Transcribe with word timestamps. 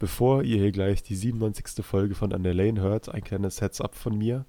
Bevor 0.00 0.44
ihr 0.44 0.56
hier 0.56 0.72
gleich 0.72 1.02
die 1.02 1.14
97. 1.14 1.84
Folge 1.84 2.14
von 2.14 2.32
An 2.32 2.42
der 2.42 2.54
Lane 2.54 2.80
hört, 2.80 3.10
ein 3.10 3.22
kleines 3.22 3.60
Heads-up 3.60 3.94
von 3.94 4.16
mir. 4.16 4.46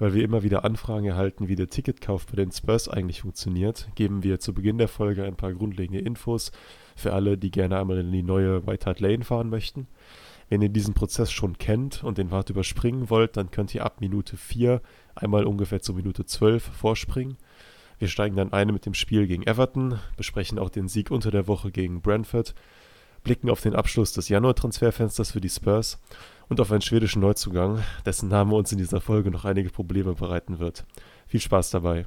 Weil 0.00 0.14
wir 0.14 0.24
immer 0.24 0.42
wieder 0.42 0.64
Anfragen 0.64 1.06
erhalten, 1.06 1.46
wie 1.46 1.54
der 1.54 1.68
Ticketkauf 1.68 2.26
bei 2.26 2.34
den 2.34 2.50
Spurs 2.50 2.88
eigentlich 2.88 3.20
funktioniert, 3.20 3.88
geben 3.94 4.24
wir 4.24 4.40
zu 4.40 4.52
Beginn 4.52 4.78
der 4.78 4.88
Folge 4.88 5.22
ein 5.22 5.36
paar 5.36 5.54
grundlegende 5.54 6.00
Infos 6.00 6.50
für 6.96 7.12
alle, 7.12 7.38
die 7.38 7.52
gerne 7.52 7.78
einmal 7.78 7.98
in 7.98 8.10
die 8.10 8.24
neue 8.24 8.66
White 8.66 8.86
Hart 8.86 8.98
Lane 8.98 9.22
fahren 9.22 9.48
möchten. 9.48 9.86
Wenn 10.48 10.60
ihr 10.60 10.70
diesen 10.70 10.94
Prozess 10.94 11.30
schon 11.30 11.56
kennt 11.56 12.02
und 12.02 12.18
den 12.18 12.32
Wart 12.32 12.50
überspringen 12.50 13.10
wollt, 13.10 13.36
dann 13.36 13.52
könnt 13.52 13.72
ihr 13.76 13.84
ab 13.84 14.00
Minute 14.00 14.36
4 14.36 14.82
einmal 15.14 15.44
ungefähr 15.44 15.80
zu 15.80 15.94
Minute 15.94 16.26
12 16.26 16.64
vorspringen. 16.64 17.36
Wir 18.00 18.08
steigen 18.08 18.34
dann 18.34 18.52
ein 18.52 18.72
mit 18.72 18.86
dem 18.86 18.94
Spiel 18.94 19.28
gegen 19.28 19.46
Everton, 19.46 20.00
besprechen 20.16 20.58
auch 20.58 20.70
den 20.70 20.88
Sieg 20.88 21.12
unter 21.12 21.30
der 21.30 21.46
Woche 21.46 21.70
gegen 21.70 22.00
Brentford 22.00 22.56
blicken 23.22 23.50
auf 23.50 23.60
den 23.60 23.74
Abschluss 23.74 24.12
des 24.12 24.28
Januar-Transferfensters 24.28 25.32
für 25.32 25.40
die 25.40 25.48
Spurs 25.48 25.98
und 26.48 26.60
auf 26.60 26.72
einen 26.72 26.82
schwedischen 26.82 27.20
Neuzugang, 27.20 27.82
dessen 28.04 28.28
Name 28.28 28.54
uns 28.54 28.72
in 28.72 28.78
dieser 28.78 29.00
Folge 29.00 29.30
noch 29.30 29.44
einige 29.44 29.70
Probleme 29.70 30.14
bereiten 30.14 30.58
wird. 30.58 30.84
Viel 31.26 31.40
Spaß 31.40 31.70
dabei. 31.70 32.06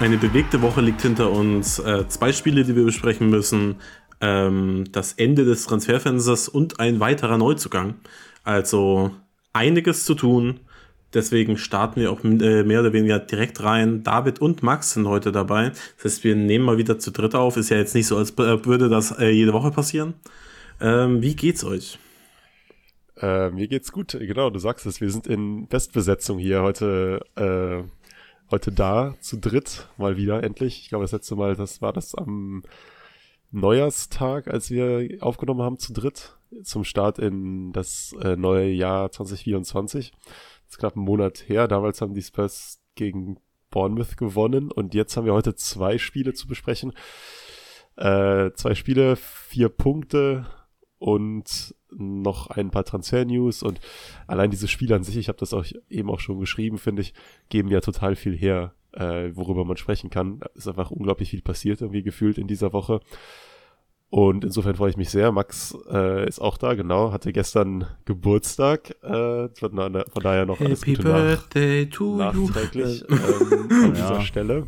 Eine 0.00 0.16
bewegte 0.16 0.62
Woche 0.62 0.80
liegt 0.80 1.02
hinter 1.02 1.32
uns. 1.32 1.80
Äh, 1.80 2.06
zwei 2.06 2.32
Spiele, 2.32 2.62
die 2.62 2.76
wir 2.76 2.84
besprechen 2.84 3.30
müssen. 3.30 3.76
Ähm, 4.20 4.84
das 4.92 5.14
Ende 5.14 5.44
des 5.44 5.64
Transferfensters 5.64 6.48
und 6.48 6.78
ein 6.78 7.00
weiterer 7.00 7.36
Neuzugang. 7.36 7.96
Also 8.44 9.10
einiges 9.52 10.04
zu 10.04 10.14
tun. 10.14 10.60
Deswegen 11.14 11.56
starten 11.56 12.00
wir 12.00 12.12
auch 12.12 12.22
äh, 12.22 12.62
mehr 12.62 12.80
oder 12.80 12.92
weniger 12.92 13.18
direkt 13.18 13.60
rein. 13.64 14.04
David 14.04 14.40
und 14.40 14.62
Max 14.62 14.92
sind 14.92 15.08
heute 15.08 15.32
dabei. 15.32 15.70
Das 15.96 16.04
heißt, 16.04 16.24
wir 16.24 16.36
nehmen 16.36 16.64
mal 16.64 16.78
wieder 16.78 17.00
zu 17.00 17.10
dritt 17.10 17.34
auf. 17.34 17.56
Ist 17.56 17.70
ja 17.70 17.76
jetzt 17.76 17.96
nicht 17.96 18.06
so, 18.06 18.16
als 18.16 18.38
würde 18.38 18.88
das 18.88 19.18
äh, 19.18 19.30
jede 19.30 19.52
Woche 19.52 19.72
passieren. 19.72 20.14
Ähm, 20.80 21.22
wie 21.22 21.34
geht's 21.34 21.64
euch? 21.64 21.98
Äh, 23.20 23.50
mir 23.50 23.66
geht's 23.66 23.90
gut, 23.90 24.12
genau, 24.12 24.48
du 24.50 24.60
sagst 24.60 24.86
es. 24.86 25.00
Wir 25.00 25.10
sind 25.10 25.26
in 25.26 25.66
Bestbesetzung 25.66 26.38
hier 26.38 26.62
heute. 26.62 27.20
Äh, 27.34 27.82
heute 28.50 28.72
da, 28.72 29.14
zu 29.20 29.38
dritt, 29.38 29.88
mal 29.96 30.16
wieder, 30.16 30.42
endlich. 30.42 30.80
Ich 30.80 30.88
glaube, 30.88 31.04
das 31.04 31.12
letzte 31.12 31.36
Mal, 31.36 31.54
das 31.56 31.82
war 31.82 31.92
das 31.92 32.14
am 32.14 32.62
Neujahrstag, 33.50 34.48
als 34.48 34.70
wir 34.70 35.18
aufgenommen 35.20 35.62
haben, 35.62 35.78
zu 35.78 35.92
dritt, 35.92 36.36
zum 36.62 36.84
Start 36.84 37.18
in 37.18 37.72
das 37.72 38.14
äh, 38.22 38.36
neue 38.36 38.70
Jahr 38.70 39.10
2024. 39.10 40.12
Das 40.12 40.70
ist 40.70 40.78
knapp 40.78 40.96
ein 40.96 41.00
Monat 41.00 41.48
her. 41.48 41.68
Damals 41.68 42.00
haben 42.00 42.14
die 42.14 42.22
Spurs 42.22 42.80
gegen 42.94 43.38
Bournemouth 43.70 44.16
gewonnen 44.16 44.70
und 44.70 44.94
jetzt 44.94 45.16
haben 45.16 45.26
wir 45.26 45.34
heute 45.34 45.54
zwei 45.54 45.98
Spiele 45.98 46.32
zu 46.34 46.46
besprechen. 46.46 46.92
Äh, 47.96 48.52
zwei 48.54 48.74
Spiele, 48.74 49.16
vier 49.16 49.68
Punkte 49.68 50.46
und 50.98 51.74
noch 51.96 52.48
ein 52.50 52.70
paar 52.70 52.84
Transfer-News 52.84 53.62
und 53.62 53.80
allein 54.26 54.50
diese 54.50 54.68
Spiele 54.68 54.94
an 54.96 55.04
sich, 55.04 55.16
ich 55.16 55.28
habe 55.28 55.38
das 55.38 55.52
auch 55.54 55.64
eben 55.88 56.10
auch 56.10 56.20
schon 56.20 56.38
geschrieben, 56.40 56.78
finde 56.78 57.02
ich, 57.02 57.14
geben 57.48 57.68
ja 57.70 57.80
total 57.80 58.16
viel 58.16 58.36
her, 58.36 58.72
äh, 58.92 59.30
worüber 59.34 59.64
man 59.64 59.76
sprechen 59.76 60.10
kann. 60.10 60.40
Es 60.54 60.66
ist 60.66 60.68
einfach 60.68 60.90
unglaublich 60.90 61.30
viel 61.30 61.42
passiert, 61.42 61.80
irgendwie 61.80 62.02
gefühlt 62.02 62.38
in 62.38 62.46
dieser 62.46 62.72
Woche. 62.72 63.00
Und 64.10 64.42
insofern 64.42 64.74
freue 64.74 64.88
ich 64.88 64.96
mich 64.96 65.10
sehr. 65.10 65.32
Max 65.32 65.76
äh, 65.90 66.26
ist 66.26 66.40
auch 66.40 66.56
da, 66.56 66.72
genau, 66.74 67.12
hatte 67.12 67.30
gestern 67.32 67.86
Geburtstag. 68.06 68.96
Äh, 69.02 69.48
von, 69.54 69.76
daher 70.22 70.46
noch 70.46 70.60
alles 70.60 70.80
Happy 70.80 70.94
Gute 70.94 71.02
Birthday 71.08 71.84
nach, 71.84 71.90
to 71.94 72.16
nachträglich 72.16 73.04
ähm, 73.10 73.68
an 73.70 73.92
dieser 73.94 74.14
Ja. 74.14 74.20
Stelle. 74.22 74.66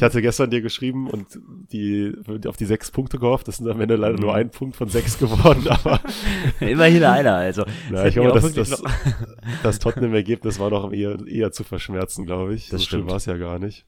Ich 0.00 0.04
hatte 0.04 0.22
gestern 0.22 0.48
dir 0.48 0.62
geschrieben 0.62 1.10
und 1.10 1.38
die 1.72 2.14
auf 2.46 2.56
die 2.56 2.64
sechs 2.64 2.90
Punkte 2.90 3.18
gehofft. 3.18 3.46
Das 3.48 3.58
sind 3.58 3.68
am 3.68 3.78
Ende 3.82 3.96
leider 3.96 4.14
Mhm. 4.14 4.20
nur 4.20 4.34
ein 4.34 4.48
Punkt 4.50 4.74
von 4.76 4.88
sechs 4.88 5.18
geworden, 5.18 5.68
aber 5.68 6.00
Immerhin 6.60 7.04
einer, 7.04 7.34
also. 7.34 7.66
na, 7.90 8.06
ich 8.06 8.14
glaube, 8.14 8.40
das, 8.40 8.50
das, 8.54 8.82
das 9.62 9.78
Tottenham-Ergebnis 9.80 10.58
war 10.58 10.70
doch 10.70 10.90
eher, 10.90 11.18
eher 11.26 11.52
zu 11.52 11.64
verschmerzen, 11.64 12.24
glaube 12.24 12.54
ich. 12.54 12.70
Das 12.70 12.80
so 12.80 12.86
stimmt. 12.86 13.10
war 13.10 13.16
es 13.16 13.26
ja 13.26 13.36
gar 13.36 13.58
nicht. 13.58 13.84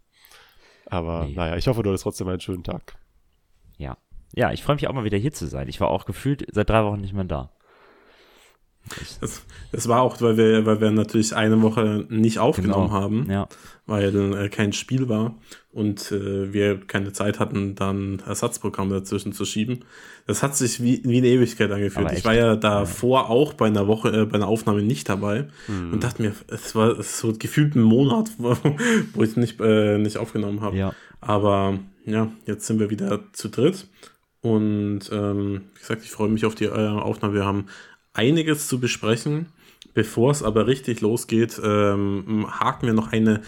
Aber 0.85 1.25
Nee. 1.25 1.33
naja, 1.35 1.57
ich 1.57 1.67
hoffe, 1.67 1.83
du 1.83 1.89
hattest 1.89 2.03
trotzdem 2.05 2.29
einen 2.29 2.41
schönen 2.41 2.63
Tag. 2.65 2.95
Ja. 3.79 3.97
Ja, 4.35 4.53
ich 4.53 4.63
freue 4.63 4.77
mich 4.77 4.87
auch 4.89 4.93
mal 4.93 5.05
wieder 5.05 5.17
hier 5.17 5.33
zu 5.33 5.47
sein. 5.47 5.67
Ich 5.69 5.81
war 5.81 5.89
auch 5.89 6.05
gefühlt 6.05 6.45
seit 6.53 6.69
drei 6.69 6.85
Wochen 6.85 7.01
nicht 7.01 7.15
mehr 7.15 7.25
da. 7.25 7.53
Das, 9.21 9.43
das 9.71 9.89
war 9.89 10.03
auch, 10.03 10.21
weil 10.21 10.37
wir, 10.37 10.67
weil 10.67 10.81
wir 10.81 10.91
natürlich 10.91 11.35
eine 11.35 11.63
Woche 11.63 12.05
nicht 12.09 12.39
aufgenommen 12.39 12.89
Genau. 12.89 13.01
haben, 13.01 13.31
Ja. 13.31 13.49
weil 13.87 14.15
äh, 14.35 14.49
kein 14.49 14.73
Spiel 14.73 15.09
war 15.09 15.37
und 15.73 16.11
äh, 16.13 16.53
wir 16.53 16.79
keine 16.81 17.13
Zeit 17.13 17.39
hatten, 17.41 17.75
dann 17.75 18.21
Ersatzprogramm 18.27 18.91
dazwischen 18.91 19.33
zu 19.33 19.45
schieben. 19.45 19.85
Das 20.27 20.43
hat 20.43 20.57
sich 20.57 20.83
wie, 20.83 21.01
wie 21.05 21.19
eine 21.19 21.29
Ewigkeit 21.29 21.71
angefühlt. 21.71 22.13
Ich 22.13 22.25
war 22.25 22.35
ja 22.35 22.57
davor 22.57 23.31
auch 23.31 23.55
bei 23.55 23.67
einer 23.67 23.87
Woche, 23.87 24.09
äh, 24.11 24.27
bei 24.27 24.35
einer 24.35 24.49
Aufnahme 24.49 24.83
nicht 24.83 25.09
dabei 25.09 25.49
und 25.69 26.03
dachte 26.05 26.21
mir, 26.23 26.33
es 26.49 26.75
war 26.75 27.03
so 27.03 27.33
gefühlt 27.39 27.75
ein 27.77 27.83
Monat, 27.83 28.31
wo, 28.39 28.57
wo 29.15 29.23
ich 29.23 29.37
nicht, 29.37 29.61
äh, 29.61 29.97
nicht 29.99 30.19
aufgenommen 30.19 30.61
habe. 30.61 30.77
Ja. 30.77 30.93
Aber 31.21 31.79
ja, 32.05 32.31
jetzt 32.47 32.67
sind 32.67 32.79
wir 32.81 32.91
wieder 32.91 33.21
zu 33.33 33.49
dritt. 33.49 33.87
Und 34.43 35.03
ähm, 35.13 35.63
wie 35.75 35.79
gesagt, 35.79 36.03
ich 36.03 36.11
freue 36.11 36.29
mich 36.29 36.45
auf 36.45 36.57
die 36.57 36.65
äh, 36.65 36.89
Aufnahme. 36.89 37.35
Wir 37.35 37.45
haben 37.45 37.67
einiges 38.15 38.69
zu 38.69 38.81
besprechen. 38.81 39.47
Bevor 39.95 40.31
es 40.31 40.43
aber 40.43 40.67
richtig 40.67 41.01
losgeht, 41.01 41.61
ähm, 41.63 42.47
haken 42.49 42.87
wir 42.87 42.95
noch 42.95 43.13
eine, 43.13 43.43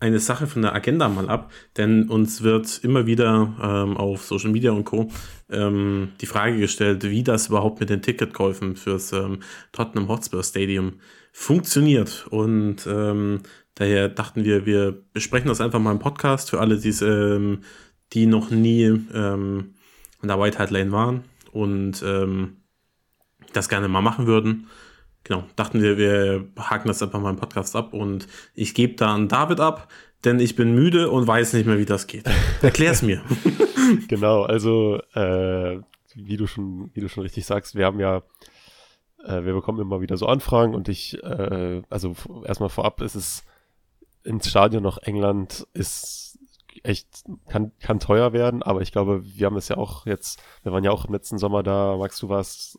eine 0.00 0.20
Sache 0.20 0.46
von 0.46 0.62
der 0.62 0.74
Agenda 0.74 1.08
mal 1.08 1.28
ab. 1.28 1.50
Denn 1.76 2.08
uns 2.08 2.42
wird 2.42 2.80
immer 2.84 3.06
wieder 3.06 3.54
ähm, 3.60 3.96
auf 3.96 4.24
Social 4.24 4.50
Media 4.50 4.70
und 4.70 4.84
Co. 4.84 5.10
Ähm, 5.50 6.10
die 6.20 6.26
Frage 6.26 6.58
gestellt, 6.58 7.04
wie 7.04 7.24
das 7.24 7.48
überhaupt 7.48 7.80
mit 7.80 7.90
den 7.90 8.02
Ticketkäufen 8.02 8.76
fürs 8.76 9.12
ähm, 9.12 9.40
Tottenham 9.72 10.08
Hotspur 10.08 10.44
Stadium 10.44 10.94
funktioniert. 11.32 12.26
Und 12.30 12.86
ähm, 12.86 13.40
daher 13.74 14.08
dachten 14.08 14.44
wir, 14.44 14.66
wir 14.66 15.02
besprechen 15.12 15.48
das 15.48 15.60
einfach 15.60 15.80
mal 15.80 15.92
im 15.92 15.98
Podcast 15.98 16.50
für 16.50 16.60
alle, 16.60 16.76
ähm, 16.76 17.62
die 18.12 18.26
noch 18.26 18.50
nie 18.50 18.84
in 18.84 19.74
der 20.22 20.40
White 20.40 20.58
Hart 20.58 20.70
Lane 20.70 20.92
waren 20.92 21.24
und 21.52 22.02
ähm, 22.02 22.57
das 23.52 23.68
gerne 23.68 23.88
mal 23.88 24.02
machen 24.02 24.26
würden. 24.26 24.68
Genau, 25.24 25.44
dachten 25.56 25.82
wir, 25.82 25.98
wir 25.98 26.48
haken 26.58 26.88
das 26.88 27.02
einfach 27.02 27.20
mal 27.20 27.30
im 27.30 27.36
Podcast 27.36 27.76
ab 27.76 27.92
und 27.92 28.28
ich 28.54 28.74
gebe 28.74 28.94
da 28.94 29.14
an 29.14 29.28
David 29.28 29.60
ab, 29.60 29.88
denn 30.24 30.40
ich 30.40 30.56
bin 30.56 30.74
müde 30.74 31.10
und 31.10 31.26
weiß 31.26 31.52
nicht 31.52 31.66
mehr, 31.66 31.78
wie 31.78 31.84
das 31.84 32.06
geht. 32.06 32.26
Erklär's 32.62 33.02
mir. 33.02 33.22
Genau, 34.08 34.42
also 34.42 35.00
äh, 35.14 35.80
wie 36.14 36.36
du 36.36 36.46
schon, 36.46 36.90
wie 36.92 37.00
du 37.00 37.08
schon 37.08 37.22
richtig 37.22 37.46
sagst, 37.46 37.74
wir 37.74 37.86
haben 37.86 38.00
ja, 38.00 38.22
äh, 39.24 39.44
wir 39.44 39.54
bekommen 39.54 39.80
immer 39.80 40.02
wieder 40.02 40.18
so 40.18 40.26
Anfragen 40.26 40.74
und 40.74 40.90
ich, 40.90 41.22
äh, 41.22 41.80
also 41.88 42.14
erstmal 42.44 42.68
vorab 42.68 43.00
ist 43.00 43.14
es 43.14 43.44
ins 44.24 44.50
Stadion 44.50 44.82
nach 44.82 44.98
England 44.98 45.66
ist 45.72 46.38
echt, 46.82 47.24
kann, 47.48 47.72
kann 47.80 47.98
teuer 47.98 48.32
werden, 48.32 48.62
aber 48.62 48.82
ich 48.82 48.92
glaube, 48.92 49.22
wir 49.24 49.46
haben 49.46 49.56
es 49.56 49.68
ja 49.68 49.76
auch 49.76 50.06
jetzt, 50.06 50.40
wir 50.62 50.72
waren 50.72 50.84
ja 50.84 50.90
auch 50.90 51.06
im 51.06 51.12
letzten 51.12 51.38
Sommer 51.38 51.62
da, 51.62 51.96
Max, 51.96 52.18
du 52.18 52.28
warst 52.28 52.78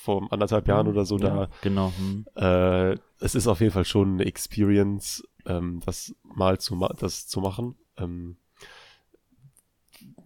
vor 0.00 0.26
anderthalb 0.30 0.66
Jahren 0.68 0.88
oder 0.88 1.04
so 1.04 1.18
da. 1.18 1.28
ja, 1.28 1.48
Genau. 1.62 1.92
Hm. 1.96 2.26
Äh, 2.34 2.96
es 3.20 3.34
ist 3.34 3.46
auf 3.46 3.60
jeden 3.60 3.72
Fall 3.72 3.84
schon 3.84 4.14
eine 4.14 4.24
Experience, 4.24 5.22
ähm, 5.46 5.80
das 5.84 6.14
mal 6.22 6.58
zu, 6.58 6.74
ma 6.74 6.88
das 6.88 7.26
zu 7.26 7.40
machen. 7.40 7.76
Ähm, 7.96 8.36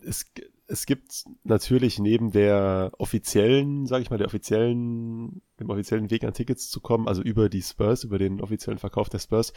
es, 0.03 0.31
es 0.67 0.87
gibt 0.87 1.25
natürlich 1.43 1.99
neben 1.99 2.31
der 2.31 2.93
offiziellen, 2.99 3.87
sage 3.87 4.03
ich 4.03 4.11
mal, 4.11 4.19
der 4.19 4.29
offiziellen, 4.29 5.43
dem 5.61 5.71
offiziellen 5.71 6.11
Weg 6.11 6.25
an 6.25 6.35
Tickets 6.35 6.71
zu 6.71 6.81
kommen, 6.81 7.09
also 7.09 7.23
über 7.23 7.49
die 7.49 7.63
Spurs, 7.63 8.05
über 8.05 8.19
den 8.19 8.41
offiziellen 8.41 8.79
Verkauf 8.79 9.09
der 9.09 9.19
Spurs, 9.19 9.53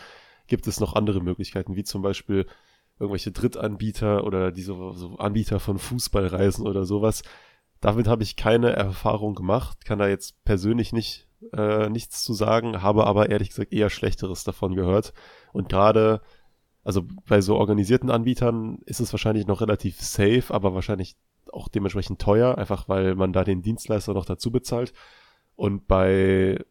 gibt 0.48 0.68
es 0.68 0.80
noch 0.80 0.94
andere 0.94 1.22
Möglichkeiten, 1.22 1.76
wie 1.76 1.84
zum 1.84 2.02
Beispiel 2.02 2.46
irgendwelche 3.00 3.32
Drittanbieter 3.32 4.24
oder 4.24 4.52
diese 4.52 4.74
so 4.74 5.18
Anbieter 5.18 5.60
von 5.60 5.78
Fußballreisen 5.78 6.66
oder 6.66 6.86
sowas. 6.86 7.22
Damit 7.82 8.08
habe 8.08 8.24
ich 8.24 8.36
keine 8.36 8.72
Erfahrung 8.72 9.36
gemacht, 9.36 9.86
kann 9.86 10.00
da 10.00 10.08
jetzt 10.08 10.44
persönlich 10.44 10.94
nicht 10.94 11.28
äh, 11.54 11.90
nichts 11.90 12.24
zu 12.24 12.34
sagen, 12.34 12.82
habe 12.82 13.06
aber 13.06 13.30
ehrlich 13.30 13.50
gesagt 13.50 13.74
eher 13.74 13.90
Schlechteres 13.90 14.44
davon 14.44 14.76
gehört. 14.76 15.14
Und 15.54 15.70
gerade, 15.70 16.22
also 16.84 17.04
bei 17.28 17.42
so 17.42 17.56
organisierten 17.56 18.10
Anbietern 18.10 18.80
ist 18.86 19.00
es 19.00 19.14
wahrscheinlich 19.14 19.48
noch 19.48 19.62
relativ 19.62 20.02
safe, 20.02 20.46
aber 20.50 20.74
wahrscheinlich 20.74 21.16
auch 21.52 21.68
dementsprechend 21.68 22.20
teuer, 22.20 22.58
einfach 22.58 22.90
weil 22.90 23.16
man 23.16 23.34
da 23.34 23.44
den 23.44 23.62
Dienstleister 23.62 24.14
noch 24.14 24.26
dazu 24.26 24.52
bezahlt. 24.52 24.94
Und 25.56 25.88
bei, 25.88 26.64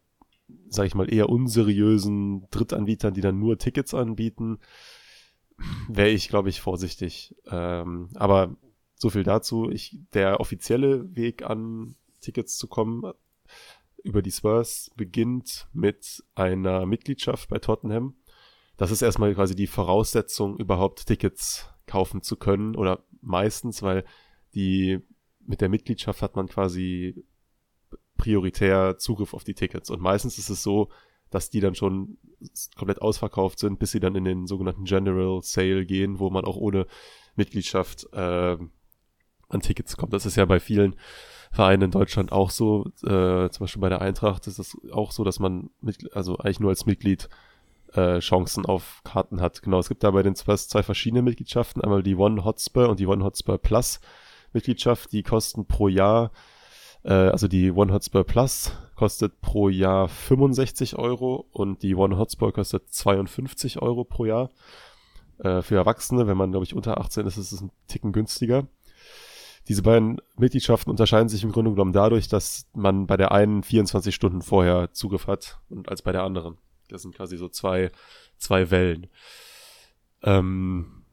sag 0.69 0.85
ich 0.85 0.95
mal, 0.95 1.11
eher 1.11 1.29
unseriösen 1.29 2.47
Drittanbietern, 2.51 3.13
die 3.13 3.21
dann 3.21 3.39
nur 3.39 3.57
Tickets 3.57 3.93
anbieten, 3.93 4.59
wäre 5.87 6.09
ich, 6.09 6.29
glaube 6.29 6.49
ich, 6.49 6.61
vorsichtig. 6.61 7.35
Ähm, 7.49 8.09
aber 8.15 8.55
so 8.97 9.09
viel 9.09 9.23
dazu. 9.23 9.69
Ich, 9.69 9.97
der 10.13 10.39
offizielle 10.39 11.15
Weg 11.15 11.43
an 11.43 11.95
Tickets 12.21 12.57
zu 12.57 12.67
kommen 12.67 13.03
über 14.03 14.21
die 14.21 14.31
Spurs 14.31 14.91
beginnt 14.95 15.67
mit 15.73 16.23
einer 16.35 16.85
Mitgliedschaft 16.85 17.49
bei 17.49 17.59
Tottenham. 17.59 18.15
Das 18.77 18.91
ist 18.91 19.01
erstmal 19.01 19.33
quasi 19.33 19.55
die 19.55 19.67
Voraussetzung, 19.67 20.57
überhaupt 20.57 21.07
Tickets 21.07 21.69
kaufen 21.87 22.21
zu 22.21 22.35
können 22.35 22.75
oder 22.75 23.03
meistens, 23.21 23.81
weil 23.81 24.05
die 24.53 24.99
mit 25.39 25.61
der 25.61 25.69
Mitgliedschaft 25.69 26.21
hat 26.21 26.35
man 26.35 26.47
quasi 26.47 27.25
prioritär 28.17 28.97
Zugriff 28.97 29.33
auf 29.33 29.43
die 29.43 29.53
Tickets 29.53 29.89
und 29.89 30.01
meistens 30.01 30.37
ist 30.37 30.49
es 30.49 30.63
so, 30.63 30.89
dass 31.29 31.49
die 31.49 31.59
dann 31.59 31.75
schon 31.75 32.17
komplett 32.75 33.01
ausverkauft 33.01 33.59
sind, 33.59 33.79
bis 33.79 33.91
sie 33.91 33.99
dann 33.99 34.15
in 34.15 34.23
den 34.23 34.47
sogenannten 34.47 34.85
General 34.85 35.41
Sale 35.41 35.85
gehen, 35.85 36.19
wo 36.19 36.29
man 36.29 36.45
auch 36.45 36.55
ohne 36.55 36.87
Mitgliedschaft 37.35 38.07
äh, 38.13 38.57
an 39.49 39.61
Tickets 39.61 39.97
kommt. 39.97 40.13
Das 40.13 40.25
ist 40.25 40.35
ja 40.35 40.45
bei 40.45 40.59
vielen 40.59 40.95
Vereinen 41.51 41.83
in 41.83 41.91
Deutschland 41.91 42.31
auch 42.31 42.49
so. 42.49 42.85
Äh, 43.03 43.49
zum 43.49 43.59
Beispiel 43.59 43.81
bei 43.81 43.89
der 43.89 44.01
Eintracht 44.01 44.47
ist 44.47 44.59
es 44.59 44.77
auch 44.91 45.11
so, 45.11 45.23
dass 45.23 45.39
man 45.39 45.69
mit, 45.81 46.15
also 46.15 46.37
eigentlich 46.37 46.59
nur 46.59 46.69
als 46.69 46.85
Mitglied 46.85 47.29
äh, 47.93 48.19
Chancen 48.19 48.65
auf 48.65 49.01
Karten 49.03 49.41
hat. 49.41 49.61
Genau, 49.61 49.79
es 49.79 49.89
gibt 49.89 50.03
da 50.03 50.11
bei 50.11 50.23
den 50.23 50.35
Spurs 50.35 50.67
zwei 50.67 50.83
verschiedene 50.83 51.21
Mitgliedschaften. 51.21 51.81
Einmal 51.81 52.03
die 52.03 52.15
One 52.15 52.43
Hotspur 52.43 52.89
und 52.89 52.99
die 52.99 53.07
One 53.07 53.23
Hotspur 53.23 53.57
Plus 53.57 53.99
Mitgliedschaft. 54.53 55.11
Die 55.11 55.23
kosten 55.23 55.65
pro 55.65 55.87
Jahr, 55.87 56.31
äh, 57.03 57.13
also 57.13 57.47
die 57.47 57.71
One 57.71 57.93
Hotspur 57.93 58.23
Plus 58.23 58.71
kostet 58.95 59.41
pro 59.41 59.69
Jahr 59.69 60.07
65 60.07 60.97
Euro 60.97 61.47
und 61.51 61.83
die 61.83 61.95
One 61.95 62.17
Hotspur 62.17 62.51
kostet 62.51 62.89
52 62.89 63.81
Euro 63.81 64.03
pro 64.03 64.25
Jahr. 64.25 64.49
Äh, 65.39 65.61
für 65.61 65.75
Erwachsene, 65.75 66.27
wenn 66.27 66.37
man, 66.37 66.51
glaube 66.51 66.65
ich, 66.65 66.75
unter 66.75 66.99
18 66.99 67.25
ist, 67.27 67.37
ist 67.37 67.51
es 67.51 67.61
ein 67.61 67.71
Ticken 67.87 68.11
günstiger. 68.11 68.67
Diese 69.67 69.81
beiden 69.81 70.21
Mitgliedschaften 70.37 70.89
unterscheiden 70.89 71.29
sich 71.29 71.43
im 71.43 71.51
Grunde 71.51 71.71
genommen 71.71 71.93
dadurch, 71.93 72.27
dass 72.27 72.67
man 72.73 73.05
bei 73.05 73.17
der 73.17 73.31
einen 73.31 73.63
24 73.63 74.15
Stunden 74.15 74.41
vorher 74.41 74.93
Zugriff 74.93 75.27
hat 75.27 75.59
und 75.69 75.89
als 75.89 76.01
bei 76.01 76.11
der 76.11 76.23
anderen. 76.23 76.57
Das 76.87 77.01
sind 77.01 77.15
quasi 77.15 77.37
so 77.37 77.49
zwei, 77.49 77.91
zwei 78.37 78.71
Wellen. 78.71 79.07
Ähm, 80.23 81.03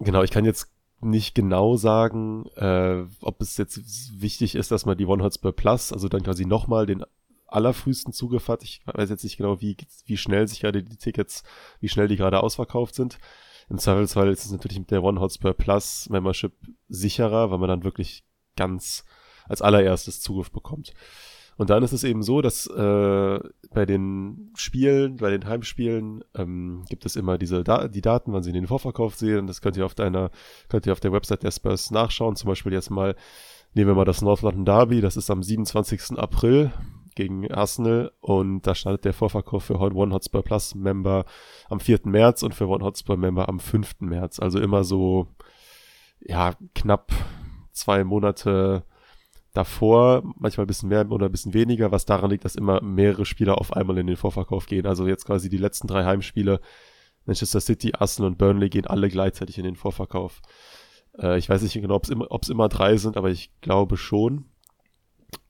genau, 0.00 0.22
ich 0.22 0.32
kann 0.32 0.44
jetzt 0.44 0.72
nicht 1.00 1.34
genau 1.34 1.76
sagen, 1.76 2.46
äh, 2.56 3.04
ob 3.20 3.40
es 3.40 3.56
jetzt 3.56 4.20
wichtig 4.20 4.54
ist, 4.54 4.70
dass 4.70 4.86
man 4.86 4.96
die 4.96 5.06
One 5.06 5.22
Hotspur 5.22 5.52
Plus, 5.52 5.92
also 5.92 6.08
dann 6.08 6.22
quasi 6.22 6.46
nochmal 6.46 6.86
den 6.86 7.04
allerfrühesten 7.46 8.12
Zugriff 8.12 8.48
hat. 8.48 8.62
Ich 8.62 8.82
weiß 8.86 9.10
jetzt 9.10 9.24
nicht 9.24 9.36
genau, 9.36 9.60
wie, 9.60 9.76
wie 10.06 10.16
schnell 10.16 10.48
sich 10.48 10.60
gerade 10.60 10.82
die 10.82 10.96
Tickets, 10.96 11.42
wie 11.80 11.88
schnell 11.88 12.08
die 12.08 12.16
gerade 12.16 12.42
ausverkauft 12.42 12.94
sind. 12.94 13.18
Im 13.68 13.78
Zweifelsfall 13.78 14.30
ist 14.30 14.44
es 14.44 14.52
natürlich 14.52 14.78
mit 14.78 14.90
der 14.90 15.02
One 15.02 15.20
Hotspur 15.20 15.54
Plus 15.54 16.08
Membership 16.10 16.52
sicherer, 16.88 17.50
weil 17.50 17.58
man 17.58 17.68
dann 17.68 17.84
wirklich 17.84 18.24
ganz 18.56 19.04
als 19.48 19.62
allererstes 19.62 20.20
Zugriff 20.20 20.50
bekommt. 20.50 20.92
Und 21.56 21.70
dann 21.70 21.82
ist 21.82 21.92
es 21.92 22.02
eben 22.02 22.22
so, 22.22 22.40
dass 22.40 22.66
äh, 22.66 23.40
bei 23.72 23.86
den 23.86 24.50
Spielen, 24.56 25.16
bei 25.16 25.30
den 25.30 25.46
Heimspielen 25.46 26.24
ähm, 26.34 26.84
gibt 26.88 27.04
es 27.04 27.14
immer 27.14 27.36
diese 27.36 27.62
da 27.62 27.88
die 27.88 28.00
Daten, 28.00 28.32
wann 28.32 28.42
sie 28.42 28.52
den 28.52 28.66
Vorverkauf 28.66 29.14
sehen. 29.16 29.46
Das 29.46 29.60
könnt 29.60 29.76
ihr 29.76 29.84
auf 29.84 29.94
deiner, 29.94 30.30
könnt 30.68 30.86
ihr 30.86 30.92
auf 30.92 31.00
der 31.00 31.12
Website 31.12 31.42
der 31.42 31.50
Spurs 31.50 31.90
nachschauen. 31.90 32.36
Zum 32.36 32.48
Beispiel 32.48 32.72
jetzt 32.72 32.90
mal 32.90 33.14
nehmen 33.74 33.90
wir 33.90 33.94
mal 33.94 34.04
das 34.04 34.22
North 34.22 34.42
London 34.42 34.64
Derby. 34.64 35.00
Das 35.00 35.16
ist 35.16 35.30
am 35.30 35.42
27. 35.42 36.18
April 36.18 36.72
gegen 37.14 37.50
Arsenal 37.50 38.12
und 38.20 38.62
da 38.66 38.74
startet 38.74 39.04
der 39.04 39.12
Vorverkauf 39.12 39.64
für 39.64 39.80
One 39.80 40.14
Hotspur 40.14 40.42
Plus 40.42 40.74
Member 40.74 41.24
am 41.68 41.80
4. 41.80 42.00
März 42.04 42.42
und 42.42 42.54
für 42.54 42.68
One 42.68 42.84
Hotspur 42.84 43.16
Member 43.16 43.48
am 43.48 43.60
5. 43.60 44.00
März. 44.00 44.38
Also 44.38 44.60
immer 44.60 44.84
so, 44.84 45.28
ja, 46.20 46.54
knapp 46.74 47.12
zwei 47.72 48.04
Monate 48.04 48.84
davor, 49.52 50.22
manchmal 50.38 50.64
ein 50.64 50.68
bisschen 50.68 50.88
mehr 50.88 51.10
oder 51.10 51.26
ein 51.26 51.32
bisschen 51.32 51.54
weniger, 51.54 51.92
was 51.92 52.06
daran 52.06 52.30
liegt, 52.30 52.44
dass 52.44 52.54
immer 52.54 52.82
mehrere 52.82 53.24
Spieler 53.24 53.58
auf 53.58 53.72
einmal 53.72 53.98
in 53.98 54.06
den 54.06 54.16
Vorverkauf 54.16 54.66
gehen. 54.66 54.86
Also 54.86 55.06
jetzt 55.06 55.26
quasi 55.26 55.48
die 55.48 55.58
letzten 55.58 55.88
drei 55.88 56.04
Heimspiele, 56.04 56.60
Manchester 57.26 57.60
City, 57.60 57.92
Arsenal 57.98 58.32
und 58.32 58.38
Burnley 58.38 58.68
gehen 58.68 58.86
alle 58.86 59.08
gleichzeitig 59.08 59.58
in 59.58 59.64
den 59.64 59.76
Vorverkauf. 59.76 60.40
Äh, 61.18 61.38
ich 61.38 61.48
weiß 61.48 61.62
nicht 61.62 61.74
genau, 61.74 61.94
ob 61.94 62.04
es 62.04 62.10
immer, 62.10 62.26
immer 62.48 62.68
drei 62.68 62.96
sind, 62.96 63.16
aber 63.16 63.30
ich 63.30 63.50
glaube 63.60 63.96
schon. 63.96 64.46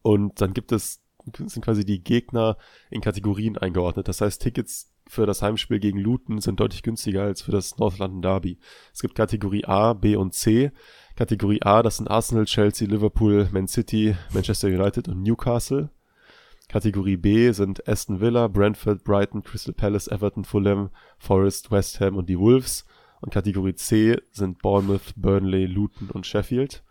Und 0.03 0.41
dann 0.41 0.53
gibt 0.53 0.73
es 0.73 1.02
sind 1.47 1.65
quasi 1.65 1.85
die 1.85 2.03
Gegner 2.03 2.57
in 2.91 3.01
Kategorien 3.01 3.59
eingeordnet. 3.59 4.09
Das 4.09 4.21
heißt, 4.21 4.43
Tickets 4.43 4.93
für 5.07 5.27
das 5.27 5.43
Heimspiel 5.43 5.79
gegen 5.79 5.99
Luton 5.99 6.41
sind 6.41 6.61
deutlich 6.61 6.83
günstiger 6.83 7.23
als 7.23 7.43
für 7.43 7.53
das 7.53 7.77
North 7.79 7.99
London 7.99 8.23
Derby. 8.23 8.59
Es 8.93 9.01
gibt 9.01 9.15
Kategorie 9.15 9.65
A, 9.65 9.93
B 9.93 10.17
und 10.17 10.33
C. 10.35 10.73
Kategorie 11.17 11.61
A, 11.63 11.83
das 11.83 11.99
sind 11.99 12.11
Arsenal, 12.11 12.47
Chelsea, 12.47 12.89
Liverpool, 12.89 13.49
Man 13.53 13.69
City, 13.69 14.17
Manchester 14.33 14.69
United 14.69 15.09
und 15.09 15.23
Newcastle. 15.23 15.91
Kategorie 16.69 17.19
B 17.19 17.53
sind 17.53 17.87
Aston 17.87 18.21
Villa, 18.21 18.49
Brentford, 18.49 19.05
Brighton, 19.05 19.43
Crystal 19.43 19.75
Palace, 19.75 20.09
Everton, 20.09 20.45
Fulham, 20.45 20.89
Forest, 21.19 21.71
West 21.71 22.01
Ham 22.01 22.17
und 22.17 22.31
die 22.31 22.39
Wolves. 22.39 22.87
Und 23.21 23.31
Kategorie 23.31 23.75
C 23.75 24.17
sind 24.33 24.63
Bournemouth, 24.63 25.13
Burnley, 25.17 25.67
Luton 25.67 26.11
und 26.11 26.27
Sheffield. 26.27 26.83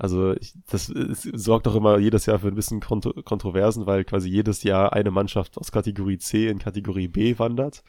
Also 0.00 0.34
ich, 0.36 0.54
das 0.70 0.88
es 0.88 1.24
sorgt 1.24 1.68
auch 1.68 1.74
immer 1.74 1.98
jedes 1.98 2.24
Jahr 2.24 2.38
für 2.38 2.48
ein 2.48 2.54
bisschen 2.54 2.80
Kontro 2.80 3.12
Kontroversen, 3.22 3.84
weil 3.84 4.04
quasi 4.04 4.30
jedes 4.30 4.62
Jahr 4.62 4.94
eine 4.94 5.10
Mannschaft 5.10 5.58
aus 5.58 5.72
Kategorie 5.72 6.16
C 6.16 6.48
in 6.48 6.58
Kategorie 6.58 7.08
B 7.08 7.38
wandert. 7.38 7.84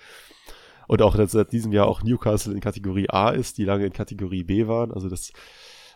Und 0.89 1.01
auch 1.01 1.15
seit 1.25 1.53
diesem 1.53 1.71
Jahr 1.71 1.87
auch 1.87 2.03
Newcastle 2.03 2.53
in 2.53 2.59
Kategorie 2.59 3.09
A 3.09 3.29
ist, 3.29 3.57
die 3.57 3.63
lange 3.63 3.85
in 3.85 3.93
Kategorie 3.93 4.43
B 4.43 4.67
waren. 4.67 4.91
Also 4.91 5.07
das 5.07 5.31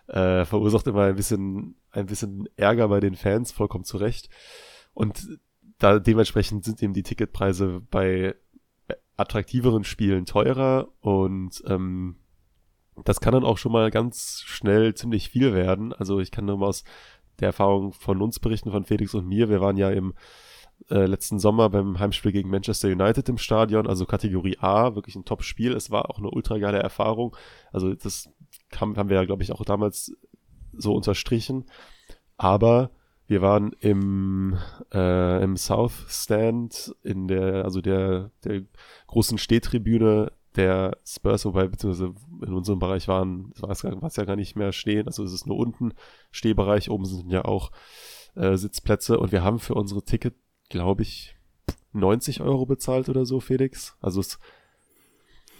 äh, 0.07 0.45
verursacht 0.45 0.88
immer 0.88 1.03
ein 1.03 1.17
bisschen, 1.17 1.75
ein 1.91 2.06
bisschen 2.06 2.47
Ärger 2.56 2.88
bei 2.88 3.01
den 3.01 3.15
Fans, 3.15 3.51
vollkommen 3.51 3.83
zu 3.83 3.97
Recht. 3.97 4.29
Und 4.94 5.38
da 5.79 6.00
dementsprechend 6.00 6.63
sind 6.63 6.81
eben 6.81 6.94
die 6.94 7.03
Ticketpreise 7.03 7.81
bei 7.91 8.35
attraktiveren 9.17 9.83
Spielen 9.83 10.25
teurer 10.25 10.88
und 11.01 11.62
ähm, 11.67 12.15
das 13.03 13.19
kann 13.19 13.33
dann 13.33 13.44
auch 13.44 13.57
schon 13.57 13.71
mal 13.71 13.92
ganz 13.92 14.42
schnell 14.45 14.94
ziemlich 14.94 15.30
viel 15.30 15.53
werden. 15.53 15.94
Also 15.94 16.19
ich 16.19 16.31
kann 16.31 16.45
nur 16.45 16.57
mal 16.57 16.68
aus 16.68 16.83
der 17.39 17.47
Erfahrung 17.47 17.92
von 17.92 18.21
uns 18.21 18.39
berichten, 18.39 18.71
von 18.71 18.86
Felix 18.86 19.13
und 19.13 19.27
mir. 19.27 19.50
Wir 19.50 19.62
waren 19.62 19.77
ja 19.77 19.89
im 19.89 20.13
äh, 20.89 21.06
letzten 21.06 21.39
Sommer 21.39 21.69
beim 21.69 22.00
Heimspiel 22.00 22.31
gegen 22.31 22.50
Manchester 22.50 22.88
United 22.88 23.27
im 23.30 23.38
Stadion, 23.38 23.88
also 23.88 24.06
Kategorie 24.06 24.57
A, 24.59 24.95
wirklich 24.95 25.15
ein 25.15 25.25
Top-Spiel. 25.25 25.74
Es 25.74 25.92
war 25.92 26.09
auch 26.09 26.18
eine 26.18 26.30
ultra 26.30 26.57
geile 26.57 26.80
Erfahrung. 26.80 27.36
Also 27.71 27.94
das 27.94 28.30
haben, 28.75 28.98
haben 28.98 29.09
wir 29.09 29.17
ja, 29.17 29.25
glaube 29.25 29.43
ich, 29.43 29.51
auch 29.51 29.65
damals 29.65 30.15
so 30.74 30.93
unterstrichen. 30.93 31.65
Aber 32.38 32.91
wir 33.27 33.41
waren 33.41 33.72
im, 33.79 34.58
äh, 34.93 35.43
im 35.43 35.58
South 35.58 36.05
Stand 36.08 36.96
in 37.03 37.27
der, 37.27 37.65
also 37.65 37.81
der, 37.81 38.31
der 38.43 38.62
großen 39.08 39.38
Stehtribüne 39.38 40.31
der 40.55 40.97
Spurs, 41.05 41.45
wobei 41.45 41.67
beziehungsweise 41.67 42.13
in 42.45 42.53
unserem 42.53 42.79
Bereich 42.79 43.07
waren, 43.07 43.51
war 43.57 43.71
es 43.71 44.15
ja 44.15 44.25
gar 44.25 44.35
nicht 44.35 44.55
mehr 44.55 44.71
stehen, 44.71 45.07
also 45.07 45.24
es 45.24 45.33
ist 45.33 45.47
nur 45.47 45.57
unten 45.57 45.93
Stehbereich, 46.31 46.89
oben 46.89 47.05
sind 47.05 47.29
ja 47.31 47.45
auch 47.45 47.71
äh, 48.35 48.55
Sitzplätze 48.57 49.19
und 49.19 49.31
wir 49.31 49.43
haben 49.43 49.59
für 49.59 49.74
unsere 49.74 50.03
Ticket, 50.03 50.35
glaube 50.69 51.03
ich, 51.03 51.35
90 51.93 52.41
Euro 52.41 52.65
bezahlt 52.65 53.09
oder 53.09 53.25
so, 53.25 53.39
Felix. 53.39 53.95
Also 54.01 54.19
es 54.19 54.39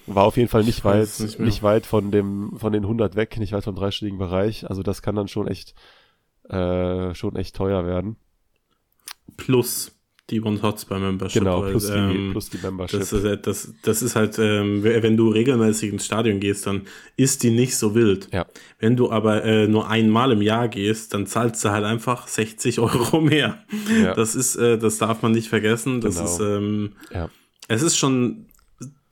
war 0.06 0.26
auf 0.26 0.38
jeden 0.38 0.50
Fall 0.50 0.64
nicht 0.64 0.84
weit, 0.86 1.10
nicht, 1.20 1.40
nicht, 1.40 1.64
weit 1.64 1.86
von 1.86 2.12
dem, 2.12 2.58
von 2.58 2.74
den 2.74 2.84
100 2.84 3.16
weg, 3.16 3.38
nicht 3.40 3.54
weit 3.54 3.64
vom 3.64 3.76
dreistelligen 3.76 4.20
Bereich. 4.20 4.70
Also 4.70 4.84
das 4.84 5.02
kann 5.02 5.16
dann 5.16 5.28
schon 5.28 5.48
echt, 5.48 5.74
äh, 6.50 7.16
schon 7.16 7.36
echt 7.36 7.56
teuer 7.56 7.86
werden. 7.86 8.18
Plus 9.38 9.95
die 10.30 10.42
One 10.42 10.62
Hotspur 10.62 11.00
Membership. 11.00 11.44
Genau, 11.44 11.62
plus, 11.62 11.90
weil, 11.90 12.10
die, 12.10 12.16
ähm, 12.16 12.32
plus 12.32 12.50
die 12.50 12.58
Membership. 12.58 13.00
Das 13.00 13.14
ist, 13.14 13.24
halt, 13.24 13.48
das, 13.48 13.74
das 13.84 14.02
ist 14.02 14.16
halt, 14.16 14.40
ähm, 14.40 14.84
wenn 14.84 15.18
du 15.18 15.30
regelmäßig 15.30 15.94
ins 15.94 16.06
Stadion 16.06 16.40
gehst, 16.40 16.66
dann 16.66 16.82
ist 17.16 17.44
die 17.44 17.52
nicht 17.52 17.78
so 17.78 17.94
wild. 17.94 18.30
Ja. 18.34 18.46
Wenn 18.80 18.96
du 18.96 19.12
aber 19.12 19.44
äh, 19.44 19.68
nur 19.68 19.90
einmal 19.90 20.32
im 20.32 20.42
Jahr 20.42 20.68
gehst, 20.68 21.14
dann 21.14 21.28
zahlst 21.28 21.64
du 21.64 21.70
halt 21.70 21.86
einfach 21.86 22.28
60 22.28 22.80
Euro 22.80 23.22
mehr. 23.22 23.64
Ja. 24.02 24.14
Das 24.16 24.36
ist, 24.36 24.56
äh, 24.56 24.78
das 24.78 24.98
darf 24.98 25.22
man 25.22 25.32
nicht 25.32 25.48
vergessen. 25.48 26.02
Das 26.02 26.16
genau. 26.16 26.28
ist, 26.28 26.40
ähm, 26.40 26.94
ja. 27.12 27.30
es 27.68 27.84
ist 27.84 27.98
schon 27.98 28.48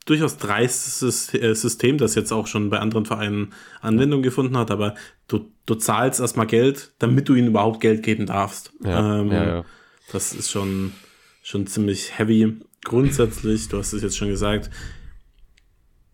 durchaus 0.06 0.38
dreistes 0.38 1.34
äh, 1.34 1.54
System, 1.54 1.98
das 1.98 2.16
jetzt 2.16 2.32
auch 2.32 2.48
schon 2.48 2.70
bei 2.70 2.80
anderen 2.80 3.06
Vereinen 3.06 3.54
Anwendung 3.82 4.22
gefunden 4.22 4.58
hat, 4.58 4.72
aber 4.72 4.96
du, 5.28 5.52
du 5.66 5.76
zahlst 5.76 6.20
erstmal 6.20 6.48
Geld, 6.48 6.92
damit 7.00 7.30
du 7.30 7.36
ihnen 7.36 7.48
überhaupt 7.48 7.80
Geld 7.80 8.04
geben 8.04 8.26
darfst. 8.26 8.74
Ja, 8.84 9.22
ähm, 9.22 9.32
ja, 9.32 9.46
ja. 9.46 9.66
Das 10.14 10.32
ist 10.32 10.52
schon, 10.52 10.94
schon 11.42 11.66
ziemlich 11.66 12.18
heavy. 12.18 12.60
Grundsätzlich, 12.84 13.68
du 13.68 13.80
hast 13.80 13.94
es 13.94 14.04
jetzt 14.04 14.16
schon 14.16 14.28
gesagt, 14.28 14.70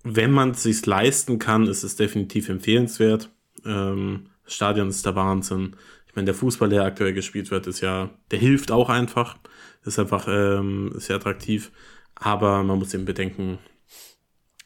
wenn 0.03 0.31
man 0.31 0.51
es 0.51 0.63
sich 0.63 0.85
leisten 0.85 1.37
kann, 1.37 1.67
ist 1.67 1.83
es 1.83 1.97
definitiv 1.97 2.47
empfehlenswert. 2.47 3.29
Ähm, 3.65 4.27
das 4.45 4.53
Stadion 4.53 4.87
ist 4.87 5.05
der 5.05 5.15
Wahnsinn. 5.15 5.75
Ich 6.07 6.15
meine, 6.15 6.25
der 6.25 6.33
Fußball, 6.33 6.69
der 6.69 6.85
aktuell 6.85 7.13
gespielt 7.13 7.51
wird, 7.51 7.67
ist 7.67 7.81
ja, 7.81 8.09
der 8.31 8.39
hilft 8.39 8.71
auch 8.71 8.89
einfach. 8.89 9.37
Ist 9.83 9.99
einfach 9.99 10.27
ähm, 10.29 10.93
sehr 10.95 11.17
attraktiv. 11.17 11.71
Aber 12.15 12.63
man 12.63 12.79
muss 12.79 12.93
eben 12.93 13.05
bedenken, 13.05 13.59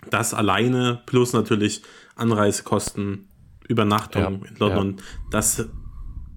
das 0.10 0.36
alleine 0.36 1.02
plus 1.08 1.34
natürlich 1.34 1.82
Anreisekosten, 2.16 3.30
Übernachtung 3.68 4.44
Ja, 4.44 4.50
in 4.50 4.56
London, 4.58 5.02
das, 5.32 5.68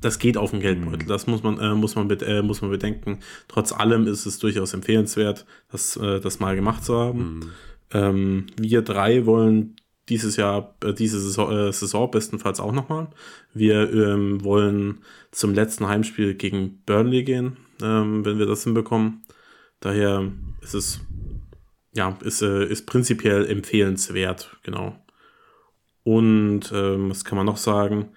das 0.01 0.19
geht 0.19 0.37
auf 0.37 0.51
den 0.51 0.61
Geldbeutel. 0.61 1.07
Das 1.07 1.27
muss 1.27 1.43
man, 1.43 1.59
äh, 1.59 1.75
muss, 1.75 1.95
man, 1.95 2.11
äh, 2.11 2.43
muss 2.43 2.63
man 2.63 2.71
bedenken. 2.71 3.21
Trotz 3.49 3.73
allem 3.73 4.07
ist 4.07 4.27
es 4.27 4.39
durchaus 4.39 4.75
empfehlenswert, 4.75 5.47
das, 5.71 5.97
äh, 5.97 6.21
das 6.21 6.41
mal 6.41 6.57
gemacht 6.57 6.85
zu 6.85 6.97
haben. 6.97 7.53
Ähm, 7.93 8.47
wir 8.57 8.83
drei 8.83 9.27
wollen 9.27 9.77
dieses 10.09 10.37
Jahr, 10.37 10.77
äh, 10.85 10.93
diese 10.93 11.21
Saison, 11.21 11.51
äh, 11.53 11.73
Saison 11.73 12.11
bestenfalls 12.11 12.61
auch 12.61 12.73
nochmal. 12.73 13.09
Wir 13.55 13.93
ähm, 13.93 14.45
wollen 14.45 14.99
zum 15.31 15.55
letzten 15.55 15.87
Heimspiel 15.87 16.35
gegen 16.35 16.83
Burnley 16.87 17.25
gehen, 17.25 17.57
ähm, 17.83 18.25
wenn 18.25 18.39
wir 18.39 18.47
das 18.47 18.65
hinbekommen. 18.65 19.23
Daher 19.81 20.31
ist 20.63 20.75
es, 20.75 21.01
ja, 21.95 22.17
ist, 22.23 22.43
äh, 22.43 22.67
ist 22.67 22.87
prinzipiell 22.87 23.47
empfehlenswert, 23.47 24.57
genau. 24.63 24.97
Und 26.05 26.71
ähm, 26.73 27.11
was 27.11 27.25
kann 27.25 27.37
man 27.37 27.47
noch 27.47 27.57
sagen? 27.57 28.11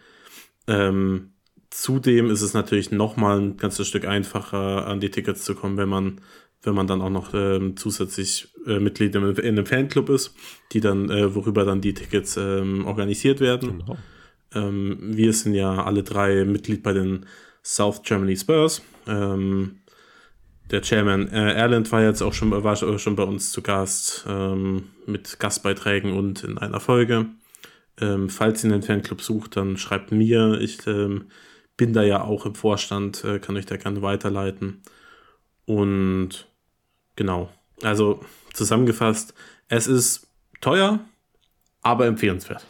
Ähm, 0.67 1.31
zudem 1.69 2.29
ist 2.29 2.41
es 2.41 2.53
natürlich 2.53 2.91
nochmal 2.91 3.39
ein 3.39 3.57
ganzes 3.57 3.87
Stück 3.87 4.05
einfacher, 4.05 4.87
an 4.87 4.99
die 4.99 5.11
Tickets 5.11 5.43
zu 5.43 5.55
kommen, 5.55 5.77
wenn 5.77 5.89
man, 5.89 6.21
wenn 6.63 6.73
man 6.73 6.87
dann 6.87 7.01
auch 7.01 7.09
noch 7.09 7.33
ähm, 7.33 7.77
zusätzlich 7.77 8.49
äh, 8.65 8.79
Mitglied 8.79 9.15
in, 9.15 9.23
in 9.23 9.45
einem 9.45 9.65
Fanclub 9.65 10.09
ist, 10.09 10.35
die 10.71 10.81
dann, 10.81 11.09
äh, 11.09 11.33
worüber 11.35 11.65
dann 11.65 11.81
die 11.81 11.93
Tickets 11.93 12.37
ähm, 12.37 12.85
organisiert 12.85 13.39
werden. 13.39 13.79
Genau. 13.79 13.97
Ähm, 14.53 14.97
wir 14.99 15.33
sind 15.33 15.53
ja 15.53 15.83
alle 15.83 16.03
drei 16.03 16.43
Mitglied 16.45 16.81
bei 16.81 16.93
den 16.93 17.25
South 17.63 18.01
Germany 18.03 18.35
Spurs. 18.35 18.81
Ähm, 19.07 19.79
der 20.71 20.81
Chairman 20.81 21.27
äh, 21.29 21.53
Erland 21.53 21.91
war 21.91 22.03
jetzt 22.03 22.21
auch 22.21 22.33
schon, 22.33 22.51
war 22.51 22.75
schon 22.75 23.15
bei 23.15 23.23
uns 23.23 23.51
zu 23.51 23.61
Gast 23.61 24.25
ähm, 24.27 24.89
mit 25.05 25.39
Gastbeiträgen 25.39 26.13
und 26.13 26.43
in 26.43 26.57
einer 26.57 26.79
Folge. 26.79 27.25
Ähm, 27.99 28.29
falls 28.29 28.63
ihr 28.63 28.71
einen 28.71 28.83
Fanclub 28.83 29.21
sucht, 29.21 29.57
dann 29.57 29.77
schreibt 29.77 30.11
mir. 30.11 30.59
Ich 30.61 30.85
ähm, 30.87 31.25
bin 31.79 31.93
da 31.93 32.03
ja 32.03 32.25
auch 32.25 32.45
im 32.45 32.55
Vorstand, 32.55 33.23
äh, 33.23 33.39
kann 33.39 33.55
euch 33.55 33.65
da 33.65 33.77
gerne 33.77 34.01
weiterleiten. 34.01 34.81
Und 35.65 36.49
genau, 37.15 37.49
also 37.81 38.19
zusammengefasst, 38.51 39.33
es 39.69 39.87
ist 39.87 40.27
teuer, 40.59 40.99
aber 41.81 42.05
empfehlenswert. 42.05 42.65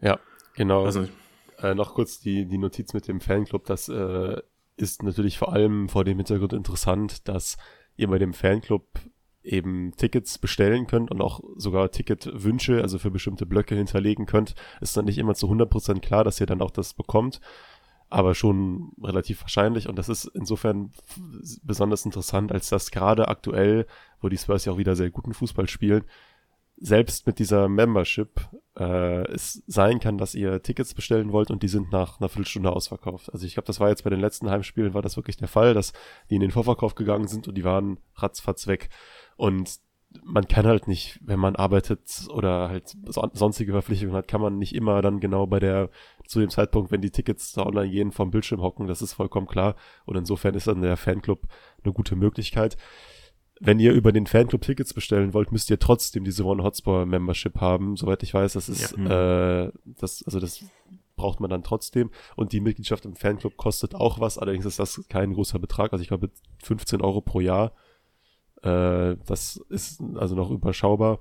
Ja, 0.00 0.18
genau. 0.54 0.86
Also. 0.86 1.06
Äh, 1.58 1.74
noch 1.74 1.92
kurz 1.92 2.20
die, 2.20 2.46
die 2.46 2.56
Notiz 2.56 2.94
mit 2.94 3.06
dem 3.06 3.20
Fanclub. 3.20 3.66
Das 3.66 3.90
äh, 3.90 4.40
ist 4.76 5.02
natürlich 5.02 5.36
vor 5.36 5.52
allem 5.52 5.90
vor 5.90 6.04
dem 6.04 6.16
Hintergrund 6.16 6.54
interessant, 6.54 7.28
dass 7.28 7.58
ihr 7.96 8.08
bei 8.08 8.18
dem 8.18 8.32
Fanclub 8.32 8.98
eben 9.42 9.92
Tickets 9.94 10.38
bestellen 10.38 10.86
könnt 10.86 11.10
und 11.10 11.20
auch 11.20 11.40
sogar 11.56 11.90
Ticketwünsche, 11.90 12.80
also 12.80 12.98
für 12.98 13.10
bestimmte 13.10 13.44
Blöcke 13.44 13.74
hinterlegen 13.74 14.24
könnt. 14.24 14.54
Ist 14.80 14.96
dann 14.96 15.04
nicht 15.04 15.18
immer 15.18 15.34
zu 15.34 15.48
100% 15.48 16.00
klar, 16.00 16.24
dass 16.24 16.40
ihr 16.40 16.46
dann 16.46 16.62
auch 16.62 16.70
das 16.70 16.94
bekommt, 16.94 17.40
aber 18.10 18.34
schon 18.34 18.92
relativ 19.02 19.42
wahrscheinlich. 19.42 19.88
Und 19.88 19.96
das 19.96 20.08
ist 20.08 20.24
insofern 20.26 20.92
besonders 21.62 22.04
interessant, 22.04 22.52
als 22.52 22.68
dass 22.68 22.90
gerade 22.90 23.28
aktuell, 23.28 23.86
wo 24.20 24.28
die 24.28 24.38
Spurs 24.38 24.64
ja 24.64 24.72
auch 24.72 24.78
wieder 24.78 24.96
sehr 24.96 25.10
guten 25.10 25.34
Fußball 25.34 25.68
spielen, 25.68 26.04
selbst 26.80 27.26
mit 27.26 27.38
dieser 27.38 27.68
Membership 27.68 28.48
äh, 28.78 29.26
es 29.32 29.62
sein 29.66 29.98
kann, 29.98 30.16
dass 30.16 30.34
ihr 30.34 30.62
Tickets 30.62 30.94
bestellen 30.94 31.32
wollt 31.32 31.50
und 31.50 31.62
die 31.62 31.68
sind 31.68 31.90
nach 31.90 32.20
einer 32.20 32.28
Viertelstunde 32.28 32.70
ausverkauft. 32.70 33.32
Also 33.32 33.46
ich 33.46 33.54
glaube, 33.54 33.66
das 33.66 33.80
war 33.80 33.88
jetzt 33.88 34.04
bei 34.04 34.10
den 34.10 34.20
letzten 34.20 34.48
Heimspielen 34.48 34.94
war 34.94 35.02
das 35.02 35.16
wirklich 35.16 35.36
der 35.36 35.48
Fall, 35.48 35.74
dass 35.74 35.92
die 36.30 36.36
in 36.36 36.40
den 36.40 36.52
Vorverkauf 36.52 36.94
gegangen 36.94 37.26
sind 37.26 37.48
und 37.48 37.56
die 37.56 37.64
waren 37.64 37.98
ratzfatz 38.14 38.68
weg. 38.68 38.90
Und 39.36 39.80
man 40.24 40.46
kann 40.48 40.66
halt 40.66 40.88
nicht, 40.88 41.20
wenn 41.22 41.40
man 41.40 41.56
arbeitet 41.56 42.28
oder 42.30 42.68
halt 42.68 42.96
son 43.06 43.30
sonstige 43.32 43.72
Verpflichtungen 43.72 44.14
hat, 44.14 44.28
kann 44.28 44.40
man 44.40 44.58
nicht 44.58 44.74
immer 44.74 45.02
dann 45.02 45.20
genau 45.20 45.46
bei 45.46 45.58
der, 45.58 45.90
zu 46.26 46.40
dem 46.40 46.50
Zeitpunkt, 46.50 46.90
wenn 46.90 47.00
die 47.00 47.10
Tickets 47.10 47.52
da 47.52 47.64
online 47.64 47.90
gehen, 47.90 48.12
vom 48.12 48.30
Bildschirm 48.30 48.60
hocken, 48.60 48.86
das 48.86 49.02
ist 49.02 49.14
vollkommen 49.14 49.46
klar. 49.46 49.76
Und 50.04 50.16
insofern 50.16 50.54
ist 50.54 50.66
dann 50.66 50.82
der 50.82 50.96
Fanclub 50.96 51.42
eine 51.82 51.92
gute 51.92 52.16
Möglichkeit 52.16 52.76
wenn 53.60 53.80
ihr 53.80 53.92
über 53.92 54.12
den 54.12 54.26
Fanclub 54.26 54.62
Tickets 54.62 54.94
bestellen 54.94 55.34
wollt, 55.34 55.52
müsst 55.52 55.70
ihr 55.70 55.78
trotzdem 55.78 56.24
diese 56.24 56.44
One 56.44 56.62
Hotspot 56.62 57.06
Membership 57.06 57.60
haben. 57.60 57.96
Soweit 57.96 58.22
ich 58.22 58.34
weiß, 58.34 58.52
das 58.52 58.68
ist, 58.68 58.96
äh, 58.96 59.70
das, 59.84 60.22
also 60.24 60.40
das 60.40 60.64
braucht 61.16 61.40
man 61.40 61.50
dann 61.50 61.62
trotzdem. 61.62 62.10
Und 62.36 62.52
die 62.52 62.60
Mitgliedschaft 62.60 63.04
im 63.04 63.16
Fanclub 63.16 63.56
kostet 63.56 63.94
auch 63.94 64.20
was. 64.20 64.38
Allerdings 64.38 64.64
ist 64.64 64.78
das 64.78 65.04
kein 65.08 65.34
großer 65.34 65.58
Betrag. 65.58 65.92
Also 65.92 66.02
ich 66.02 66.08
glaube 66.08 66.30
15 66.62 67.00
Euro 67.00 67.20
pro 67.20 67.40
Jahr. 67.40 67.72
Äh, 68.62 69.16
das 69.26 69.56
ist 69.68 70.00
also 70.16 70.34
noch 70.34 70.50
überschaubar. 70.50 71.20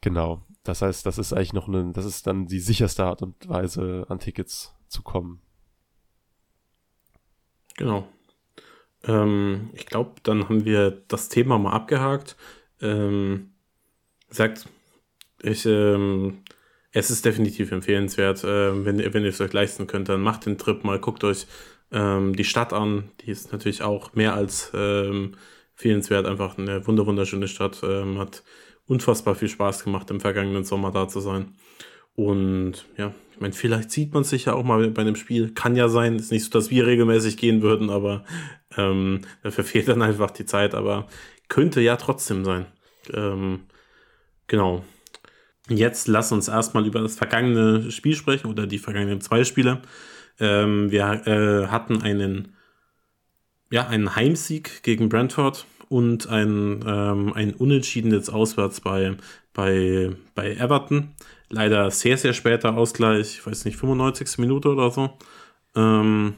Genau. 0.00 0.42
Das 0.62 0.82
heißt, 0.82 1.06
das 1.06 1.18
ist 1.18 1.32
eigentlich 1.32 1.52
noch 1.52 1.68
eine, 1.68 1.92
das 1.92 2.04
ist 2.04 2.26
dann 2.26 2.46
die 2.46 2.60
sicherste 2.60 3.04
Art 3.04 3.22
und 3.22 3.48
Weise, 3.48 4.06
an 4.08 4.18
Tickets 4.18 4.74
zu 4.88 5.02
kommen. 5.02 5.40
Genau. 7.76 8.06
Ähm, 9.04 9.70
ich 9.74 9.86
glaube, 9.86 10.12
dann 10.22 10.48
haben 10.48 10.64
wir 10.64 10.90
das 11.08 11.28
Thema 11.28 11.58
mal 11.58 11.72
abgehakt. 11.72 12.36
Ähm, 12.80 13.52
sagt, 14.30 14.68
ich, 15.42 15.66
ähm, 15.66 16.42
es 16.92 17.10
ist 17.10 17.24
definitiv 17.24 17.72
empfehlenswert, 17.72 18.44
äh, 18.44 18.84
wenn, 18.84 18.98
ihr- 19.00 19.14
wenn 19.14 19.22
ihr 19.24 19.30
es 19.30 19.40
euch 19.40 19.52
leisten 19.52 19.86
könnt, 19.86 20.08
dann 20.08 20.20
macht 20.22 20.46
den 20.46 20.58
Trip 20.58 20.84
mal, 20.84 20.98
guckt 21.00 21.24
euch 21.24 21.46
ähm, 21.92 22.36
die 22.36 22.44
Stadt 22.44 22.72
an. 22.72 23.10
Die 23.22 23.30
ist 23.30 23.52
natürlich 23.52 23.82
auch 23.82 24.14
mehr 24.14 24.34
als 24.34 24.70
ähm, 24.74 25.36
empfehlenswert, 25.80 26.26
einfach 26.26 26.58
eine 26.58 26.86
wunder 26.86 27.06
wunderschöne 27.06 27.48
Stadt. 27.48 27.80
Ähm, 27.82 28.18
hat 28.18 28.42
unfassbar 28.86 29.34
viel 29.34 29.48
Spaß 29.48 29.84
gemacht, 29.84 30.10
im 30.10 30.20
vergangenen 30.20 30.64
Sommer 30.64 30.90
da 30.90 31.08
zu 31.08 31.20
sein. 31.20 31.54
Und 32.16 32.86
ja, 32.98 33.14
ich 33.32 33.40
meine, 33.40 33.54
vielleicht 33.54 33.90
sieht 33.90 34.12
man 34.12 34.24
sich 34.24 34.44
ja 34.44 34.52
auch 34.52 34.64
mal 34.64 34.90
bei 34.90 35.00
einem 35.00 35.16
Spiel. 35.16 35.54
Kann 35.54 35.76
ja 35.76 35.88
sein. 35.88 36.16
Ist 36.16 36.32
nicht 36.32 36.44
so, 36.44 36.50
dass 36.50 36.70
wir 36.70 36.86
regelmäßig 36.86 37.38
gehen 37.38 37.62
würden, 37.62 37.88
aber 37.88 38.24
ähm, 38.76 39.22
dafür 39.42 39.64
fehlt 39.72 39.88
dann 39.88 40.02
einfach 40.02 40.30
die 40.30 40.44
Zeit. 40.44 40.74
Aber 40.74 41.06
könnte 41.48 41.80
ja 41.80 41.96
trotzdem 41.96 42.44
sein. 42.44 42.66
Ähm, 43.14 43.60
genau. 44.48 44.84
Jetzt 45.68 46.08
lass 46.08 46.32
uns 46.32 46.48
erstmal 46.48 46.86
über 46.86 47.00
das 47.00 47.14
vergangene 47.14 47.90
Spiel 47.90 48.16
sprechen 48.16 48.48
oder 48.48 48.66
die 48.66 48.78
vergangenen 48.78 49.20
zwei 49.22 49.44
Spiele. 49.44 49.80
Ähm, 50.40 50.90
wir 50.90 51.26
äh, 51.26 51.68
hatten 51.68 52.02
einen, 52.02 52.56
ja, 53.70 53.86
einen 53.86 54.16
Heimsieg 54.16 54.82
gegen 54.82 55.08
Brentford 55.08 55.66
und 55.88 56.28
ein, 56.28 56.84
ähm, 56.86 57.32
ein 57.34 57.54
Unentschieden 57.54 58.12
jetzt 58.12 58.28
auswärts 58.28 58.80
bei, 58.80 59.16
bei, 59.54 60.10
bei 60.34 60.54
Everton. 60.54 61.10
Leider 61.48 61.90
sehr, 61.90 62.16
sehr 62.16 62.32
später 62.32 62.76
Ausgleich, 62.76 63.38
ich 63.38 63.46
weiß 63.46 63.64
nicht, 63.64 63.76
95. 63.76 64.38
Minute 64.38 64.68
oder 64.68 64.90
so. 64.90 65.10
Ähm, 65.74 66.34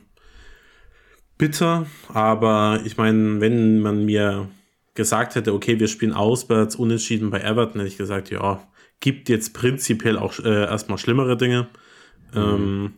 bitter, 1.38 1.86
aber 2.12 2.80
ich 2.84 2.96
meine, 2.96 3.40
wenn 3.40 3.80
man 3.80 4.04
mir 4.04 4.48
gesagt 4.94 5.34
hätte, 5.34 5.54
okay, 5.54 5.80
wir 5.80 5.88
spielen 5.88 6.12
auswärts 6.12 6.76
unentschieden 6.76 7.30
bei 7.30 7.40
Everton, 7.40 7.80
hätte 7.80 7.92
ich 7.92 7.98
gesagt, 7.98 8.30
ja, 8.30 8.62
gibt 9.00 9.28
jetzt 9.28 9.52
prinzipiell 9.54 10.18
auch 10.18 10.38
äh, 10.38 10.64
erstmal 10.64 10.98
schlimmere 10.98 11.36
Dinge. 11.36 11.68
Ähm, 12.34 12.94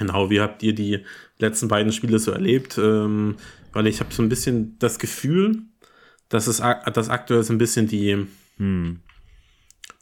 genau, 0.00 0.30
wie 0.30 0.40
habt 0.40 0.64
ihr 0.64 0.74
die 0.74 1.04
letzten 1.38 1.68
beiden 1.68 1.92
Spiele 1.92 2.18
so 2.18 2.32
erlebt? 2.32 2.76
Ähm, 2.76 3.36
weil 3.72 3.86
ich 3.86 4.00
habe 4.00 4.12
so 4.12 4.22
ein 4.22 4.28
bisschen 4.28 4.76
das 4.80 4.98
Gefühl, 4.98 5.62
dass 6.28 6.48
es 6.48 6.56
dass 6.58 7.08
aktuell 7.08 7.44
so 7.44 7.52
ein 7.52 7.58
bisschen 7.58 7.86
die 7.86 8.26
Hm. 8.60 9.00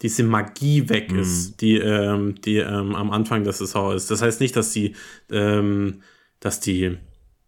diese 0.03 0.25
Magie 0.25 0.89
weg 0.89 1.13
ist, 1.13 1.61
die, 1.61 1.77
ähm, 1.77 2.35
die 2.45 2.57
ähm, 2.57 2.95
am 2.97 3.11
Anfang 3.13 3.45
der 3.45 3.53
Saison 3.53 3.95
ist. 3.95 4.11
Das 4.11 4.21
heißt 4.21 4.41
nicht, 4.41 4.57
dass 4.57 4.73
die, 4.73 4.95
ähm, 5.31 6.03
dass 6.41 6.61
die 6.61 6.99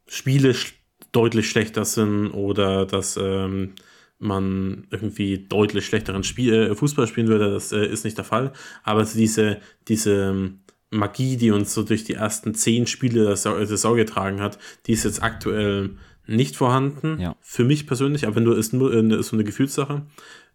Spiele 0.06 0.54
sch 0.54 0.74
deutlich 1.12 1.50
schlechter 1.50 1.84
sind 1.84 2.30
oder 2.30 2.86
dass 2.86 3.18
ähm, 3.20 3.74
man 4.20 4.86
irgendwie 4.90 5.38
deutlich 5.48 5.86
schlechteren 5.86 6.22
Spiel, 6.22 6.70
äh, 6.70 6.74
Fußball 6.76 7.08
spielen 7.08 7.26
würde. 7.26 7.50
Das 7.50 7.72
äh, 7.72 7.84
ist 7.84 8.04
nicht 8.04 8.16
der 8.16 8.24
Fall. 8.24 8.52
Aber 8.84 9.04
diese, 9.04 9.60
diese 9.88 10.52
Magie, 10.90 11.36
die 11.36 11.52
uns 11.52 11.72
so 11.72 11.82
durch 11.82 12.04
die 12.04 12.14
ersten 12.14 12.54
zehn 12.54 12.86
Spiele 12.86 13.24
der 13.24 13.36
Sa- 13.36 13.64
Saison 13.64 13.96
getragen 13.96 14.40
hat, 14.40 14.58
die 14.86 14.92
ist 14.92 15.04
jetzt 15.04 15.22
aktuell 15.22 15.96
nicht 16.26 16.56
vorhanden. 16.56 17.20
Ja. 17.20 17.36
Für 17.40 17.64
mich 17.64 17.86
persönlich, 17.86 18.26
aber 18.26 18.40
du 18.40 18.52
ist 18.52 18.72
nur 18.72 18.92
äh, 18.92 19.20
ist 19.20 19.28
so 19.28 19.36
eine 19.36 19.44
Gefühlssache. 19.44 20.02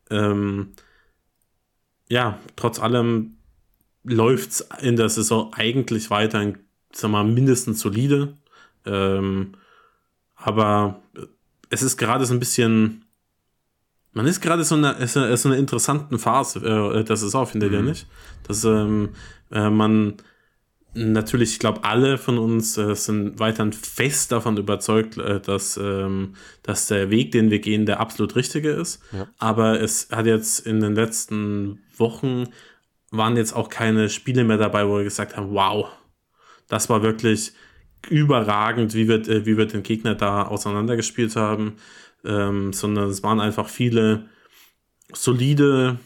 Ähm, 0.10 0.74
ja, 2.10 2.40
trotz 2.56 2.80
allem 2.80 3.38
läuft 4.04 4.52
es 4.52 4.68
in 4.82 4.98
der 4.98 5.10
Saison 5.10 5.52
eigentlich 5.54 6.10
weiter, 6.10 6.54
sag 6.92 7.12
mal, 7.12 7.24
mindestens 7.24 7.80
solide. 7.80 8.38
Ähm, 8.86 9.54
aber 10.36 11.02
es 11.70 11.82
ist 11.82 11.98
gerade 11.98 12.26
so 12.26 12.34
ein 12.34 12.40
bisschen, 12.40 13.05
man 14.16 14.26
ist 14.26 14.42
gerade 14.42 14.64
so 14.64 14.76
in 14.76 14.86
einer, 14.86 15.08
so 15.08 15.36
so 15.36 15.50
einer 15.50 15.58
interessanten 15.58 16.18
Phase 16.18 16.60
äh, 16.60 17.04
der 17.04 17.18
Saison, 17.18 17.46
findet 17.46 17.74
ihr 17.74 17.82
nicht? 17.82 18.08
Dass 18.48 18.64
ähm, 18.64 19.10
äh, 19.52 19.70
man 19.70 20.16
natürlich, 20.94 21.52
ich 21.52 21.60
glaube, 21.60 21.84
alle 21.84 22.18
von 22.18 22.38
uns 22.38 22.78
äh, 22.78 22.96
sind 22.96 23.40
weiterhin 23.40 23.74
fest 23.74 24.32
davon 24.32 24.58
überzeugt, 24.58 25.18
äh, 25.18 25.42
dass, 25.42 25.78
ähm, 25.78 26.36
dass 26.64 26.88
der 26.88 27.10
Weg, 27.10 27.32
den 27.32 27.52
wir 27.52 27.60
gehen, 27.60 27.86
der 27.86 28.00
absolut 28.00 28.36
richtige 28.38 28.70
ist. 28.70 29.04
Ja. 29.12 29.28
Aber 29.38 29.82
es 29.82 30.08
hat 30.12 30.26
jetzt 30.26 30.66
in 30.66 30.80
den 30.80 30.96
letzten 30.96 31.80
Wochen 31.98 32.48
waren 33.12 33.36
jetzt 33.36 33.54
auch 33.54 33.70
keine 33.70 34.10
Spiele 34.10 34.46
mehr 34.46 34.58
dabei, 34.58 34.88
wo 34.88 34.98
wir 34.98 35.04
gesagt 35.04 35.36
haben, 35.36 35.52
wow, 35.52 35.88
das 36.70 36.90
war 36.90 37.04
wirklich 37.04 37.52
überragend, 38.10 38.94
wie 38.94 39.10
wir, 39.10 39.28
äh, 39.28 39.46
wie 39.46 39.58
wir 39.58 39.66
den 39.66 39.84
Gegner 39.84 40.16
da 40.16 40.44
auseinandergespielt 40.44 41.36
haben, 41.36 41.76
ähm, 42.26 42.74
sondern 42.74 43.10
es 43.10 43.24
waren 43.24 43.40
einfach 43.40 43.70
viele 43.70 44.30
solide 45.14 46.00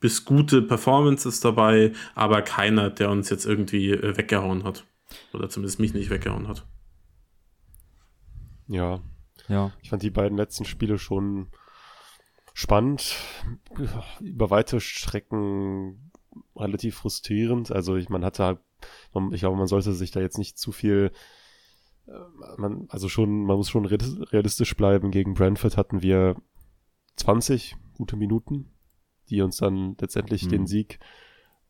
bis 0.00 0.24
gute 0.24 0.62
Performances 0.62 1.40
dabei, 1.40 1.92
aber 2.14 2.42
keiner, 2.42 2.90
der 2.90 3.10
uns 3.10 3.30
jetzt 3.30 3.46
irgendwie 3.46 3.90
äh, 3.90 4.16
weggehauen 4.16 4.64
hat. 4.64 4.84
Oder 5.32 5.48
zumindest 5.48 5.80
mich 5.80 5.94
nicht 5.94 6.10
weggehauen 6.10 6.48
hat. 6.48 6.66
Ja. 8.68 9.00
Ja. 9.48 9.72
Ich 9.82 9.90
fand 9.90 10.02
die 10.02 10.10
beiden 10.10 10.36
letzten 10.36 10.64
Spiele 10.64 10.98
schon 10.98 11.48
spannend, 12.52 13.16
über 14.20 14.50
weite 14.50 14.80
Strecken 14.80 16.10
relativ 16.54 16.96
frustrierend. 16.96 17.72
Also 17.72 17.96
ich, 17.96 18.08
man 18.08 18.24
hatte 18.24 18.44
halt, 18.44 18.58
ich 19.32 19.40
glaube, 19.40 19.56
man 19.56 19.68
sollte 19.68 19.92
sich 19.92 20.10
da 20.10 20.20
jetzt 20.20 20.38
nicht 20.38 20.58
zu 20.58 20.72
viel, 20.72 21.12
man, 22.56 22.86
also 22.88 23.08
schon, 23.08 23.44
man 23.44 23.56
muss 23.56 23.70
schon 23.70 23.86
realistisch 23.86 24.76
bleiben. 24.76 25.10
Gegen 25.10 25.34
Brentford 25.34 25.76
hatten 25.76 26.02
wir 26.02 26.36
20 27.16 27.76
gute 27.96 28.16
Minuten 28.16 28.70
die 29.30 29.42
uns 29.42 29.58
dann 29.58 29.96
letztendlich 30.00 30.44
mhm. 30.44 30.50
den 30.50 30.66
Sieg 30.66 30.98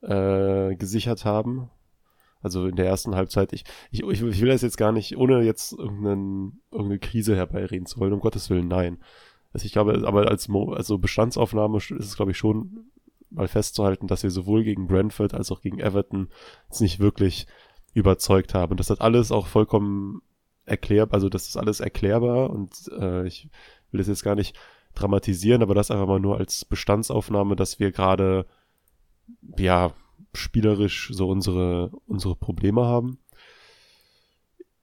äh, 0.02 0.74
gesichert 0.76 1.24
haben. 1.24 1.70
Also 2.40 2.66
in 2.66 2.76
der 2.76 2.86
ersten 2.86 3.16
Halbzeit, 3.16 3.52
ich, 3.52 3.64
ich, 3.90 4.02
ich 4.02 4.22
will 4.40 4.48
das 4.48 4.62
jetzt 4.62 4.76
gar 4.76 4.92
nicht, 4.92 5.16
ohne 5.16 5.42
jetzt 5.42 5.72
irgendeinen, 5.72 6.60
irgendeine 6.70 7.00
Krise 7.00 7.34
herbeireden 7.34 7.86
zu 7.86 7.98
wollen, 7.98 8.12
um 8.12 8.20
Gottes 8.20 8.48
Willen, 8.48 8.68
nein. 8.68 8.98
Also 9.52 9.66
ich 9.66 9.72
glaube, 9.72 10.06
aber 10.06 10.28
als 10.28 10.46
Mo 10.46 10.72
also 10.72 10.98
Bestandsaufnahme 10.98 11.78
ist 11.78 11.90
es, 11.90 12.16
glaube 12.16 12.30
ich, 12.30 12.38
schon 12.38 12.90
mal 13.30 13.48
festzuhalten, 13.48 14.06
dass 14.06 14.22
wir 14.22 14.30
sowohl 14.30 14.62
gegen 14.62 14.86
Brentford 14.86 15.34
als 15.34 15.50
auch 15.50 15.60
gegen 15.62 15.80
Everton 15.80 16.28
jetzt 16.68 16.80
nicht 16.80 17.00
wirklich 17.00 17.46
überzeugt 17.92 18.54
haben. 18.54 18.72
Und 18.72 18.80
das 18.80 18.90
hat 18.90 19.00
alles 19.00 19.32
auch 19.32 19.46
vollkommen 19.46 20.22
erklärbar, 20.68 21.14
also 21.14 21.28
das 21.28 21.48
ist 21.48 21.56
alles 21.56 21.80
erklärbar 21.80 22.50
und 22.50 22.90
äh, 22.98 23.26
ich 23.26 23.48
will 23.90 23.98
das 23.98 24.08
jetzt 24.08 24.22
gar 24.22 24.34
nicht 24.34 24.56
dramatisieren, 24.94 25.62
aber 25.62 25.74
das 25.74 25.90
einfach 25.90 26.06
mal 26.06 26.20
nur 26.20 26.38
als 26.38 26.64
Bestandsaufnahme, 26.64 27.56
dass 27.56 27.78
wir 27.78 27.92
gerade, 27.92 28.46
ja, 29.56 29.92
spielerisch 30.34 31.10
so 31.12 31.28
unsere, 31.28 31.90
unsere 32.06 32.36
Probleme 32.36 32.84
haben. 32.84 33.18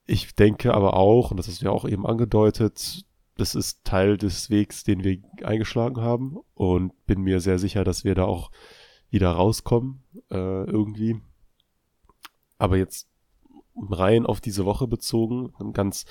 Ich 0.05 0.35
denke 0.35 0.73
aber 0.73 0.95
auch, 0.95 1.31
und 1.31 1.37
das 1.37 1.47
ist 1.47 1.61
ja 1.61 1.71
auch 1.71 1.85
eben 1.85 2.05
angedeutet, 2.05 3.05
das 3.37 3.55
ist 3.55 3.83
Teil 3.83 4.17
des 4.17 4.49
Wegs, 4.49 4.83
den 4.83 5.03
wir 5.03 5.19
eingeschlagen 5.43 6.01
haben 6.01 6.37
und 6.53 6.93
bin 7.05 7.21
mir 7.21 7.41
sehr 7.41 7.59
sicher, 7.59 7.83
dass 7.83 8.03
wir 8.03 8.15
da 8.15 8.23
auch 8.25 8.51
wieder 9.09 9.31
rauskommen, 9.31 10.03
äh, 10.31 10.35
irgendwie. 10.65 11.21
Aber 12.57 12.77
jetzt 12.77 13.09
rein 13.75 14.25
auf 14.25 14.41
diese 14.41 14.65
Woche 14.65 14.88
bezogen, 14.88 15.53
ganz 15.74 16.05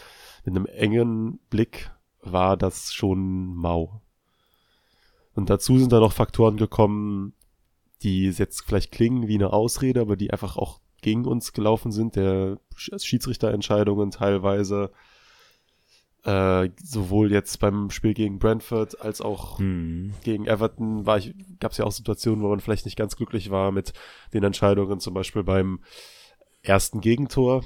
mit 0.45 0.55
einem 0.55 0.67
engen 0.67 1.39
Blick 1.51 1.91
war 2.21 2.57
das 2.57 2.93
schon 2.93 3.55
mau. 3.55 4.01
Und 5.35 5.51
dazu 5.51 5.79
sind 5.79 5.93
da 5.93 6.01
noch 6.01 6.13
Faktoren 6.13 6.57
gekommen, 6.57 7.35
die 8.03 8.27
jetzt 8.27 8.63
vielleicht 8.63 8.93
klingen 8.93 9.29
wie 9.29 9.35
eine 9.35 9.53
Ausrede, 9.53 10.01
aber 10.01 10.17
die 10.17 10.31
einfach 10.31 10.57
auch 10.57 10.81
gegen 11.01 11.27
uns 11.27 11.53
gelaufen 11.53 11.93
sind, 11.93 12.17
der 12.17 12.59
Schiedsrichterentscheidungen 12.77 14.11
teilweise, 14.11 14.91
äh, 16.25 16.71
sowohl 16.83 17.31
jetzt 17.31 17.59
beim 17.61 17.91
Spiel 17.91 18.15
gegen 18.15 18.39
Brentford 18.39 19.01
als 19.03 19.21
auch 19.21 19.59
hm. 19.59 20.15
gegen 20.23 20.47
Everton 20.47 21.05
war 21.05 21.19
ich, 21.19 21.35
gab 21.61 21.73
es 21.73 21.79
ja 21.79 21.85
auch 21.85 21.93
Situationen, 21.93 22.43
wo 22.43 22.49
man 22.49 22.61
vielleicht 22.61 22.87
nicht 22.87 22.97
ganz 22.97 23.17
glücklich 23.17 23.51
war 23.51 23.73
mit 23.73 23.93
den 24.33 24.45
Entscheidungen, 24.45 25.01
zum 25.01 25.13
Beispiel 25.13 25.43
beim 25.43 25.81
ersten 26.65 27.01
Gegentor. 27.01 27.65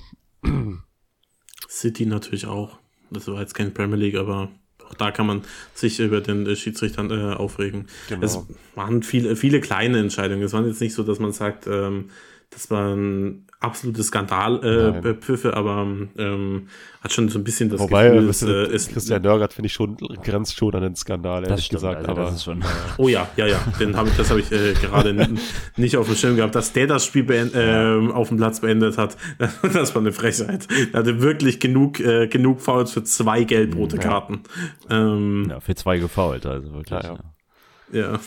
City 1.68 2.06
natürlich 2.06 2.46
auch. 2.46 2.78
Das 3.10 3.26
war 3.28 3.40
jetzt 3.40 3.54
kein 3.54 3.72
Premier 3.72 3.96
League, 3.96 4.16
aber 4.16 4.50
auch 4.86 4.94
da 4.94 5.10
kann 5.10 5.26
man 5.26 5.42
sich 5.74 5.98
über 6.00 6.20
den 6.20 6.46
äh, 6.46 6.56
Schiedsrichter 6.56 7.04
äh, 7.10 7.34
aufregen. 7.34 7.86
Genau. 8.08 8.24
Es 8.24 8.38
waren 8.74 9.02
viele, 9.02 9.36
viele 9.36 9.60
kleine 9.60 9.98
Entscheidungen. 9.98 10.42
Es 10.42 10.52
war 10.52 10.66
jetzt 10.66 10.80
nicht 10.80 10.94
so, 10.94 11.02
dass 11.02 11.18
man 11.18 11.32
sagt, 11.32 11.66
ähm, 11.66 12.10
das 12.50 12.70
waren 12.70 13.46
absolute 13.60 14.02
Skandalpfiffe, 14.02 15.48
äh, 15.48 15.52
aber 15.52 15.86
ähm, 16.16 16.68
hat 17.02 17.12
schon 17.12 17.28
so 17.28 17.38
ein 17.38 17.44
bisschen 17.44 17.68
das 17.68 17.80
Wobei, 17.80 18.08
Gefühl, 18.08 18.28
es, 18.28 18.42
äh, 18.42 18.72
ist, 18.72 18.92
Christian 18.92 19.22
Nörgert 19.22 19.52
finde 19.52 19.66
ich 19.66 19.72
schon 19.72 19.96
grenzt 19.96 20.56
schon 20.56 20.74
an 20.74 20.82
den 20.82 20.96
Skandal, 20.96 21.44
ehrlich 21.44 21.66
stimmt, 21.66 21.82
gesagt. 21.82 22.08
Also 22.08 22.20
aber 22.20 22.38
schon, 22.38 22.64
oh 22.98 23.08
ja, 23.08 23.28
ja, 23.36 23.46
ja, 23.46 23.58
den 23.80 23.96
habe 23.96 24.08
ich, 24.08 24.16
das 24.16 24.30
habe 24.30 24.40
ich 24.40 24.50
äh, 24.52 24.74
gerade 24.74 25.28
nicht 25.76 25.96
auf 25.96 26.06
dem 26.06 26.14
Schirm 26.14 26.36
gehabt, 26.36 26.54
dass 26.54 26.72
der 26.72 26.86
das 26.86 27.04
Spiel 27.04 27.24
beend, 27.24 27.54
äh, 27.54 28.12
auf 28.12 28.28
dem 28.28 28.36
Platz 28.36 28.60
beendet 28.60 28.96
hat. 28.96 29.16
das 29.72 29.94
war 29.94 30.02
eine 30.02 30.12
Frechheit. 30.12 30.68
Er 30.92 31.00
hatte 31.00 31.20
wirklich 31.20 31.60
genug, 31.60 32.00
äh, 32.00 32.28
genug 32.28 32.60
Fouls 32.60 32.92
für 32.92 33.02
zwei 33.02 33.44
gelb-rote 33.44 33.96
ja. 33.96 34.02
Karten. 34.02 34.42
Ähm, 34.88 35.46
ja, 35.50 35.60
für 35.60 35.74
zwei 35.74 35.98
gefault, 35.98 36.46
also 36.46 36.72
wirklich. 36.72 37.02
Ja, 37.02 37.18
ja. 37.92 38.00
ja. 38.12 38.20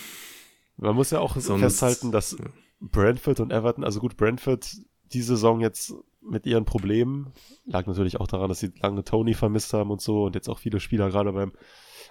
Man 0.77 0.95
muss 0.95 1.11
ja 1.11 1.19
auch 1.19 1.37
Sonst, 1.37 1.61
festhalten, 1.61 2.11
dass 2.11 2.35
Brentford 2.81 3.39
und 3.39 3.51
Everton, 3.51 3.83
also 3.83 3.99
gut, 3.99 4.17
Brentford 4.17 4.67
die 5.13 5.21
Saison 5.21 5.61
jetzt 5.61 5.93
mit 6.21 6.45
ihren 6.45 6.65
Problemen, 6.65 7.33
lag 7.65 7.85
natürlich 7.85 8.19
auch 8.19 8.27
daran, 8.27 8.49
dass 8.49 8.59
sie 8.59 8.71
lange 8.81 9.03
Tony 9.03 9.33
vermisst 9.33 9.73
haben 9.73 9.91
und 9.91 10.01
so 10.01 10.23
und 10.23 10.35
jetzt 10.35 10.49
auch 10.49 10.59
viele 10.59 10.79
Spieler 10.79 11.09
gerade 11.09 11.31
beim 11.33 11.53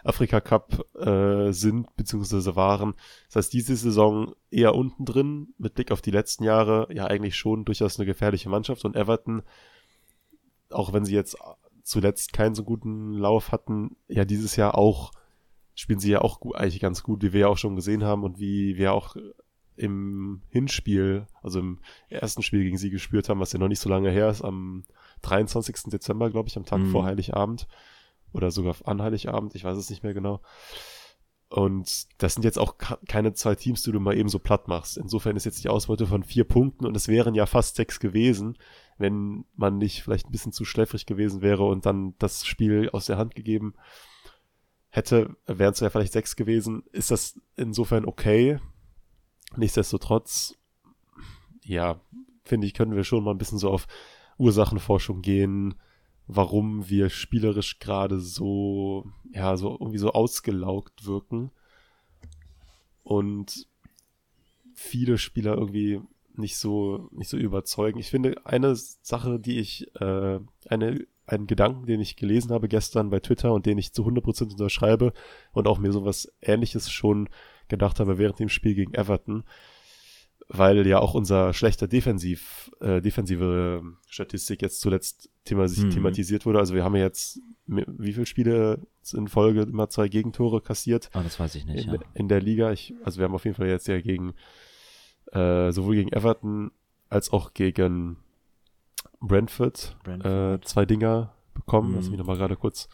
Afrika 0.02 0.40
Cup 0.40 0.84
äh, 0.96 1.52
sind 1.52 1.94
beziehungsweise 1.96 2.56
waren. 2.56 2.94
Das 3.26 3.36
heißt, 3.36 3.52
diese 3.52 3.76
Saison 3.76 4.34
eher 4.50 4.74
unten 4.74 5.04
drin, 5.04 5.54
mit 5.58 5.74
Blick 5.74 5.92
auf 5.92 6.00
die 6.00 6.10
letzten 6.10 6.44
Jahre, 6.44 6.88
ja 6.92 7.06
eigentlich 7.06 7.36
schon 7.36 7.64
durchaus 7.64 7.98
eine 7.98 8.06
gefährliche 8.06 8.48
Mannschaft 8.48 8.84
und 8.84 8.96
Everton, 8.96 9.42
auch 10.70 10.92
wenn 10.92 11.04
sie 11.04 11.14
jetzt 11.14 11.36
zuletzt 11.82 12.32
keinen 12.32 12.54
so 12.54 12.64
guten 12.64 13.14
Lauf 13.14 13.52
hatten, 13.52 13.96
ja 14.08 14.24
dieses 14.24 14.56
Jahr 14.56 14.76
auch 14.76 15.12
spielen 15.74 15.98
sie 16.00 16.10
ja 16.10 16.20
auch 16.20 16.40
gut, 16.40 16.56
eigentlich 16.56 16.80
ganz 16.80 17.02
gut, 17.02 17.22
wie 17.22 17.32
wir 17.32 17.40
ja 17.40 17.48
auch 17.48 17.56
schon 17.56 17.76
gesehen 17.76 18.04
haben 18.04 18.22
und 18.24 18.38
wie 18.38 18.76
wir 18.76 18.92
auch 18.92 19.16
im 19.80 20.42
Hinspiel, 20.50 21.26
also 21.42 21.60
im 21.60 21.78
ersten 22.08 22.42
Spiel 22.42 22.62
gegen 22.62 22.76
sie 22.76 22.90
gespürt 22.90 23.28
haben, 23.28 23.40
was 23.40 23.52
ja 23.52 23.58
noch 23.58 23.68
nicht 23.68 23.80
so 23.80 23.88
lange 23.88 24.10
her 24.10 24.28
ist, 24.28 24.42
am 24.42 24.84
23. 25.22 25.90
Dezember, 25.90 26.30
glaube 26.30 26.48
ich, 26.48 26.56
am 26.56 26.66
Tag 26.66 26.80
mhm. 26.80 26.90
vor 26.90 27.04
Heiligabend 27.04 27.66
oder 28.32 28.50
sogar 28.50 28.76
an 28.84 29.00
Heiligabend, 29.00 29.54
ich 29.54 29.64
weiß 29.64 29.78
es 29.78 29.90
nicht 29.90 30.02
mehr 30.02 30.14
genau. 30.14 30.40
Und 31.48 32.06
das 32.22 32.34
sind 32.34 32.44
jetzt 32.44 32.58
auch 32.58 32.76
keine 33.08 33.32
zwei 33.32 33.56
Teams, 33.56 33.82
die 33.82 33.90
du 33.90 33.98
mal 33.98 34.16
eben 34.16 34.28
so 34.28 34.38
platt 34.38 34.68
machst. 34.68 34.96
Insofern 34.96 35.34
ist 35.34 35.46
jetzt 35.46 35.64
die 35.64 35.68
Ausbeute 35.68 36.06
von 36.06 36.22
vier 36.22 36.44
Punkten 36.44 36.86
und 36.86 36.96
es 36.96 37.08
wären 37.08 37.34
ja 37.34 37.44
fast 37.46 37.74
sechs 37.74 37.98
gewesen, 37.98 38.56
wenn 38.98 39.44
man 39.56 39.78
nicht 39.78 40.02
vielleicht 40.02 40.28
ein 40.28 40.30
bisschen 40.30 40.52
zu 40.52 40.64
schläfrig 40.64 41.06
gewesen 41.06 41.42
wäre 41.42 41.64
und 41.64 41.86
dann 41.86 42.14
das 42.18 42.46
Spiel 42.46 42.90
aus 42.90 43.06
der 43.06 43.18
Hand 43.18 43.34
gegeben 43.34 43.74
hätte, 44.90 45.36
wären 45.46 45.72
es 45.72 45.80
ja 45.80 45.90
vielleicht 45.90 46.12
sechs 46.12 46.36
gewesen. 46.36 46.84
Ist 46.92 47.10
das 47.10 47.40
insofern 47.56 48.04
okay? 48.04 48.60
Nichtsdestotrotz, 49.56 50.56
ja, 51.64 52.00
finde 52.44 52.66
ich, 52.66 52.74
können 52.74 52.94
wir 52.94 53.04
schon 53.04 53.24
mal 53.24 53.32
ein 53.32 53.38
bisschen 53.38 53.58
so 53.58 53.70
auf 53.70 53.86
Ursachenforschung 54.38 55.22
gehen, 55.22 55.74
warum 56.26 56.88
wir 56.88 57.10
spielerisch 57.10 57.78
gerade 57.78 58.20
so, 58.20 59.04
ja, 59.32 59.56
so 59.56 59.72
irgendwie 59.72 59.98
so 59.98 60.12
ausgelaugt 60.12 61.04
wirken 61.06 61.50
und 63.02 63.66
viele 64.74 65.18
Spieler 65.18 65.56
irgendwie 65.56 66.00
nicht 66.34 66.56
so, 66.56 67.08
nicht 67.12 67.28
so 67.28 67.36
überzeugen. 67.36 67.98
Ich 67.98 68.10
finde, 68.10 68.34
eine 68.44 68.74
Sache, 68.76 69.38
die 69.38 69.58
ich, 69.58 69.94
äh, 70.00 70.40
eine, 70.68 71.06
einen 71.26 71.46
Gedanken, 71.46 71.86
den 71.86 72.00
ich 72.00 72.16
gelesen 72.16 72.52
habe 72.52 72.68
gestern 72.68 73.10
bei 73.10 73.20
Twitter 73.20 73.52
und 73.52 73.66
den 73.66 73.78
ich 73.78 73.92
zu 73.92 74.06
100% 74.06 74.52
unterschreibe 74.52 75.12
und 75.52 75.68
auch 75.68 75.78
mir 75.78 75.92
sowas 75.92 76.32
ähnliches 76.40 76.90
schon 76.90 77.28
gedacht 77.70 78.00
habe 78.00 78.18
während 78.18 78.38
dem 78.38 78.48
Spiel 78.48 78.74
gegen 78.74 78.94
Everton, 78.94 79.44
weil 80.48 80.86
ja 80.86 80.98
auch 80.98 81.14
unser 81.14 81.54
schlechter 81.54 81.88
Defensiv, 81.88 82.70
äh, 82.80 83.00
defensive 83.00 83.82
Statistik 84.08 84.62
jetzt 84.62 84.80
zuletzt 84.80 85.30
thema 85.44 85.66
mhm. 85.66 85.90
thematisiert 85.90 86.44
wurde. 86.44 86.58
Also 86.58 86.74
wir 86.74 86.84
haben 86.84 86.96
ja 86.96 87.02
jetzt 87.02 87.40
wie 87.66 88.12
viele 88.12 88.26
Spiele 88.26 88.86
in 89.14 89.28
Folge 89.28 89.62
immer 89.62 89.88
zwei 89.88 90.08
Gegentore 90.08 90.60
kassiert? 90.60 91.08
Ah, 91.12 91.22
das 91.22 91.38
weiß 91.38 91.54
ich 91.54 91.64
nicht. 91.64 91.86
In, 91.86 91.94
ja. 91.94 92.00
in 92.14 92.28
der 92.28 92.40
Liga. 92.40 92.72
Ich, 92.72 92.94
also 93.04 93.18
wir 93.18 93.24
haben 93.24 93.34
auf 93.34 93.44
jeden 93.44 93.56
Fall 93.56 93.68
jetzt 93.68 93.86
ja 93.88 94.00
gegen 94.00 94.34
äh, 95.32 95.70
sowohl 95.70 95.94
gegen 95.94 96.12
Everton 96.12 96.72
als 97.08 97.32
auch 97.32 97.54
gegen 97.54 98.16
Brentford, 99.20 99.96
Brentford. 100.02 100.62
Äh, 100.62 100.64
zwei 100.64 100.84
Dinger 100.84 101.34
bekommen. 101.54 101.90
Mhm. 101.90 101.96
Lass 101.96 102.10
mich 102.10 102.18
nochmal 102.18 102.36
gerade 102.36 102.56
kurz 102.56 102.88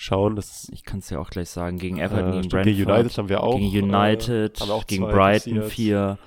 schauen. 0.00 0.34
Das 0.36 0.68
ich 0.72 0.82
kann 0.84 1.00
es 1.00 1.10
ja 1.10 1.18
auch 1.18 1.30
gleich 1.30 1.50
sagen. 1.50 1.78
Gegen 1.78 1.98
Everton, 1.98 2.30
äh, 2.32 2.36
gegen 2.40 2.48
Brentford. 2.48 2.64
Gegen 2.76 2.90
United 2.90 3.18
haben 3.18 3.28
wir 3.28 3.42
auch. 3.42 3.58
Gegen 3.58 3.94
United, 3.94 4.60
äh, 4.60 4.64
auch 4.70 4.86
gegen 4.86 5.04
Brighton 5.04 5.54
passiert. 5.56 5.72
vier. 5.72 6.18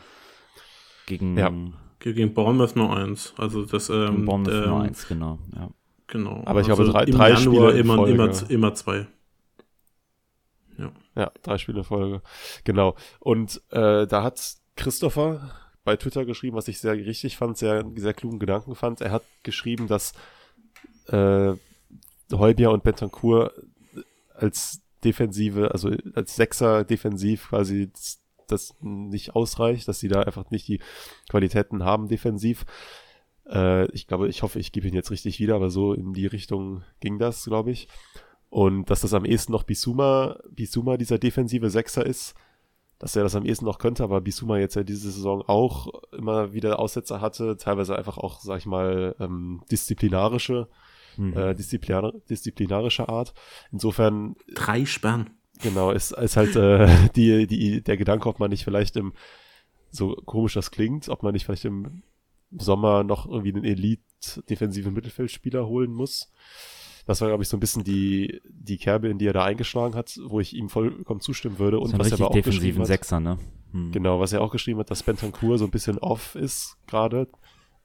Gegen, 1.08 1.38
ja. 1.38 1.52
Gegen 2.00 2.34
Bournemouth 2.34 2.76
nur 2.76 2.96
eins. 2.96 3.34
Also 3.38 3.66
das, 3.66 3.90
ähm, 3.90 4.26
Bournemouth 4.26 4.54
ähm, 4.54 4.70
nur 4.70 4.82
eins, 4.82 5.08
genau. 5.08 5.40
Ja. 5.56 5.70
Genau. 6.08 6.44
Aber 6.46 6.60
ich 6.62 6.68
glaube, 6.68 6.82
also 6.84 6.94
drei- 6.94 7.06
drei 7.06 7.30
Januar 7.32 7.38
Spiele 7.72 7.72
immer, 7.80 7.96
Folge. 7.96 8.14
immer, 8.14 8.50
immer 8.50 8.74
zwei. 8.76 9.08
Ja, 11.16 11.32
drei 11.44 11.58
Spiele 11.60 11.84
Folge. 11.84 12.22
Genau. 12.64 12.96
Und 13.20 13.62
äh, 13.70 14.08
da 14.08 14.24
hat 14.24 14.42
Christopher 14.76 15.52
bei 15.84 15.96
Twitter 15.96 16.26
geschrieben, 16.26 16.58
was 16.58 16.68
ich 16.68 16.80
sehr 16.80 16.94
richtig 16.94 17.38
fand, 17.38 17.58
sehr, 17.58 17.86
sehr 17.96 18.14
klugen 18.16 18.40
Gedanken 18.40 18.74
fand. 18.74 19.00
Er 19.02 19.12
hat 19.12 19.24
geschrieben, 19.44 19.88
dass 19.88 20.14
äh, 21.10 21.54
Heubier 22.34 22.72
und 22.72 22.84
Bentancur 22.84 23.54
als 24.34 24.82
Defensive, 25.04 25.72
also 25.72 25.92
als 26.16 26.36
Sechser 26.36 26.84
defensiv 26.84 27.50
quasi 27.50 27.92
das 28.48 28.76
nicht 28.82 29.36
ausreicht, 29.36 29.88
dass 29.88 30.00
sie 30.00 30.08
da 30.08 30.22
einfach 30.22 30.50
nicht 30.52 30.68
die 30.68 30.80
Qualitäten 31.30 31.84
haben 31.84 32.08
defensiv. 32.08 32.66
Äh, 33.50 33.90
ich 33.92 34.08
glaube, 34.08 34.28
ich 34.28 34.44
hoffe, 34.44 34.60
ich 34.60 34.72
gebe 34.72 34.88
ihn 34.88 34.94
jetzt 34.94 35.12
richtig 35.12 35.40
wieder, 35.40 35.56
aber 35.56 35.70
so 35.70 35.94
in 35.94 36.14
die 36.14 36.28
Richtung 36.28 36.84
ging 37.00 37.20
das, 37.20 37.46
glaube 37.46 37.72
ich. 37.72 37.88
Und 38.50 38.90
dass 38.90 39.02
das 39.02 39.14
am 39.14 39.26
ehesten 39.26 39.52
noch 39.52 39.64
Bisuma, 39.64 40.40
Bisuma 40.52 40.98
dieser 40.98 41.18
defensive 41.18 41.70
Sechser 41.70 42.06
ist, 42.06 42.36
dass 43.00 43.16
er 43.16 43.24
das 43.24 43.36
am 43.36 43.46
ehesten 43.46 43.66
noch 43.66 43.80
könnte, 43.80 44.04
aber 44.04 44.22
Bisuma 44.22 44.60
jetzt 44.60 44.76
ja 44.76 44.84
diese 44.84 45.12
Saison 45.12 45.42
auch 45.42 45.88
immer 46.12 46.54
wieder 46.54 46.80
Aussetzer 46.80 47.20
hatte, 47.20 47.58
teilweise 47.58 47.98
einfach 47.98 48.18
auch, 48.18 48.40
sag 48.40 48.60
ich 48.60 48.66
mal, 48.66 49.16
ähm, 49.20 49.62
disziplinarische, 49.72 50.68
Mhm. 51.18 51.38
äh, 51.38 51.54
disziplinar 51.56 52.14
disziplinarische 52.30 53.10
Art. 53.10 53.34
Insofern, 53.72 54.36
Drei 54.54 54.86
Sperren. 54.86 55.32
genau, 55.62 55.92
ist, 55.92 56.12
ist 56.12 56.38
halt 56.38 56.56
äh, 56.56 56.88
die, 57.16 57.48
die, 57.48 57.82
der 57.82 57.98
Gedanke, 57.98 58.28
ob 58.30 58.40
man 58.40 58.50
nicht 58.50 58.64
vielleicht 58.64 58.96
im, 58.96 59.14
so 59.90 60.16
komisch 60.26 60.54
das 60.54 60.72
klingt, 60.72 61.10
ob 61.10 61.24
man 61.24 61.34
nicht 61.34 61.46
vielleicht 61.46 61.66
im 61.66 62.04
Sommer 62.52 63.04
noch 63.04 63.28
irgendwie 63.28 63.54
einen 63.54 63.64
Elite-defensiven 63.64 64.94
Mittelfeldspieler 64.94 65.68
holen 65.68 65.92
muss. 65.92 66.32
Das 67.06 67.20
war, 67.20 67.28
glaube 67.28 67.44
ich, 67.44 67.50
so 67.50 67.58
ein 67.58 67.60
bisschen 67.60 67.84
die, 67.84 68.42
die 68.50 68.78
Kerbe, 68.78 69.10
in 69.10 69.18
die 69.18 69.28
er 69.28 69.34
da 69.34 69.44
eingeschlagen 69.44 69.96
hat, 69.96 70.18
wo 70.26 70.40
ich 70.40 70.56
ihm 70.56 70.70
vollkommen 70.70 71.20
zustimmen 71.20 71.60
würde. 71.60 71.78
so 71.78 71.84
Und 71.84 71.92
einen 71.92 72.00
was 72.00 72.12
er 72.12 72.14
aber 72.14 72.28
auch 72.28 72.34
geschrieben 72.34 72.52
defensiven 72.52 72.82
hat. 72.82 72.88
Sechser, 72.88 73.20
ne? 73.20 73.38
Hm. 73.72 73.92
Genau, 73.92 74.20
was 74.20 74.32
er 74.32 74.42
auch 74.42 74.52
geschrieben 74.52 74.80
hat, 74.80 74.90
dass 74.90 75.04
Bentancur 75.04 75.58
so 75.58 75.66
ein 75.66 75.72
bisschen 75.72 75.98
off 75.98 76.36
ist 76.36 76.78
gerade. 76.88 77.28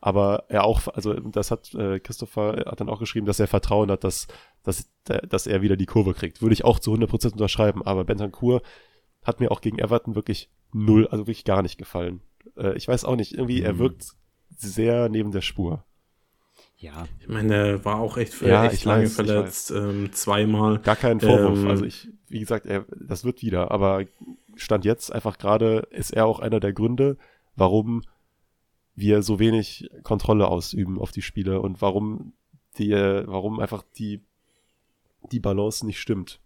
Aber 0.00 0.44
er 0.48 0.64
auch, 0.64 0.87
also 0.88 1.12
das 1.14 1.50
hat 1.50 1.74
äh, 1.74 1.98
Christopher 1.98 2.64
hat 2.66 2.80
dann 2.80 2.88
auch 2.88 3.00
geschrieben, 3.00 3.26
dass 3.26 3.40
er 3.40 3.48
Vertrauen 3.48 3.90
hat, 3.90 4.04
dass, 4.04 4.28
dass, 4.62 4.88
dass 5.04 5.46
er 5.48 5.61
wieder 5.62 5.76
die 5.76 5.87
Kurve 5.87 6.14
kriegt. 6.14 6.40
Würde 6.40 6.52
ich 6.52 6.64
auch 6.64 6.78
zu 6.78 6.92
100% 6.94 7.32
unterschreiben. 7.32 7.82
Aber 7.82 8.04
Bentancur 8.04 8.62
hat 9.24 9.40
mir 9.40 9.50
auch 9.50 9.61
gegen 9.61 9.78
Everton 9.80 10.14
wirklich 10.14 10.50
null, 10.72 11.08
also 11.08 11.26
wirklich 11.26 11.44
gar 11.44 11.62
nicht 11.62 11.78
gefallen. 11.78 12.20
Äh, 12.56 12.76
ich 12.76 12.87
weiß 12.87 13.04
auch 13.04 13.16
nicht, 13.16 13.32
irgendwie, 13.34 13.62
er 13.62 13.74
Mhm. 13.74 13.78
wirkt 13.80 14.06
sehr 14.56 15.08
neben 15.08 15.32
der 15.32 15.40
Spur. 15.40 15.84
Ja. 16.76 17.06
Ich 17.20 17.28
meine, 17.28 17.54
er 17.56 17.84
war 17.84 17.98
auch 17.98 18.16
echt, 18.18 18.40
Ja, 18.40 18.66
echt 18.66 18.74
ich 18.74 18.84
lange 18.84 19.02
weiß, 19.02 19.11
ich 19.11 19.14
verletzt. 19.16 19.70
Ähm, 19.72 20.12
zweimal. 20.12 20.78
Gar 20.78 20.94
kein 20.96 21.18
Vorwurf. 21.20 21.58
Ähm, 21.58 21.68
also 21.68 21.84
ich, 21.84 22.08
wie 22.28 22.38
gesagt, 22.38 22.66
er, 22.66 22.84
das 23.00 23.24
wird 23.24 23.42
wieder. 23.42 23.72
Aber 23.72 24.04
Stand 24.54 24.84
jetzt 24.84 25.12
einfach 25.12 25.38
gerade 25.38 25.88
ist 25.90 26.12
er 26.12 26.26
auch 26.26 26.38
einer 26.38 26.61
der 26.61 26.72
Gründe, 26.72 27.16
warum 27.56 28.02
wir 28.98 29.22
so 29.22 29.38
wenig 29.38 29.88
Kontrolle 30.02 30.48
ausüben 30.48 30.98
auf 30.98 31.12
die 31.12 31.22
Spiele 31.22 31.61
und 31.61 31.80
warum 31.80 32.32
die, 32.78 32.90
warum 32.90 33.61
einfach 33.61 33.84
die, 33.96 34.20
die 35.32 35.40
Balance 35.40 35.84
nicht 35.87 36.00
stimmt. 36.00 36.40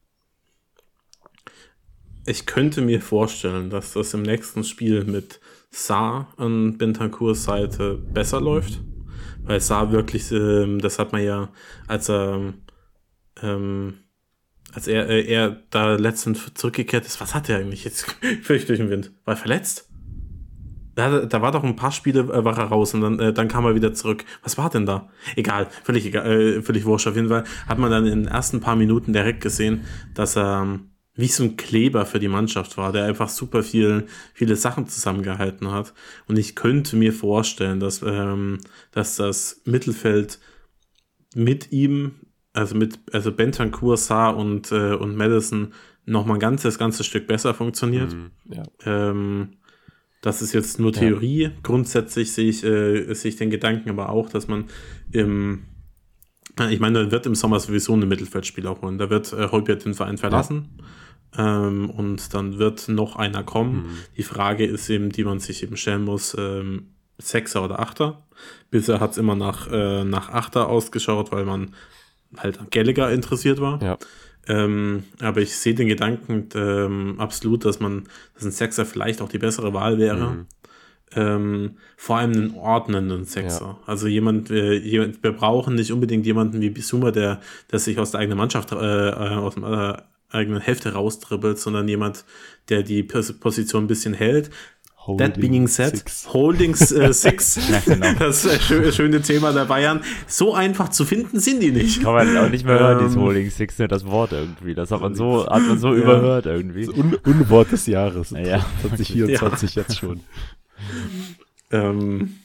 Ich 2.24 2.46
könnte 2.46 2.82
mir 2.82 3.00
vorstellen, 3.00 3.70
dass 3.70 3.94
das 3.94 4.14
im 4.14 4.22
nächsten 4.22 4.64
Spiel 4.64 5.04
mit 5.04 5.40
Saar 5.70 6.32
an 6.36 6.78
Bentancurs 6.78 7.44
Seite 7.44 7.96
besser 7.96 8.40
läuft. 8.40 8.80
Weil 9.44 9.60
Saar 9.60 9.90
wirklich, 9.90 10.30
ähm, 10.30 10.78
das 10.78 11.00
hat 11.00 11.12
man 11.12 11.24
ja, 11.24 11.50
als 11.88 12.08
er, 12.08 12.54
ähm, 13.42 13.94
als 14.72 14.86
er, 14.86 15.08
äh, 15.08 15.24
er 15.24 15.62
da 15.70 15.96
letztens 15.96 16.54
zurückgekehrt 16.54 17.06
ist, 17.06 17.20
was 17.20 17.34
hat 17.34 17.48
er 17.48 17.58
eigentlich 17.58 17.84
jetzt? 17.84 18.02
Völlig 18.42 18.66
durch 18.66 18.78
den 18.78 18.90
Wind. 18.90 19.10
War 19.24 19.34
er 19.34 19.38
verletzt? 19.38 19.91
Da, 20.94 21.24
da 21.24 21.42
war 21.42 21.52
doch 21.52 21.64
ein 21.64 21.76
paar 21.76 21.92
Spiele, 21.92 22.20
äh, 22.20 22.44
war 22.44 22.58
er 22.58 22.64
raus 22.64 22.94
und 22.94 23.00
dann, 23.00 23.18
äh, 23.18 23.32
dann 23.32 23.48
kam 23.48 23.64
er 23.64 23.74
wieder 23.74 23.94
zurück. 23.94 24.24
Was 24.42 24.58
war 24.58 24.70
denn 24.70 24.86
da? 24.86 25.08
Egal, 25.36 25.68
völlig 25.84 26.06
egal, 26.06 26.30
äh, 26.30 26.62
völlig 26.62 26.84
wurscht. 26.84 27.06
Auf 27.06 27.16
jeden 27.16 27.28
Fall 27.28 27.44
hat 27.66 27.78
man 27.78 27.90
dann 27.90 28.06
in 28.06 28.24
den 28.24 28.28
ersten 28.28 28.60
paar 28.60 28.76
Minuten 28.76 29.12
direkt 29.12 29.40
gesehen, 29.40 29.84
dass 30.14 30.36
er 30.36 30.62
ähm, 30.62 30.92
wie 31.14 31.28
so 31.28 31.44
ein 31.44 31.56
Kleber 31.56 32.06
für 32.06 32.18
die 32.18 32.28
Mannschaft 32.28 32.76
war, 32.78 32.92
der 32.92 33.04
einfach 33.04 33.28
super 33.28 33.62
viel, 33.62 34.06
viele 34.32 34.56
Sachen 34.56 34.86
zusammengehalten 34.86 35.70
hat. 35.70 35.92
Und 36.26 36.38
ich 36.38 36.56
könnte 36.56 36.96
mir 36.96 37.12
vorstellen, 37.12 37.80
dass, 37.80 38.02
ähm, 38.02 38.58
dass 38.92 39.16
das 39.16 39.60
Mittelfeld 39.64 40.38
mit 41.34 41.70
ihm, 41.72 42.12
also 42.54 42.74
mit, 42.74 42.98
also 43.12 43.32
Bentancur, 43.32 43.96
Saar 43.96 44.36
und, 44.36 44.72
äh, 44.72 44.94
und 44.94 45.16
Madison 45.16 45.72
noch 46.04 46.26
mal 46.26 46.34
ein 46.34 46.40
ganzes, 46.40 46.78
ganzes 46.78 47.06
Stück 47.06 47.26
besser 47.26 47.54
funktioniert. 47.54 48.12
Mhm, 48.12 48.30
ja. 48.46 48.62
Ähm, 48.84 49.50
das 50.22 50.40
ist 50.40 50.52
jetzt 50.52 50.78
nur 50.78 50.92
Theorie. 50.92 51.50
Grundsätzlich 51.62 52.32
sehe 52.32 52.48
ich, 52.48 52.64
äh, 52.64 53.12
sehe 53.12 53.30
ich 53.30 53.36
den 53.36 53.50
Gedanken 53.50 53.90
aber 53.90 54.08
auch, 54.08 54.30
dass 54.30 54.48
man 54.48 54.66
im, 55.10 55.64
ich 56.70 56.80
meine, 56.80 57.04
da 57.04 57.10
wird 57.10 57.26
im 57.26 57.34
Sommer 57.34 57.58
sowieso 57.58 57.92
einen 57.92 58.08
Mittelfeldspieler 58.08 58.80
holen. 58.80 58.98
Da 58.98 59.10
wird 59.10 59.32
äh, 59.32 59.48
Holbert 59.48 59.84
den 59.84 59.94
Verein 59.94 60.18
verlassen. 60.18 60.78
Ähm, 61.36 61.90
und 61.90 62.34
dann 62.34 62.58
wird 62.58 62.88
noch 62.88 63.16
einer 63.16 63.42
kommen. 63.42 63.98
Die 64.16 64.22
Frage 64.22 64.64
ist 64.64 64.88
eben, 64.90 65.10
die 65.10 65.24
man 65.24 65.40
sich 65.40 65.62
eben 65.64 65.76
stellen 65.76 66.04
muss, 66.04 66.36
ähm, 66.38 66.94
Sechser 67.18 67.64
oder 67.64 67.80
Achter. 67.80 68.26
Bisher 68.70 69.00
hat 69.00 69.12
es 69.12 69.18
immer 69.18 69.34
nach, 69.34 69.68
äh, 69.72 70.04
nach 70.04 70.28
Achter 70.28 70.68
ausgeschaut, 70.68 71.32
weil 71.32 71.44
man 71.44 71.74
halt 72.36 72.70
Gallagher 72.70 73.10
interessiert 73.10 73.60
war. 73.60 73.82
Ja. 73.82 73.98
Ähm, 74.48 75.04
aber 75.20 75.40
ich 75.40 75.56
sehe 75.56 75.74
den 75.74 75.88
Gedanken 75.88 76.48
ähm, 76.54 77.14
absolut, 77.18 77.64
dass 77.64 77.78
man, 77.80 78.04
dass 78.34 78.44
ein 78.44 78.50
Sechser 78.50 78.84
vielleicht 78.84 79.22
auch 79.22 79.28
die 79.28 79.38
bessere 79.38 79.72
Wahl 79.72 79.98
wäre. 79.98 80.30
Mhm. 80.30 80.46
Ähm, 81.14 81.76
vor 81.96 82.16
allem 82.16 82.32
einen 82.32 82.54
ordnenden 82.54 83.24
Sechser. 83.24 83.78
Also 83.86 84.08
jemand, 84.08 84.50
äh, 84.50 84.74
jemand, 84.74 85.22
wir 85.22 85.32
brauchen 85.32 85.74
nicht 85.74 85.92
unbedingt 85.92 86.24
jemanden 86.24 86.60
wie 86.60 86.70
Bisuma, 86.70 87.10
der, 87.10 87.40
der 87.70 87.78
sich 87.78 87.98
aus 87.98 88.12
der 88.12 88.20
eigenen 88.20 88.38
Mannschaft, 88.38 88.72
äh, 88.72 88.76
äh, 88.76 89.36
aus 89.36 89.54
der 89.56 90.04
äh, 90.30 90.36
eigenen 90.36 90.60
Hälfte 90.60 90.94
raustribbelt, 90.94 91.58
sondern 91.58 91.86
jemand, 91.86 92.24
der 92.70 92.82
die 92.82 93.02
Pos 93.02 93.34
Position 93.34 93.84
ein 93.84 93.88
bisschen 93.88 94.14
hält. 94.14 94.50
That 95.18 95.40
being 95.40 95.66
said, 95.66 95.96
Six. 95.96 96.32
Holdings 96.32 96.92
äh, 96.92 97.12
Six, 97.12 97.58
Ja, 97.70 97.80
genau. 97.84 98.12
das 98.18 98.44
äh, 98.44 98.58
schö 98.60 98.92
schöne 98.92 99.20
Thema 99.20 99.52
der 99.52 99.64
Bayern. 99.64 100.02
So 100.26 100.54
einfach 100.54 100.90
zu 100.90 101.04
finden 101.04 101.40
sind 101.40 101.60
die 101.60 101.72
nicht. 101.72 102.02
Kann 102.02 102.14
man 102.14 102.36
auch 102.36 102.48
nicht 102.48 102.64
mehr 102.64 102.78
hören, 102.78 102.98
dieses 103.00 103.16
Ähm, 103.16 103.22
Holding 103.22 103.50
Six, 103.50 103.78
ne, 103.78 103.88
das 103.88 104.06
Wort 104.06 104.32
irgendwie. 104.32 104.74
Das 104.74 104.90
hat 104.90 105.00
man 105.00 105.14
so, 105.14 105.46
hat 105.46 105.62
man 105.62 105.78
so 105.78 105.92
überhört 105.94 106.46
irgendwie. 106.46 106.88
Un 106.88 107.14
Unwort 107.24 107.72
des 107.72 107.86
Jahres. 107.86 108.30
Ja, 108.30 108.64
2024 108.82 109.74
jetzt 109.74 109.98
schon. 109.98 110.20
Ähm, 111.70 112.36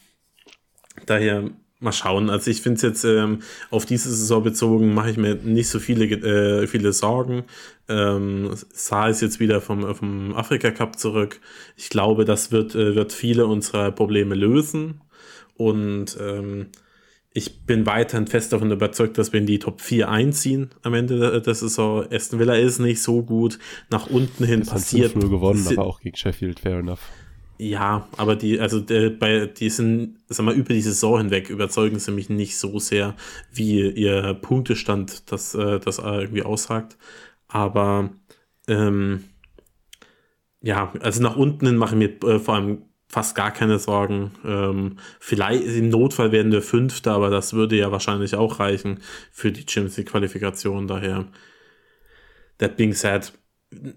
daher 1.05 1.49
mal 1.79 1.91
schauen. 1.91 2.29
Also 2.29 2.49
ich 2.49 2.61
finde 2.61 2.77
es 2.77 2.81
jetzt 2.81 3.03
ähm, 3.03 3.39
auf 3.69 3.85
diese 3.85 4.09
Saison 4.09 4.43
bezogen, 4.43 4.93
mache 4.93 5.11
ich 5.11 5.17
mir 5.17 5.35
nicht 5.35 5.69
so 5.69 5.79
viele, 5.79 6.05
äh, 6.05 6.67
viele 6.67 6.91
Sorgen. 6.93 7.43
Ähm, 7.87 8.51
Saar 8.73 9.09
ist 9.09 9.21
jetzt 9.21 9.39
wieder 9.39 9.61
vom, 9.61 9.93
vom 9.95 10.35
Afrika 10.35 10.71
Cup 10.71 10.97
zurück. 10.97 11.39
Ich 11.75 11.89
glaube, 11.89 12.25
das 12.25 12.51
wird, 12.51 12.75
äh, 12.75 12.95
wird 12.95 13.13
viele 13.13 13.45
unserer 13.45 13.91
Probleme 13.91 14.35
lösen. 14.35 15.01
Und 15.55 16.17
ähm, 16.19 16.67
ich 17.33 17.65
bin 17.65 17.85
weiterhin 17.85 18.25
fest 18.25 18.53
davon 18.53 18.71
überzeugt, 18.71 19.17
dass 19.19 19.31
wir 19.31 19.39
in 19.39 19.45
die 19.45 19.59
Top 19.59 19.81
4 19.81 20.09
einziehen 20.09 20.71
am 20.81 20.95
Ende 20.95 21.19
der, 21.19 21.39
der 21.39 21.53
Saison. 21.53 22.05
Aston 22.11 22.39
Villa 22.39 22.55
ist 22.55 22.79
nicht 22.79 23.01
so 23.01 23.21
gut. 23.21 23.59
Nach 23.91 24.07
unten 24.07 24.43
hin 24.43 24.61
Das 24.61 24.69
haben 24.69 24.75
passiert. 24.77 25.15
5-0 25.15 25.29
gewonnen, 25.29 25.67
aber 25.67 25.85
auch 25.85 25.99
gegen 25.99 26.17
Sheffield, 26.17 26.59
fair 26.59 26.79
enough. 26.79 27.01
Ja, 27.57 28.07
aber 28.17 28.35
die, 28.35 28.59
also 28.59 28.79
der, 28.79 29.09
bei, 29.09 29.47
die 29.47 29.69
sind, 29.69 30.19
sag 30.27 30.45
mal, 30.45 30.55
über 30.55 30.73
die 30.73 30.81
Saison 30.81 31.17
hinweg 31.17 31.49
überzeugen 31.49 31.99
sie 31.99 32.11
mich 32.11 32.29
nicht 32.29 32.57
so 32.57 32.79
sehr, 32.79 33.15
wie 33.51 33.89
ihr 33.89 34.35
Punktestand 34.35 35.31
das, 35.31 35.55
äh, 35.55 35.79
das 35.79 35.99
äh, 35.99 36.21
irgendwie 36.21 36.43
aussagt. 36.43 36.97
Aber 37.47 38.09
ähm, 38.67 39.23
ja, 40.61 40.93
also 41.01 41.21
nach 41.23 41.35
unten 41.35 41.65
hin 41.65 41.77
mache 41.77 41.95
ich 41.95 42.21
mir 42.21 42.29
äh, 42.29 42.39
vor 42.39 42.55
allem 42.55 42.83
fast 43.07 43.35
gar 43.35 43.51
keine 43.51 43.79
Sorgen. 43.79 44.31
Ähm, 44.45 44.97
vielleicht 45.19 45.63
im 45.63 45.89
Notfall 45.89 46.31
werden 46.31 46.51
wir 46.51 46.61
Fünfter, 46.61 47.13
aber 47.13 47.29
das 47.29 47.53
würde 47.53 47.77
ja 47.77 47.91
wahrscheinlich 47.91 48.35
auch 48.35 48.59
reichen 48.59 48.99
für 49.31 49.51
die 49.51 49.65
Champions 49.67 49.97
League 49.97 50.09
Qualifikation. 50.09 50.87
Daher, 50.87 51.25
that 52.59 52.77
being 52.77 52.93
said, 52.93 53.33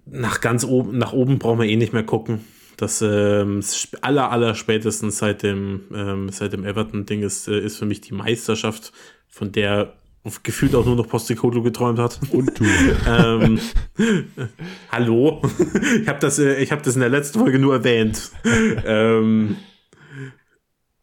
nach 0.07 0.41
ganz 0.41 0.65
oben, 0.65 0.97
nach 0.99 1.13
oben 1.13 1.39
brauchen 1.39 1.61
wir 1.61 1.69
eh 1.69 1.77
nicht 1.77 1.93
mehr 1.93 2.05
gucken. 2.05 2.45
Das 2.81 3.03
ähm, 3.03 3.61
aller, 4.01 4.31
aller 4.31 4.55
spätestens 4.55 5.19
seit 5.19 5.43
dem, 5.43 5.83
ähm, 5.95 6.29
seit 6.31 6.53
dem 6.53 6.65
Everton-Ding 6.65 7.23
ist, 7.23 7.47
äh, 7.49 7.61
ist 7.61 7.77
für 7.77 7.87
mich 7.87 8.01
die 8.01 8.15
Meisterschaft, 8.15 8.93
von 9.29 9.53
der 9.53 9.95
auf- 10.23 10.43
gefühlt 10.43 10.75
auch 10.75 10.85
nur 10.87 10.97
noch 10.97 11.09
Postecoglou 11.09 11.63
geträumt 11.63 11.99
hat. 11.99 12.21
Und 12.31 12.59
du. 12.59 12.65
ähm, 13.07 13.59
hallo? 14.91 15.43
ich 16.01 16.09
habe 16.09 16.19
das, 16.21 16.39
äh, 16.39 16.63
ich 16.63 16.73
hab 16.73 16.83
das 16.83 16.95
in 16.95 17.01
der 17.01 17.11
letzten 17.11 17.39
Folge 17.39 17.59
nur 17.59 17.75
erwähnt. 17.75 18.31
ähm, 18.85 19.57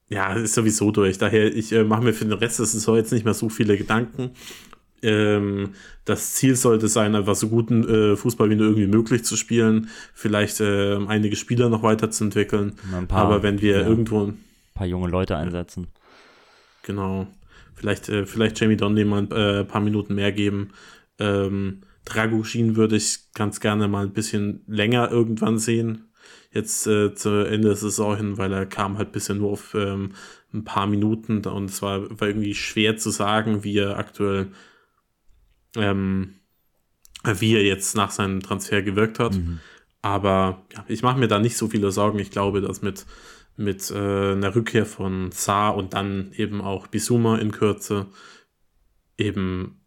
ja, 0.09 0.33
ist 0.33 0.53
sowieso 0.53 0.91
durch. 0.91 1.17
Daher, 1.17 1.53
ich 1.53 1.71
äh, 1.73 1.83
mache 1.83 2.01
mir 2.03 2.13
für 2.13 2.25
den 2.25 2.33
Rest 2.33 2.59
des 2.59 2.71
Saison 2.71 2.95
jetzt 2.95 3.11
nicht 3.11 3.25
mehr 3.25 3.33
so 3.33 3.49
viele 3.49 3.77
Gedanken. 3.77 4.31
Ähm, 5.01 5.73
das 6.05 6.33
Ziel 6.33 6.55
sollte 6.55 6.87
sein, 6.87 7.15
einfach 7.15 7.35
so 7.35 7.49
guten 7.49 7.87
äh, 7.87 8.15
Fußball 8.15 8.49
wie 8.49 8.55
nur 8.55 8.67
irgendwie 8.67 8.87
möglich 8.87 9.23
zu 9.23 9.35
spielen, 9.35 9.89
vielleicht 10.13 10.59
äh, 10.59 10.97
einige 11.07 11.35
Spieler 11.35 11.69
noch 11.69 11.83
weiterzuentwickeln. 11.83 12.73
Paar, 13.07 13.25
Aber 13.25 13.43
wenn 13.43 13.61
wir 13.61 13.81
ja, 13.81 13.87
irgendwo 13.87 14.25
ein 14.25 14.39
paar 14.73 14.87
junge 14.87 15.09
Leute 15.09 15.37
einsetzen. 15.37 15.87
Genau. 16.83 17.27
Vielleicht, 17.75 18.09
äh, 18.09 18.25
vielleicht 18.25 18.59
Jamie 18.59 18.77
Donnelly 18.77 19.05
mal 19.05 19.23
ein 19.23 19.31
äh, 19.31 19.63
paar 19.63 19.81
Minuten 19.81 20.15
mehr 20.15 20.31
geben. 20.31 20.69
Ähm, 21.19 21.81
Dragushin 22.05 22.75
würde 22.75 22.95
ich 22.95 23.31
ganz 23.33 23.59
gerne 23.59 23.87
mal 23.87 24.05
ein 24.05 24.13
bisschen 24.13 24.63
länger 24.67 25.11
irgendwann 25.11 25.59
sehen. 25.59 26.05
Jetzt 26.51 26.87
äh, 26.87 27.13
zu 27.13 27.45
Ende 27.45 27.67
der 27.67 27.75
Saison 27.75 28.15
hin, 28.15 28.37
weil 28.37 28.51
er 28.53 28.65
kam 28.65 28.97
halt 28.97 29.11
bisher 29.11 29.35
nur 29.35 29.51
auf 29.51 29.75
ähm, 29.75 30.13
ein 30.53 30.63
paar 30.63 30.87
Minuten 30.87 31.45
und 31.45 31.69
es 31.69 31.81
war, 31.81 32.09
war 32.19 32.27
irgendwie 32.27 32.55
schwer 32.55 32.97
zu 32.97 33.09
sagen, 33.09 33.63
wie 33.63 33.77
er 33.77 33.97
aktuell 33.97 34.47
ähm, 35.77 36.35
wie 37.23 37.55
er 37.55 37.63
jetzt 37.63 37.95
nach 37.95 38.11
seinem 38.11 38.41
Transfer 38.41 38.81
gewirkt 38.81 39.19
hat. 39.19 39.35
Mhm. 39.35 39.59
Aber 40.01 40.63
ja, 40.73 40.85
ich 40.87 41.01
mache 41.01 41.19
mir 41.19 41.27
da 41.27 41.39
nicht 41.39 41.57
so 41.57 41.67
viele 41.67 41.91
Sorgen. 41.91 42.19
Ich 42.19 42.31
glaube, 42.31 42.61
dass 42.61 42.81
mit, 42.81 43.05
mit 43.55 43.89
äh, 43.91 44.33
einer 44.33 44.55
Rückkehr 44.55 44.85
von 44.85 45.31
Saar 45.31 45.75
und 45.75 45.93
dann 45.93 46.31
eben 46.35 46.61
auch 46.61 46.87
Bisuma 46.87 47.37
in 47.37 47.51
Kürze 47.51 48.07
eben 49.17 49.81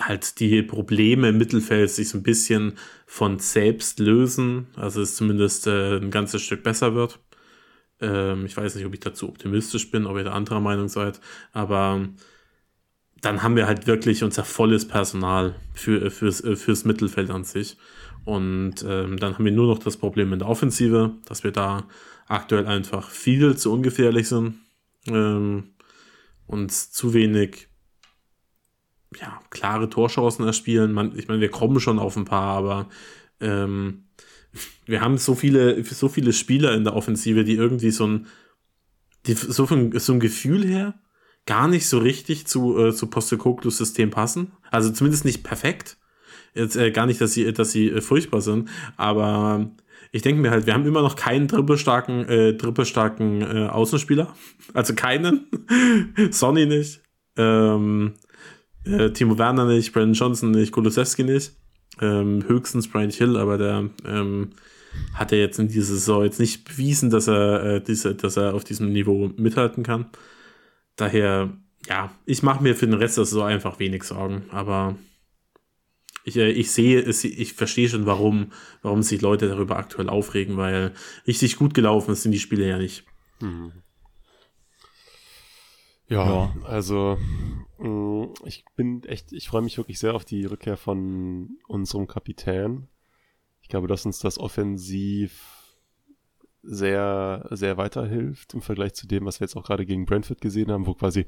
halt 0.00 0.40
die 0.40 0.62
Probleme 0.62 1.28
im 1.28 1.38
Mittelfeld 1.38 1.90
sich 1.90 2.08
so 2.08 2.18
ein 2.18 2.22
bisschen 2.22 2.74
von 3.06 3.38
selbst 3.38 3.98
lösen. 3.98 4.66
Also 4.76 5.02
es 5.02 5.16
zumindest 5.16 5.66
äh, 5.66 5.98
ein 5.98 6.10
ganzes 6.10 6.42
Stück 6.42 6.62
besser 6.62 6.94
wird. 6.94 7.20
Ähm, 8.00 8.46
ich 8.46 8.56
weiß 8.56 8.74
nicht, 8.74 8.86
ob 8.86 8.94
ich 8.94 9.00
dazu 9.00 9.28
optimistisch 9.28 9.90
bin, 9.90 10.06
ob 10.06 10.16
ihr 10.16 10.24
da 10.24 10.32
anderer 10.32 10.60
Meinung 10.60 10.88
seid, 10.88 11.20
aber 11.52 12.08
dann 13.20 13.42
haben 13.42 13.56
wir 13.56 13.66
halt 13.66 13.86
wirklich 13.86 14.22
unser 14.22 14.44
volles 14.44 14.86
Personal 14.86 15.54
für, 15.74 16.10
fürs, 16.10 16.42
fürs 16.56 16.84
Mittelfeld 16.84 17.30
an 17.30 17.44
sich. 17.44 17.76
Und 18.24 18.84
ähm, 18.86 19.18
dann 19.18 19.34
haben 19.34 19.44
wir 19.44 19.52
nur 19.52 19.66
noch 19.66 19.78
das 19.78 19.96
Problem 19.96 20.32
in 20.32 20.38
der 20.38 20.48
Offensive, 20.48 21.12
dass 21.26 21.44
wir 21.44 21.50
da 21.50 21.84
aktuell 22.26 22.66
einfach 22.66 23.10
viel 23.10 23.56
zu 23.56 23.72
ungefährlich 23.72 24.28
sind 24.28 24.54
ähm, 25.06 25.74
und 26.46 26.72
zu 26.72 27.12
wenig 27.12 27.68
ja, 29.20 29.40
klare 29.50 29.90
Torchancen 29.90 30.46
erspielen. 30.46 30.92
Man, 30.92 31.16
ich 31.18 31.28
meine, 31.28 31.40
wir 31.40 31.50
kommen 31.50 31.80
schon 31.80 31.98
auf 31.98 32.16
ein 32.16 32.24
paar, 32.24 32.56
aber 32.56 32.88
ähm, 33.40 34.04
wir 34.86 35.00
haben 35.00 35.18
so 35.18 35.34
viele, 35.34 35.82
so 35.84 36.08
viele 36.08 36.32
Spieler 36.32 36.74
in 36.74 36.84
der 36.84 36.94
Offensive, 36.96 37.44
die 37.44 37.54
irgendwie 37.54 37.90
so 37.90 38.06
ein, 38.06 38.26
die, 39.26 39.34
so, 39.34 39.66
von, 39.66 39.98
so 39.98 40.12
ein 40.12 40.20
Gefühl 40.20 40.66
her 40.66 40.94
gar 41.46 41.68
nicht 41.68 41.88
so 41.88 41.98
richtig 41.98 42.46
zu, 42.46 42.78
äh, 42.78 42.94
zu 42.94 43.06
Postecoglus 43.08 43.78
System 43.78 44.10
passen. 44.10 44.52
Also 44.70 44.90
zumindest 44.90 45.24
nicht 45.24 45.44
perfekt. 45.44 45.96
Jetzt 46.54 46.76
äh, 46.76 46.90
gar 46.90 47.06
nicht, 47.06 47.20
dass 47.20 47.32
sie, 47.32 47.52
dass 47.52 47.72
sie 47.72 47.88
äh, 47.88 48.00
furchtbar 48.00 48.40
sind, 48.40 48.68
aber 48.96 49.70
ich 50.12 50.22
denke 50.22 50.40
mir 50.40 50.52
halt, 50.52 50.66
wir 50.66 50.74
haben 50.74 50.86
immer 50.86 51.02
noch 51.02 51.16
keinen 51.16 51.48
trippelstarken, 51.48 52.28
äh, 52.28 52.56
trippelstarken 52.56 53.42
äh, 53.42 53.68
Außenspieler. 53.68 54.34
Also 54.72 54.94
keinen. 54.94 55.46
Sonny 56.30 56.66
nicht. 56.66 57.00
Ähm, 57.36 58.14
äh, 58.84 59.10
Timo 59.10 59.38
Werner 59.38 59.66
nicht, 59.66 59.92
Brandon 59.92 60.14
Johnson 60.14 60.50
nicht, 60.52 60.72
Kulusewski 60.72 61.24
nicht. 61.24 61.52
Ähm, 62.00 62.44
höchstens 62.46 62.88
Brian 62.88 63.10
Hill, 63.10 63.36
aber 63.36 63.58
der 63.58 63.90
ähm, 64.04 64.50
hat 65.14 65.32
er 65.32 65.38
jetzt 65.38 65.58
in 65.58 65.68
dieser 65.68 65.94
Saison 65.94 66.24
jetzt 66.24 66.40
nicht 66.40 66.64
bewiesen, 66.64 67.10
dass 67.10 67.28
er, 67.28 67.64
äh, 67.64 67.80
diese, 67.80 68.14
dass 68.14 68.36
er 68.36 68.54
auf 68.54 68.64
diesem 68.64 68.92
Niveau 68.92 69.30
mithalten 69.36 69.82
kann. 69.82 70.06
Daher, 70.96 71.56
ja, 71.88 72.14
ich 72.24 72.42
mache 72.42 72.62
mir 72.62 72.74
für 72.76 72.86
den 72.86 72.94
Rest 72.94 73.18
der 73.18 73.24
Saison 73.24 73.48
einfach 73.48 73.78
wenig 73.78 74.04
Sorgen, 74.04 74.44
aber 74.50 74.96
ich, 76.24 76.36
äh, 76.36 76.50
ich 76.50 76.70
sehe 76.72 77.00
es, 77.00 77.24
ich 77.24 77.52
verstehe 77.52 77.88
schon, 77.88 78.06
warum, 78.06 78.52
warum 78.82 79.02
sich 79.02 79.20
Leute 79.20 79.48
darüber 79.48 79.76
aktuell 79.76 80.08
aufregen, 80.08 80.56
weil 80.56 80.94
richtig 81.26 81.56
gut 81.56 81.74
gelaufen 81.74 82.14
sind 82.14 82.32
die 82.32 82.40
Spiele 82.40 82.68
ja 82.68 82.78
nicht. 82.78 83.04
Hm. 83.40 83.72
Ja, 86.08 86.26
ja, 86.26 86.56
also 86.64 87.18
mm, 87.78 88.34
ich 88.44 88.64
bin 88.76 89.02
echt, 89.04 89.32
ich 89.32 89.48
freue 89.48 89.62
mich 89.62 89.76
wirklich 89.78 89.98
sehr 89.98 90.14
auf 90.14 90.24
die 90.24 90.44
Rückkehr 90.44 90.76
von 90.76 91.58
unserem 91.66 92.06
Kapitän. 92.06 92.88
Ich 93.62 93.68
glaube, 93.68 93.88
dass 93.88 94.04
uns 94.04 94.18
das 94.18 94.38
offensiv 94.38 95.53
sehr, 96.66 97.46
sehr 97.50 97.76
weiterhilft 97.76 98.54
im 98.54 98.62
Vergleich 98.62 98.94
zu 98.94 99.06
dem, 99.06 99.24
was 99.24 99.40
wir 99.40 99.44
jetzt 99.44 99.56
auch 99.56 99.64
gerade 99.64 99.86
gegen 99.86 100.06
Brentford 100.06 100.40
gesehen 100.40 100.70
haben, 100.70 100.86
wo 100.86 100.94
quasi 100.94 101.26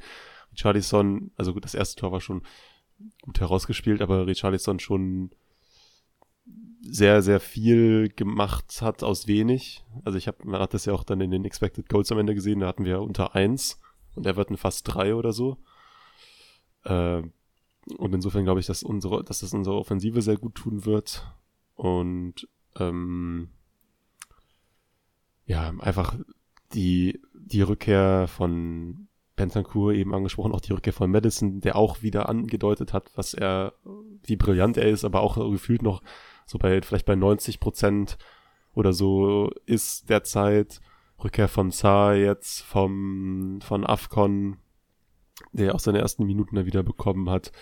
Richarlison, 0.52 1.30
also 1.36 1.52
gut, 1.52 1.64
das 1.64 1.74
erste 1.74 2.00
Tor 2.00 2.12
war 2.12 2.20
schon 2.20 2.42
gut 3.20 3.40
herausgespielt, 3.40 4.00
aber 4.00 4.26
Richarlison 4.26 4.78
schon 4.78 5.30
sehr, 6.80 7.22
sehr 7.22 7.40
viel 7.40 8.08
gemacht 8.08 8.80
hat 8.80 9.02
aus 9.02 9.26
wenig. 9.26 9.84
Also 10.04 10.18
ich 10.18 10.28
habe, 10.28 10.38
man 10.44 10.60
hat 10.60 10.72
das 10.72 10.84
ja 10.84 10.92
auch 10.92 11.04
dann 11.04 11.20
in 11.20 11.30
den 11.30 11.44
Expected 11.44 11.88
Goals 11.88 12.12
am 12.12 12.18
Ende 12.18 12.34
gesehen, 12.34 12.60
da 12.60 12.68
hatten 12.68 12.84
wir 12.84 13.02
unter 13.02 13.34
eins 13.34 13.80
und 14.14 14.26
er 14.26 14.36
ein 14.50 14.56
fast 14.56 14.84
drei 14.84 15.14
oder 15.14 15.32
so. 15.32 15.58
Äh, 16.84 17.22
und 17.98 18.14
insofern 18.14 18.44
glaube 18.44 18.60
ich, 18.60 18.66
dass 18.66 18.82
unsere, 18.82 19.22
dass 19.22 19.40
das 19.40 19.52
unsere 19.52 19.76
Offensive 19.76 20.22
sehr 20.22 20.36
gut 20.36 20.54
tun 20.54 20.84
wird. 20.84 21.26
Und 21.74 22.48
ähm, 22.78 23.50
ja, 25.46 25.72
einfach 25.78 26.16
die, 26.74 27.20
die 27.32 27.62
Rückkehr 27.62 28.26
von 28.28 29.08
Bentancur 29.36 29.92
eben 29.92 30.14
angesprochen, 30.14 30.52
auch 30.52 30.60
die 30.60 30.72
Rückkehr 30.72 30.92
von 30.92 31.10
Madison, 31.10 31.60
der 31.60 31.76
auch 31.76 32.02
wieder 32.02 32.28
angedeutet 32.28 32.92
hat, 32.92 33.10
was 33.14 33.34
er, 33.34 33.74
wie 34.24 34.36
brillant 34.36 34.76
er 34.76 34.88
ist, 34.88 35.04
aber 35.04 35.20
auch 35.20 35.36
gefühlt 35.50 35.82
noch 35.82 36.02
so 36.46 36.58
bei, 36.58 36.80
vielleicht 36.80 37.06
bei 37.06 37.14
90 37.14 37.60
Prozent 37.60 38.18
oder 38.74 38.92
so 38.92 39.50
ist 39.66 40.08
derzeit. 40.08 40.80
Rückkehr 41.22 41.48
von 41.48 41.70
Saar 41.70 42.14
jetzt 42.14 42.60
vom, 42.62 43.60
von 43.62 43.86
Afcon, 43.86 44.58
der 45.52 45.74
auch 45.74 45.80
seine 45.80 45.98
ersten 45.98 46.26
Minuten 46.26 46.56
da 46.56 46.66
wieder 46.66 46.82
bekommen 46.82 47.30
hat. 47.30 47.52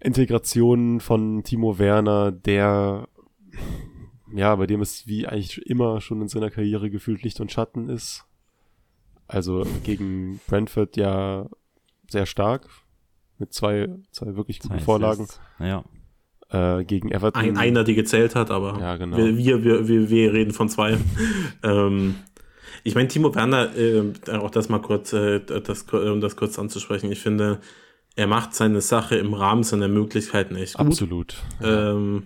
Integration 0.00 1.00
von 1.00 1.42
Timo 1.44 1.78
Werner, 1.78 2.32
der 2.32 3.08
ja, 4.32 4.54
bei 4.56 4.66
dem 4.66 4.80
es 4.80 5.06
wie 5.06 5.26
eigentlich 5.26 5.64
immer 5.66 6.00
schon 6.00 6.22
in 6.22 6.28
seiner 6.28 6.50
Karriere 6.50 6.90
gefühlt 6.90 7.22
Licht 7.22 7.40
und 7.40 7.52
Schatten 7.52 7.88
ist. 7.88 8.24
Also 9.26 9.66
gegen 9.84 10.40
Brentford 10.46 10.96
ja 10.96 11.48
sehr 12.08 12.26
stark 12.26 12.68
mit 13.38 13.52
zwei, 13.52 13.88
zwei 14.10 14.36
wirklich 14.36 14.60
guten 14.60 14.78
zwei 14.78 14.84
Vorlagen. 14.84 15.26
Ja. 15.58 15.84
Äh, 16.50 16.84
gegen 16.84 17.10
Everton. 17.10 17.42
Ein, 17.42 17.56
einer, 17.56 17.84
die 17.84 17.94
gezählt 17.94 18.34
hat, 18.34 18.50
aber 18.50 18.78
ja, 18.80 18.96
genau. 18.96 19.16
wir, 19.16 19.64
wir, 19.64 19.88
wir, 19.88 20.10
wir 20.10 20.32
reden 20.32 20.52
von 20.52 20.68
zwei. 20.68 20.98
ähm, 21.62 22.16
ich 22.82 22.94
meine, 22.94 23.08
Timo 23.08 23.34
Werner, 23.34 23.74
äh, 23.76 24.12
auch 24.32 24.50
das 24.50 24.68
mal 24.68 24.80
kurz, 24.80 25.12
äh, 25.12 25.40
das, 25.40 25.82
um 25.84 26.20
das 26.20 26.36
kurz 26.36 26.58
anzusprechen, 26.58 27.10
ich 27.10 27.20
finde, 27.20 27.60
er 28.14 28.26
macht 28.26 28.54
seine 28.54 28.80
Sache 28.80 29.16
im 29.16 29.34
Rahmen 29.34 29.64
seiner 29.64 29.88
Möglichkeiten 29.88 30.54
echt 30.54 30.76
gut. 30.76 30.86
Absolut. 30.86 31.36
Ähm, 31.62 32.24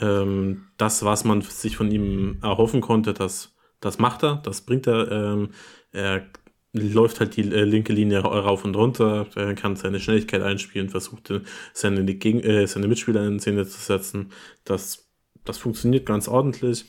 ähm, 0.00 0.66
das, 0.76 1.04
was 1.04 1.24
man 1.24 1.42
sich 1.42 1.76
von 1.76 1.90
ihm 1.90 2.38
erhoffen 2.42 2.80
konnte, 2.80 3.14
das, 3.14 3.54
das 3.80 3.98
macht 3.98 4.22
er, 4.22 4.36
das 4.36 4.62
bringt 4.62 4.86
er. 4.86 5.10
Ähm, 5.10 5.50
er 5.92 6.26
läuft 6.72 7.20
halt 7.20 7.36
die 7.36 7.42
äh, 7.42 7.64
linke 7.64 7.92
Linie 7.92 8.20
rauf 8.20 8.64
und 8.64 8.76
runter, 8.76 9.26
er 9.34 9.54
kann 9.54 9.76
seine 9.76 10.00
Schnelligkeit 10.00 10.42
einspielen, 10.42 10.88
versucht 10.88 11.32
seine, 11.72 12.00
äh, 12.00 12.66
seine 12.66 12.88
Mitspieler 12.88 13.26
in 13.26 13.40
Szene 13.40 13.66
zu 13.66 13.80
setzen. 13.80 14.30
Das, 14.64 15.08
das 15.44 15.58
funktioniert 15.58 16.06
ganz 16.06 16.28
ordentlich. 16.28 16.84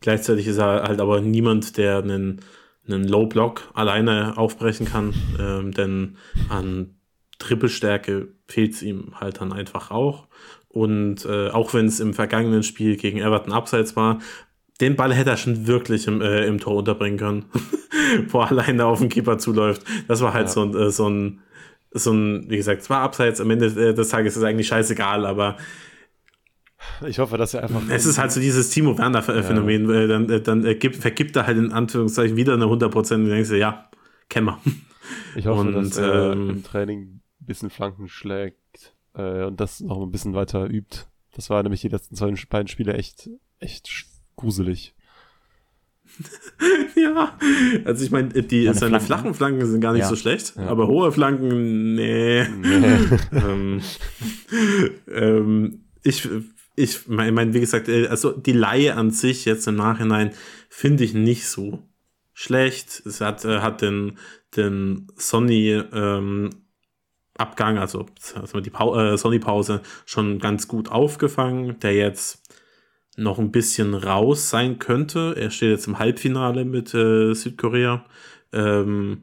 Gleichzeitig 0.00 0.46
ist 0.46 0.58
er 0.58 0.82
halt 0.82 1.00
aber 1.00 1.20
niemand, 1.20 1.76
der 1.76 1.98
einen, 1.98 2.40
einen 2.86 3.06
Low 3.06 3.26
Block 3.26 3.70
alleine 3.74 4.36
aufbrechen 4.36 4.86
kann, 4.86 5.14
ähm, 5.38 5.72
denn 5.72 6.16
an 6.48 6.96
Trippelstärke 7.38 8.28
fehlt 8.48 8.72
es 8.72 8.82
ihm 8.82 9.12
halt 9.18 9.40
dann 9.40 9.52
einfach 9.52 9.90
auch. 9.90 10.26
Und 10.72 11.24
äh, 11.24 11.48
auch 11.48 11.74
wenn 11.74 11.86
es 11.86 11.98
im 11.98 12.14
vergangenen 12.14 12.62
Spiel 12.62 12.96
gegen 12.96 13.18
Everton 13.18 13.52
abseits 13.52 13.96
war, 13.96 14.20
den 14.80 14.94
Ball 14.94 15.12
hätte 15.12 15.30
er 15.30 15.36
schon 15.36 15.66
wirklich 15.66 16.06
im, 16.06 16.22
äh, 16.22 16.46
im 16.46 16.60
Tor 16.60 16.76
unterbringen 16.76 17.18
können, 17.18 17.44
wo 18.28 18.40
er 18.40 18.50
alleine 18.50 18.86
auf 18.86 19.00
den 19.00 19.08
Keeper 19.08 19.38
zuläuft. 19.38 19.82
Das 20.06 20.20
war 20.20 20.32
halt 20.32 20.46
ja. 20.46 20.52
so, 20.52 20.62
ein, 20.62 20.74
äh, 20.76 20.90
so 20.90 21.08
ein, 21.10 21.40
so 21.90 22.12
ein, 22.12 22.48
wie 22.48 22.56
gesagt, 22.56 22.82
es 22.82 22.88
war 22.88 23.00
abseits, 23.00 23.40
am 23.40 23.50
Ende 23.50 23.66
äh, 23.66 23.94
des 23.94 24.08
Tages 24.10 24.34
ist 24.34 24.38
es 24.38 24.44
eigentlich 24.44 24.68
scheißegal, 24.68 25.26
aber 25.26 25.56
ich 27.06 27.18
hoffe, 27.18 27.36
dass 27.36 27.52
er 27.52 27.64
einfach. 27.64 27.82
Es 27.90 28.06
ist 28.06 28.18
halt 28.18 28.32
so 28.32 28.40
dieses 28.40 28.70
Timo 28.70 28.96
Werner-Phänomen. 28.96 29.90
Ja. 29.90 30.06
Dann, 30.06 30.30
äh, 30.30 30.40
dann 30.40 30.78
gibt, 30.78 30.96
vergibt 30.96 31.36
er 31.36 31.46
halt 31.46 31.58
in 31.58 31.72
Anführungszeichen 31.72 32.36
wieder 32.36 32.54
eine 32.54 32.66
100% 32.66 33.14
und 33.14 33.26
denkst 33.26 33.50
du, 33.50 33.58
ja, 33.58 33.90
kennen 34.30 34.46
wir. 34.46 34.60
Ich 35.34 35.46
hoffe, 35.46 35.60
und, 35.60 35.74
dass 35.74 35.98
er 35.98 36.32
ähm, 36.32 36.48
im 36.48 36.62
Training 36.62 37.00
ein 37.00 37.22
bisschen 37.40 37.68
Flanken 37.68 38.08
schlägt 38.08 38.59
äh, 39.14 39.44
und 39.44 39.60
das 39.60 39.80
noch 39.80 40.02
ein 40.02 40.10
bisschen 40.10 40.34
weiter 40.34 40.68
übt. 40.68 41.06
Das 41.34 41.50
war 41.50 41.62
nämlich 41.62 41.80
die 41.80 41.88
letzten 41.88 42.16
zwei 42.16 42.34
beiden 42.48 42.68
Spiele 42.68 42.94
echt, 42.94 43.30
echt 43.58 43.88
gruselig. 44.36 44.94
ja, 46.96 47.38
also 47.84 48.04
ich 48.04 48.10
meine, 48.10 48.28
die, 48.30 48.64
Seine 48.64 48.74
seine 48.74 49.00
Flanken. 49.00 49.06
flachen 49.06 49.34
Flanken 49.34 49.66
sind 49.66 49.80
gar 49.80 49.92
nicht 49.92 50.02
Ja. 50.02 50.08
so 50.08 50.16
schlecht, 50.16 50.56
aber 50.58 50.88
hohe 50.88 51.12
Flanken, 51.12 51.94
nee. 51.94 52.40
ähm, 53.32 53.80
ähm, 55.08 55.84
ich, 56.02 56.28
ich 56.76 57.06
meine, 57.08 57.32
mein, 57.32 57.54
wie 57.54 57.60
gesagt, 57.60 57.88
äh, 57.88 58.08
also 58.08 58.32
die 58.32 58.52
Laie 58.52 58.96
an 58.96 59.10
sich 59.12 59.44
jetzt 59.44 59.68
im 59.68 59.76
Nachhinein 59.76 60.32
finde 60.68 61.04
ich 61.04 61.14
nicht 61.14 61.46
so 61.46 61.78
schlecht. 62.32 63.02
Es 63.06 63.20
hat, 63.20 63.44
äh, 63.44 63.60
hat 63.60 63.82
den, 63.82 64.18
den 64.56 65.06
Sonny 65.16 65.70
ähm, 65.92 66.50
Abgang, 67.40 67.78
also 67.78 68.06
wir, 68.52 68.60
die 68.60 68.70
Pau 68.70 68.98
äh, 68.98 69.16
Sonny-Pause 69.16 69.80
schon 70.06 70.38
ganz 70.38 70.68
gut 70.68 70.90
aufgefangen, 70.90 71.78
der 71.80 71.94
jetzt 71.94 72.42
noch 73.16 73.38
ein 73.38 73.50
bisschen 73.50 73.94
raus 73.94 74.50
sein 74.50 74.78
könnte. 74.78 75.34
Er 75.36 75.50
steht 75.50 75.70
jetzt 75.70 75.86
im 75.86 75.98
Halbfinale 75.98 76.64
mit 76.64 76.94
äh, 76.94 77.34
Südkorea. 77.34 78.04
Ähm, 78.52 79.22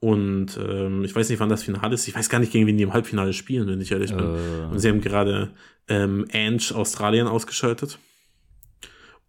und 0.00 0.58
ähm, 0.58 1.04
ich 1.04 1.14
weiß 1.14 1.28
nicht, 1.28 1.40
wann 1.40 1.50
das 1.50 1.62
Finale 1.62 1.94
ist. 1.94 2.08
Ich 2.08 2.14
weiß 2.14 2.30
gar 2.30 2.38
nicht, 2.38 2.52
gegen 2.52 2.66
wen 2.66 2.78
die 2.78 2.84
im 2.84 2.94
Halbfinale 2.94 3.34
spielen, 3.34 3.68
wenn 3.68 3.80
ich 3.80 3.92
ehrlich 3.92 4.14
bin. 4.14 4.24
Äh, 4.24 4.72
Und 4.72 4.78
sie 4.78 4.88
haben 4.88 5.02
gerade 5.02 5.50
ähm, 5.88 6.26
Ange 6.32 6.74
Australien 6.74 7.26
ausgeschaltet. 7.26 7.98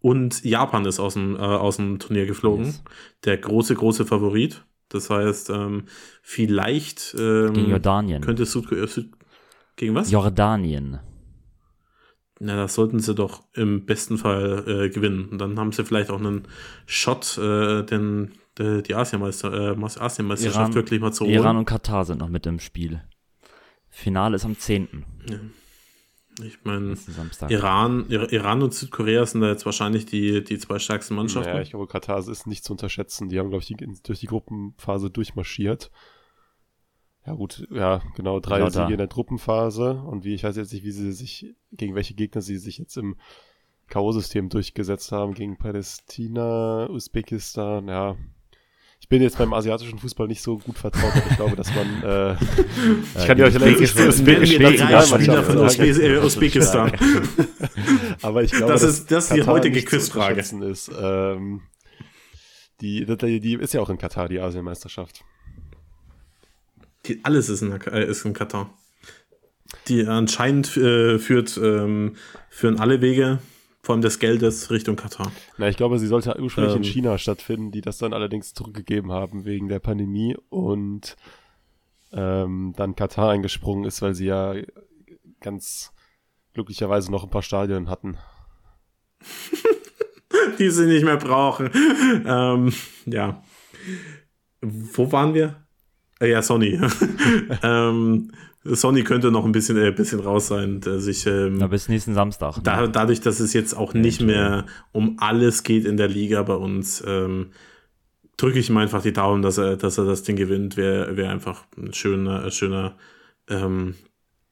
Und 0.00 0.44
Japan 0.44 0.84
ist 0.86 0.98
aus 0.98 1.14
dem, 1.14 1.36
äh, 1.36 1.40
aus 1.40 1.76
dem 1.76 1.98
Turnier 1.98 2.26
geflogen. 2.26 2.66
Yes. 2.66 2.82
Der 3.24 3.36
große, 3.36 3.74
große 3.74 4.06
Favorit. 4.06 4.64
Das 4.94 5.10
heißt, 5.10 5.50
ähm, 5.50 5.84
vielleicht 6.22 7.14
ähm, 7.18 7.52
gegen 7.54 7.70
Jordanien. 7.70 8.22
könnte 8.22 8.44
Südkorea. 8.46 8.86
Süd 8.86 9.10
gegen 9.76 9.94
was? 9.94 10.10
Jordanien. 10.10 10.98
Na, 12.40 12.56
das 12.56 12.74
sollten 12.74 12.98
sie 12.98 13.14
doch 13.14 13.44
im 13.54 13.86
besten 13.86 14.18
Fall 14.18 14.64
äh, 14.66 14.88
gewinnen. 14.90 15.28
Und 15.30 15.38
dann 15.38 15.58
haben 15.58 15.70
sie 15.72 15.84
vielleicht 15.84 16.10
auch 16.10 16.18
einen 16.18 16.42
Shot, 16.86 17.38
äh, 17.38 17.84
den, 17.84 18.32
äh, 18.58 18.82
die 18.82 18.94
Asienmeister, 18.96 19.52
äh, 19.52 19.76
Asienmeisterschaft 19.98 20.56
Iran- 20.58 20.74
wirklich 20.74 21.00
mal 21.00 21.12
zu 21.12 21.24
holen. 21.24 21.34
Iran 21.34 21.56
und 21.56 21.64
Katar 21.66 22.04
sind 22.04 22.18
noch 22.18 22.28
mit 22.28 22.44
im 22.46 22.58
Spiel. 22.58 23.00
Finale 23.90 24.36
ist 24.36 24.44
am 24.44 24.58
10. 24.58 25.04
ich 26.42 26.58
meine. 26.64 26.96
Iran, 27.50 28.06
Ir- 28.08 28.32
Iran 28.32 28.62
und 28.62 28.72
Südkorea 28.74 29.26
sind 29.26 29.40
da 29.42 29.48
jetzt 29.48 29.66
wahrscheinlich 29.66 30.06
die, 30.06 30.42
die 30.42 30.58
zwei 30.58 30.78
stärksten 30.78 31.14
Mannschaften. 31.14 31.54
Ja, 31.54 31.60
ich 31.60 31.70
glaube, 31.70 31.86
Katar 31.86 32.18
ist 32.26 32.46
nicht 32.46 32.64
zu 32.64 32.72
unterschätzen. 32.72 33.28
Die 33.28 33.38
haben, 33.38 33.50
glaube 33.50 33.62
ich, 33.62 33.68
die, 33.68 33.76
durch 34.02 34.20
die 34.20 34.26
Gruppenphase 34.26 35.10
durchmarschiert. 35.10 35.90
Ja, 37.26 37.34
gut, 37.34 37.66
ja, 37.70 38.02
genau, 38.16 38.40
drei 38.40 38.58
da. 38.58 38.70
Siege 38.70 38.92
in 38.92 38.98
der 38.98 39.06
Gruppenphase. 39.06 39.92
Und 39.94 40.24
wie, 40.24 40.34
ich 40.34 40.42
weiß 40.44 40.56
jetzt 40.56 40.72
nicht, 40.72 40.84
wie 40.84 40.90
sie 40.90 41.12
sich, 41.12 41.54
gegen 41.70 41.94
welche 41.94 42.14
Gegner 42.14 42.40
sie 42.42 42.56
sich 42.58 42.78
jetzt 42.78 42.96
im 42.96 43.16
K.O.-System 43.88 44.48
durchgesetzt 44.48 45.12
haben. 45.12 45.34
Gegen 45.34 45.56
Palästina, 45.58 46.88
Usbekistan, 46.90 47.88
ja. 47.88 48.16
Ich 49.12 49.14
bin 49.18 49.22
jetzt 49.24 49.36
beim 49.36 49.52
asiatischen 49.52 49.98
Fußball 49.98 50.26
nicht 50.26 50.40
so 50.40 50.56
gut 50.56 50.78
vertraut, 50.78 51.12
aber 51.14 51.26
ich 51.30 51.36
glaube, 51.36 51.54
dass 51.54 51.68
man, 51.74 52.02
äh, 52.02 52.32
ich 53.18 53.26
kann 53.26 53.36
die 53.36 53.42
dir 53.42 53.48
euch 53.48 53.58
leider 53.58 53.66
nicht 53.66 54.58
Nationalmannschaft 54.58 55.20
Spieler 55.20 55.42
von 55.42 56.00
äh, 56.00 56.16
Usbekistan. 56.16 56.92
Aber 58.22 58.42
ich 58.42 58.52
glaube, 58.52 58.72
Das 58.72 58.80
dass 58.80 58.90
ist- 59.00 59.10
das 59.10 59.24
ist 59.26 59.36
die 59.36 59.42
heutige 59.42 59.82
Quizfrage. 59.82 60.40
Ist. 60.40 60.90
Ähm, 60.98 61.60
die, 62.80 63.04
die, 63.04 63.40
die 63.40 63.54
ist 63.56 63.74
ja 63.74 63.82
auch 63.82 63.90
in 63.90 63.98
Katar, 63.98 64.28
die 64.28 64.40
Asienmeisterschaft. 64.40 65.22
Die, 67.04 67.22
alles 67.22 67.50
ist 67.50 67.60
in, 67.60 67.72
äh, 67.82 68.06
ist 68.06 68.24
in 68.24 68.32
Katar. 68.32 68.72
Die 69.88 70.06
anscheinend 70.06 70.74
äh, 70.78 71.18
führt, 71.18 71.58
ähm, 71.62 72.16
führen 72.48 72.80
alle 72.80 73.02
Wege, 73.02 73.40
vor 73.82 73.94
allem 73.94 74.02
des 74.02 74.20
Geldes, 74.20 74.70
Richtung 74.70 74.94
Katar. 74.94 75.32
Na, 75.58 75.68
ich 75.68 75.76
glaube, 75.76 75.98
sie 75.98 76.06
sollte 76.06 76.40
ursprünglich 76.40 76.76
in 76.76 76.84
Ähm. 76.84 76.88
China 76.88 77.18
stattfinden, 77.18 77.72
die 77.72 77.80
das 77.80 77.98
dann 77.98 78.12
allerdings 78.12 78.54
zurückgegeben 78.54 79.10
haben 79.10 79.44
wegen 79.44 79.68
der 79.68 79.80
Pandemie 79.80 80.36
und 80.50 81.16
ähm, 82.12 82.74
dann 82.76 82.94
Katar 82.94 83.30
eingesprungen 83.30 83.84
ist, 83.84 84.00
weil 84.00 84.14
sie 84.14 84.26
ja 84.26 84.54
ganz 85.40 85.92
glücklicherweise 86.54 87.10
noch 87.10 87.24
ein 87.24 87.30
paar 87.30 87.42
Stadien 87.42 87.88
hatten. 87.88 88.18
die 90.58 90.70
sie 90.70 90.86
nicht 90.86 91.04
mehr 91.04 91.16
brauchen. 91.16 91.70
ähm, 92.24 92.72
ja. 93.06 93.42
Wo 94.60 95.10
waren 95.10 95.34
wir? 95.34 95.66
Äh, 96.20 96.30
ja, 96.30 96.42
Sony. 96.42 96.80
ähm, 97.62 98.30
Sony 98.64 99.02
könnte 99.02 99.30
noch 99.30 99.44
ein 99.44 99.52
bisschen, 99.52 99.76
äh, 99.76 99.90
bisschen 99.90 100.20
raus 100.20 100.48
sein, 100.48 100.80
dass 100.80 101.06
ich 101.06 101.26
ähm, 101.26 101.56
Na, 101.58 101.66
bis 101.66 101.88
nächsten 101.88 102.14
Samstag. 102.14 102.56
ne? 102.56 102.62
da, 102.62 102.86
dadurch, 102.86 103.20
dass 103.20 103.40
es 103.40 103.52
jetzt 103.52 103.74
auch 103.74 103.92
nicht 103.94 104.20
mehr 104.20 104.66
um 104.92 105.16
alles 105.18 105.64
geht 105.64 105.84
in 105.84 105.96
der 105.96 106.08
Liga 106.08 106.42
bei 106.42 106.54
uns, 106.54 107.02
ähm, 107.06 107.50
drücke 108.36 108.58
ich 108.58 108.70
ihm 108.70 108.76
einfach 108.76 109.02
die 109.02 109.12
Daumen, 109.12 109.42
dass 109.42 109.58
er, 109.58 109.76
dass 109.76 109.98
er 109.98 110.04
das 110.04 110.22
Ding 110.22 110.36
gewinnt. 110.36 110.76
Wäre 110.76 111.16
wär 111.16 111.30
einfach 111.30 111.64
ein 111.76 111.92
schöner, 111.92 112.50
schöner 112.50 112.96
ähm, 113.48 113.94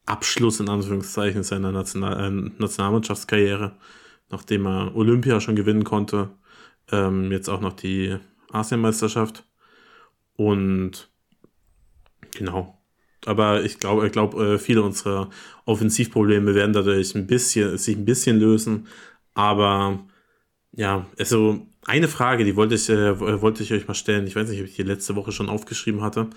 Abschluss 0.06 0.58
in 0.58 0.68
Anführungszeichen 0.68 1.44
seiner 1.44 1.70
National 1.70 2.24
äh, 2.24 2.50
Nationalmannschaftskarriere, 2.58 3.76
nachdem 4.28 4.66
er 4.66 4.96
Olympia 4.96 5.40
schon 5.40 5.56
gewinnen 5.56 5.84
konnte. 5.84 6.30
Ähm, 6.90 7.30
jetzt 7.30 7.48
auch 7.48 7.60
noch 7.60 7.74
die 7.74 8.16
Asienmeisterschaft. 8.50 9.44
Und 10.34 11.10
genau. 12.32 12.79
Aber 13.26 13.62
ich 13.64 13.78
glaube, 13.78 14.06
ich 14.06 14.12
glaube, 14.12 14.54
äh, 14.54 14.58
viele 14.58 14.82
unserer 14.82 15.30
Offensivprobleme 15.66 16.54
werden 16.54 16.72
dadurch 16.72 17.14
ein 17.14 17.26
bisschen, 17.26 17.76
sich 17.76 17.96
ein 17.96 18.04
bisschen 18.04 18.38
lösen. 18.38 18.86
Aber 19.34 20.00
ja, 20.72 21.06
also 21.18 21.66
eine 21.86 22.08
Frage, 22.08 22.44
die 22.44 22.56
wollte 22.56 22.74
ich, 22.74 22.88
äh, 22.88 23.20
wollte 23.42 23.62
ich 23.62 23.72
euch 23.72 23.86
mal 23.88 23.94
stellen. 23.94 24.26
Ich 24.26 24.36
weiß 24.36 24.48
nicht, 24.48 24.60
ob 24.60 24.66
ich 24.66 24.76
die 24.76 24.82
letzte 24.82 25.16
Woche 25.16 25.32
schon 25.32 25.48
aufgeschrieben 25.48 26.02
hatte. 26.02 26.28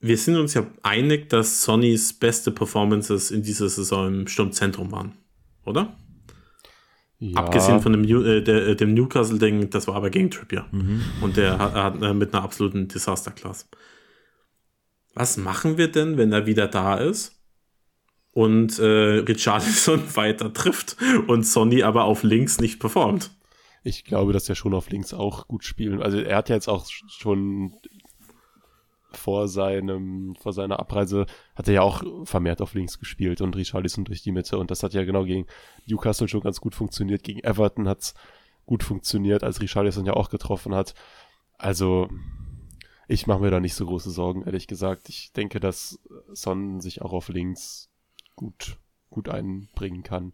Wir 0.00 0.18
sind 0.18 0.36
uns 0.36 0.54
ja 0.54 0.66
einig, 0.82 1.28
dass 1.30 1.62
Sonnys 1.62 2.12
beste 2.12 2.50
Performances 2.50 3.30
in 3.30 3.42
dieser 3.42 3.68
Saison 3.68 4.08
im 4.08 4.28
Sturmzentrum 4.28 4.92
waren, 4.92 5.12
oder? 5.64 5.96
Ja, 7.18 7.40
Abgesehen 7.40 7.80
von 7.80 7.92
dem, 7.92 8.02
New- 8.02 8.22
äh, 8.22 8.42
der, 8.42 8.68
äh, 8.68 8.76
dem 8.76 8.92
Newcastle-Ding, 8.92 9.70
das 9.70 9.88
war 9.88 9.96
aber 9.96 10.10
gegen 10.10 10.30
Trippier. 10.30 10.66
Mhm. 10.70 11.02
Und 11.22 11.38
der 11.38 11.58
hat, 11.58 11.74
hat 11.74 12.02
äh, 12.02 12.12
mit 12.12 12.34
einer 12.34 12.42
absoluten 12.42 12.88
Disaster-Class. 12.88 13.68
Was 15.16 15.38
machen 15.38 15.78
wir 15.78 15.90
denn, 15.90 16.18
wenn 16.18 16.30
er 16.30 16.44
wieder 16.44 16.68
da 16.68 16.96
ist 16.96 17.42
und 18.32 18.78
äh, 18.78 18.84
Richarlison 18.84 20.02
weiter 20.14 20.52
trifft 20.52 20.98
und 21.26 21.46
Sonny 21.46 21.82
aber 21.82 22.04
auf 22.04 22.22
links 22.22 22.60
nicht 22.60 22.78
performt? 22.78 23.30
Ich 23.82 24.04
glaube, 24.04 24.34
dass 24.34 24.46
er 24.46 24.56
schon 24.56 24.74
auf 24.74 24.90
links 24.90 25.14
auch 25.14 25.48
gut 25.48 25.64
spielen. 25.64 26.02
Also 26.02 26.18
er 26.18 26.36
hat 26.36 26.50
ja 26.50 26.54
jetzt 26.54 26.68
auch 26.68 26.84
schon 27.08 27.72
vor 29.10 29.48
seinem, 29.48 30.34
vor 30.38 30.52
seiner 30.52 30.78
Abreise 30.80 31.24
hat 31.54 31.66
er 31.66 31.74
ja 31.74 31.80
auch 31.80 32.02
vermehrt 32.24 32.60
auf 32.60 32.74
links 32.74 32.98
gespielt 32.98 33.40
und 33.40 33.56
Richarlison 33.56 34.04
durch 34.04 34.22
die 34.22 34.32
Mitte. 34.32 34.58
Und 34.58 34.70
das 34.70 34.82
hat 34.82 34.92
ja 34.92 35.02
genau 35.06 35.24
gegen 35.24 35.46
Newcastle 35.86 36.28
schon 36.28 36.42
ganz 36.42 36.60
gut 36.60 36.74
funktioniert. 36.74 37.22
Gegen 37.22 37.40
Everton 37.40 37.88
hat's 37.88 38.12
gut 38.66 38.82
funktioniert, 38.82 39.42
als 39.42 39.62
Richarlison 39.62 40.04
ja 40.04 40.12
auch 40.12 40.28
getroffen 40.28 40.74
hat. 40.74 40.92
Also 41.56 42.10
ich 43.08 43.26
mache 43.26 43.40
mir 43.40 43.50
da 43.50 43.60
nicht 43.60 43.74
so 43.74 43.86
große 43.86 44.10
Sorgen, 44.10 44.42
ehrlich 44.42 44.66
gesagt. 44.66 45.08
Ich 45.08 45.32
denke, 45.32 45.60
dass 45.60 46.00
Son 46.32 46.80
sich 46.80 47.02
auch 47.02 47.12
auf 47.12 47.28
links 47.28 47.90
gut, 48.34 48.76
gut 49.10 49.28
einbringen 49.28 50.02
kann. 50.02 50.32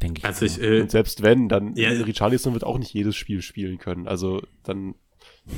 Denke 0.00 0.20
ich. 0.20 0.24
Also 0.24 0.44
ich, 0.44 0.60
äh, 0.60 0.80
Und 0.80 0.90
selbst 0.90 1.22
wenn, 1.22 1.48
dann 1.48 1.76
Ja. 1.76 1.90
Richarlison 1.90 2.54
wird 2.54 2.64
auch 2.64 2.78
nicht 2.78 2.92
jedes 2.92 3.16
Spiel 3.16 3.42
spielen 3.42 3.78
können. 3.78 4.08
Also 4.08 4.42
dann 4.62 4.94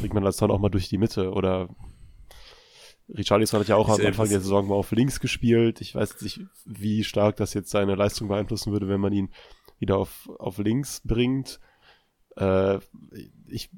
bringt 0.00 0.14
man 0.14 0.24
das 0.24 0.36
dann 0.36 0.50
auch 0.50 0.58
mal 0.58 0.68
durch 0.68 0.88
die 0.88 0.98
Mitte. 0.98 1.32
Oder 1.32 1.68
Richarlison 3.08 3.60
hat 3.60 3.68
ja 3.68 3.76
auch 3.76 3.88
am 3.88 4.04
Anfang 4.04 4.28
der 4.28 4.40
Saison 4.40 4.68
mal 4.68 4.74
auf 4.74 4.90
links 4.92 5.20
gespielt. 5.20 5.80
Ich 5.80 5.94
weiß 5.94 6.20
nicht, 6.22 6.40
wie 6.64 7.04
stark 7.04 7.36
das 7.36 7.54
jetzt 7.54 7.70
seine 7.70 7.94
Leistung 7.94 8.28
beeinflussen 8.28 8.72
würde, 8.72 8.88
wenn 8.88 9.00
man 9.00 9.12
ihn 9.12 9.30
wieder 9.78 9.96
auf, 9.96 10.28
auf 10.38 10.58
links 10.58 11.00
bringt. 11.04 11.60
Äh, 12.36 12.78
ich, 13.46 13.70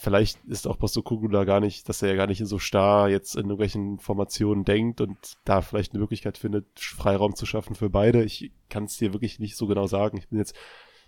vielleicht 0.00 0.42
ist 0.46 0.66
auch 0.66 0.78
Postokuglu 0.78 1.28
da 1.28 1.44
gar 1.44 1.60
nicht, 1.60 1.88
dass 1.88 2.00
er 2.00 2.08
ja 2.08 2.16
gar 2.16 2.26
nicht 2.26 2.44
so 2.46 2.58
starr 2.58 3.10
jetzt 3.10 3.34
in 3.34 3.42
irgendwelchen 3.42 3.98
Formationen 3.98 4.64
denkt 4.64 5.02
und 5.02 5.18
da 5.44 5.60
vielleicht 5.60 5.92
eine 5.92 6.00
Möglichkeit 6.00 6.38
findet, 6.38 6.66
Freiraum 6.80 7.34
zu 7.34 7.44
schaffen 7.44 7.74
für 7.74 7.90
beide. 7.90 8.24
Ich 8.24 8.50
kann 8.70 8.84
es 8.84 8.96
dir 8.96 9.12
wirklich 9.12 9.38
nicht 9.38 9.56
so 9.56 9.66
genau 9.66 9.86
sagen. 9.86 10.16
Ich 10.16 10.28
bin 10.28 10.38
jetzt, 10.38 10.56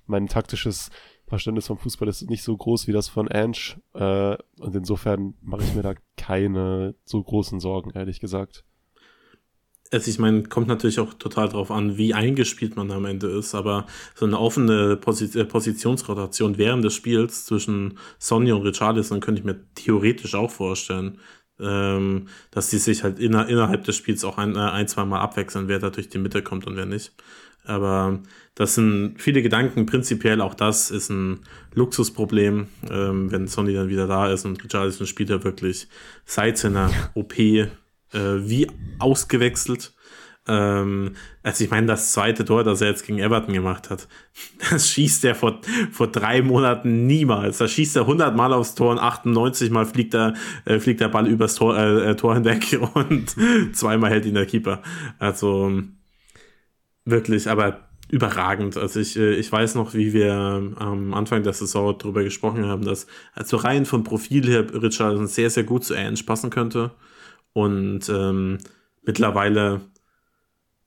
mein 0.06 0.26
taktisches 0.26 0.90
Verständnis 1.26 1.68
vom 1.68 1.78
Fußball 1.78 2.08
ist 2.08 2.28
nicht 2.28 2.42
so 2.42 2.54
groß 2.54 2.86
wie 2.86 2.92
das 2.92 3.08
von 3.08 3.28
Ange 3.28 3.80
äh, 3.94 4.36
und 4.60 4.76
insofern 4.76 5.34
mache 5.40 5.62
ich 5.62 5.74
mir 5.74 5.82
da 5.82 5.94
keine 6.18 6.94
so 7.04 7.22
großen 7.22 7.60
Sorgen, 7.60 7.92
ehrlich 7.94 8.20
gesagt. 8.20 8.64
Also 9.92 10.10
ich 10.10 10.18
meine, 10.18 10.44
kommt 10.44 10.68
natürlich 10.68 11.00
auch 11.00 11.12
total 11.14 11.50
drauf 11.50 11.70
an, 11.70 11.98
wie 11.98 12.14
eingespielt 12.14 12.76
man 12.76 12.90
am 12.90 13.04
Ende 13.04 13.26
ist, 13.28 13.54
aber 13.54 13.86
so 14.14 14.24
eine 14.24 14.38
offene 14.38 14.96
Posi 14.96 15.38
äh, 15.38 15.44
Positionsrotation 15.44 16.56
während 16.56 16.82
des 16.82 16.94
Spiels 16.94 17.44
zwischen 17.44 17.98
Sonny 18.18 18.52
und 18.52 18.62
Richarlison 18.62 19.20
könnte 19.20 19.40
ich 19.40 19.44
mir 19.44 19.60
theoretisch 19.74 20.34
auch 20.34 20.50
vorstellen, 20.50 21.18
Ähm, 21.60 22.28
dass 22.50 22.70
die 22.70 22.78
sich 22.78 23.04
halt 23.04 23.18
inner, 23.20 23.48
innerhalb 23.48 23.84
des 23.84 23.94
Spiels 23.96 24.24
auch 24.24 24.38
ein, 24.38 24.56
äh, 24.56 24.58
ein 24.58 24.88
zwei 24.88 25.04
Mal 25.04 25.20
abwechseln, 25.20 25.68
wer 25.68 25.78
da 25.78 25.90
durch 25.90 26.08
die 26.08 26.18
Mitte 26.18 26.42
kommt 26.42 26.66
und 26.66 26.76
wer 26.76 26.86
nicht. 26.86 27.12
Aber 27.64 28.20
das 28.54 28.74
sind 28.74 29.16
viele 29.18 29.42
Gedanken. 29.42 29.86
Prinzipiell 29.86 30.40
auch 30.40 30.54
das 30.54 30.90
ist 30.90 31.10
ein 31.10 31.40
Luxusproblem, 31.74 32.66
ähm, 32.90 33.30
wenn 33.30 33.46
Sony 33.48 33.74
dann 33.74 33.88
wieder 33.88 34.06
da 34.08 34.32
ist 34.32 34.44
und 34.44 34.64
Richarlison 34.64 35.06
spielt 35.06 35.30
er 35.30 35.44
wirklich 35.44 35.88
seit 36.24 36.58
seiner 36.58 36.90
OP 37.14 37.34
äh, 38.12 38.48
wie 38.48 38.68
ausgewechselt. 38.98 39.92
Ähm, 40.48 41.14
also 41.44 41.62
ich 41.62 41.70
meine, 41.70 41.86
das 41.86 42.12
zweite 42.12 42.44
Tor, 42.44 42.64
das 42.64 42.80
er 42.80 42.88
jetzt 42.88 43.06
gegen 43.06 43.20
Everton 43.20 43.54
gemacht 43.54 43.90
hat, 43.90 44.08
das 44.70 44.88
schießt 44.90 45.24
er 45.24 45.34
vor, 45.34 45.60
vor 45.92 46.08
drei 46.08 46.42
Monaten 46.42 47.06
niemals. 47.06 47.58
Da 47.58 47.68
schießt 47.68 47.96
er 47.96 48.02
100 48.02 48.34
Mal 48.34 48.52
aufs 48.52 48.74
Tor 48.74 48.90
und 48.90 48.98
98 48.98 49.70
Mal 49.70 49.86
fliegt, 49.86 50.14
er, 50.14 50.34
äh, 50.64 50.80
fliegt 50.80 51.00
der 51.00 51.08
Ball 51.08 51.28
übers 51.28 51.54
Tor, 51.54 51.76
äh, 51.76 52.10
äh 52.10 52.16
Tor 52.16 52.34
hinweg 52.34 52.78
und 52.94 53.34
zweimal 53.74 54.10
hält 54.10 54.26
ihn 54.26 54.34
der 54.34 54.46
Keeper. 54.46 54.82
Also 55.18 55.82
wirklich, 57.04 57.48
aber 57.48 57.88
überragend. 58.10 58.76
Also 58.76 59.00
ich, 59.00 59.16
äh, 59.16 59.34
ich 59.34 59.50
weiß 59.50 59.76
noch, 59.76 59.94
wie 59.94 60.12
wir 60.12 60.34
am 60.34 61.14
Anfang 61.14 61.42
der 61.44 61.52
Saison 61.52 61.96
darüber 61.98 62.22
gesprochen 62.24 62.66
haben, 62.66 62.84
dass 62.84 63.06
also 63.32 63.56
rein 63.56 63.86
vom 63.86 64.04
Profil 64.04 64.46
her 64.48 64.66
Richardson 64.74 65.26
sehr, 65.26 65.50
sehr 65.50 65.64
gut 65.64 65.84
zu 65.84 65.94
Ange 65.94 66.22
passen 66.26 66.50
könnte. 66.50 66.90
Und 67.52 68.08
ähm, 68.08 68.58
mittlerweile 69.02 69.80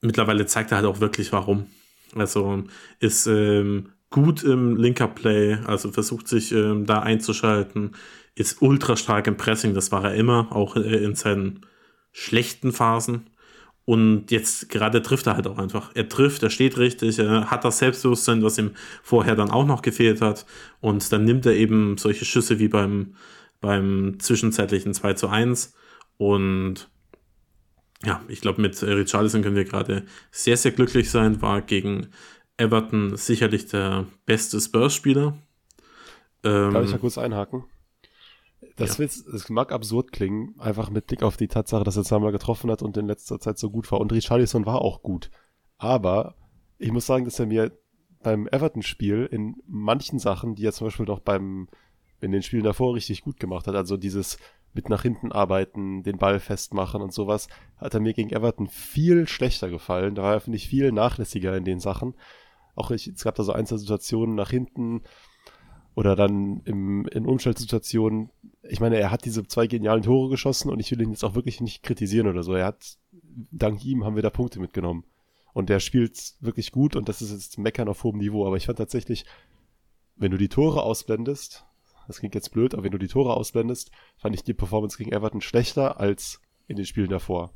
mittlerweile 0.00 0.46
zeigt 0.46 0.72
er 0.72 0.78
halt 0.78 0.86
auch 0.86 1.00
wirklich 1.00 1.32
warum. 1.32 1.66
Also 2.14 2.64
ist 3.00 3.26
ähm, 3.26 3.90
gut 4.10 4.42
im 4.42 4.76
linker 4.76 5.08
Play, 5.08 5.58
also 5.66 5.90
versucht 5.90 6.28
sich 6.28 6.52
ähm, 6.52 6.86
da 6.86 7.00
einzuschalten, 7.00 7.94
ist 8.34 8.62
ultra 8.62 8.96
stark 8.96 9.26
im 9.26 9.36
Pressing, 9.36 9.74
das 9.74 9.92
war 9.92 10.04
er 10.04 10.14
immer, 10.14 10.54
auch 10.54 10.76
äh, 10.76 11.04
in 11.04 11.14
seinen 11.14 11.60
schlechten 12.12 12.72
Phasen. 12.72 13.28
Und 13.84 14.32
jetzt 14.32 14.68
gerade 14.68 15.00
trifft 15.00 15.28
er 15.28 15.36
halt 15.36 15.46
auch 15.46 15.58
einfach. 15.58 15.92
Er 15.94 16.08
trifft, 16.08 16.42
er 16.42 16.50
steht 16.50 16.76
richtig, 16.76 17.20
er 17.20 17.50
hat 17.52 17.64
das 17.64 17.78
Selbstbewusstsein, 17.78 18.42
was 18.42 18.58
ihm 18.58 18.72
vorher 19.02 19.36
dann 19.36 19.50
auch 19.50 19.64
noch 19.64 19.80
gefehlt 19.82 20.20
hat. 20.20 20.44
Und 20.80 21.12
dann 21.12 21.24
nimmt 21.24 21.46
er 21.46 21.54
eben 21.54 21.96
solche 21.96 22.24
Schüsse 22.24 22.58
wie 22.58 22.66
beim, 22.66 23.14
beim 23.60 24.18
zwischenzeitlichen 24.18 24.92
2 24.92 25.14
zu 25.14 25.28
1 25.28 25.74
und 26.18 26.88
ja, 28.04 28.22
ich 28.28 28.40
glaube, 28.40 28.60
mit 28.60 28.80
Richarlison 28.82 29.42
können 29.42 29.56
wir 29.56 29.64
gerade 29.64 30.04
sehr, 30.30 30.56
sehr 30.56 30.72
glücklich 30.72 31.10
sein. 31.10 31.40
War 31.40 31.62
gegen 31.62 32.08
Everton 32.56 33.16
sicherlich 33.16 33.66
der 33.66 34.06
beste 34.26 34.60
Spurs-Spieler. 34.60 35.38
Ähm, 36.44 36.72
Darf 36.72 36.84
ich 36.84 36.92
da 36.92 36.98
kurz 36.98 37.18
einhaken? 37.18 37.64
Das, 38.76 38.98
ja. 38.98 39.06
das 39.06 39.48
mag 39.48 39.72
absurd 39.72 40.12
klingen, 40.12 40.54
einfach 40.58 40.90
mit 40.90 41.06
Blick 41.06 41.22
auf 41.22 41.36
die 41.36 41.48
Tatsache, 41.48 41.84
dass 41.84 41.96
er 41.96 42.04
zweimal 42.04 42.32
getroffen 42.32 42.70
hat 42.70 42.82
und 42.82 42.96
in 42.96 43.06
letzter 43.06 43.40
Zeit 43.40 43.58
so 43.58 43.70
gut 43.70 43.90
war. 43.90 44.00
Und 44.00 44.12
Richarlison 44.12 44.66
war 44.66 44.82
auch 44.82 45.02
gut. 45.02 45.30
Aber 45.78 46.36
ich 46.78 46.92
muss 46.92 47.06
sagen, 47.06 47.24
dass 47.24 47.38
er 47.38 47.46
mir 47.46 47.72
beim 48.22 48.46
Everton-Spiel 48.48 49.28
in 49.30 49.56
manchen 49.66 50.18
Sachen, 50.18 50.54
die 50.54 50.66
er 50.66 50.72
zum 50.72 50.88
Beispiel 50.88 51.06
noch 51.06 51.20
beim, 51.20 51.68
in 52.20 52.32
den 52.32 52.42
Spielen 52.42 52.64
davor 52.64 52.94
richtig 52.94 53.22
gut 53.22 53.38
gemacht 53.38 53.66
hat, 53.66 53.74
also 53.74 53.96
dieses 53.96 54.38
mit 54.76 54.88
nach 54.88 55.02
hinten 55.02 55.32
arbeiten, 55.32 56.02
den 56.02 56.18
Ball 56.18 56.38
festmachen 56.38 57.02
und 57.02 57.12
sowas, 57.12 57.48
hat 57.78 57.94
er 57.94 58.00
mir 58.00 58.12
gegen 58.12 58.30
Everton 58.30 58.68
viel 58.68 59.26
schlechter 59.26 59.68
gefallen. 59.68 60.14
Da 60.14 60.22
war 60.22 60.34
er, 60.34 60.40
finde 60.40 60.56
ich, 60.56 60.68
viel 60.68 60.92
nachlässiger 60.92 61.56
in 61.56 61.64
den 61.64 61.80
Sachen. 61.80 62.14
Auch 62.76 62.90
ich, 62.90 63.08
es 63.08 63.24
gab 63.24 63.34
da 63.34 63.42
so 63.42 63.52
einzelne 63.52 63.80
Situationen 63.80 64.36
nach 64.36 64.50
hinten 64.50 65.02
oder 65.94 66.14
dann 66.14 66.60
im, 66.64 67.06
in 67.06 67.26
Umschaltsituationen. 67.26 68.30
Ich 68.62 68.80
meine, 68.80 68.98
er 68.98 69.10
hat 69.10 69.24
diese 69.24 69.46
zwei 69.46 69.66
genialen 69.66 70.02
Tore 70.02 70.28
geschossen 70.28 70.70
und 70.70 70.78
ich 70.78 70.90
will 70.90 71.00
ihn 71.00 71.10
jetzt 71.10 71.24
auch 71.24 71.34
wirklich 71.34 71.60
nicht 71.60 71.82
kritisieren 71.82 72.28
oder 72.28 72.42
so. 72.42 72.52
Er 72.52 72.66
hat, 72.66 72.98
dank 73.50 73.84
ihm 73.84 74.04
haben 74.04 74.14
wir 74.14 74.22
da 74.22 74.30
Punkte 74.30 74.60
mitgenommen. 74.60 75.04
Und 75.54 75.70
der 75.70 75.80
spielt 75.80 76.34
wirklich 76.40 76.70
gut 76.70 76.96
und 76.96 77.08
das 77.08 77.22
ist 77.22 77.32
jetzt 77.32 77.56
Meckern 77.56 77.88
auf 77.88 78.04
hohem 78.04 78.18
Niveau. 78.18 78.46
Aber 78.46 78.58
ich 78.58 78.66
fand 78.66 78.76
tatsächlich, 78.76 79.24
wenn 80.16 80.30
du 80.30 80.36
die 80.36 80.50
Tore 80.50 80.82
ausblendest, 80.82 81.65
das 82.06 82.18
klingt 82.18 82.34
jetzt 82.34 82.50
blöd, 82.52 82.74
aber 82.74 82.84
wenn 82.84 82.92
du 82.92 82.98
die 82.98 83.08
Tore 83.08 83.34
ausblendest, 83.34 83.90
fand 84.16 84.34
ich 84.34 84.42
die 84.42 84.54
Performance 84.54 84.96
gegen 84.98 85.12
Everton 85.12 85.40
schlechter 85.40 86.00
als 86.00 86.40
in 86.66 86.76
den 86.76 86.86
Spielen 86.86 87.10
davor. 87.10 87.52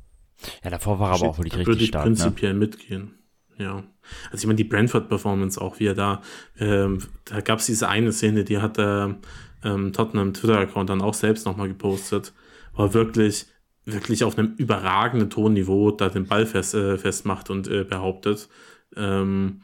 Ja, 0.63 0.69
davor 0.69 0.99
war 0.99 1.11
er 1.11 1.15
aber 1.15 1.29
auch 1.29 1.37
wirklich 1.37 1.53
richtig 1.53 1.67
würde 1.67 1.83
ich 1.83 1.89
stark. 1.89 2.05
Würde 2.05 2.17
ne? 2.17 2.23
prinzipiell 2.23 2.53
ne? 2.53 2.59
mitgehen. 2.59 3.15
Ja. 3.57 3.83
Also 4.31 4.43
ich 4.43 4.45
meine, 4.45 4.55
die 4.55 4.63
Brentford-Performance 4.63 5.61
auch, 5.61 5.79
wie 5.79 5.87
er 5.87 5.93
da, 5.93 6.21
ähm, 6.57 6.99
da 7.25 7.41
gab 7.41 7.59
es 7.59 7.67
diese 7.67 7.87
eine 7.87 8.11
Szene, 8.11 8.43
die 8.43 8.57
hat 8.57 8.77
der 8.77 9.19
ähm, 9.63 9.93
Tottenham 9.93 10.33
Twitter-Account 10.33 10.89
dann 10.89 11.01
auch 11.01 11.13
selbst 11.13 11.45
nochmal 11.45 11.67
gepostet, 11.67 12.33
war 12.73 12.93
wirklich, 12.93 13.45
wirklich 13.85 14.23
auf 14.23 14.37
einem 14.37 14.55
überragenden 14.55 15.29
Tonniveau 15.29 15.91
da 15.91 16.09
den 16.09 16.25
Ball 16.25 16.45
fest, 16.45 16.73
äh, 16.73 16.97
festmacht 16.97 17.49
und 17.49 17.67
äh, 17.67 17.83
behauptet. 17.83 18.49
Ähm, 18.95 19.61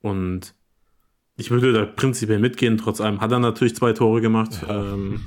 und 0.00 0.54
ich 1.40 1.50
würde 1.50 1.72
da 1.72 1.86
prinzipiell 1.86 2.38
mitgehen, 2.38 2.76
trotz 2.76 3.00
allem 3.00 3.20
hat 3.20 3.32
er 3.32 3.38
natürlich 3.38 3.74
zwei 3.74 3.94
Tore 3.94 4.20
gemacht. 4.20 4.60
Ja. 4.66 4.92
Ähm, 4.92 5.22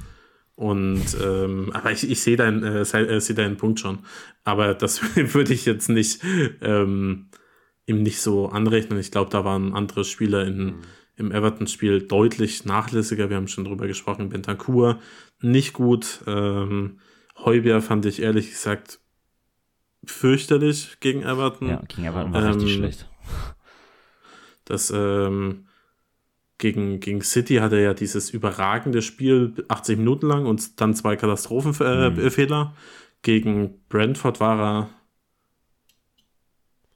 und 0.55 1.17
ähm, 1.19 1.71
aber 1.73 1.91
ich, 1.91 2.07
ich 2.07 2.21
sehe 2.21 2.37
deinen, 2.37 2.63
äh, 2.63 2.81
äh, 2.81 3.19
seh 3.19 3.33
deinen 3.33 3.57
Punkt 3.57 3.79
schon. 3.79 3.99
Aber 4.43 4.75
das 4.75 5.01
würde 5.33 5.53
ich 5.53 5.65
jetzt 5.65 5.89
nicht 5.89 6.21
ähm, 6.61 7.29
ihm 7.87 8.03
nicht 8.03 8.21
so 8.21 8.47
anrechnen. 8.47 8.99
Ich 8.99 9.09
glaube, 9.09 9.31
da 9.31 9.43
waren 9.43 9.73
andere 9.73 10.05
Spieler 10.05 10.45
in, 10.45 10.65
mhm. 10.65 10.81
im 11.15 11.31
Everton-Spiel 11.31 12.03
deutlich 12.03 12.63
nachlässiger. 12.63 13.31
Wir 13.31 13.37
haben 13.37 13.47
schon 13.47 13.65
drüber 13.65 13.87
gesprochen. 13.87 14.29
Bentancur 14.29 14.99
nicht 15.41 15.73
gut. 15.73 16.21
Ähm, 16.27 16.99
Heubier 17.43 17.81
fand 17.81 18.05
ich 18.05 18.21
ehrlich 18.21 18.51
gesagt 18.51 18.99
fürchterlich 20.05 20.97
gegen 20.99 21.23
Everton. 21.23 21.69
Ja, 21.69 21.81
gegen 21.87 22.05
Everton 22.05 22.33
war 22.33 22.49
richtig 22.49 22.69
ähm, 22.69 22.77
schlecht. 22.77 23.09
Das 24.65 24.93
ähm, 24.95 25.65
gegen, 26.63 27.01
gegen 27.01 27.21
City 27.21 27.55
hat 27.55 27.73
er 27.73 27.81
ja 27.81 27.93
dieses 27.93 28.29
überragende 28.29 29.01
Spiel 29.01 29.53
80 29.67 29.97
Minuten 29.97 30.27
lang 30.27 30.45
und 30.45 30.79
dann 30.79 30.93
zwei 30.93 31.17
Katastrophenfehler. 31.17 32.65
Mhm. 32.65 32.71
Gegen 33.21 33.81
Brentford 33.89 34.39
war 34.39 34.59
er. 34.61 34.89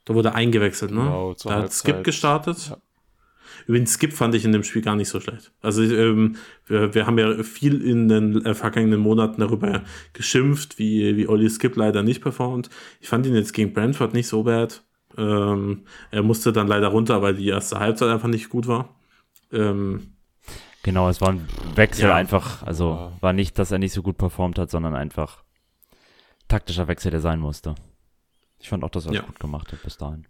Da 0.05 0.13
wurde 0.13 0.29
er 0.29 0.35
eingewechselt, 0.35 0.91
ne? 0.91 1.01
Genau, 1.01 1.35
da 1.43 1.63
hat 1.63 1.73
Skip 1.73 2.05
gestartet. 2.05 2.69
Ja. 2.69 2.77
Übrigens, 3.65 3.93
Skip 3.95 4.13
fand 4.13 4.35
ich 4.35 4.45
in 4.45 4.53
dem 4.53 4.63
Spiel 4.63 4.81
gar 4.81 4.95
nicht 4.95 5.09
so 5.09 5.19
schlecht. 5.19 5.51
Also 5.61 5.83
ähm, 5.83 6.37
wir, 6.65 6.93
wir 6.93 7.05
haben 7.05 7.17
ja 7.17 7.43
viel 7.43 7.81
in 7.81 8.07
den 8.07 8.45
äh, 8.45 8.53
vergangenen 8.53 9.01
Monaten 9.01 9.41
darüber 9.41 9.83
geschimpft, 10.13 10.79
wie, 10.79 11.17
wie 11.17 11.27
Olli 11.27 11.49
Skip 11.49 11.75
leider 11.75 12.03
nicht 12.03 12.21
performt. 12.21 12.69
Ich 13.01 13.09
fand 13.09 13.25
ihn 13.25 13.35
jetzt 13.35 13.51
gegen 13.51 13.73
Brentford 13.73 14.13
nicht 14.13 14.27
so 14.27 14.43
bad. 14.43 14.85
Ähm, 15.17 15.83
er 16.11 16.23
musste 16.23 16.53
dann 16.53 16.67
leider 16.67 16.87
runter, 16.87 17.21
weil 17.21 17.33
die 17.33 17.49
erste 17.49 17.79
Halbzeit 17.79 18.09
einfach 18.09 18.29
nicht 18.29 18.47
gut 18.47 18.67
war. 18.67 18.96
Ähm, 19.51 20.13
genau, 20.83 21.09
es 21.09 21.21
war 21.21 21.29
ein 21.29 21.47
Wechsel 21.75 22.09
ja. 22.09 22.15
einfach. 22.15 22.63
Also 22.63 23.11
war 23.21 23.33
nicht, 23.33 23.57
dass 23.59 23.71
er 23.71 23.79
nicht 23.79 23.93
so 23.93 24.01
gut 24.01 24.17
performt 24.17 24.59
hat, 24.59 24.69
sondern 24.69 24.95
einfach 24.95 25.43
taktischer 26.47 26.87
Wechsel, 26.87 27.11
der 27.11 27.21
sein 27.21 27.39
musste. 27.39 27.75
Ich 28.59 28.69
fand 28.69 28.83
auch, 28.83 28.89
dass 28.89 29.05
er 29.05 29.13
ja. 29.13 29.21
gut 29.21 29.39
gemacht 29.39 29.71
hat 29.71 29.83
bis 29.83 29.97
dahin. 29.97 30.25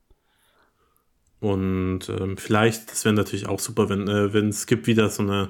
Und 1.40 2.10
ähm, 2.10 2.38
vielleicht, 2.38 2.92
das 2.92 3.06
wäre 3.06 3.14
natürlich 3.14 3.48
auch 3.48 3.60
super, 3.60 3.90
wenn, 3.90 4.08
äh, 4.08 4.34
wenn 4.34 4.52
Skip 4.52 4.88
wieder 4.88 5.10
so 5.10 5.24
eine, 5.24 5.50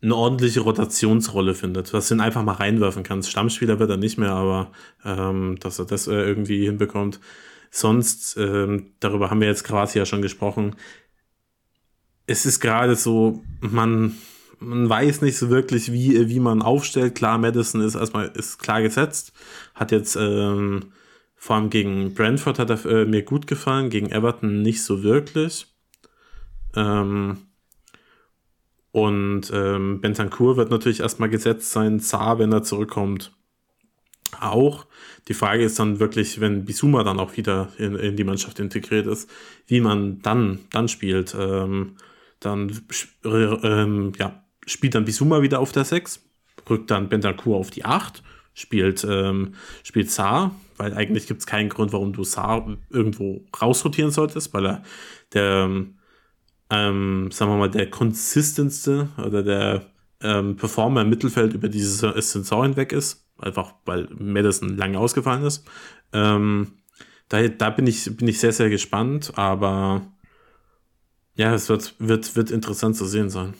eine 0.00 0.14
ordentliche 0.14 0.60
Rotationsrolle 0.60 1.54
findet, 1.54 1.92
dass 1.92 2.08
du 2.08 2.14
ihn 2.14 2.20
einfach 2.20 2.42
mal 2.42 2.52
reinwerfen 2.52 3.02
kannst. 3.02 3.30
Stammspieler 3.30 3.78
wird 3.78 3.90
er 3.90 3.96
nicht 3.96 4.18
mehr, 4.18 4.32
aber 4.32 4.70
ähm, 5.04 5.58
dass 5.60 5.78
er 5.78 5.86
das 5.86 6.06
äh, 6.06 6.14
irgendwie 6.14 6.66
hinbekommt. 6.66 7.20
Sonst, 7.70 8.36
ähm, 8.36 8.92
darüber 9.00 9.30
haben 9.30 9.40
wir 9.40 9.48
jetzt 9.48 9.64
quasi 9.64 9.98
ja 9.98 10.06
schon 10.06 10.22
gesprochen, 10.22 10.76
es 12.26 12.46
ist 12.46 12.60
gerade 12.60 12.96
so, 12.96 13.42
man, 13.60 14.16
man 14.58 14.88
weiß 14.88 15.22
nicht 15.22 15.36
so 15.36 15.50
wirklich, 15.50 15.92
wie, 15.92 16.28
wie 16.28 16.40
man 16.40 16.62
aufstellt. 16.62 17.14
Klar, 17.14 17.38
Madison 17.38 17.80
ist 17.80 17.94
erstmal 17.94 18.28
ist 18.34 18.58
klar 18.58 18.82
gesetzt. 18.82 19.32
Hat 19.74 19.92
jetzt 19.92 20.16
ähm, 20.16 20.92
vor 21.36 21.56
allem 21.56 21.70
gegen 21.70 22.14
Brentford 22.14 22.58
hat 22.60 22.70
er 22.70 22.86
äh, 22.86 23.04
mir 23.04 23.22
gut 23.22 23.46
gefallen, 23.46 23.90
gegen 23.90 24.10
Everton 24.12 24.62
nicht 24.62 24.82
so 24.84 25.02
wirklich. 25.02 25.66
Ähm, 26.76 27.38
und 28.92 29.50
ähm, 29.52 30.00
Bentancur 30.00 30.56
wird 30.56 30.70
natürlich 30.70 31.00
erstmal 31.00 31.30
gesetzt 31.30 31.72
sein, 31.72 31.98
Saar, 31.98 32.38
wenn 32.38 32.52
er 32.52 32.62
zurückkommt, 32.62 33.32
auch. 34.40 34.86
Die 35.28 35.34
Frage 35.34 35.64
ist 35.64 35.78
dann 35.78 35.98
wirklich, 35.98 36.40
wenn 36.40 36.64
Bisuma 36.64 37.02
dann 37.02 37.18
auch 37.18 37.36
wieder 37.36 37.72
in, 37.78 37.96
in 37.96 38.16
die 38.16 38.24
Mannschaft 38.24 38.58
integriert 38.60 39.06
ist, 39.06 39.30
wie 39.66 39.80
man 39.80 40.20
dann, 40.22 40.60
dann 40.70 40.88
spielt. 40.88 41.34
Ähm, 41.38 41.96
dann 42.44 42.72
ähm, 43.24 44.12
ja, 44.18 44.44
spielt 44.66 44.94
dann 44.94 45.04
Bisuma 45.04 45.42
wieder 45.42 45.60
auf 45.60 45.72
der 45.72 45.84
6, 45.84 46.20
rückt 46.68 46.90
dann 46.90 47.08
Bentancur 47.08 47.56
auf 47.56 47.70
die 47.70 47.84
8, 47.84 48.22
spielt, 48.54 49.04
ähm, 49.08 49.54
spielt 49.82 50.10
Saar, 50.10 50.54
weil 50.76 50.94
eigentlich 50.94 51.26
gibt 51.26 51.40
es 51.40 51.46
keinen 51.46 51.68
Grund, 51.68 51.92
warum 51.92 52.12
du 52.12 52.24
Saar 52.24 52.76
irgendwo 52.90 53.44
rausrotieren 53.60 54.10
solltest, 54.10 54.52
weil 54.54 54.66
er 54.66 54.82
der, 55.32 55.70
ähm, 56.70 57.30
sagen 57.30 57.50
wir 57.50 57.56
mal, 57.56 57.70
der 57.70 57.90
konsistentste 57.90 59.08
oder 59.24 59.42
der 59.42 59.86
ähm, 60.20 60.56
Performer 60.56 61.02
im 61.02 61.10
Mittelfeld 61.10 61.54
über 61.54 61.68
diese 61.68 62.12
Saison 62.20 62.62
hinweg 62.62 62.92
ist, 62.92 63.26
einfach 63.38 63.74
weil 63.84 64.08
Madison 64.18 64.76
lange 64.76 64.98
ausgefallen 64.98 65.44
ist. 65.44 65.64
Ähm, 66.12 66.78
da, 67.28 67.46
da 67.48 67.70
bin 67.70 67.86
ich, 67.86 68.16
bin 68.16 68.28
ich 68.28 68.38
sehr, 68.38 68.52
sehr 68.52 68.70
gespannt, 68.70 69.32
aber 69.36 70.02
ja, 71.34 71.54
es 71.54 71.68
wird, 71.68 71.94
wird, 71.98 72.36
wird 72.36 72.50
interessant 72.50 72.96
zu 72.96 73.06
sehen 73.06 73.30
sein. 73.30 73.54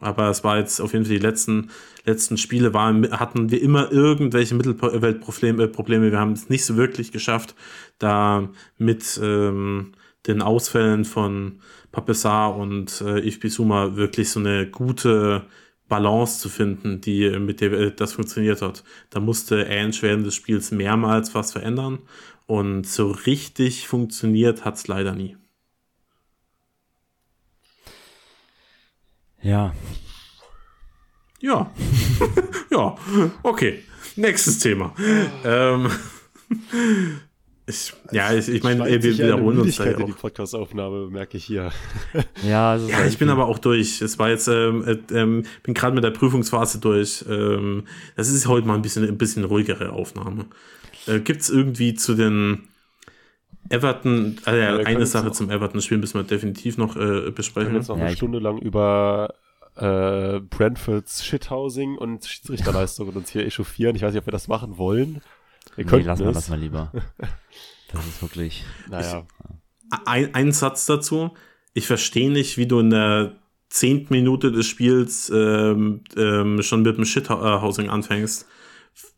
Aber 0.00 0.30
es 0.30 0.42
war 0.44 0.58
jetzt 0.58 0.80
auf 0.80 0.92
jeden 0.92 1.04
Fall 1.04 1.14
die 1.14 1.20
letzten, 1.20 1.70
letzten 2.04 2.38
Spiele 2.38 2.72
waren, 2.72 3.10
hatten 3.18 3.50
wir 3.50 3.60
immer 3.60 3.92
irgendwelche 3.92 4.54
Mittelweltprobleme. 4.54 5.68
Probleme. 5.68 6.10
Wir 6.10 6.18
haben 6.18 6.32
es 6.32 6.48
nicht 6.48 6.64
so 6.64 6.76
wirklich 6.76 7.12
geschafft, 7.12 7.54
da 7.98 8.48
mit 8.78 9.20
ähm, 9.22 9.92
den 10.26 10.40
Ausfällen 10.42 11.04
von 11.04 11.60
Papessar 11.92 12.56
und 12.56 13.00
äh, 13.02 13.20
Yves 13.20 13.40
Bissouma 13.40 13.96
wirklich 13.96 14.30
so 14.30 14.40
eine 14.40 14.66
gute 14.66 15.44
Balance 15.88 16.40
zu 16.40 16.48
finden, 16.48 17.00
die 17.00 17.28
mit 17.38 17.60
der 17.60 17.72
äh, 17.72 17.92
das 17.94 18.14
funktioniert 18.14 18.62
hat. 18.62 18.84
Da 19.10 19.20
musste 19.20 19.66
Ange 19.66 19.96
während 20.00 20.26
des 20.26 20.34
Spiels 20.34 20.70
mehrmals 20.70 21.34
was 21.34 21.52
verändern 21.52 21.98
und 22.46 22.86
so 22.86 23.10
richtig 23.10 23.86
funktioniert 23.86 24.64
hat 24.64 24.76
es 24.76 24.88
leider 24.88 25.14
nie. 25.14 25.36
Ja. 29.42 29.74
Ja. 31.40 31.72
ja, 32.70 32.96
okay. 33.42 33.82
Nächstes 34.16 34.58
Thema. 34.58 34.94
ähm, 35.44 35.90
ich, 37.66 37.94
ja, 38.12 38.34
ich, 38.34 38.48
ich 38.48 38.62
meine, 38.62 38.84
wir 38.84 39.02
wiederholen 39.02 39.60
uns 39.60 39.76
da 39.76 39.86
ja 39.86 39.96
auch. 39.96 40.04
die 40.04 40.12
Podcast-Aufnahme, 40.12 41.08
merke 41.08 41.38
ich 41.38 41.44
hier. 41.44 41.72
ja, 42.42 42.76
ja 42.88 43.06
ich 43.06 43.16
bin 43.16 43.30
aber 43.30 43.46
auch 43.46 43.58
durch. 43.58 44.02
Es 44.02 44.18
war 44.18 44.28
jetzt, 44.28 44.48
ähm, 44.48 44.84
äh, 44.86 44.98
ähm, 45.14 45.44
bin 45.62 45.72
gerade 45.72 45.94
mit 45.94 46.04
der 46.04 46.10
Prüfungsphase 46.10 46.78
durch. 46.78 47.24
Ähm, 47.28 47.84
das 48.16 48.28
ist 48.28 48.46
heute 48.46 48.66
mal 48.66 48.74
ein 48.74 48.82
bisschen, 48.82 49.08
ein 49.08 49.18
bisschen 49.18 49.44
ruhigere 49.44 49.92
Aufnahme. 49.92 50.46
Äh, 51.06 51.20
Gibt 51.20 51.40
es 51.40 51.48
irgendwie 51.48 51.94
zu 51.94 52.14
den 52.14 52.68
Everton, 53.68 54.36
also 54.44 54.58
ja, 54.58 54.76
eine 54.78 55.06
Sache 55.06 55.32
zum 55.32 55.50
Everton-Spiel 55.50 55.98
müssen 55.98 56.14
wir 56.14 56.24
definitiv 56.24 56.78
noch 56.78 56.96
äh, 56.96 57.30
besprechen. 57.30 57.68
Wir 57.68 57.72
können 57.72 57.76
jetzt 57.76 57.88
noch 57.88 57.98
ja, 57.98 58.06
eine 58.06 58.16
Stunde 58.16 58.38
lang 58.38 58.58
über 58.58 59.34
äh, 59.76 60.40
Brentfords 60.40 61.24
Shithousing 61.24 61.96
und 61.96 62.24
Schiedsrichterleistungen 62.24 63.14
uns 63.14 63.30
hier 63.30 63.46
echauffieren. 63.46 63.94
Ich 63.96 64.02
weiß 64.02 64.12
nicht, 64.12 64.20
ob 64.20 64.26
wir 64.26 64.32
das 64.32 64.48
machen 64.48 64.78
wollen. 64.78 65.22
Wir 65.76 65.84
nee, 65.84 66.02
lassen 66.02 66.24
wir 66.24 66.32
das 66.32 66.48
mal 66.48 66.58
lieber. 66.58 66.92
Das 67.92 68.06
ist 68.06 68.22
wirklich. 68.22 68.64
Naja. 68.88 69.26
ein, 70.04 70.32
ein 70.32 70.52
Satz 70.52 70.86
dazu. 70.86 71.32
Ich 71.74 71.88
verstehe 71.88 72.30
nicht, 72.30 72.56
wie 72.56 72.68
du 72.68 72.78
in 72.78 72.90
der 72.90 73.32
zehnten 73.68 74.14
Minute 74.14 74.52
des 74.52 74.68
Spiels 74.68 75.28
ähm, 75.34 76.04
ähm, 76.16 76.62
schon 76.62 76.82
mit 76.82 76.96
dem 76.96 77.04
Shithousing 77.04 77.88
anfängst 77.88 78.46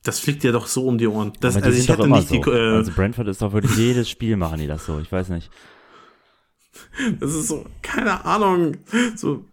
das 0.02 0.20
fliegt 0.20 0.42
dir 0.42 0.52
doch 0.52 0.66
so 0.66 0.86
um 0.86 0.98
die 0.98 1.06
Ohren. 1.06 1.32
Das, 1.40 1.56
also 1.56 1.70
ich 1.70 1.88
hätte 1.88 2.08
nicht 2.08 2.28
so. 2.28 2.42
die, 2.42 2.50
äh, 2.50 2.76
also 2.76 2.92
Brentford 2.92 3.28
ist 3.28 3.40
doch 3.42 3.52
wirklich 3.52 3.76
jedes 3.76 4.10
Spiel 4.10 4.36
machen 4.36 4.58
die 4.58 4.66
das 4.66 4.84
so. 4.86 4.98
Ich 4.98 5.10
weiß 5.10 5.28
nicht. 5.30 5.50
Das 7.20 7.34
ist 7.34 7.48
so, 7.48 7.64
keine 7.82 8.24
Ahnung. 8.24 8.76
So, 9.14 9.44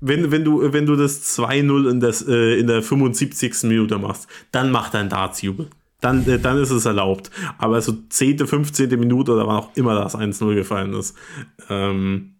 wenn, 0.00 0.30
wenn 0.30 0.44
du, 0.44 0.72
wenn 0.72 0.86
du 0.86 0.96
das 0.96 1.38
2-0 1.38 1.90
in, 1.90 2.00
das, 2.00 2.26
äh, 2.26 2.58
in 2.58 2.66
der 2.66 2.82
75. 2.82 3.64
Minute 3.64 3.98
machst, 3.98 4.28
dann 4.52 4.70
mach 4.70 4.90
dein 4.90 5.08
Dartsjubel. 5.08 5.70
Dann, 6.00 6.28
äh, 6.28 6.38
dann 6.38 6.58
ist 6.58 6.70
es 6.70 6.84
erlaubt. 6.84 7.30
Aber 7.58 7.80
so 7.80 7.92
10., 8.08 8.46
15. 8.46 8.90
Minute 9.00 9.32
oder 9.32 9.46
wann 9.46 9.56
auch 9.56 9.70
immer 9.76 9.94
das 9.94 10.14
1-0 10.14 10.54
gefallen 10.54 10.92
ist, 10.94 11.16
ähm, 11.70 12.33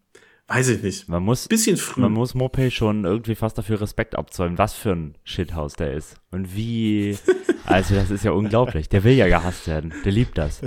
Weiß 0.46 0.68
ich 0.68 0.82
nicht. 0.82 1.08
Man 1.08 1.22
muss, 1.22 1.48
bisschen 1.48 1.78
früh. 1.78 2.02
Man 2.02 2.12
muss 2.12 2.34
Mopey 2.34 2.70
schon 2.70 3.04
irgendwie 3.04 3.34
fast 3.34 3.56
dafür 3.56 3.80
Respekt 3.80 4.14
abzollen, 4.14 4.58
was 4.58 4.74
für 4.74 4.92
ein 4.92 5.16
Shithouse 5.24 5.72
der 5.74 5.94
ist. 5.94 6.16
Und 6.30 6.54
wie, 6.54 7.16
also 7.64 7.94
das 7.94 8.10
ist 8.10 8.24
ja 8.24 8.32
unglaublich. 8.32 8.88
Der 8.90 9.04
will 9.04 9.14
ja 9.14 9.26
gehasst 9.26 9.66
werden. 9.66 9.94
Der 10.04 10.12
liebt 10.12 10.36
das. 10.36 10.60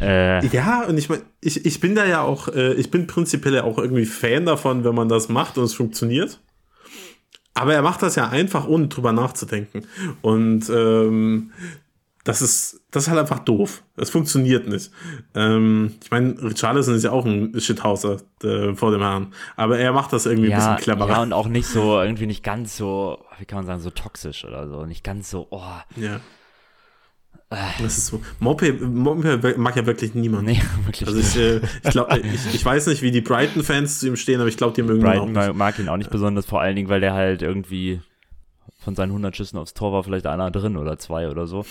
Äh, 0.00 0.46
ja, 0.48 0.84
und 0.84 0.98
ich 0.98 1.08
meine, 1.08 1.22
ich, 1.40 1.64
ich 1.64 1.80
bin 1.80 1.94
da 1.94 2.06
ja 2.06 2.20
auch, 2.22 2.48
äh, 2.48 2.74
ich 2.74 2.90
bin 2.90 3.06
prinzipiell 3.06 3.54
ja 3.54 3.64
auch 3.64 3.78
irgendwie 3.78 4.04
Fan 4.04 4.44
davon, 4.44 4.84
wenn 4.84 4.94
man 4.94 5.08
das 5.08 5.28
macht 5.28 5.58
und 5.58 5.64
es 5.64 5.74
funktioniert. 5.74 6.40
Aber 7.54 7.72
er 7.72 7.82
macht 7.82 8.02
das 8.02 8.16
ja 8.16 8.28
einfach, 8.28 8.68
ohne 8.68 8.88
drüber 8.88 9.12
nachzudenken. 9.12 9.86
Und 10.20 10.68
ähm, 10.68 11.52
das 12.26 12.42
ist, 12.42 12.80
das 12.90 13.04
ist 13.04 13.08
halt 13.08 13.20
einfach 13.20 13.38
doof. 13.38 13.84
Das 13.94 14.10
funktioniert 14.10 14.66
nicht. 14.66 14.90
Ähm, 15.36 15.94
ich 16.02 16.10
meine, 16.10 16.42
Richarlison 16.42 16.96
ist 16.96 17.04
ja 17.04 17.12
auch 17.12 17.24
ein 17.24 17.58
Shithauser 17.60 18.16
äh, 18.42 18.74
vor 18.74 18.90
dem 18.90 19.00
Herrn. 19.00 19.32
Aber 19.54 19.78
er 19.78 19.92
macht 19.92 20.12
das 20.12 20.26
irgendwie 20.26 20.48
ja, 20.48 20.56
ein 20.56 20.76
bisschen 20.76 20.96
cleverer. 20.96 21.08
Ja, 21.08 21.22
und 21.22 21.32
auch 21.32 21.46
nicht 21.46 21.68
so, 21.68 22.00
irgendwie 22.02 22.26
nicht 22.26 22.42
ganz 22.42 22.76
so, 22.76 23.24
wie 23.38 23.44
kann 23.44 23.58
man 23.58 23.66
sagen, 23.66 23.80
so 23.80 23.90
toxisch 23.90 24.44
oder 24.44 24.68
so. 24.68 24.86
Nicht 24.86 25.04
ganz 25.04 25.30
so, 25.30 25.46
oh. 25.50 25.62
Ja. 25.94 26.16
Äh. 27.50 27.56
Das 27.80 27.96
ist 27.96 28.06
so. 28.06 28.20
Mope, 28.40 28.72
Mope 28.72 29.54
mag 29.56 29.76
ja 29.76 29.86
wirklich 29.86 30.14
niemand. 30.14 30.46
Nee, 30.46 30.60
wirklich 30.84 31.06
also 31.06 31.20
ich, 31.20 31.36
äh, 31.36 31.60
ich, 31.84 31.90
glaub, 31.90 32.12
ich, 32.12 32.54
ich 32.54 32.64
weiß 32.64 32.88
nicht, 32.88 33.02
wie 33.02 33.12
die 33.12 33.20
Brighton-Fans 33.20 34.00
zu 34.00 34.08
ihm 34.08 34.16
stehen, 34.16 34.40
aber 34.40 34.48
ich 34.48 34.56
glaube, 34.56 34.74
die 34.74 34.82
mögen 34.82 35.00
Brighton 35.00 35.28
ihn 35.28 35.38
auch 35.38 35.46
nicht. 35.46 35.56
mag 35.56 35.78
ihn 35.78 35.88
auch 35.88 35.96
nicht 35.96 36.10
besonders, 36.10 36.44
vor 36.44 36.60
allen 36.60 36.74
Dingen, 36.74 36.88
weil 36.88 37.00
der 37.00 37.14
halt 37.14 37.42
irgendwie 37.42 38.00
von 38.80 38.96
seinen 38.96 39.10
100 39.10 39.36
Schüssen 39.36 39.58
aufs 39.58 39.74
Tor 39.74 39.92
war 39.92 40.02
vielleicht 40.02 40.26
einer 40.26 40.50
drin 40.50 40.76
oder 40.76 40.98
zwei 40.98 41.28
oder 41.28 41.46
so. 41.46 41.64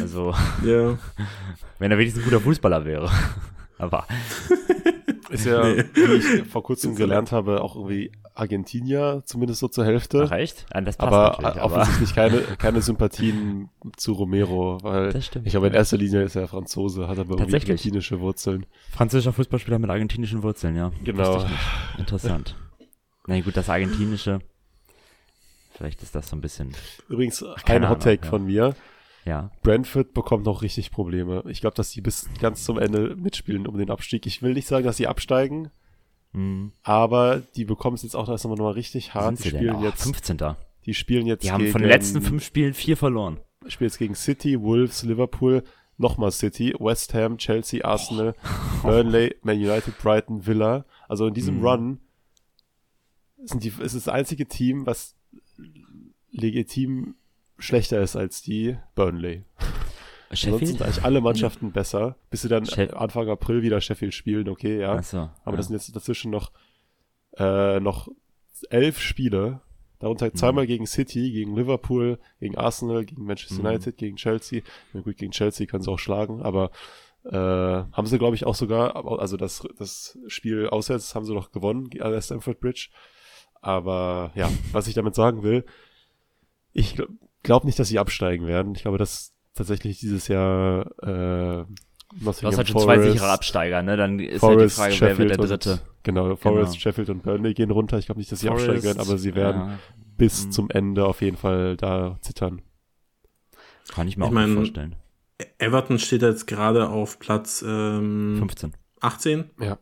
Also, 0.00 0.34
ja. 0.64 0.98
wenn 1.78 1.90
er 1.90 1.98
wenigstens 1.98 2.22
ein 2.22 2.30
guter 2.30 2.40
Fußballer 2.40 2.84
wäre. 2.84 3.10
Aber. 3.78 4.06
Ist 5.28 5.44
ja, 5.44 5.64
nee. 5.64 5.84
wie 5.94 6.14
ich 6.14 6.44
vor 6.44 6.62
kurzem 6.62 6.94
gelernt 6.94 7.32
habe, 7.32 7.60
auch 7.60 7.76
irgendwie 7.76 8.12
Argentinier, 8.34 9.22
zumindest 9.24 9.60
so 9.60 9.68
zur 9.68 9.84
Hälfte. 9.84 10.28
Ach 10.30 10.32
echt? 10.32 10.66
Ja, 10.72 10.80
das 10.80 10.96
passt 10.96 11.12
aber 11.12 11.64
offensichtlich 11.64 12.14
keine, 12.14 12.40
keine 12.58 12.80
Sympathien 12.80 13.68
zu 13.96 14.12
Romero, 14.12 14.78
weil 14.82 15.12
das 15.12 15.26
stimmt. 15.26 15.46
ich 15.46 15.52
glaube, 15.52 15.66
in 15.66 15.74
erster 15.74 15.96
Linie 15.96 16.22
ist 16.22 16.36
er 16.36 16.48
Franzose, 16.48 17.08
hat 17.08 17.18
aber 17.18 17.38
irgendwie 17.38 17.56
argentinische 17.56 18.20
Wurzeln. 18.20 18.66
Französischer 18.92 19.32
Fußballspieler 19.32 19.78
mit 19.78 19.90
argentinischen 19.90 20.42
Wurzeln, 20.42 20.76
ja. 20.76 20.92
Genau. 21.04 21.44
Interessant. 21.98 22.54
Na 23.26 23.40
gut, 23.40 23.56
das 23.56 23.68
argentinische. 23.68 24.38
Vielleicht 25.72 26.02
ist 26.02 26.14
das 26.14 26.28
so 26.28 26.36
ein 26.36 26.40
bisschen. 26.40 26.74
Übrigens, 27.08 27.42
ein 27.42 27.88
Hot 27.88 28.02
Take 28.02 28.24
ja. 28.24 28.30
von 28.30 28.46
mir. 28.46 28.74
Ja. 29.26 29.50
Brentford 29.62 30.14
bekommt 30.14 30.46
noch 30.46 30.62
richtig 30.62 30.92
Probleme. 30.92 31.42
Ich 31.48 31.60
glaube, 31.60 31.74
dass 31.74 31.90
sie 31.90 32.00
bis 32.00 32.28
ganz 32.40 32.64
zum 32.64 32.78
Ende 32.78 33.16
mitspielen 33.16 33.66
um 33.66 33.76
den 33.76 33.90
Abstieg. 33.90 34.24
Ich 34.24 34.40
will 34.40 34.54
nicht 34.54 34.68
sagen, 34.68 34.86
dass 34.86 34.96
sie 34.96 35.08
absteigen, 35.08 35.70
mhm. 36.32 36.72
aber 36.84 37.42
die 37.56 37.64
bekommen 37.64 37.96
es 37.96 38.02
jetzt 38.02 38.14
auch 38.14 38.28
erst 38.28 38.44
nochmal 38.44 38.72
richtig 38.72 39.14
hart. 39.14 39.44
Die 39.44 39.48
spielen 39.48 39.76
oh, 39.76 39.84
jetzt 39.84 40.04
15. 40.04 40.38
Die 40.86 40.94
spielen 40.94 41.26
jetzt. 41.26 41.42
Die 41.42 41.50
haben 41.50 41.60
gegen, 41.60 41.72
von 41.72 41.82
den 41.82 41.90
letzten 41.90 42.22
fünf 42.22 42.44
Spielen 42.44 42.72
vier 42.72 42.96
verloren. 42.96 43.40
Spielen 43.66 43.88
jetzt 43.88 43.98
gegen 43.98 44.14
City, 44.14 44.62
Wolves, 44.62 45.02
Liverpool, 45.02 45.64
nochmal 45.98 46.30
City, 46.30 46.72
West 46.78 47.12
Ham, 47.12 47.36
Chelsea, 47.38 47.84
Arsenal, 47.84 48.36
oh. 48.44 48.82
Burnley, 48.86 49.34
Man 49.42 49.56
United, 49.56 49.98
Brighton, 49.98 50.46
Villa. 50.46 50.84
Also 51.08 51.26
in 51.26 51.34
diesem 51.34 51.58
mhm. 51.58 51.66
Run 51.66 52.00
sind 53.44 53.64
die, 53.64 53.72
ist 53.80 53.96
das 53.96 54.06
einzige 54.06 54.46
Team, 54.46 54.86
was 54.86 55.16
legitim 56.30 57.16
schlechter 57.58 58.00
ist 58.00 58.16
als 58.16 58.42
die 58.42 58.76
Burnley. 58.94 59.44
Sheffield? 60.32 60.54
Ansonsten 60.54 60.66
sind 60.66 60.82
eigentlich 60.82 61.04
alle 61.04 61.20
Mannschaften 61.20 61.72
besser, 61.72 62.16
bis 62.30 62.42
sie 62.42 62.48
dann 62.48 62.66
Sheff 62.66 62.92
Anfang 62.94 63.28
April 63.28 63.62
wieder 63.62 63.80
Sheffield 63.80 64.14
spielen, 64.14 64.48
okay, 64.48 64.80
ja. 64.80 65.02
So, 65.02 65.18
Aber 65.44 65.52
ja. 65.52 65.56
das 65.56 65.66
sind 65.68 65.76
jetzt 65.76 65.94
dazwischen 65.94 66.30
noch, 66.30 66.52
äh, 67.36 67.80
noch 67.80 68.08
elf 68.70 68.98
Spiele, 68.98 69.60
darunter 69.98 70.26
mhm. 70.26 70.34
zweimal 70.34 70.66
gegen 70.66 70.86
City, 70.86 71.30
gegen 71.30 71.54
Liverpool, 71.54 72.18
gegen 72.40 72.56
Arsenal, 72.58 73.04
gegen 73.04 73.24
Manchester 73.24 73.60
mhm. 73.60 73.66
United, 73.66 73.96
gegen 73.98 74.16
Chelsea. 74.16 74.62
Ja, 74.92 75.00
gut, 75.00 75.16
gegen 75.16 75.32
Chelsea 75.32 75.66
können 75.66 75.82
sie 75.82 75.90
auch 75.90 75.98
schlagen, 75.98 76.42
aber 76.42 76.70
äh, 77.24 77.36
haben 77.36 78.06
sie, 78.06 78.18
glaube 78.18 78.36
ich, 78.36 78.46
auch 78.46 78.54
sogar, 78.54 79.04
also 79.20 79.36
das, 79.36 79.66
das 79.78 80.18
Spiel 80.26 80.68
auswärts 80.68 81.14
haben 81.14 81.24
sie 81.24 81.34
noch 81.34 81.50
gewonnen, 81.50 81.88
an 82.00 82.20
Stamford 82.20 82.60
Bridge. 82.60 82.88
Aber 83.60 84.30
ja, 84.34 84.50
was 84.72 84.86
ich 84.86 84.94
damit 84.94 85.14
sagen 85.14 85.42
will, 85.42 85.64
ich 86.72 86.94
glaube 86.94 87.14
nicht, 87.64 87.78
dass 87.78 87.88
sie 87.88 87.98
absteigen 87.98 88.46
werden. 88.46 88.74
Ich 88.74 88.82
glaube, 88.82 88.98
dass 88.98 89.32
tatsächlich 89.54 89.98
dieses 90.00 90.28
Jahr 90.28 90.86
äh, 91.02 91.64
Du 92.20 92.26
hast 92.26 92.42
halt 92.42 92.68
schon 92.68 92.80
zwei 92.80 93.00
sichere 93.00 93.28
Absteiger, 93.28 93.82
ne? 93.82 93.96
Dann 93.96 94.20
ist 94.20 94.40
Forest, 94.40 94.78
halt 94.78 94.92
die 94.92 94.96
Frage, 94.96 95.10
Sheffield 95.10 95.30
wer 95.30 95.38
wird 95.38 95.50
der 95.50 95.58
Dritte. 95.58 95.72
Und, 95.72 96.04
genau, 96.04 96.36
Forest, 96.36 96.72
genau. 96.72 96.80
Sheffield 96.80 97.10
und 97.10 97.22
Burnley 97.22 97.54
gehen 97.54 97.70
runter. 97.70 97.98
Ich 97.98 98.06
glaube 98.06 98.20
nicht, 98.20 98.30
dass 98.30 98.40
sie 98.40 98.46
Forest, 98.46 98.68
absteigen 98.68 98.84
werden, 98.84 99.00
aber 99.00 99.18
sie 99.18 99.34
werden 99.34 99.60
ja. 99.60 99.78
bis 100.16 100.46
mhm. 100.46 100.52
zum 100.52 100.70
Ende 100.70 101.04
auf 101.04 101.20
jeden 101.20 101.36
Fall 101.36 101.76
da 101.76 102.16
zittern. 102.20 102.62
Kann 103.88 104.08
ich 104.08 104.16
mir 104.16 104.24
ich 104.24 104.28
auch 104.28 104.34
mein, 104.34 104.54
vorstellen. 104.54 104.96
Everton 105.58 105.98
steht 105.98 106.22
jetzt 106.22 106.46
gerade 106.46 106.88
auf 106.88 107.18
Platz 107.18 107.62
ähm, 107.66 108.36
15. 108.38 108.72
18? 109.00 109.50
Ja. 109.60 109.78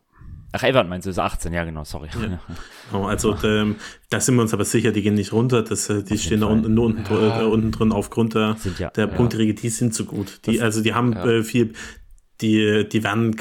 Ach, 0.57 0.63
Everton 0.63 0.87
meinst 0.89 1.05
du, 1.05 1.09
ist 1.09 1.19
18, 1.19 1.51
ja 1.51 1.65
genau, 1.65 1.83
sorry. 1.83 2.07
Ja. 2.13 2.39
Oh, 2.93 3.05
also 3.05 3.35
ähm, 3.43 3.77
da 4.11 4.19
sind 4.19 4.35
wir 4.35 4.43
uns 4.43 4.53
aber 4.53 4.63
sicher, 4.63 4.91
die 4.91 5.01
gehen 5.01 5.15
nicht 5.15 5.33
runter, 5.33 5.63
das, 5.63 5.89
äh, 5.89 6.03
die 6.03 6.19
stehen 6.19 6.41
da 6.41 6.45
unten, 6.45 6.75
nur 6.75 6.85
unten, 6.85 7.03
ja. 7.11 7.41
äh, 7.41 7.43
unten 7.43 7.71
drin 7.71 7.91
aufgrund 7.91 8.35
der, 8.35 8.57
ja, 8.77 8.91
der 8.91 9.07
Punkteregel, 9.07 9.55
die 9.55 9.69
sind 9.69 9.95
so 9.95 10.05
gut. 10.05 10.41
Die, 10.45 10.57
das, 10.57 10.63
also 10.63 10.83
die 10.83 10.93
haben 10.93 11.13
äh, 11.13 11.41
viel, 11.41 11.73
die, 12.41 12.87
die 12.87 13.03
werden 13.03 13.35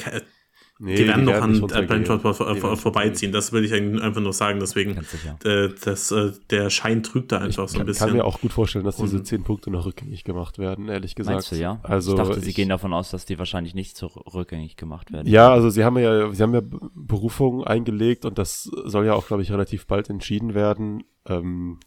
Nee, 0.85 0.97
die 0.97 1.09
werden 1.09 1.25
die 1.25 1.33
noch 1.33 1.41
an 1.41 2.21
vor, 2.21 2.35
vor, 2.35 2.77
vorbeiziehen. 2.77 3.33
Das 3.33 3.53
will 3.53 3.65
ich 3.65 3.73
einfach 3.73 4.21
nur 4.21 4.35
sagen. 4.35 4.61
Deswegen, 4.61 4.99
äh, 5.43 5.71
das, 5.83 6.11
äh, 6.11 6.33
der 6.51 6.69
Schein 6.69 7.03
trügt 7.03 7.33
da 7.33 7.39
einfach 7.39 7.65
ich 7.65 7.71
so 7.71 7.79
ein 7.79 7.87
bisschen. 7.87 8.07
Ich 8.07 8.11
kann 8.11 8.17
mir 8.19 8.25
auch 8.27 8.39
gut 8.39 8.53
vorstellen, 8.53 8.85
dass 8.85 8.99
diese 8.99 9.23
zehn 9.23 9.45
Punkte 9.45 9.71
noch 9.71 9.87
rückgängig 9.87 10.25
gemacht 10.25 10.59
werden, 10.59 10.91
ehrlich 10.91 11.15
gesagt. 11.15 11.37
Meinst 11.37 11.53
du, 11.53 11.57
ja? 11.57 11.81
Also, 11.83 12.11
ich 12.11 12.19
dachte, 12.19 12.39
sie 12.39 12.51
ich, 12.51 12.57
gehen 12.57 12.69
davon 12.69 12.93
aus, 12.93 13.11
dass 13.11 13.25
die 13.25 13.39
wahrscheinlich 13.39 13.75
nicht 13.75 13.97
so 13.97 14.09
rückgängig 14.09 14.77
gemacht 14.77 15.11
werden. 15.11 15.27
Ja, 15.27 15.51
also 15.51 15.71
sie 15.71 15.85
haben 15.85 15.97
ja, 15.97 16.31
sie 16.35 16.43
haben 16.43 16.53
ja 16.53 16.61
Berufungen 16.95 17.65
eingelegt 17.65 18.27
und 18.27 18.37
das 18.37 18.65
soll 18.65 19.07
ja 19.07 19.15
auch, 19.15 19.27
glaube 19.27 19.43
ich, 19.43 19.51
relativ 19.51 19.87
bald 19.87 20.11
entschieden 20.11 20.53
werden. 20.53 21.05
Ähm, 21.27 21.81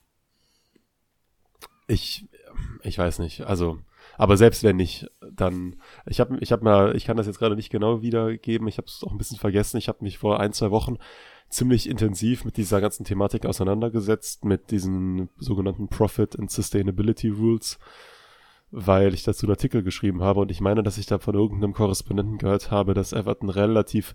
ich, 1.86 2.26
ich 2.82 2.98
weiß 2.98 3.20
nicht. 3.20 3.42
Also, 3.42 3.78
aber 4.18 4.36
selbst 4.36 4.64
wenn 4.64 4.76
nicht, 4.76 5.08
dann, 5.32 5.76
ich 6.08 6.20
habe 6.20 6.38
ich 6.40 6.52
hab 6.52 6.64
mal, 6.64 6.96
ich 6.96 7.06
kann 7.06 7.18
das 7.18 7.28
jetzt 7.28 7.40
gerade 7.40 7.56
nicht 7.56 7.70
genau 7.70 8.02
wiedergeben, 8.02 8.68
ich 8.68 8.78
habe 8.78 8.88
es 8.88 9.04
auch 9.04 9.12
ein 9.12 9.18
bisschen 9.18 9.38
vergessen, 9.38 9.78
ich 9.78 9.88
habe 9.88 10.04
mich 10.04 10.18
vor 10.18 10.40
ein, 10.40 10.54
zwei 10.54 10.72
Wochen 10.72 10.98
ziemlich 11.50 11.88
intensiv 11.88 12.44
mit 12.44 12.58
dieser 12.58 12.82
ganzen 12.82 13.06
Thematik 13.06 13.46
auseinandergesetzt, 13.46 14.44
mit 14.44 14.72
diesen 14.72 15.30
sogenannten 15.38 15.88
Profit 15.88 16.38
and 16.38 16.52
Sustainability 16.52 17.30
Rules, 17.30 17.80
weil 18.72 19.14
ich 19.14 19.24
dazu 19.24 19.46
einen 19.46 19.54
Artikel 19.54 19.84
geschrieben 19.84 20.22
habe. 20.22 20.42
Und 20.42 20.52
ich 20.52 20.62
meine, 20.62 20.84
dass 20.84 20.98
ich 20.98 21.06
da 21.06 21.20
von 21.20 21.36
irgendeinem 21.36 21.74
Korrespondenten 21.74 22.38
gehört 22.38 22.72
habe, 22.72 22.94
dass 22.94 23.14
Everton 23.14 23.50
relativ 23.50 24.14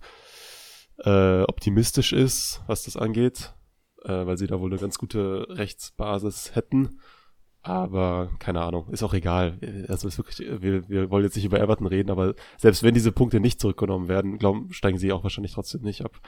äh, 0.99 1.43
optimistisch 1.43 2.13
ist, 2.13 2.61
was 2.67 2.85
das 2.85 2.97
angeht, 2.97 3.55
äh, 4.05 4.27
weil 4.27 4.37
sie 4.37 4.47
da 4.47 4.61
wohl 4.61 4.71
eine 4.71 4.81
ganz 4.81 4.99
gute 4.99 5.47
Rechtsbasis 5.49 6.55
hätten 6.55 6.99
aber 7.63 8.31
keine 8.41 8.61
Ahnung, 8.61 8.89
ist 8.91 9.03
auch 9.03 9.15
egal. 9.15 9.59
Also 9.89 10.09
ist 10.09 10.19
wirklich, 10.19 10.47
wir, 10.61 10.89
wir 10.89 11.11
wollen 11.11 11.25
jetzt 11.25 11.37
nicht 11.37 11.45
über 11.45 11.61
Everton 11.61 11.87
reden, 11.87 12.11
aber 12.11 12.35
selbst 12.59 12.83
wenn 12.83 12.95
diese 12.95 13.13
Punkte 13.13 13.39
nicht 13.39 13.61
zurückgenommen 13.61 14.09
werden, 14.09 14.39
glauben, 14.39 14.73
steigen 14.73 14.99
sie 14.99 15.13
auch 15.13 15.23
wahrscheinlich 15.23 15.53
trotzdem 15.53 15.83
nicht 15.83 16.05
ab. 16.05 16.21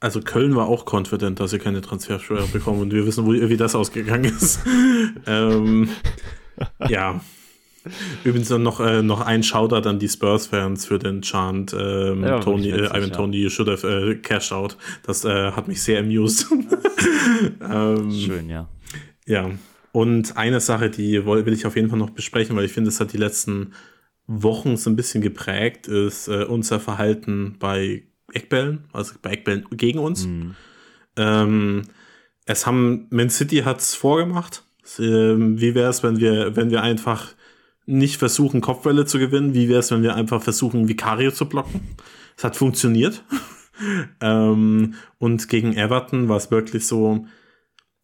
Also 0.00 0.20
Köln 0.20 0.54
war 0.56 0.66
auch 0.66 0.84
confident, 0.92 1.40
dass 1.40 1.52
sie 1.52 1.58
keine 1.58 1.80
Transfersteuer 1.80 2.46
bekommen 2.52 2.80
und 2.80 2.92
wir 2.92 3.06
wissen, 3.06 3.24
wo, 3.24 3.32
wie 3.32 3.56
das 3.56 3.74
ausgegangen 3.74 4.24
ist. 4.24 4.60
ähm, 5.26 5.88
ja. 6.88 7.20
Übrigens 8.24 8.50
noch, 8.50 8.80
äh, 8.80 9.02
noch 9.02 9.20
ein 9.20 9.44
Shoutout 9.44 9.88
an 9.88 10.00
die 10.00 10.08
Spurs-Fans 10.08 10.86
für 10.86 10.98
den 10.98 11.22
Chant 11.22 11.72
ähm, 11.72 12.24
ja, 12.24 12.40
Tony, 12.40 12.70
äh, 12.70 12.86
Ivan 12.86 13.02
ja. 13.02 13.08
Tony, 13.10 13.36
you 13.38 13.48
should 13.48 13.68
have 13.68 13.86
äh, 13.88 14.16
cashed 14.16 14.52
out. 14.52 14.76
Das 15.04 15.24
äh, 15.24 15.52
hat 15.52 15.68
mich 15.68 15.80
sehr 15.80 16.00
amused. 16.00 16.48
ähm, 17.62 18.10
Schön, 18.10 18.50
ja. 18.50 18.68
Ja, 19.24 19.50
und 19.96 20.36
eine 20.36 20.60
Sache, 20.60 20.90
die 20.90 21.24
will 21.24 21.54
ich 21.54 21.64
auf 21.64 21.74
jeden 21.74 21.88
Fall 21.88 21.98
noch 21.98 22.10
besprechen, 22.10 22.54
weil 22.54 22.66
ich 22.66 22.72
finde, 22.72 22.90
es 22.90 23.00
hat 23.00 23.14
die 23.14 23.16
letzten 23.16 23.72
Wochen 24.26 24.76
so 24.76 24.90
ein 24.90 24.96
bisschen 24.96 25.22
geprägt, 25.22 25.88
ist 25.88 26.28
äh, 26.28 26.44
unser 26.44 26.80
Verhalten 26.80 27.56
bei 27.58 28.02
Eckbällen, 28.30 28.84
also 28.92 29.14
bei 29.22 29.30
Eckbällen 29.30 29.64
gegen 29.70 29.98
uns. 29.98 30.26
Mhm. 30.26 30.54
Ähm, 31.16 31.82
es 32.44 32.66
haben, 32.66 33.06
Man 33.08 33.30
City 33.30 33.60
hat 33.60 33.80
es 33.80 33.94
vorgemacht. 33.94 34.64
Ähm, 34.98 35.58
wie 35.62 35.74
wäre 35.74 35.88
es, 35.88 36.02
wenn 36.02 36.20
wir, 36.20 36.54
wenn 36.56 36.70
wir 36.70 36.82
einfach 36.82 37.32
nicht 37.86 38.18
versuchen, 38.18 38.60
Kopfbälle 38.60 39.06
zu 39.06 39.18
gewinnen? 39.18 39.54
Wie 39.54 39.70
wäre 39.70 39.80
es, 39.80 39.90
wenn 39.90 40.02
wir 40.02 40.14
einfach 40.14 40.42
versuchen, 40.42 40.88
Vicario 40.88 41.30
zu 41.30 41.48
blocken? 41.48 41.80
Es 42.36 42.44
hat 42.44 42.54
funktioniert. 42.54 43.24
ähm, 44.20 44.92
und 45.16 45.48
gegen 45.48 45.74
Everton 45.74 46.28
war 46.28 46.36
es 46.36 46.50
wirklich 46.50 46.86
so, 46.86 47.24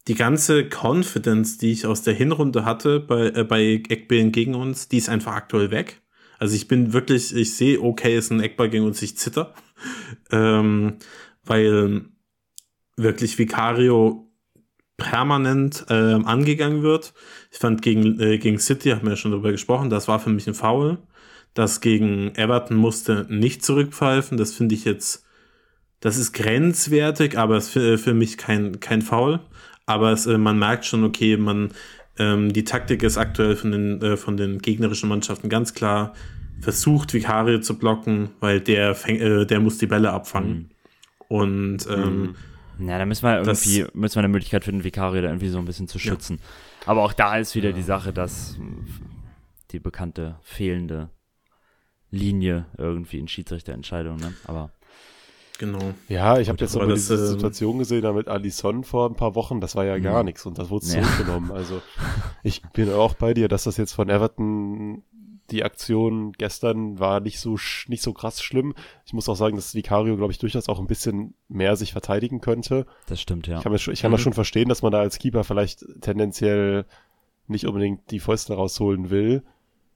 die 0.08 0.14
ganze 0.14 0.68
Confidence, 0.68 1.58
die 1.58 1.72
ich 1.72 1.86
aus 1.86 2.02
der 2.02 2.14
Hinrunde 2.14 2.64
hatte 2.64 3.00
bei, 3.00 3.28
äh, 3.28 3.44
bei 3.44 3.82
Eckbällen 3.88 4.32
gegen 4.32 4.54
uns, 4.54 4.88
die 4.88 4.98
ist 4.98 5.08
einfach 5.08 5.34
aktuell 5.34 5.70
weg. 5.70 6.02
Also 6.38 6.56
ich 6.56 6.66
bin 6.66 6.92
wirklich, 6.92 7.34
ich 7.34 7.54
sehe, 7.54 7.80
okay, 7.80 8.16
ist 8.16 8.32
ein 8.32 8.40
Eckball 8.40 8.68
gegen 8.68 8.84
uns, 8.84 9.02
ich 9.02 9.16
zitter. 9.16 9.54
Ähm, 10.30 10.98
weil 11.44 12.02
wirklich 12.96 13.36
Vicario 13.36 14.30
permanent 14.96 15.84
äh, 15.88 16.14
angegangen 16.24 16.82
wird. 16.82 17.12
Ich 17.50 17.58
fand 17.58 17.82
gegen, 17.82 18.20
äh, 18.20 18.38
gegen 18.38 18.58
City, 18.58 18.90
haben 18.90 19.02
wir 19.02 19.10
ja 19.10 19.16
schon 19.16 19.32
darüber 19.32 19.50
gesprochen, 19.50 19.90
das 19.90 20.06
war 20.06 20.20
für 20.20 20.30
mich 20.30 20.46
ein 20.46 20.54
Foul. 20.54 20.98
Das 21.54 21.80
gegen 21.80 22.34
Everton 22.36 22.76
musste 22.76 23.26
nicht 23.28 23.64
zurückpfeifen. 23.64 24.38
Das 24.38 24.54
finde 24.54 24.74
ich 24.76 24.84
jetzt, 24.84 25.24
das 26.00 26.16
ist 26.16 26.32
grenzwertig, 26.32 27.36
aber 27.36 27.56
es 27.56 27.66
ist 27.66 27.72
für, 27.72 27.98
für 27.98 28.14
mich 28.14 28.38
kein, 28.38 28.78
kein 28.78 29.02
Foul 29.02 29.40
aber 29.86 30.12
es, 30.12 30.26
äh, 30.26 30.38
man 30.38 30.58
merkt 30.58 30.84
schon, 30.84 31.04
okay, 31.04 31.36
man, 31.36 31.72
ähm, 32.18 32.52
die 32.52 32.64
Taktik 32.64 33.02
ist 33.02 33.18
aktuell 33.18 33.56
von 33.56 33.72
den, 33.72 34.02
äh, 34.02 34.16
von 34.16 34.36
den 34.36 34.58
gegnerischen 34.58 35.08
Mannschaften 35.08 35.48
ganz 35.48 35.74
klar 35.74 36.14
versucht, 36.60 37.12
Vicario 37.12 37.60
zu 37.60 37.78
blocken, 37.78 38.30
weil 38.40 38.60
der, 38.60 38.94
fäng, 38.94 39.16
äh, 39.16 39.46
der 39.46 39.60
muss 39.60 39.78
die 39.78 39.86
Bälle 39.86 40.12
abfangen. 40.12 40.56
Mhm. 40.56 40.70
Und 41.28 41.86
ähm, 41.90 42.36
mhm. 42.78 42.88
ja, 42.88 42.98
da 42.98 43.06
müssen 43.06 43.24
wir 43.24 43.38
irgendwie 43.38 43.80
das, 43.80 43.94
müssen 43.94 44.14
wir 44.16 44.20
eine 44.20 44.28
Möglichkeit 44.28 44.64
finden, 44.64 44.84
Vicario 44.84 45.22
da 45.22 45.28
irgendwie 45.28 45.48
so 45.48 45.58
ein 45.58 45.64
bisschen 45.64 45.88
zu 45.88 45.98
schützen. 45.98 46.38
Ja. 46.40 46.88
Aber 46.88 47.02
auch 47.02 47.12
da 47.12 47.36
ist 47.38 47.54
wieder 47.54 47.70
ja. 47.70 47.74
die 47.74 47.82
Sache, 47.82 48.12
dass 48.12 48.58
die 49.70 49.80
bekannte 49.80 50.36
fehlende 50.42 51.08
Linie 52.10 52.66
irgendwie 52.76 53.18
in 53.18 53.28
Schiedsrichterentscheidungen, 53.28 54.20
ne? 54.20 54.34
Aber 54.44 54.70
Genau. 55.62 55.94
Ja, 56.08 56.40
ich 56.40 56.48
habe 56.48 56.58
jetzt 56.58 56.74
aber 56.74 56.92
diese 56.92 57.16
das, 57.16 57.28
Situation 57.28 57.78
gesehen 57.78 58.02
da 58.02 58.12
mit 58.12 58.26
Alison 58.26 58.82
vor 58.82 59.08
ein 59.08 59.14
paar 59.14 59.36
Wochen, 59.36 59.60
das 59.60 59.76
war 59.76 59.84
ja 59.84 59.96
gar 60.00 60.18
mhm. 60.18 60.26
nichts 60.26 60.44
und 60.44 60.58
das 60.58 60.70
wurde 60.70 60.86
ja. 60.86 61.02
zurückgenommen. 61.04 61.52
Also 61.52 61.80
ich 62.42 62.62
bin 62.72 62.92
auch 62.92 63.14
bei 63.14 63.32
dir, 63.32 63.46
dass 63.46 63.62
das 63.62 63.76
jetzt 63.76 63.92
von 63.92 64.08
Everton 64.08 65.04
die 65.52 65.62
Aktion 65.62 66.32
gestern 66.32 66.98
war 66.98 67.20
nicht 67.20 67.38
so 67.38 67.56
nicht 67.86 68.02
so 68.02 68.12
krass 68.12 68.42
schlimm. 68.42 68.74
Ich 69.06 69.12
muss 69.12 69.28
auch 69.28 69.36
sagen, 69.36 69.54
dass 69.54 69.76
Vicario, 69.76 70.16
glaube 70.16 70.32
ich, 70.32 70.38
durchaus 70.40 70.68
auch 70.68 70.80
ein 70.80 70.88
bisschen 70.88 71.34
mehr 71.46 71.76
sich 71.76 71.92
verteidigen 71.92 72.40
könnte. 72.40 72.84
Das 73.06 73.20
stimmt, 73.20 73.46
ja. 73.46 73.58
Ich 73.58 73.62
kann, 73.62 73.70
mir, 73.70 73.78
ich 73.78 74.02
kann 74.02 74.10
mhm. 74.10 74.14
das 74.14 74.20
schon 74.20 74.32
verstehen, 74.32 74.68
dass 74.68 74.82
man 74.82 74.90
da 74.90 74.98
als 74.98 75.20
Keeper 75.20 75.44
vielleicht 75.44 75.84
tendenziell 76.00 76.86
nicht 77.46 77.68
unbedingt 77.68 78.10
die 78.10 78.18
Fäuste 78.18 78.54
rausholen 78.54 79.10
will, 79.10 79.44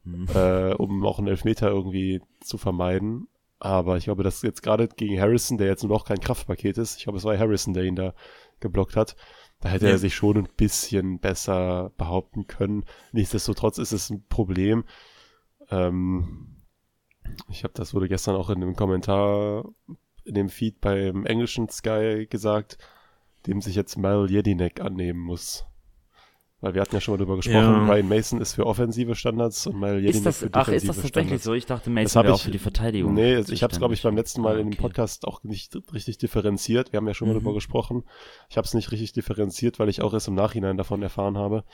mhm. 0.04 0.28
äh, 0.32 0.74
um 0.74 1.04
auch 1.04 1.18
einen 1.18 1.26
Elfmeter 1.26 1.70
irgendwie 1.70 2.22
zu 2.40 2.56
vermeiden. 2.56 3.26
Aber 3.58 3.96
ich 3.96 4.04
glaube, 4.04 4.22
dass 4.22 4.42
jetzt 4.42 4.62
gerade 4.62 4.88
gegen 4.88 5.20
Harrison, 5.20 5.58
der 5.58 5.68
jetzt 5.68 5.82
nur 5.82 5.92
noch 5.92 6.04
kein 6.04 6.20
Kraftpaket 6.20 6.76
ist, 6.78 6.98
ich 6.98 7.04
glaube, 7.04 7.18
es 7.18 7.24
war 7.24 7.38
Harrison, 7.38 7.72
der 7.74 7.84
ihn 7.84 7.96
da 7.96 8.14
geblockt 8.60 8.96
hat, 8.96 9.16
da 9.60 9.70
hätte 9.70 9.86
ja. 9.86 9.92
er 9.92 9.98
sich 9.98 10.14
schon 10.14 10.36
ein 10.36 10.48
bisschen 10.56 11.18
besser 11.18 11.90
behaupten 11.96 12.46
können. 12.46 12.84
Nichtsdestotrotz 13.12 13.78
ist 13.78 13.92
es 13.92 14.10
ein 14.10 14.24
Problem. 14.28 14.84
Ähm, 15.70 16.62
ich 17.48 17.64
habe, 17.64 17.74
das 17.74 17.94
wurde 17.94 18.08
gestern 18.08 18.36
auch 18.36 18.50
in 18.50 18.62
einem 18.62 18.76
Kommentar 18.76 19.64
in 20.24 20.34
dem 20.34 20.48
Feed 20.48 20.80
beim 20.80 21.24
englischen 21.24 21.68
Sky 21.68 22.26
gesagt, 22.28 22.78
dem 23.46 23.60
sich 23.60 23.74
jetzt 23.74 23.96
Mal 23.96 24.30
Jedinek 24.30 24.80
annehmen 24.80 25.20
muss. 25.20 25.64
Weil 26.60 26.72
wir 26.72 26.80
hatten 26.80 26.94
ja 26.94 27.02
schon 27.02 27.12
mal 27.12 27.18
drüber 27.18 27.36
gesprochen, 27.36 27.58
ja. 27.58 27.86
Ryan 27.86 28.08
Mason 28.08 28.40
ist 28.40 28.54
für 28.54 28.64
offensive 28.64 29.14
Standards 29.14 29.66
und 29.66 29.78
Mal 29.78 30.00
Jedinek 30.00 30.32
für 30.34 30.48
defensive 30.48 30.50
Ach, 30.54 30.68
ist 30.68 30.88
das 30.88 30.96
tatsächlich 30.96 31.10
Standards. 31.10 31.44
so? 31.44 31.52
Ich 31.52 31.66
dachte, 31.66 31.90
Mason 31.90 32.24
wäre 32.24 32.34
auch 32.34 32.40
für 32.40 32.50
die 32.50 32.58
Verteidigung. 32.58 33.12
Nee, 33.12 33.38
ich 33.40 33.62
habe 33.62 33.72
es, 33.72 33.78
glaube 33.78 33.92
ich, 33.92 34.02
beim 34.02 34.16
letzten 34.16 34.40
Mal 34.40 34.52
okay. 34.52 34.62
in 34.62 34.70
dem 34.70 34.78
Podcast 34.78 35.26
auch 35.26 35.42
nicht 35.42 35.76
richtig 35.92 36.16
differenziert. 36.16 36.92
Wir 36.92 36.96
haben 36.96 37.06
ja 37.06 37.12
schon 37.12 37.28
mal 37.28 37.34
mhm. 37.34 37.40
drüber 37.40 37.52
gesprochen. 37.52 38.04
Ich 38.48 38.56
habe 38.56 38.66
es 38.66 38.72
nicht 38.72 38.90
richtig 38.90 39.12
differenziert, 39.12 39.78
weil 39.78 39.90
ich 39.90 40.00
auch 40.00 40.14
erst 40.14 40.28
im 40.28 40.34
Nachhinein 40.34 40.78
davon 40.78 41.02
erfahren 41.02 41.36
habe. 41.36 41.64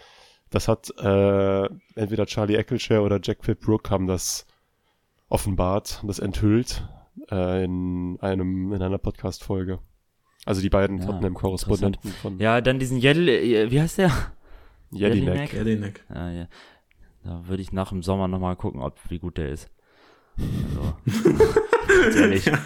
Das 0.50 0.66
hat 0.66 0.90
äh, 0.98 1.64
entweder 1.94 2.26
Charlie 2.26 2.56
Eccleshare 2.56 3.02
oder 3.02 3.20
Jack 3.22 3.40
Pitt-Brook 3.40 3.88
haben 3.88 4.08
das 4.08 4.46
offenbart, 5.28 6.02
das 6.06 6.18
enthüllt 6.18 6.86
äh, 7.30 7.64
in 7.64 8.18
einem 8.20 8.72
in 8.72 8.82
einer 8.82 8.98
Podcast-Folge. 8.98 9.78
Also 10.44 10.60
die 10.60 10.70
beiden 10.70 10.98
ja, 10.98 11.06
Tottenham-Korrespondenten 11.06 12.10
von. 12.10 12.38
Ja, 12.40 12.60
dann 12.60 12.80
diesen 12.80 13.00
Yell, 13.00 13.28
äh, 13.28 13.70
wie 13.70 13.80
heißt 13.80 13.98
der? 13.98 14.10
Jelinek. 14.92 15.52
Jelinek. 15.52 16.04
Ja, 16.14 16.30
ja. 16.30 16.46
Da 17.24 17.42
würde 17.46 17.62
ich 17.62 17.72
nach 17.72 17.90
dem 17.90 18.02
Sommer 18.02 18.28
nochmal 18.28 18.56
gucken, 18.56 18.80
ob 18.80 18.98
wie 19.08 19.18
gut 19.18 19.38
der 19.38 19.50
ist. 19.50 19.70
Also, 20.38 20.96
ehrlich. 22.18 22.46
Ja. 22.46 22.58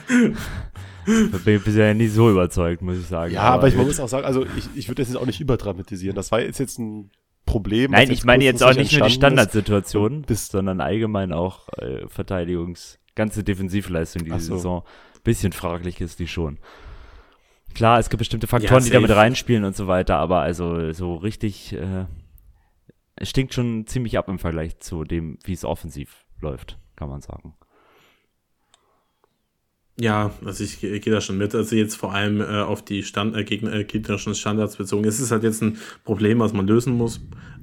Bin 1.05 1.63
bisher 1.63 1.95
nicht 1.95 2.13
so 2.13 2.31
überzeugt, 2.31 2.83
muss 2.83 2.99
ich 2.99 3.07
sagen. 3.07 3.33
Ja, 3.33 3.43
aber, 3.43 3.55
aber 3.55 3.69
ich 3.69 3.77
muss 3.77 4.01
auch 4.01 4.09
sagen, 4.09 4.25
also 4.25 4.45
ich, 4.45 4.69
ich 4.75 4.89
würde 4.89 5.03
das 5.03 5.09
jetzt 5.09 5.17
auch 5.17 5.27
nicht 5.27 5.41
überdramatisieren. 5.41 6.17
Das 6.17 6.33
war 6.33 6.41
jetzt, 6.41 6.59
jetzt 6.59 6.79
ein 6.79 7.11
Problem. 7.45 7.93
Nein, 7.93 8.11
ich 8.11 8.25
meine 8.25 8.45
jetzt 8.45 8.63
auch 8.63 8.75
nicht 8.75 8.93
nur 8.93 9.07
die 9.07 9.15
Standardsituation, 9.15 10.25
ist, 10.25 10.51
sondern 10.51 10.81
allgemein 10.81 11.33
auch 11.33 11.69
äh, 11.79 12.09
Verteidigungs, 12.09 12.99
ganze 13.15 13.45
Defensivleistung 13.45 14.25
diese 14.25 14.41
so. 14.41 14.57
Saison. 14.57 14.83
Bisschen 15.23 15.53
fraglich 15.53 16.01
ist 16.01 16.19
die 16.19 16.29
schon. 16.29 16.59
Klar, 17.77 17.99
es 17.99 18.09
gibt 18.09 18.21
bestimmte 18.21 18.47
Faktoren, 18.47 18.81
ja, 18.81 18.87
die 18.87 18.91
damit 18.91 19.11
reinspielen 19.11 19.65
und 19.65 19.77
so 19.77 19.87
weiter, 19.87 20.17
aber 20.17 20.41
also 20.41 20.93
so 20.93 21.17
richtig, 21.17 21.75
äh, 21.75 22.07
es 23.17 23.29
stinkt 23.29 23.53
schon 23.53 23.87
ziemlich 23.87 24.17
ab 24.17 24.29
im 24.29 24.39
Vergleich 24.39 24.79
zu 24.79 25.05
dem, 25.05 25.39
wie 25.45 25.53
es 25.53 25.63
offensiv 25.63 26.25
läuft, 26.41 26.79
kann 26.97 27.11
man 27.11 27.21
sagen. 27.21 27.55
Ja, 30.01 30.31
also 30.43 30.65
ich, 30.65 30.83
ich 30.83 31.03
gehe 31.03 31.13
da 31.13 31.21
schon 31.21 31.37
mit. 31.37 31.55
Also 31.55 31.77
jetzt 31.77 31.97
vor 31.97 32.15
allem 32.15 32.41
äh, 32.41 32.63
auf 32.63 32.83
die 32.83 33.03
Stand, 33.03 33.37
äh, 33.37 33.45
Gegner, 33.45 33.75
äh, 33.75 33.85
gegnerischen 33.85 34.35
Standards 34.35 34.77
bezogen. 34.77 35.05
Es 35.05 35.21
ist 35.21 35.31
halt 35.31 35.43
jetzt 35.43 35.63
ein 35.63 35.77
Problem, 36.05 36.39
was 36.39 36.55
man 36.55 36.67
lösen 36.67 36.95
muss. 36.95 37.21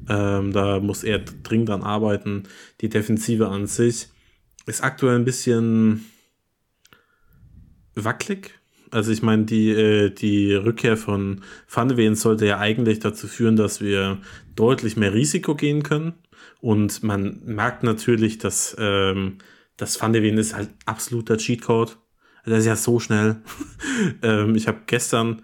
Ähm, 0.10 0.52
da 0.52 0.80
muss 0.80 1.04
er 1.04 1.20
dringend 1.20 1.70
dran 1.70 1.82
arbeiten. 1.82 2.44
Die 2.82 2.90
Defensive 2.90 3.48
an 3.48 3.66
sich 3.66 4.10
ist 4.68 4.84
aktuell 4.84 5.16
ein 5.16 5.26
bisschen 5.26 6.06
wackelig. 7.96 8.63
Also 8.94 9.12
ich 9.12 9.24
meine, 9.24 9.46
die, 9.46 9.72
äh, 9.72 10.10
die 10.12 10.54
Rückkehr 10.54 10.98
von 10.98 11.42
Ven 11.68 12.16
sollte 12.16 12.46
ja 12.46 12.60
eigentlich 12.60 13.00
dazu 13.00 13.28
führen, 13.28 13.56
dass 13.56 13.82
wir 13.82 14.20
deutlich 14.56 14.98
mehr 14.98 15.14
Risiko 15.14 15.56
gehen 15.56 15.82
können. 15.82 16.14
Und 16.62 17.02
man 17.02 17.42
merkt 17.44 17.84
natürlich, 17.84 18.38
dass 18.38 18.76
ähm, 18.80 19.40
das 19.78 20.00
Van 20.00 20.14
ist 20.14 20.56
halt 20.56 20.70
absoluter 20.86 21.38
Cheatcode. 21.38 21.98
Der 22.46 22.58
ist 22.58 22.66
ja 22.66 22.76
so 22.76 23.00
schnell. 23.00 23.38
ähm, 24.22 24.56
ich 24.56 24.68
habe 24.68 24.82
gestern 24.86 25.42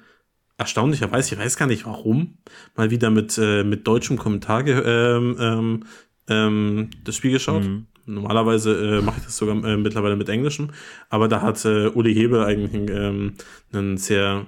erstaunlicherweise, 0.57 1.33
ich 1.33 1.41
weiß 1.41 1.57
gar 1.57 1.67
nicht 1.67 1.85
warum, 1.85 2.37
mal 2.75 2.91
wieder 2.91 3.09
mit, 3.09 3.37
äh, 3.37 3.63
mit 3.63 3.87
deutschem 3.87 4.17
Kommentar 4.17 4.67
ähm, 4.67 5.37
ähm, 5.39 5.83
ähm, 6.27 6.89
das 7.03 7.15
Spiel 7.15 7.31
geschaut. 7.31 7.63
Mhm. 7.63 7.87
Normalerweise 8.09 8.97
äh, 8.97 9.01
mache 9.01 9.19
ich 9.19 9.25
das 9.25 9.37
sogar 9.37 9.63
äh, 9.63 9.77
mittlerweile 9.77 10.15
mit 10.15 10.29
Englischem, 10.29 10.69
aber 11.09 11.27
da 11.27 11.41
hat 11.41 11.63
äh, 11.65 11.87
Uli 11.87 12.13
Hebel 12.13 12.43
eigentlich 12.43 12.89
ähm, 12.89 13.33
einen 13.71 13.97
sehr. 13.97 14.45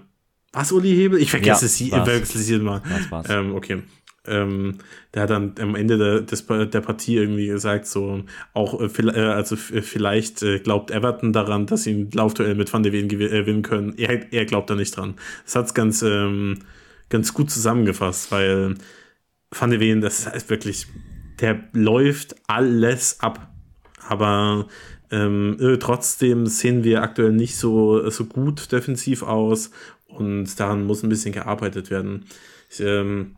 Was, 0.51 0.72
Uli 0.72 0.95
Hebel? 0.95 1.22
Ich 1.22 1.32
vergesse 1.32 1.66
es, 1.66 1.80
es 1.80 2.49
jedes 2.49 2.64
Mal. 2.64 2.82
Was 2.89 3.12
war's? 3.12 3.30
Ähm, 3.30 3.55
okay. 3.55 3.84
Ähm, 4.28 4.78
der 5.14 5.24
hat 5.24 5.32
dann 5.32 5.55
am 5.59 5.76
Ende 5.76 5.97
der, 5.97 6.22
des, 6.22 6.45
der 6.45 6.82
Partie 6.82 7.16
irgendwie 7.18 7.47
gesagt, 7.47 7.88
so 7.88 8.24
auch 8.53 8.80
äh, 8.80 8.86
äh 8.86 9.20
also 9.20 9.55
äh, 9.55 9.82
vielleicht 9.82 10.43
äh, 10.43 10.59
glaubt 10.59 10.91
Everton 10.91 11.34
daran, 11.34 11.66
dass 11.66 11.84
sie 11.84 11.93
ein 11.93 12.12
Laufduell 12.12 12.53
mit 12.53 12.72
Van 12.72 12.84
de 12.84 12.91
Ven 12.91 13.07
gewinnen 13.07 13.64
können. 13.64 13.95
Er, 13.97 14.32
er 14.32 14.45
glaubt 14.45 14.70
da 14.70 14.76
nicht 14.76 14.95
dran. 14.95 15.16
Das 15.45 15.55
hat 15.55 15.66
es 15.66 15.74
ganz, 15.74 16.03
ähm, 16.03 16.59
ganz 17.09 17.34
gut 17.34 17.49
zusammengefasst, 17.49 18.32
weil 18.32 18.76
Van 19.49 19.72
de 19.72 19.80
Ven, 19.80 20.01
das 20.01 20.28
ist 20.28 20.49
wirklich, 20.51 20.86
der 21.39 21.64
läuft 21.74 22.36
alles 22.47 23.20
ab. 23.22 23.51
Aber 24.12 24.68
ähm, 25.09 25.55
äh, 25.62 25.78
trotzdem 25.78 26.45
sehen 26.45 26.84
wir 26.84 27.01
aktuell 27.01 27.32
nicht 27.32 27.55
so, 27.55 28.09
so 28.09 28.26
gut 28.26 28.74
defensiv 28.74 29.24
aus 29.24 29.72
und 30.07 30.59
daran 30.59 30.86
muss 30.86 31.01
ein 31.01 31.07
bisschen 31.07 31.32
gearbeitet 31.32 31.89
werden. 31.89 32.26
Ich, 32.70 32.82
ähm, 32.82 33.38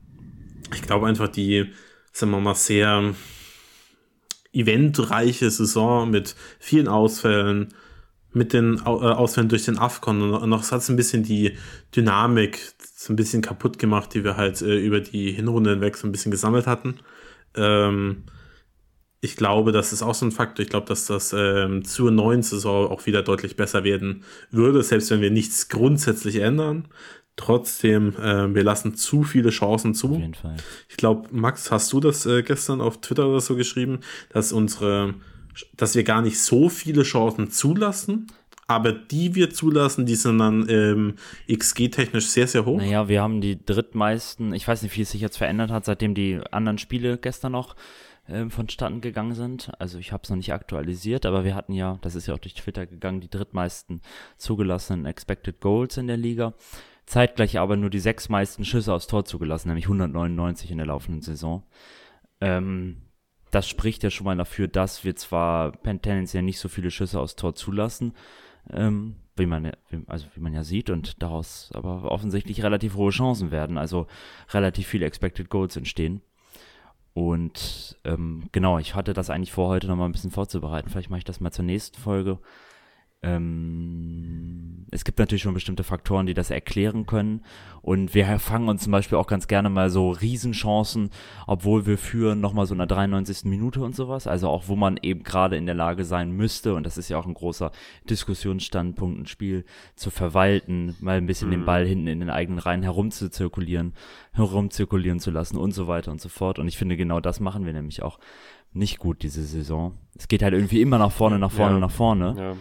ich 0.74 0.82
glaube 0.82 1.06
einfach, 1.06 1.28
die, 1.28 1.70
sagen 2.12 2.32
wir 2.32 2.40
mal, 2.40 2.56
sehr 2.56 3.14
eventreiche 4.52 5.52
Saison 5.52 6.10
mit 6.10 6.36
vielen 6.58 6.88
Ausfällen, 6.88 7.68
mit 8.32 8.54
den 8.54 8.78
äh, 8.78 8.90
Ausfällen 8.90 9.50
durch 9.50 9.66
den 9.66 9.78
AFCON 9.78 10.34
und 10.34 10.50
noch 10.50 10.72
hat 10.72 10.82
es 10.82 10.90
ein 10.90 10.96
bisschen 10.96 11.22
die 11.22 11.56
Dynamik 11.96 12.60
so 12.96 13.14
ein 13.14 13.16
bisschen 13.16 13.44
kaputt 13.44 13.78
gemacht, 13.78 14.16
die 14.16 14.24
wir 14.24 14.38
halt 14.38 14.64
äh, 14.64 14.80
über 14.80 15.02
die 15.02 15.32
Hinrunde 15.34 15.70
hinweg 15.70 15.98
so 15.98 16.08
ein 16.08 16.12
bisschen 16.12 16.32
gesammelt 16.32 16.66
hatten. 16.66 16.96
Ähm, 17.56 18.24
ich 19.24 19.38
glaube, 19.38 19.72
das 19.72 19.94
ist 19.94 20.04
auch 20.04 20.14
so 20.14 20.26
ein 20.26 20.34
Faktor. 20.34 20.64
Ich 20.64 20.70
glaube, 20.70 20.86
dass 20.86 21.06
das 21.06 21.34
ähm, 21.34 21.86
zur 21.86 22.12
neuen 22.12 22.44
Saison 22.44 22.92
auch 22.92 23.06
wieder 23.06 23.24
deutlich 23.24 23.56
besser 23.56 23.86
werden 23.86 24.26
würde, 24.52 24.84
selbst 24.84 25.12
wenn 25.12 25.22
wir 25.22 25.32
nichts 25.32 25.70
grundsätzlich 25.70 26.42
ändern. 26.42 26.90
Trotzdem, 27.38 28.18
äh, 28.18 28.54
wir 28.54 28.64
lassen 28.64 28.96
zu 28.96 29.24
viele 29.24 29.50
Chancen 29.50 29.96
zu. 29.96 30.12
Auf 30.12 30.20
jeden 30.20 30.34
Fall. 30.34 30.58
Ich 30.90 30.98
glaube, 30.98 31.30
Max, 31.32 31.72
hast 31.72 31.94
du 31.94 32.02
das 32.02 32.26
äh, 32.26 32.44
gestern 32.44 32.82
auf 32.82 33.00
Twitter 33.00 33.30
oder 33.30 33.40
so 33.40 33.56
geschrieben, 33.56 34.02
dass 34.28 34.52
unsere, 34.52 35.14
dass 35.78 35.96
wir 35.96 36.04
gar 36.04 36.22
nicht 36.22 36.42
so 36.42 36.68
viele 36.68 37.04
Chancen 37.04 37.50
zulassen, 37.50 38.28
aber 38.68 38.92
die 38.92 39.36
wir 39.36 39.52
zulassen, 39.52 40.06
die 40.06 40.16
sind 40.16 40.40
dann 40.40 40.68
ähm, 40.68 41.16
XG-technisch 41.50 42.28
sehr, 42.28 42.48
sehr 42.48 42.66
hoch. 42.66 42.78
Naja, 42.78 43.08
wir 43.08 43.22
haben 43.22 43.40
die 43.40 43.58
drittmeisten, 43.64 44.54
ich 44.54 44.68
weiß 44.68 44.82
nicht, 44.82 44.98
wie 44.98 45.02
es 45.04 45.12
sich 45.12 45.22
jetzt 45.22 45.38
verändert 45.38 45.72
hat, 45.72 45.86
seitdem 45.86 46.14
die 46.14 46.42
anderen 46.52 46.78
Spiele 46.78 47.18
gestern 47.18 47.54
noch 47.54 47.78
ähm, 48.28 48.52
vonstatten 48.52 49.02
gegangen 49.02 49.34
sind. 49.34 49.72
Also 49.80 49.98
ich 49.98 50.12
habe 50.12 50.24
es 50.24 50.30
noch 50.30 50.38
nicht 50.38 50.54
aktualisiert, 50.54 51.26
aber 51.26 51.44
wir 51.44 51.56
hatten 51.56 51.74
ja, 51.74 51.98
das 52.02 52.16
ist 52.16 52.28
ja 52.28 52.34
auch 52.34 52.40
durch 52.40 52.54
Twitter 52.54 52.86
gegangen, 52.86 53.22
die 53.22 53.30
drittmeisten 53.30 54.02
zugelassenen 54.38 55.06
Expected 55.06 55.62
Goals 55.62 55.98
in 55.98 56.08
der 56.08 56.18
Liga 56.18 56.54
zeitgleich 57.06 57.60
aber 57.60 57.76
nur 57.76 57.90
die 57.90 58.00
sechs 58.00 58.30
meisten 58.30 58.66
Schüsse 58.66 58.94
aufs 58.94 59.08
Tor 59.08 59.26
zugelassen, 59.26 59.70
nämlich 59.70 59.86
199 59.86 60.72
in 60.72 60.78
der 60.78 60.88
laufenden 60.88 61.22
Saison. 61.22 61.64
Ähm, 62.42 63.02
das 63.52 63.68
spricht 63.68 64.04
ja 64.04 64.10
schon 64.10 64.26
mal 64.26 64.38
dafür, 64.38 64.68
dass 64.68 65.04
wir 65.04 65.16
zwar 65.16 65.74
tendenziell 65.84 66.44
nicht 66.44 66.60
so 66.60 66.70
viele 66.70 66.92
Schüsse 66.92 67.20
aufs 67.20 67.36
Tor 67.36 67.56
zulassen, 67.56 68.14
ähm, 68.72 69.18
wie 69.36 69.46
man, 69.46 69.72
also 70.08 70.28
wie 70.36 70.40
man 70.40 70.54
ja 70.54 70.64
sieht, 70.64 70.90
und 70.90 71.22
daraus 71.22 71.72
aber 71.74 72.12
offensichtlich 72.12 72.64
relativ 72.64 72.96
hohe 72.96 73.12
Chancen 73.12 73.52
werden, 73.52 73.78
also 73.78 74.08
relativ 74.50 74.88
viele 74.88 75.06
Expected 75.06 75.50
Goals 75.50 75.76
entstehen. 75.76 76.22
Und 77.14 77.98
ähm, 78.04 78.50
genau, 78.52 78.80
ich 78.80 78.96
hatte 78.96 79.14
das 79.14 79.30
eigentlich 79.30 79.52
vor, 79.52 79.70
heute 79.70 79.88
nochmal 79.88 80.10
ein 80.10 80.14
bisschen 80.14 80.32
vorzubereiten. 80.32 80.90
Vielleicht 80.90 81.10
mache 81.10 81.20
ich 81.20 81.26
das 81.26 81.40
mal 81.40 81.52
zur 81.52 81.66
nächsten 81.66 82.00
Folge. 82.00 82.40
Ähm, 83.24 84.86
es 84.94 85.04
gibt 85.04 85.20
natürlich 85.20 85.42
schon 85.42 85.54
bestimmte 85.54 85.84
Faktoren, 85.84 86.26
die 86.26 86.34
das 86.34 86.52
erklären 86.52 87.06
können. 87.06 87.42
Und 87.82 88.14
wir 88.14 88.40
fangen 88.40 88.70
uns 88.70 88.84
zum 88.84 88.92
Beispiel 88.92 89.18
auch 89.18 89.28
ganz 89.28 89.48
gerne 89.48 89.70
mal 89.70 89.90
so 89.90 90.12
Riesenchancen, 90.12 91.10
obwohl 91.48 91.86
wir 91.86 91.98
führen, 91.98 92.40
nochmal 92.40 92.66
so 92.66 92.74
in 92.74 92.78
der 92.78 92.88
93. 92.88 93.46
Minute 93.46 93.82
und 93.82 93.96
sowas. 93.96 94.28
Also 94.28 94.50
auch, 94.50 94.68
wo 94.68 94.76
man 94.76 94.98
eben 95.02 95.24
gerade 95.24 95.58
in 95.58 95.66
der 95.66 95.76
Lage 95.76 96.06
sein 96.06 96.32
müsste, 96.32 96.76
und 96.76 96.86
das 96.86 96.98
ist 96.98 97.10
ja 97.10 97.18
auch 97.18 97.26
ein 97.26 97.34
großer 97.34 97.72
Diskussionsstandpunkt, 98.10 99.22
ein 99.22 99.26
Spiel 99.26 99.66
zu 99.96 100.12
verwalten, 100.12 100.96
mal 101.02 101.18
ein 101.18 101.26
bisschen 101.26 101.48
mhm. 101.48 101.54
den 101.54 101.66
Ball 101.66 101.86
hinten 101.86 102.08
in 102.08 102.20
den 102.20 102.30
eigenen 102.30 102.60
Reihen 102.60 102.84
herumzuzirkulieren, 102.84 103.94
herumzirkulieren 104.34 105.20
zu 105.20 105.32
lassen 105.32 105.58
und 105.58 105.72
so 105.72 105.88
weiter 105.88 106.12
und 106.12 106.22
so 106.22 106.30
fort. 106.30 106.60
Und 106.60 106.68
ich 106.68 106.78
finde, 106.78 106.98
genau 106.98 107.20
das 107.20 107.40
machen 107.40 107.66
wir 107.66 107.74
nämlich 107.74 108.04
auch 108.04 108.20
nicht 108.72 109.00
gut 109.00 109.24
diese 109.24 109.44
Saison. 109.44 109.98
Es 110.16 110.28
geht 110.28 110.42
halt 110.42 110.54
irgendwie 110.54 110.82
immer 110.82 110.98
nach 110.98 111.12
vorne, 111.12 111.38
nach 111.38 111.52
vorne, 111.52 111.76
ja. 111.76 111.80
nach 111.80 111.92
vorne. 111.92 112.36
Ja 112.38 112.56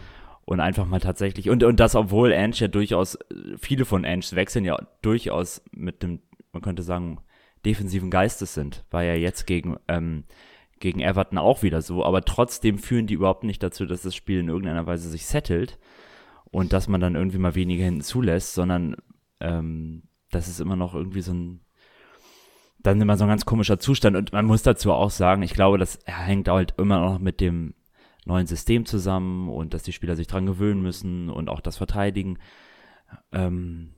und 0.45 0.61
einfach 0.61 0.87
mal 0.87 1.01
tatsächlich, 1.01 1.51
und, 1.51 1.63
und 1.63 1.79
das, 1.81 1.95
obwohl 1.95 2.33
Ange 2.33 2.57
ja 2.57 2.69
durchaus, 2.69 3.19
viele 3.59 3.85
von 3.85 4.05
Anges 4.05 4.35
wechseln 4.35 4.65
ja 4.65 4.79
durchaus 5.01 5.63
mit 5.73 6.03
dem, 6.03 6.21
man 6.53 6.63
könnte 6.63 6.83
sagen, 6.83 7.21
defensiven 7.65 8.11
Geistes 8.11 8.55
sind, 8.55 8.85
war 8.91 9.05
ja 9.05 9.15
jetzt 9.15 9.47
gegen, 9.47 9.77
ähm, 9.89 10.25
gegen 10.81 11.01
Everton 11.01 11.39
auch 11.39 11.63
wieder 11.63 11.81
so, 11.81 12.05
aber 12.05 12.23
trotzdem 12.25 12.79
führen 12.79 13.07
die 13.07 13.15
überhaupt 13.15 13.45
nicht 13.45 13.63
dazu, 13.63 13.87
dass 13.87 14.03
das 14.03 14.17
Spiel 14.17 14.41
in 14.41 14.49
irgendeiner 14.49 14.87
Weise 14.87 15.09
sich 15.09 15.27
settelt 15.27 15.79
und 16.51 16.73
dass 16.73 16.89
man 16.89 17.01
dann 17.01 17.15
irgendwie 17.15 17.39
mal 17.39 17.55
weniger 17.55 17.85
hinten 17.85 18.03
zulässt, 18.03 18.55
sondern 18.55 18.97
ähm, 19.41 20.03
das 20.31 20.49
ist 20.49 20.61
immer 20.61 20.77
noch 20.77 20.95
irgendwie 20.95 21.21
so 21.21 21.33
ein, 21.33 21.61
dann 22.81 23.01
immer 23.01 23.17
so 23.17 23.25
ein 23.25 23.29
ganz 23.29 23.45
komischer 23.45 23.79
Zustand. 23.79 24.17
Und 24.17 24.33
man 24.33 24.45
muss 24.45 24.63
dazu 24.63 24.93
auch 24.93 25.11
sagen, 25.11 25.43
ich 25.43 25.55
glaube, 25.55 25.79
das 25.79 26.01
hängt 26.05 26.49
halt 26.49 26.75
immer 26.79 26.99
noch 26.99 27.19
mit 27.21 27.41
dem 27.41 27.75
neuen 28.25 28.47
System 28.47 28.87
zusammen 28.87 29.49
und 29.49 29.75
dass 29.75 29.83
die 29.83 29.93
Spieler 29.93 30.17
sich 30.17 30.27
dran 30.27 30.47
gewöhnen 30.47 30.83
müssen 30.83 31.29
und 31.29 31.49
auch 31.49 31.61
das 31.61 31.77
Verteidigen. 31.77 32.39
Ähm, 33.33 33.95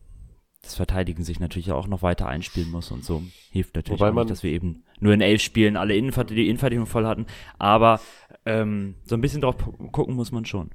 das 0.62 0.77
Verteidigen 0.77 1.25
sich 1.25 1.41
natürlich 1.41 1.72
auch 1.72 1.87
noch 1.87 2.03
weiter 2.03 2.27
einspielen 2.27 2.70
muss 2.70 2.91
und 2.91 3.05
so 3.05 3.22
hilft 3.51 3.77
natürlich 3.77 4.01
Wobei 4.01 4.11
auch 4.11 4.14
nicht, 4.14 4.31
dass 4.31 4.43
wir 4.43 4.51
eben 4.51 4.85
nur 4.99 5.12
in 5.12 5.20
elf 5.20 5.43
Spielen 5.43 5.77
alle 5.77 5.95
Innenvert 5.95 6.31
die 6.31 6.49
Innenverteidigung 6.49 6.87
voll 6.87 7.07
hatten. 7.07 7.27
Aber 7.59 8.01
ähm, 8.47 8.95
so 9.05 9.14
ein 9.14 9.20
bisschen 9.20 9.43
drauf 9.43 9.57
gucken 9.93 10.14
muss 10.14 10.33
man 10.33 10.47
schon. 10.47 10.70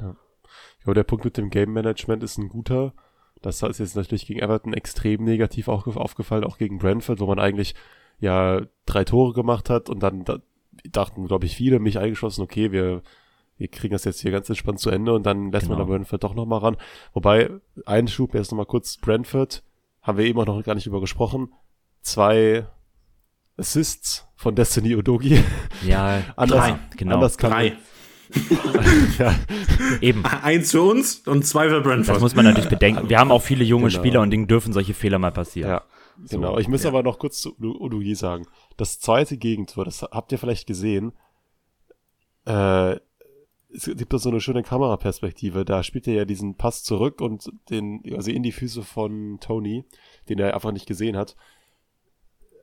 Ja. 0.00 0.16
ja, 0.86 0.94
der 0.94 1.02
Punkt 1.02 1.24
mit 1.24 1.36
dem 1.36 1.50
Game 1.50 1.72
Management 1.72 2.22
ist 2.22 2.38
ein 2.38 2.48
guter. 2.48 2.94
Das 3.42 3.62
ist 3.62 3.80
jetzt 3.80 3.96
natürlich 3.96 4.26
gegen 4.26 4.40
Everton 4.40 4.72
extrem 4.72 5.24
negativ 5.24 5.68
aufgefallen, 5.68 6.44
auch 6.44 6.56
gegen 6.56 6.78
Brentford, 6.78 7.20
wo 7.20 7.26
man 7.26 7.38
eigentlich 7.38 7.74
ja 8.20 8.62
drei 8.86 9.04
Tore 9.04 9.32
gemacht 9.32 9.68
hat 9.68 9.90
und 9.90 10.02
dann 10.02 10.24
dachten, 10.90 11.26
glaube 11.26 11.46
ich, 11.46 11.56
viele, 11.56 11.78
mich 11.78 11.98
eingeschlossen, 11.98 12.42
okay, 12.42 12.72
wir, 12.72 13.02
wir 13.56 13.68
kriegen 13.68 13.92
das 13.92 14.04
jetzt 14.04 14.20
hier 14.20 14.30
ganz 14.30 14.48
entspannt 14.48 14.80
zu 14.80 14.90
Ende 14.90 15.14
und 15.14 15.24
dann 15.24 15.52
lässt 15.52 15.66
genau. 15.66 15.78
man 15.78 15.86
da 15.86 15.92
Brentford 15.92 16.24
doch 16.24 16.34
nochmal 16.34 16.60
ran. 16.60 16.76
Wobei, 17.12 17.50
ein 17.86 18.08
Schub, 18.08 18.34
jetzt 18.34 18.50
nochmal 18.50 18.66
kurz, 18.66 18.96
Brentford, 18.96 19.62
haben 20.02 20.18
wir 20.18 20.24
eben 20.26 20.38
auch 20.38 20.46
noch 20.46 20.62
gar 20.62 20.74
nicht 20.74 20.86
über 20.86 21.00
gesprochen, 21.00 21.52
zwei 22.02 22.66
Assists 23.56 24.26
von 24.36 24.54
Destiny 24.54 24.96
Odogi. 24.96 25.42
Ja, 25.86 26.22
anders, 26.36 26.58
drei, 26.58 26.78
genau. 26.96 27.14
Anders 27.14 27.38
kann 27.38 27.50
drei. 27.50 27.76
ja. 29.18 29.34
Eben. 30.00 30.24
Eins 30.24 30.72
für 30.72 30.82
uns 30.82 31.16
und 31.26 31.46
zwei 31.46 31.68
für 31.68 31.80
Brentford. 31.80 32.16
Das 32.16 32.22
muss 32.22 32.34
man 32.34 32.46
natürlich 32.46 32.70
bedenken. 32.70 33.08
Wir 33.08 33.18
haben 33.18 33.30
auch 33.30 33.42
viele 33.42 33.64
junge 33.64 33.88
genau. 33.88 33.98
Spieler 34.00 34.20
und 34.22 34.30
denen 34.30 34.48
dürfen 34.48 34.72
solche 34.72 34.94
Fehler 34.94 35.18
mal 35.18 35.30
passieren. 35.30 35.70
Ja. 35.70 35.82
So, 36.22 36.36
genau, 36.36 36.58
ich 36.58 36.68
muss 36.68 36.84
ja. 36.84 36.90
aber 36.90 37.02
noch 37.02 37.18
kurz 37.18 37.40
zu 37.40 37.56
Udugi 37.58 38.14
sagen. 38.14 38.46
Das 38.76 39.00
zweite 39.00 39.36
Gegentor, 39.36 39.84
das 39.84 40.02
habt 40.02 40.32
ihr 40.32 40.38
vielleicht 40.38 40.66
gesehen. 40.66 41.12
Äh, 42.46 42.96
es 43.74 43.86
gibt 43.86 44.12
da 44.12 44.18
so 44.18 44.30
eine 44.30 44.40
schöne 44.40 44.62
Kameraperspektive. 44.62 45.64
Da 45.64 45.82
spielt 45.82 46.06
er 46.06 46.14
ja 46.14 46.24
diesen 46.24 46.56
Pass 46.56 46.84
zurück 46.84 47.20
und 47.20 47.50
den, 47.70 48.02
also 48.14 48.30
in 48.30 48.44
die 48.44 48.52
Füße 48.52 48.82
von 48.82 49.38
Tony, 49.40 49.84
den 50.28 50.38
er 50.38 50.54
einfach 50.54 50.72
nicht 50.72 50.86
gesehen 50.86 51.16
hat. 51.16 51.34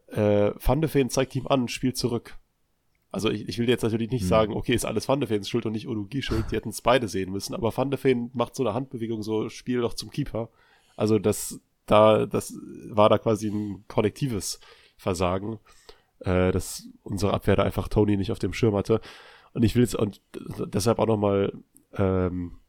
Äh, 0.08 0.52
Van 0.58 0.82
de 0.82 0.90
Ven 0.94 1.10
zeigt 1.10 1.36
ihm 1.36 1.48
an, 1.48 1.68
spielt 1.68 1.98
zurück. 1.98 2.38
Also 3.12 3.30
ich, 3.30 3.48
ich 3.50 3.58
will 3.60 3.68
jetzt 3.68 3.82
natürlich 3.82 4.10
nicht 4.10 4.22
hm. 4.22 4.30
sagen, 4.30 4.54
okay, 4.54 4.74
ist 4.74 4.86
alles 4.86 5.10
Van 5.10 5.20
de 5.20 5.30
Vens 5.30 5.50
Schuld 5.50 5.66
und 5.66 5.74
nicht 5.74 5.88
Udugi 5.88 6.22
schuld, 6.22 6.46
die 6.50 6.56
hätten 6.56 6.70
es 6.70 6.82
beide 6.82 7.10
sehen 7.10 7.32
müssen, 7.32 7.54
aber 7.54 7.76
Van 7.76 7.92
de 7.92 8.00
Ven 8.02 8.30
macht 8.34 8.56
so 8.56 8.64
eine 8.64 8.74
Handbewegung, 8.74 9.22
so 9.22 9.50
spiel 9.50 9.82
doch 9.82 9.94
zum 9.94 10.12
Keeper. 10.12 10.50
Also 10.96 11.20
das, 11.20 11.60
da, 11.92 12.26
das 12.26 12.58
war 12.90 13.10
da 13.10 13.18
quasi 13.18 13.50
ein 13.50 13.84
kollektives 13.88 14.60
Versagen, 14.98 15.60
äh, 16.20 16.52
dass 16.52 16.88
unsere 17.04 17.34
Abwehr 17.34 17.56
da 17.56 17.64
einfach 17.64 17.88
Tony 17.88 18.18
nicht 18.18 18.32
auf 18.32 18.40
dem 18.40 18.54
Schirm 18.54 18.76
hatte. 18.76 19.02
Und 19.54 19.64
ich 19.64 19.76
will 19.76 19.84
jetzt 19.84 19.96
und 19.96 20.22
deshalb 20.74 21.00
auch 21.00 21.08
nochmal 21.08 21.52
ähm, 21.94 22.60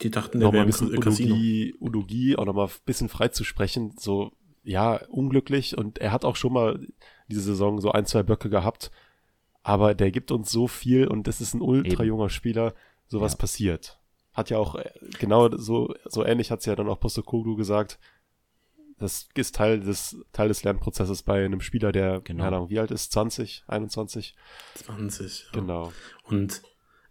Die 0.00 0.10
dachten, 0.10 0.40
der 0.40 0.52
wäre 0.52 0.62
ein 0.62 0.66
bisschen 0.66 0.96
Udogi, 0.96 1.74
Udogi 1.80 2.36
auch 2.36 2.44
nochmal 2.44 2.68
ein 2.68 2.84
bisschen 2.84 3.08
frei 3.08 3.28
zu 3.28 3.44
sprechen. 3.44 3.94
So, 3.98 4.32
ja, 4.62 5.00
unglücklich 5.08 5.76
und 5.76 5.98
er 5.98 6.12
hat 6.12 6.24
auch 6.24 6.36
schon 6.36 6.52
mal 6.52 6.86
diese 7.28 7.40
Saison 7.40 7.80
so 7.80 7.90
ein, 7.90 8.06
zwei 8.06 8.22
Böcke 8.22 8.48
gehabt. 8.50 8.90
Aber 9.64 9.94
der 9.94 10.10
gibt 10.10 10.30
uns 10.30 10.50
so 10.50 10.66
viel 10.66 11.06
und 11.06 11.26
das 11.26 11.40
ist 11.40 11.54
ein 11.54 11.60
ultra 11.60 12.02
junger 12.02 12.30
Spieler. 12.30 12.74
Sowas 13.06 13.32
ja. 13.32 13.38
passiert. 13.38 14.00
Hat 14.32 14.50
ja 14.50 14.58
auch, 14.58 14.76
äh, 14.76 14.90
genau 15.18 15.56
so, 15.56 15.94
so 16.06 16.24
ähnlich 16.24 16.50
hat 16.50 16.60
es 16.60 16.66
ja 16.66 16.74
dann 16.74 16.88
auch 16.88 16.98
Postokoglu 16.98 17.56
gesagt. 17.56 17.98
Das 19.02 19.28
ist 19.34 19.54
Teil 19.54 19.80
des, 19.80 20.16
Teil 20.32 20.48
des 20.48 20.62
Lernprozesses 20.64 21.22
bei 21.22 21.44
einem 21.44 21.60
Spieler, 21.60 21.92
der, 21.92 22.20
genau. 22.20 22.44
keine 22.44 22.56
Ahnung, 22.56 22.70
wie 22.70 22.78
alt 22.78 22.90
ist? 22.90 23.12
20, 23.12 23.64
21? 23.66 24.34
20. 24.74 25.46
Ja. 25.52 25.60
Genau. 25.60 25.92
Und 26.24 26.62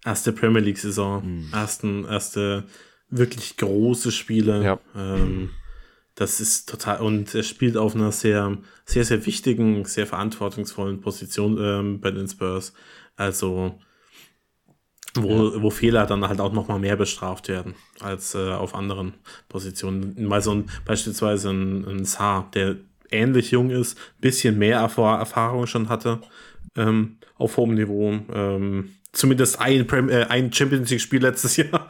erste 0.05 0.31
Premier 0.31 0.61
League-Saison, 0.61 1.23
mhm. 1.23 1.53
ersten, 1.53 2.05
erste 2.05 2.65
wirklich 3.09 3.57
große 3.57 4.11
Spiele. 4.11 4.63
Ja. 4.63 4.79
Ähm, 4.95 5.51
das 6.15 6.39
ist 6.39 6.69
total, 6.69 7.01
und 7.01 7.33
er 7.35 7.43
spielt 7.43 7.77
auf 7.77 7.95
einer 7.95 8.11
sehr, 8.11 8.57
sehr, 8.85 9.05
sehr 9.05 9.25
wichtigen, 9.25 9.85
sehr 9.85 10.07
verantwortungsvollen 10.07 11.01
Position 11.01 11.57
ähm, 11.59 11.99
bei 12.01 12.11
den 12.11 12.27
Spurs. 12.27 12.73
Also, 13.15 13.79
wo, 15.15 15.29
ja. 15.29 15.61
wo 15.61 15.69
Fehler 15.69 16.05
dann 16.05 16.27
halt 16.27 16.39
auch 16.39 16.53
nochmal 16.53 16.79
mehr 16.79 16.95
bestraft 16.95 17.47
werden 17.47 17.75
als 17.99 18.35
äh, 18.35 18.51
auf 18.51 18.75
anderen 18.75 19.13
Positionen. 19.49 20.15
Mal 20.27 20.41
so 20.41 20.51
ein, 20.51 20.65
beispielsweise 20.85 21.49
ein, 21.49 21.85
ein 21.85 22.05
Saar, 22.05 22.49
der 22.53 22.77
ähnlich 23.09 23.51
jung 23.51 23.69
ist, 23.69 23.97
bisschen 24.19 24.57
mehr 24.57 24.79
Erfahrung 24.79 25.67
schon 25.67 25.89
hatte 25.89 26.19
ähm, 26.75 27.17
auf 27.35 27.57
hohem 27.57 27.75
Niveau. 27.75 28.17
Ähm, 28.33 28.91
zumindest 29.11 29.59
ein, 29.59 29.87
äh, 30.09 30.25
ein 30.29 30.53
Champions 30.53 30.89
League-Spiel 30.89 31.21
letztes 31.21 31.57
Jahr, 31.57 31.87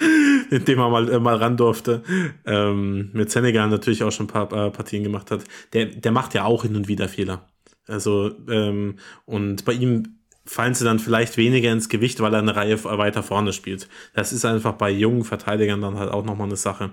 in 0.50 0.66
dem 0.66 0.80
er 0.80 0.90
mal, 0.90 1.10
äh, 1.10 1.20
mal 1.20 1.36
ran 1.36 1.58
durfte. 1.58 2.04
Ähm, 2.46 3.10
mit 3.14 3.32
Senegal 3.32 3.70
natürlich 3.70 4.04
auch 4.04 4.12
schon 4.12 4.26
ein 4.26 4.30
paar 4.30 4.52
äh, 4.52 4.72
Partien 4.72 5.04
gemacht 5.04 5.32
hat. 5.32 5.44
Der, 5.74 5.86
der 5.86 6.12
macht 6.12 6.34
ja 6.34 6.46
auch 6.46 6.64
hin 6.64 6.76
und 6.76 6.88
wieder 6.88 7.08
Fehler. 7.08 7.48
Also, 7.88 8.32
ähm, 8.50 8.96
und 9.26 9.66
bei 9.66 9.74
ihm 9.74 10.18
fallen 10.46 10.74
sie 10.74 10.86
dann 10.86 11.00
vielleicht 11.00 11.38
weniger 11.38 11.72
ins 11.72 11.90
Gewicht, 11.90 12.20
weil 12.20 12.34
er 12.34 12.40
eine 12.40 12.56
Reihe 12.56 12.84
weiter 12.84 13.24
vorne 13.24 13.54
spielt. 13.54 13.88
Das 14.14 14.34
ist 14.34 14.46
einfach 14.46 14.74
bei 14.74 14.90
jungen 14.90 15.24
Verteidigern 15.24 15.82
dann 15.82 15.98
halt 15.98 16.12
auch 16.12 16.26
nochmal 16.26 16.48
eine 16.48 16.56
Sache. 16.56 16.92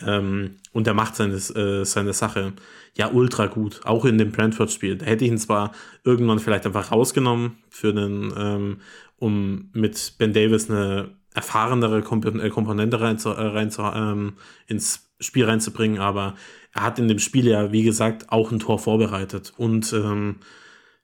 Ähm, 0.00 0.56
und 0.72 0.86
er 0.86 0.94
macht 0.94 1.16
seine, 1.16 1.34
äh, 1.34 1.84
seine 1.84 2.12
Sache 2.12 2.52
ja 2.96 3.10
ultra 3.10 3.46
gut, 3.46 3.80
auch 3.84 4.04
in 4.04 4.18
dem 4.18 4.32
Brentford-Spiel. 4.32 4.96
Da 4.96 5.06
hätte 5.06 5.24
ich 5.24 5.30
ihn 5.30 5.38
zwar 5.38 5.72
irgendwann 6.04 6.38
vielleicht 6.38 6.66
einfach 6.66 6.92
rausgenommen 6.92 7.58
für 7.68 7.92
den, 7.92 8.32
ähm, 8.36 8.80
um 9.16 9.70
mit 9.72 10.14
Ben 10.18 10.32
Davis 10.32 10.70
eine 10.70 11.10
erfahrenere 11.34 11.98
äh, 11.98 12.50
Komponente 12.50 13.00
rein 13.00 13.18
zu, 13.18 13.30
äh, 13.30 13.46
rein 13.46 13.70
zu, 13.70 13.82
ähm, 13.82 14.34
ins 14.66 15.10
Spiel 15.20 15.44
reinzubringen, 15.44 16.00
aber 16.00 16.34
er 16.72 16.82
hat 16.82 16.98
in 16.98 17.08
dem 17.08 17.18
Spiel 17.18 17.46
ja, 17.46 17.72
wie 17.72 17.82
gesagt, 17.82 18.30
auch 18.30 18.50
ein 18.50 18.58
Tor 18.58 18.78
vorbereitet. 18.78 19.52
Und 19.56 19.92
ähm, 19.92 20.36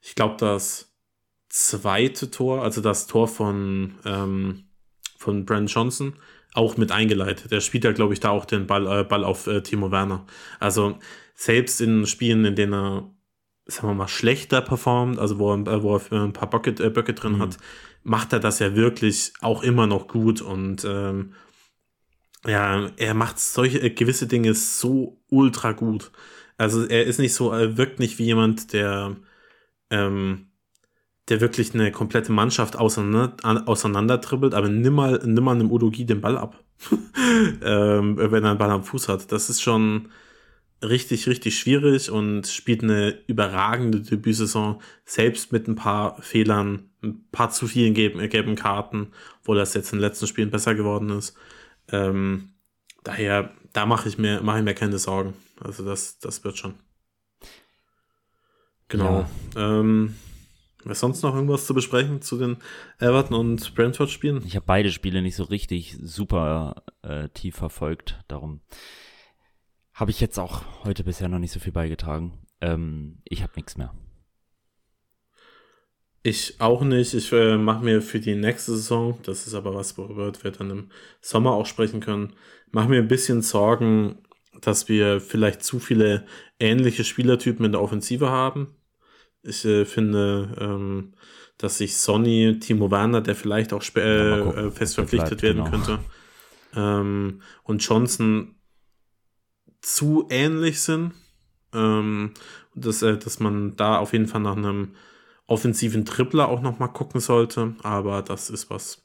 ich 0.01 0.15
glaube, 0.15 0.37
das 0.39 0.90
zweite 1.51 2.31
Tor, 2.31 2.63
also 2.63 2.81
das 2.81 3.07
Tor 3.07 3.29
von, 3.29 3.95
ähm, 4.07 4.65
von 5.19 5.45
Brent 5.45 5.71
Johnson, 5.71 6.15
auch 6.55 6.77
mit 6.77 6.93
eingeleitet. 6.93 7.53
Er 7.53 7.61
spielt 7.61 7.85
ja, 7.85 7.93
glaube 7.93 8.15
ich, 8.15 8.21
da 8.21 8.31
auch 8.31 8.45
den 8.45 8.67
Ball, 8.67 8.87
äh, 8.87 9.05
Ball 9.05 9.25
auf 9.25 9.47
äh, 9.47 9.61
Timo 9.61 9.91
Werner. 9.91 10.25
Also 10.59 10.99
selbst 11.35 11.81
in 11.81 12.07
Spielen, 12.07 12.45
in 12.45 12.55
denen 12.55 12.73
er, 12.73 13.11
sagen 13.67 13.89
wir 13.89 13.95
mal, 13.95 14.09
schlechter 14.09 14.61
performt, 14.63 15.19
also 15.19 15.39
wo 15.39 15.53
er, 15.53 15.83
wo 15.83 15.97
er 15.97 16.13
ein 16.13 16.33
paar 16.33 16.49
Böcke, 16.49 16.71
äh, 16.83 16.91
Böcke 16.91 17.15
drin 17.15 17.35
mhm. 17.35 17.41
hat, 17.41 17.59
macht 18.03 18.33
er 18.33 18.41
das 18.41 18.61
ja 18.61 18.75
wirklich 18.75 19.33
auch 19.41 19.63
immer 19.63 19.87
noch 19.87 20.09
gut 20.09 20.41
und 20.41 20.85
ähm, 20.85 21.35
ja, 22.47 22.91
er 22.97 23.15
macht 23.15 23.39
solche 23.39 23.81
äh, 23.81 23.91
gewisse 23.91 24.27
Dinge 24.27 24.55
so 24.55 25.21
ultra 25.29 25.73
gut. 25.73 26.11
Also 26.57 26.87
er 26.87 27.05
ist 27.05 27.19
nicht 27.19 27.35
so, 27.35 27.51
er 27.51 27.77
wirkt 27.77 27.99
nicht 28.01 28.19
wie 28.19 28.25
jemand, 28.25 28.73
der 28.73 29.17
ähm, 29.91 30.50
der 31.31 31.41
wirklich 31.41 31.75
eine 31.75 31.93
komplette 31.93 32.33
Mannschaft 32.33 32.77
auseinander, 32.77 33.37
auseinandertribbelt, 33.67 34.53
aber 34.53 34.69
nimm 34.69 34.95
mal, 34.95 35.21
nimm 35.25 35.45
mal 35.45 35.55
einem 35.55 35.71
Udogi 35.71 36.05
den 36.05 36.21
Ball 36.21 36.37
ab, 36.37 36.63
ähm, 37.63 38.17
wenn 38.19 38.45
er 38.45 38.51
einen 38.51 38.59
Ball 38.59 38.71
am 38.71 38.85
Fuß 38.85 39.09
hat. 39.09 39.31
Das 39.33 39.49
ist 39.49 39.63
schon 39.63 40.09
richtig, 40.83 41.29
richtig 41.29 41.59
schwierig 41.59 42.11
und 42.11 42.47
spielt 42.47 42.83
eine 42.83 43.19
überragende 43.27 44.01
Debütsaison, 44.01 44.81
selbst 45.05 45.53
mit 45.53 45.69
ein 45.69 45.77
paar 45.77 46.21
Fehlern, 46.21 46.91
ein 47.03 47.25
paar 47.31 47.51
zu 47.51 47.67
vielen 47.67 47.95
gelben, 47.95 48.29
gelben 48.29 48.57
Karten, 48.57 49.13
wo 49.45 49.55
das 49.55 49.75
jetzt 49.75 49.93
in 49.93 49.99
den 49.99 50.09
letzten 50.09 50.27
Spielen 50.27 50.51
besser 50.51 50.75
geworden 50.75 51.11
ist. 51.11 51.37
Ähm, 51.93 52.51
daher, 53.05 53.53
da 53.73 53.87
mache 53.87 54.09
ich 54.09 54.19
mir, 54.19 54.43
mache 54.43 54.59
ich 54.59 54.65
mir 54.65 54.75
keine 54.75 54.99
Sorgen. 54.99 55.35
Also 55.63 55.85
das, 55.85 56.19
das 56.19 56.43
wird 56.45 56.59
schon. 56.59 56.75
Genau. 58.89 59.27
Ja. 59.55 59.81
Ähm, 59.81 60.17
ist 60.87 61.01
sonst 61.01 61.23
noch 61.23 61.35
irgendwas 61.35 61.67
zu 61.67 61.75
besprechen 61.75 62.23
zu 62.23 62.39
den 62.39 62.57
Everton 62.99 63.37
und 63.37 63.75
Brentford 63.75 64.11
Spielen? 64.11 64.43
Ich 64.47 64.57
habe 64.57 64.67
beide 64.67 64.91
Spiele 64.91 65.23
nicht 65.23 65.37
so 65.37 65.45
richtig 65.45 65.99
super 66.03 66.83
äh, 67.03 67.29
tief 67.29 67.57
verfolgt, 67.57 68.19
darum 68.29 68.61
habe 69.93 70.11
ich 70.11 70.21
jetzt 70.21 70.39
auch 70.39 70.63
heute 70.85 71.05
bisher 71.05 71.29
noch 71.29 71.39
nicht 71.39 71.53
so 71.53 71.61
viel 71.61 71.73
beigetragen. 71.73 72.39
Ähm, 72.63 73.19
ich 73.25 73.43
habe 73.43 73.53
nichts 73.57 73.77
mehr. 73.77 73.93
Ich 76.23 76.61
auch 76.61 76.83
nicht. 76.83 77.15
Ich 77.15 77.33
äh, 77.33 77.57
mache 77.57 77.85
mir 77.85 78.01
für 78.01 78.21
die 78.21 78.35
nächste 78.35 78.73
Saison, 78.73 79.19
das 79.25 79.47
ist 79.47 79.55
aber 79.55 79.75
was, 79.75 79.99
worüber 79.99 80.33
wir 80.43 80.51
dann 80.51 80.71
im 80.71 80.91
Sommer 81.21 81.53
auch 81.53 81.67
sprechen 81.67 82.01
können, 82.01 82.35
mache 82.71 82.89
mir 82.89 82.99
ein 82.99 83.09
bisschen 83.09 83.43
Sorgen, 83.43 84.23
dass 84.61 84.89
wir 84.89 85.21
vielleicht 85.21 85.63
zu 85.63 85.79
viele 85.79 86.27
ähnliche 86.59 87.05
Spielertypen 87.05 87.65
in 87.65 87.73
der 87.73 87.83
Offensive 87.83 88.31
haben 88.31 88.75
ich 89.43 89.65
äh, 89.65 89.85
finde, 89.85 90.57
ähm, 90.59 91.15
dass 91.59 91.79
sich 91.79 91.97
Sonny, 91.97 92.59
Timo 92.61 92.91
Werner, 92.91 93.21
der 93.21 93.35
vielleicht 93.35 93.73
auch 93.73 93.83
äh, 93.97 94.41
äh, 94.41 94.71
fest 94.71 94.95
verpflichtet 94.95 95.43
werden 95.43 95.65
genau. 95.65 95.71
könnte, 95.71 95.99
ähm, 96.75 97.43
und 97.63 97.87
Johnson 97.87 98.55
zu 99.81 100.27
ähnlich 100.31 100.81
sind. 100.81 101.13
Ähm, 101.73 102.33
dass, 102.75 103.03
äh, 103.03 103.17
dass 103.17 103.41
man 103.41 103.77
da 103.77 103.99
auf 103.99 104.13
jeden 104.13 104.27
Fall 104.27 104.41
nach 104.41 104.57
einem 104.57 104.95
offensiven 105.47 106.05
Tripler 106.05 106.49
auch 106.49 106.61
noch 106.61 106.79
mal 106.79 106.89
gucken 106.89 107.21
sollte. 107.21 107.75
Aber 107.83 108.23
das 108.23 108.51
ist 108.51 108.71
was, 108.71 109.03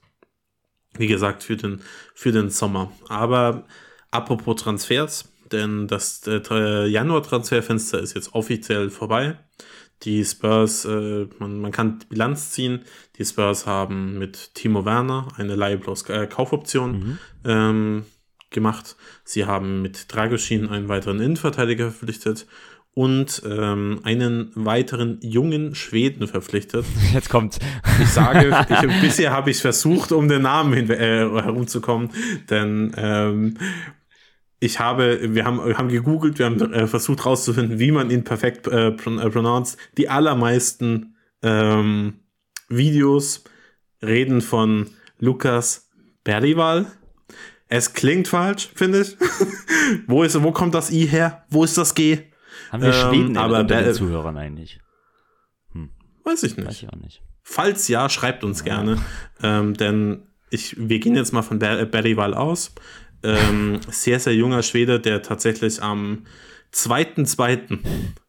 wie 0.98 1.08
gesagt, 1.08 1.44
für 1.44 1.58
den, 1.58 1.82
für 2.14 2.32
den 2.32 2.50
Sommer. 2.50 2.92
Aber 3.10 3.66
apropos 4.12 4.62
Transfers, 4.62 5.32
denn 5.52 5.88
das 5.88 6.22
äh, 6.28 6.86
Januar-Transferfenster 6.88 8.00
ist 8.00 8.16
jetzt 8.16 8.34
offiziell 8.34 8.90
vorbei. 8.90 9.38
Die 10.04 10.24
Spurs, 10.24 10.86
äh, 10.86 11.28
man, 11.40 11.60
man 11.60 11.72
kann 11.72 12.00
Bilanz 12.10 12.52
ziehen. 12.52 12.82
Die 13.18 13.26
Spurs 13.26 13.66
haben 13.66 14.18
mit 14.18 14.54
Timo 14.54 14.86
Werner 14.86 15.30
eine 15.38 15.56
Leihe 15.56 15.78
plus 15.78 16.08
äh, 16.10 16.28
Kaufoption 16.28 16.92
mhm. 16.92 17.18
ähm, 17.46 18.06
gemacht. 18.52 18.96
Sie 19.24 19.46
haben 19.46 19.82
mit 19.82 20.14
Dragoschin 20.14 20.70
einen 20.70 20.88
weiteren 20.88 21.20
Innenverteidiger 21.20 21.92
verpflichtet 21.92 22.46
und 22.96 23.42
ähm, 23.46 24.00
einen 24.04 24.52
weiteren 24.56 25.20
jungen 25.22 25.76
Schweden 25.76 26.28
verpflichtet. 26.28 26.86
Jetzt 27.14 27.30
kommt. 27.30 27.60
Ich 28.02 28.10
sage, 28.10 28.66
ich, 28.70 29.02
bisher 29.02 29.32
habe 29.32 29.52
ich 29.52 29.62
versucht, 29.62 30.12
um 30.14 30.30
den 30.30 30.44
Namen 30.44 30.74
hin, 30.74 30.90
äh, 30.90 31.30
herumzukommen, 31.30 32.10
denn 32.50 32.94
ähm, 32.98 33.58
ich 34.60 34.80
habe, 34.80 35.36
wir 35.36 35.46
haben, 35.46 35.66
wir 35.66 35.78
haben 35.78 35.90
gegoogelt, 35.90 36.40
wir 36.40 36.46
haben 36.46 36.74
äh, 36.74 36.88
versucht 36.88 37.20
herauszufinden, 37.20 37.80
wie 37.80 37.92
man 37.92 38.10
ihn 38.10 38.24
perfekt 38.24 38.68
äh, 38.68 38.88
äh, 38.88 38.92
pronounced. 38.92 39.78
Die 39.98 40.10
allermeisten 40.10 41.16
ähm, 41.42 42.22
Videos 42.70 43.44
reden 44.02 44.42
von 44.42 44.90
Lukas 45.20 45.90
Berlival. 46.24 46.88
Es 47.68 47.94
klingt 47.94 48.28
falsch, 48.28 48.70
finde 48.74 49.02
ich. 49.02 49.18
wo 50.08 50.24
ist, 50.24 50.42
wo 50.42 50.52
kommt 50.52 50.74
das 50.74 50.92
I 50.92 51.06
her? 51.06 51.46
Wo 51.50 51.64
ist 51.64 51.78
das 51.78 51.94
G? 51.94 52.20
Haben 52.72 52.84
wir 52.84 52.94
ähm, 52.94 53.10
Schweden 53.10 53.38
aber 53.38 53.60
unter 53.60 53.82
den 53.82 53.94
Zuhörern 53.94 54.38
eigentlich? 54.38 54.80
Hm. 55.74 55.90
Weiß 56.24 56.44
ich 56.44 56.56
nicht. 56.56 56.68
Weiß 56.68 56.82
ich 56.82 56.90
auch 56.90 56.98
nicht. 56.98 57.22
Falls 57.44 57.88
ja, 57.88 58.10
schreibt 58.10 58.44
uns 58.44 58.60
ja. 58.60 58.66
gerne. 58.76 58.98
Ähm, 59.44 59.76
denn 59.76 60.24
ich, 60.50 60.76
wir 60.78 61.00
gehen 61.00 61.16
jetzt 61.16 61.34
mal 61.34 61.42
von 61.42 61.60
Ber 61.60 61.86
Berlival 61.86 62.34
aus 62.34 62.74
ähm, 63.26 63.80
sehr, 63.90 64.20
sehr 64.20 64.36
junger 64.36 64.64
Schwede, 64.64 65.00
der 65.00 65.22
tatsächlich 65.22 65.82
am 65.82 66.26
2.2. 66.74 67.80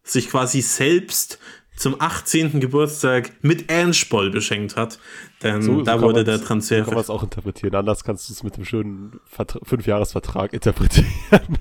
sich 0.02 0.30
quasi 0.30 0.62
selbst 0.62 1.38
zum 1.76 2.00
18. 2.00 2.58
Geburtstag 2.58 3.32
mit 3.42 3.70
Anspol 3.70 4.30
beschenkt 4.30 4.76
hat. 4.76 4.98
Denn 5.42 5.60
so, 5.60 5.82
da 5.82 5.98
so 5.98 6.06
wurde 6.06 6.24
der 6.24 6.40
Transfer. 6.40 6.78
So 6.78 6.84
kann 6.86 6.94
man 6.94 7.02
es 7.02 7.10
auch 7.10 7.22
interpretieren. 7.22 7.74
Anders 7.74 8.02
kannst 8.02 8.28
du 8.28 8.32
es 8.32 8.42
mit 8.42 8.56
dem 8.56 8.64
schönen 8.64 9.20
Fünfjahresvertrag 9.62 10.54
interpretieren. 10.54 11.58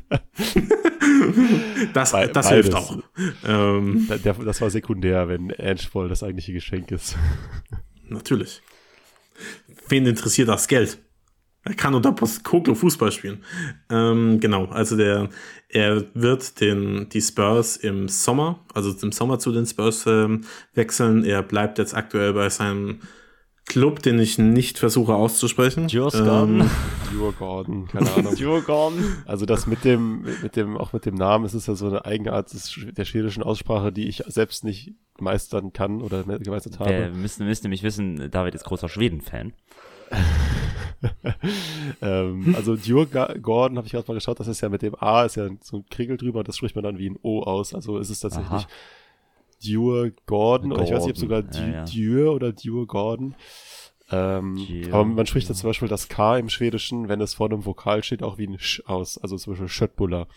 das 1.93 2.13
Be 2.13 2.29
das 2.33 2.49
hilft 2.49 2.73
auch. 2.73 2.97
Ähm, 3.45 4.07
der, 4.23 4.33
das 4.35 4.61
war 4.61 4.69
sekundär, 4.69 5.27
wenn 5.27 5.51
Anspol 5.51 6.07
das 6.07 6.23
eigentliche 6.23 6.53
Geschenk 6.53 6.91
ist. 6.91 7.17
Natürlich. 8.07 8.61
Wen 9.89 10.05
interessiert 10.05 10.47
das 10.47 10.69
Geld? 10.69 10.97
Er 11.67 11.73
kann 11.73 11.95
unter 11.95 12.11
Postkoglo 12.11 12.75
Fußball 12.75 13.11
spielen. 13.11 13.43
Ähm, 13.89 14.39
genau, 14.39 14.65
also 14.65 14.95
der, 14.95 15.29
er 15.67 16.05
wird 16.13 16.61
den, 16.61 17.09
die 17.09 17.21
Spurs 17.21 17.75
im 17.75 18.07
Sommer, 18.07 18.63
also 18.75 18.93
im 19.01 19.11
Sommer 19.11 19.39
zu 19.39 19.51
den 19.51 19.65
Spurs 19.65 20.05
ähm, 20.05 20.41
wechseln. 20.75 21.25
Er 21.25 21.41
bleibt 21.41 21.79
jetzt 21.79 21.95
aktuell 21.95 22.33
bei 22.33 22.49
seinem 22.49 22.99
Club, 23.65 24.03
den 24.03 24.19
ich 24.19 24.37
nicht 24.37 24.77
versuche 24.77 25.15
auszusprechen. 25.15 25.87
Gordon. 25.87 26.61
Ähm, 26.61 26.69
Gordon, 27.39 27.87
keine 27.87 28.11
Ahnung. 28.11 28.35
Gordon. 28.65 28.93
Also 29.25 29.47
das 29.47 29.65
mit 29.65 29.83
dem, 29.83 30.21
mit 30.43 30.55
dem, 30.55 30.77
auch 30.77 30.93
mit 30.93 31.07
dem 31.07 31.15
Namen, 31.15 31.45
es 31.45 31.55
ist 31.55 31.67
ja 31.67 31.73
so 31.73 31.87
eine 31.87 32.05
Eigenart 32.05 32.51
der 32.95 33.05
schwedischen 33.05 33.41
Aussprache, 33.41 33.91
die 33.91 34.07
ich 34.07 34.23
selbst 34.27 34.63
nicht 34.63 34.93
meistern 35.19 35.73
kann 35.73 36.03
oder 36.03 36.23
gemeistert 36.23 36.79
habe. 36.79 36.91
Wir 36.91 37.09
müssen, 37.09 37.47
müssen 37.47 37.63
nämlich 37.63 37.81
wissen, 37.81 38.29
David 38.29 38.53
ist 38.53 38.65
großer 38.65 38.87
Schweden-Fan. 38.87 39.53
ähm, 42.01 42.53
also 42.55 42.75
Djur 42.75 43.05
Gordon 43.05 43.77
habe 43.77 43.87
ich 43.87 43.93
gerade 43.93 44.07
mal 44.07 44.15
geschaut, 44.15 44.39
das 44.39 44.47
ist 44.47 44.61
ja 44.61 44.69
mit 44.69 44.81
dem 44.81 44.95
A, 44.95 45.23
ist 45.25 45.35
ja 45.35 45.49
so 45.61 45.77
ein 45.77 45.85
Kriegel 45.89 46.17
drüber, 46.17 46.43
das 46.43 46.57
spricht 46.57 46.75
man 46.75 46.83
dann 46.83 46.97
wie 46.97 47.09
ein 47.09 47.19
O 47.21 47.41
aus. 47.41 47.73
Also 47.73 47.97
ist 47.97 48.09
es 48.09 48.19
tatsächlich 48.19 48.67
Djur 49.63 50.11
Gordon, 50.25 50.69
Gordon, 50.69 50.71
oder 50.73 50.83
ich 50.83 50.91
weiß 50.91 51.05
nicht, 51.05 51.15
ob 51.15 51.17
sogar 51.17 51.43
ja, 51.53 51.85
ja. 51.85 52.29
oder 52.29 52.51
Djur 52.51 52.87
Gordon. 52.87 53.35
Ähm, 54.11 54.55
aber 54.91 55.05
man 55.05 55.25
spricht 55.25 55.49
ja 55.49 55.55
zum 55.55 55.69
Beispiel 55.69 55.87
das 55.87 56.09
K 56.09 56.37
im 56.37 56.49
Schwedischen, 56.49 57.09
wenn 57.09 57.21
es 57.21 57.33
vor 57.33 57.47
einem 57.47 57.65
Vokal 57.65 58.03
steht, 58.03 58.21
auch 58.21 58.37
wie 58.37 58.47
ein 58.47 58.59
Sch 58.59 58.83
aus, 58.85 59.17
also 59.17 59.37
zum 59.37 59.53
Beispiel 59.53 59.67
Schöttbuller. 59.67 60.27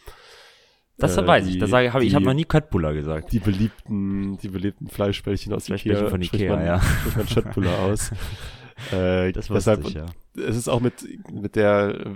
Das 0.97 1.17
äh, 1.17 1.27
weiß 1.27 1.45
die, 1.45 1.53
ich. 1.53 1.59
Das 1.59 1.71
sage, 1.71 1.93
hab, 1.93 2.03
ich 2.03 2.15
habe 2.15 2.25
noch 2.25 2.35
nie 2.35 2.45
Köttbullar 2.45 2.93
gesagt. 2.93 3.33
Die 3.33 3.39
beliebten, 3.39 4.39
die 4.39 4.49
beliebten 4.49 4.89
Fleischbällchen 4.89 5.53
aus 5.53 5.67
Fleischbällchen 5.67 6.07
Ikea, 6.07 6.11
von 6.11 6.23
Ikea, 6.23 6.39
spricht 6.39 6.51
man, 6.51 6.67
ja. 6.67 6.81
spricht 6.81 7.17
man 7.17 7.29
Schöttbuller 7.29 7.79
aus. 7.79 8.11
Äh, 8.93 9.33
das 9.33 9.49
deshalb, 9.49 9.87
ich, 9.87 9.95
ja. 9.95 10.07
Es 10.37 10.57
ist 10.57 10.69
auch 10.69 10.81
mit, 10.81 10.95
mit 11.33 11.57
der 11.57 12.15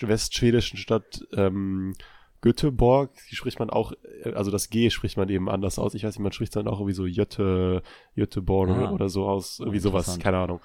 westschwedischen 0.00 0.78
Stadt 0.78 1.26
ähm, 1.32 1.94
Göteborg, 2.40 3.10
die 3.30 3.36
spricht 3.36 3.58
man 3.58 3.70
auch, 3.70 3.92
äh, 4.22 4.32
also 4.32 4.50
das 4.50 4.70
G 4.70 4.90
spricht 4.90 5.16
man 5.16 5.28
eben 5.28 5.48
anders 5.48 5.78
aus. 5.78 5.94
Ich 5.94 6.04
weiß 6.04 6.14
nicht, 6.14 6.22
man 6.22 6.32
spricht 6.32 6.54
dann 6.56 6.68
auch 6.68 6.78
irgendwie 6.78 6.94
so 6.94 7.06
Jötte, 7.06 7.82
Göteborg 8.14 8.70
ah, 8.70 8.92
oder 8.92 9.08
so 9.08 9.26
aus, 9.26 9.58
irgendwie 9.58 9.80
sowas, 9.80 10.18
keine 10.18 10.38
Ahnung. 10.38 10.60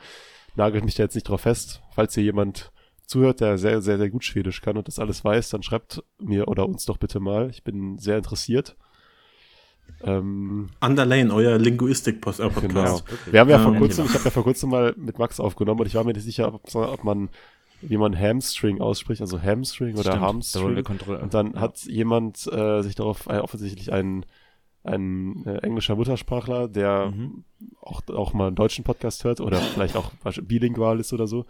Nagelt 0.55 0.83
mich 0.83 0.95
da 0.95 1.03
jetzt 1.03 1.15
nicht 1.15 1.29
drauf 1.29 1.41
fest. 1.41 1.81
Falls 1.91 2.13
hier 2.13 2.23
jemand 2.23 2.71
zuhört, 3.05 3.41
der 3.41 3.57
sehr, 3.57 3.81
sehr, 3.81 3.97
sehr 3.97 4.09
gut 4.09 4.23
Schwedisch 4.23 4.61
kann 4.61 4.77
und 4.77 4.87
das 4.87 4.99
alles 4.99 5.23
weiß, 5.23 5.49
dann 5.49 5.63
schreibt 5.63 6.03
mir 6.19 6.47
oder 6.47 6.67
uns 6.67 6.85
doch 6.85 6.97
bitte 6.97 7.19
mal. 7.19 7.49
Ich 7.49 7.63
bin 7.63 7.97
sehr 7.97 8.17
interessiert. 8.17 8.75
Ähm, 10.03 10.69
Underlane, 10.79 11.33
euer 11.33 11.57
Linguistik-Podcast. 11.57 12.61
Genau. 12.61 12.95
Okay. 12.95 13.15
Wir 13.31 13.39
haben 13.39 13.49
ja 13.49 13.59
vor 13.59 13.75
kurzem, 13.75 14.05
ich 14.05 14.13
habe 14.13 14.23
ja 14.25 14.31
vor 14.31 14.43
kurzem 14.43 14.69
mal 14.69 14.93
mit 14.97 15.19
Max 15.19 15.39
aufgenommen 15.39 15.79
und 15.81 15.87
ich 15.87 15.95
war 15.95 16.03
mir 16.03 16.13
nicht 16.13 16.23
sicher, 16.23 16.53
ob, 16.53 16.73
ob 16.73 17.03
man 17.03 17.29
wie 17.81 17.97
man 17.97 18.17
Hamstring 18.17 18.79
ausspricht, 18.79 19.21
also 19.21 19.41
Hamstring 19.41 19.95
oder 19.95 20.11
Stimmt, 20.11 20.21
Hamstring. 20.21 20.83
Da 20.83 21.15
und 21.15 21.33
dann 21.33 21.59
hat 21.59 21.79
jemand 21.83 22.47
äh, 22.51 22.81
sich 22.81 22.95
darauf, 22.95 23.27
äh, 23.27 23.39
offensichtlich 23.39 23.91
ein, 23.91 24.25
ein 24.83 25.45
äh, 25.45 25.57
englischer 25.57 25.95
Muttersprachler, 25.95 26.67
der 26.67 27.11
mhm. 27.11 27.43
auch, 27.81 28.01
auch 28.09 28.33
mal 28.33 28.47
einen 28.47 28.55
deutschen 28.55 28.83
Podcast 28.83 29.23
hört 29.23 29.41
oder 29.41 29.57
vielleicht 29.57 29.95
auch 29.95 30.11
bilingual 30.43 30.99
ist 30.99 31.11
oder 31.13 31.27
so, 31.27 31.45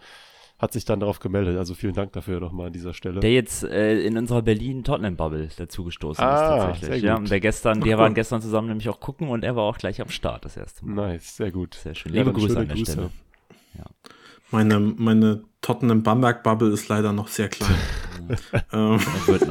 hat 0.62 0.72
sich 0.72 0.84
dann 0.84 1.00
darauf 1.00 1.18
gemeldet. 1.18 1.58
Also 1.58 1.74
vielen 1.74 1.92
Dank 1.92 2.12
dafür 2.12 2.38
nochmal 2.38 2.68
an 2.68 2.72
dieser 2.72 2.94
Stelle. 2.94 3.18
Der 3.18 3.32
jetzt 3.32 3.64
äh, 3.64 4.00
in 4.00 4.16
unserer 4.16 4.42
Berlin-Tottenham-Bubble 4.42 5.48
dazugestoßen 5.56 6.22
ah, 6.22 6.68
ist 6.70 6.80
tatsächlich. 6.80 7.02
Ja, 7.02 7.16
und 7.16 7.28
der 7.28 7.40
gestern, 7.40 7.84
wir 7.84 7.98
waren 7.98 8.14
gestern 8.14 8.40
zusammen 8.40 8.68
nämlich 8.68 8.88
auch 8.88 9.00
gucken 9.00 9.28
und 9.28 9.42
er 9.42 9.56
war 9.56 9.64
auch 9.64 9.76
gleich 9.76 10.00
am 10.00 10.08
Start 10.08 10.44
das 10.44 10.56
erste 10.56 10.86
Mal. 10.86 11.14
Nice, 11.14 11.36
sehr 11.36 11.50
gut. 11.50 11.74
Sehr 11.74 11.96
schön. 11.96 12.12
Liebe 12.12 12.26
ja, 12.26 12.32
Grüße 12.32 12.56
an 12.56 12.68
der 12.68 12.76
Grüße. 12.76 12.92
Stelle. 12.92 13.10
Ja. 13.76 13.86
Meine, 14.52 14.78
meine 14.78 15.42
Tottenham-Bamberg-Bubble 15.62 16.70
ist 16.70 16.88
leider 16.88 17.12
noch 17.12 17.26
sehr 17.26 17.48
klein. 17.48 17.74
ähm, 18.72 19.00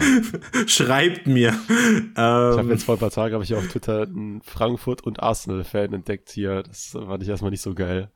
schreibt 0.67 1.27
mir. 1.27 1.49
Ähm, 1.69 2.11
ich 2.15 2.17
habe 2.17 2.69
jetzt 2.69 2.85
vor 2.85 2.95
ein 2.95 2.99
paar 2.99 3.11
Tagen 3.11 3.33
habe 3.33 3.43
ich 3.43 3.53
auf 3.53 3.67
Twitter 3.67 4.03
einen 4.03 4.41
Frankfurt 4.43 5.01
und 5.01 5.21
Arsenal-Fan 5.21 5.91
entdeckt 5.91 6.29
hier. 6.29 6.63
Das 6.63 6.91
fand 6.91 7.21
ich 7.21 7.27
erstmal 7.27 7.51
nicht 7.51 7.61
so 7.61 7.73
geil. 7.73 8.09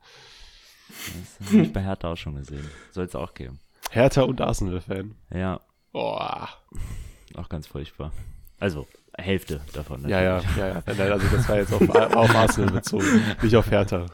Das 1.38 1.48
habe 1.48 1.62
ich 1.62 1.72
bei 1.72 1.82
Hertha 1.82 2.12
auch 2.12 2.16
schon 2.16 2.36
gesehen. 2.36 2.68
Soll 2.90 3.04
es 3.04 3.14
auch 3.14 3.34
geben. 3.34 3.60
Hertha 3.90 4.22
und 4.22 4.40
Arsenal-Fan. 4.40 5.14
Ja. 5.32 5.60
Boah. 5.92 6.48
Auch 7.34 7.48
ganz 7.48 7.66
furchtbar. 7.66 8.12
Also, 8.58 8.86
Hälfte 9.16 9.60
davon. 9.72 10.02
Natürlich. 10.02 10.24
Ja, 10.24 10.40
ja, 10.40 10.42
ja, 10.56 10.68
ja. 10.68 10.82
Nein, 10.86 11.12
also 11.12 11.26
das 11.36 11.48
war 11.48 11.56
jetzt 11.56 11.72
auf, 11.72 11.88
auf 11.88 12.34
Arsenal 12.34 12.70
bezogen, 12.72 13.22
nicht 13.42 13.56
auf 13.56 13.70
Hertha. 13.70 14.06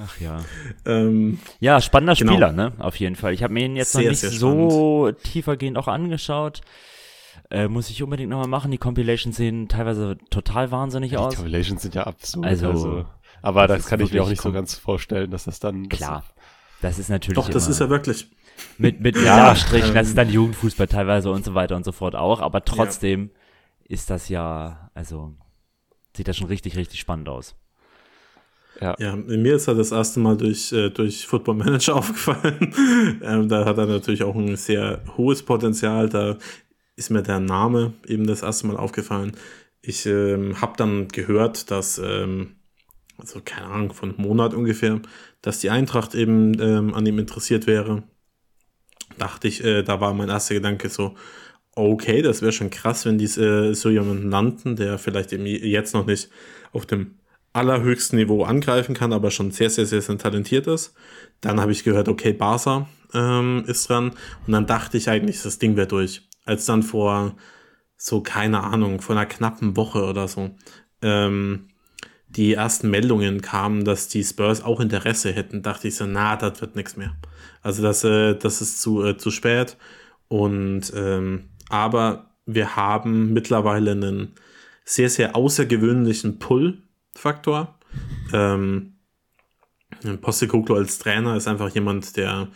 Ach 0.00 0.20
ja. 0.20 0.44
Ähm, 0.86 1.38
ja, 1.60 1.80
spannender 1.80 2.14
genau. 2.14 2.32
Spieler, 2.32 2.52
ne? 2.52 2.72
Auf 2.78 2.96
jeden 2.96 3.16
Fall. 3.16 3.32
Ich 3.32 3.42
habe 3.42 3.52
mir 3.52 3.64
ihn 3.64 3.76
jetzt 3.76 3.92
sehr, 3.92 4.04
noch 4.04 4.10
nicht 4.10 4.20
so 4.20 5.10
tiefergehend 5.12 5.76
auch 5.76 5.88
angeschaut. 5.88 6.60
Äh, 7.50 7.68
muss 7.68 7.88
ich 7.88 8.02
unbedingt 8.02 8.30
nochmal 8.30 8.48
machen. 8.48 8.70
Die 8.70 8.78
Compilations 8.78 9.36
sehen 9.36 9.68
teilweise 9.68 10.18
total 10.30 10.70
wahnsinnig 10.70 11.12
ja, 11.12 11.20
aus. 11.20 11.30
Die 11.30 11.36
Compilations 11.36 11.82
sind 11.82 11.94
ja 11.94 12.04
absurd. 12.04 12.44
Also, 12.44 12.68
also 12.68 13.06
aber 13.42 13.66
das, 13.66 13.78
das 13.78 13.86
kann 13.86 14.00
ich 14.00 14.12
mir 14.12 14.22
auch 14.22 14.28
nicht 14.28 14.42
so 14.42 14.52
ganz 14.52 14.74
vorstellen, 14.74 15.30
dass 15.30 15.44
das 15.44 15.60
dann. 15.60 15.88
Klar. 15.88 16.24
Das 16.80 16.98
ist 16.98 17.08
natürlich. 17.08 17.36
Doch, 17.36 17.48
das 17.48 17.68
ist 17.68 17.80
ja 17.80 17.90
wirklich. 17.90 18.30
Mit, 18.76 19.00
mit 19.00 19.16
ja, 19.16 19.54
Strichen, 19.54 19.94
das 19.94 20.08
ist 20.08 20.18
dann 20.18 20.30
Jugendfußball 20.30 20.88
teilweise 20.88 21.30
und 21.30 21.44
so 21.44 21.54
weiter 21.54 21.76
und 21.76 21.84
so 21.84 21.92
fort 21.92 22.16
auch. 22.16 22.40
Aber 22.40 22.64
trotzdem 22.64 23.30
ja. 23.30 23.94
ist 23.94 24.10
das 24.10 24.28
ja, 24.28 24.90
also 24.94 25.34
sieht 26.16 26.26
das 26.26 26.36
schon 26.36 26.48
richtig, 26.48 26.76
richtig 26.76 26.98
spannend 26.98 27.28
aus. 27.28 27.54
Ja. 28.80 28.94
ja, 28.98 29.16
mir 29.16 29.56
ist 29.56 29.66
er 29.66 29.74
das 29.74 29.90
erste 29.90 30.20
Mal 30.20 30.36
durch, 30.36 30.72
äh, 30.72 30.90
durch 30.90 31.26
Football 31.26 31.56
Manager 31.56 31.96
aufgefallen. 31.96 32.72
ähm, 33.22 33.48
da 33.48 33.64
hat 33.64 33.78
er 33.78 33.86
natürlich 33.86 34.22
auch 34.22 34.36
ein 34.36 34.56
sehr 34.56 35.02
hohes 35.16 35.42
Potenzial. 35.42 36.08
Da 36.08 36.36
ist 36.94 37.10
mir 37.10 37.22
der 37.22 37.40
Name 37.40 37.94
eben 38.06 38.26
das 38.26 38.42
erste 38.42 38.66
Mal 38.66 38.76
aufgefallen. 38.76 39.32
Ich 39.82 40.06
ähm, 40.06 40.60
habe 40.60 40.74
dann 40.76 41.08
gehört, 41.08 41.70
dass, 41.70 41.98
ähm, 41.98 42.56
also 43.18 43.40
keine 43.44 43.66
Ahnung, 43.66 43.92
von 43.92 44.10
einem 44.10 44.22
Monat 44.22 44.54
ungefähr, 44.54 45.00
dass 45.42 45.60
die 45.60 45.70
Eintracht 45.70 46.14
eben 46.14 46.58
ähm, 46.60 46.94
an 46.94 47.04
ihm 47.04 47.18
interessiert 47.18 47.66
wäre. 47.66 48.04
Dachte 49.18 49.48
ich, 49.48 49.64
äh, 49.64 49.82
da 49.82 50.00
war 50.00 50.14
mein 50.14 50.28
erster 50.28 50.54
Gedanke 50.54 50.88
so, 50.88 51.14
okay, 51.74 52.22
das 52.22 52.42
wäre 52.42 52.52
schon 52.52 52.70
krass, 52.70 53.04
wenn 53.04 53.18
die 53.18 53.24
äh, 53.24 53.74
so 53.74 53.90
jemanden 53.90 54.28
nannten, 54.28 54.76
der 54.76 54.98
vielleicht 54.98 55.32
eben 55.32 55.46
jetzt 55.46 55.94
noch 55.94 56.06
nicht 56.06 56.30
auf 56.72 56.86
dem 56.86 57.18
allerhöchsten 57.52 58.18
Niveau 58.18 58.44
angreifen 58.44 58.94
kann, 58.94 59.12
aber 59.12 59.30
schon 59.30 59.50
sehr, 59.50 59.70
sehr, 59.70 59.86
sehr, 59.86 60.02
sehr 60.02 60.18
talentiert 60.18 60.66
ist. 60.66 60.94
Dann 61.40 61.60
habe 61.60 61.72
ich 61.72 61.84
gehört, 61.84 62.08
okay, 62.08 62.32
Barca 62.32 62.88
ähm, 63.14 63.64
ist 63.66 63.88
dran. 63.88 64.10
Und 64.46 64.52
dann 64.52 64.66
dachte 64.66 64.96
ich 64.96 65.08
eigentlich, 65.08 65.42
das 65.42 65.58
Ding 65.58 65.76
wäre 65.76 65.86
durch. 65.86 66.28
Als 66.44 66.66
dann 66.66 66.82
vor 66.82 67.36
so, 67.96 68.20
keine 68.22 68.62
Ahnung, 68.62 69.00
vor 69.00 69.16
einer 69.16 69.26
knappen 69.26 69.76
Woche 69.76 70.04
oder 70.04 70.28
so, 70.28 70.50
ähm, 71.02 71.68
die 72.28 72.54
ersten 72.54 72.90
Meldungen 72.90 73.40
kamen, 73.40 73.84
dass 73.84 74.08
die 74.08 74.22
Spurs 74.22 74.62
auch 74.62 74.80
Interesse 74.80 75.32
hätten, 75.32 75.62
dachte 75.62 75.88
ich 75.88 75.96
so, 75.96 76.06
na, 76.06 76.36
das 76.36 76.60
wird 76.60 76.76
nichts 76.76 76.96
mehr. 76.96 77.16
Also 77.62 77.82
das, 77.82 78.04
äh, 78.04 78.34
das 78.34 78.60
ist 78.60 78.80
zu, 78.80 79.04
äh, 79.04 79.16
zu 79.16 79.30
spät. 79.30 79.76
Und 80.28 80.92
ähm, 80.94 81.48
aber 81.70 82.34
wir 82.46 82.76
haben 82.76 83.32
mittlerweile 83.32 83.92
einen 83.92 84.34
sehr, 84.84 85.10
sehr 85.10 85.36
außergewöhnlichen 85.36 86.38
Pull 86.38 86.82
Faktor. 87.14 87.78
Ähm, 88.32 88.94
Postecoglou 90.20 90.76
als 90.76 90.98
Trainer 90.98 91.36
ist 91.36 91.48
einfach 91.48 91.70
jemand, 91.70 92.16
der 92.16 92.48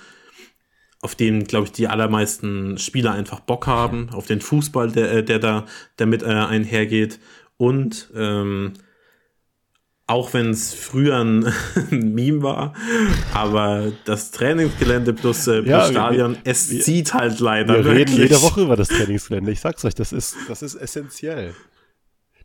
auf 1.00 1.14
den, 1.16 1.44
glaube 1.44 1.66
ich, 1.66 1.72
die 1.72 1.88
allermeisten 1.88 2.78
Spieler 2.78 3.12
einfach 3.12 3.40
Bock 3.40 3.66
haben, 3.66 4.10
auf 4.10 4.26
den 4.26 4.40
Fußball, 4.40 4.92
der, 4.92 5.12
äh, 5.12 5.24
der 5.24 5.40
da 5.40 5.66
damit 5.96 6.22
äh, 6.22 6.26
einhergeht. 6.26 7.18
Und 7.56 8.10
ähm, 8.14 8.74
auch 10.12 10.34
wenn 10.34 10.50
es 10.50 10.74
früher 10.74 11.18
ein, 11.18 11.46
ein, 11.90 12.12
Meme 12.12 12.42
war, 12.42 12.74
aber 13.32 13.92
das 14.04 14.30
Trainingsgelände 14.30 15.14
plus, 15.14 15.46
äh, 15.46 15.62
plus 15.62 15.70
ja, 15.70 15.86
Stadion, 15.86 16.32
wir, 16.32 16.40
es 16.44 16.70
wir, 16.70 16.80
zieht 16.80 17.14
halt 17.14 17.40
leider. 17.40 17.76
Wir 17.76 17.84
wirklich. 17.84 18.08
reden 18.10 18.22
jede 18.28 18.42
Woche 18.42 18.60
über 18.60 18.76
das 18.76 18.88
Trainingsgelände. 18.88 19.50
Ich 19.50 19.60
sag's 19.60 19.82
euch, 19.86 19.94
das 19.94 20.12
ist, 20.12 20.36
das 20.48 20.60
ist 20.60 20.74
essentiell. 20.74 21.54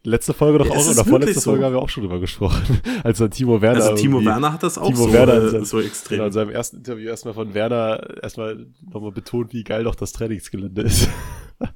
Letzte 0.03 0.33
Folge 0.33 0.59
doch 0.59 0.67
ja, 0.67 0.77
auch, 0.77 0.87
oder 0.89 1.03
vorletzte 1.03 1.41
so. 1.41 1.51
Folge 1.51 1.65
haben 1.65 1.73
wir 1.73 1.81
auch 1.81 1.89
schon 1.89 2.03
drüber 2.03 2.21
gesprochen. 2.21 2.79
Als 3.03 3.17
dann 3.17 3.31
Timo 3.31 3.61
Werner. 3.61 3.83
Also 3.83 3.95
Timo 3.95 4.23
Werner 4.23 4.53
hat 4.53 4.63
das 4.63 4.77
auch 4.77 4.87
Timo 4.87 5.07
so, 5.07 5.11
Werner 5.11 5.53
äh, 5.53 5.65
so 5.65 5.81
extrem. 5.81 6.19
Genau, 6.19 6.27
in 6.27 6.31
seinem 6.31 6.51
ersten 6.51 6.77
Interview 6.77 7.09
erstmal 7.09 7.33
von 7.33 7.53
Werner 7.53 8.23
erstmal 8.23 8.67
nochmal 8.89 9.11
betont, 9.11 9.51
wie 9.51 9.65
geil 9.65 9.83
doch 9.83 9.95
das 9.95 10.13
Trainingsgelände 10.13 10.83
ist. 10.83 11.09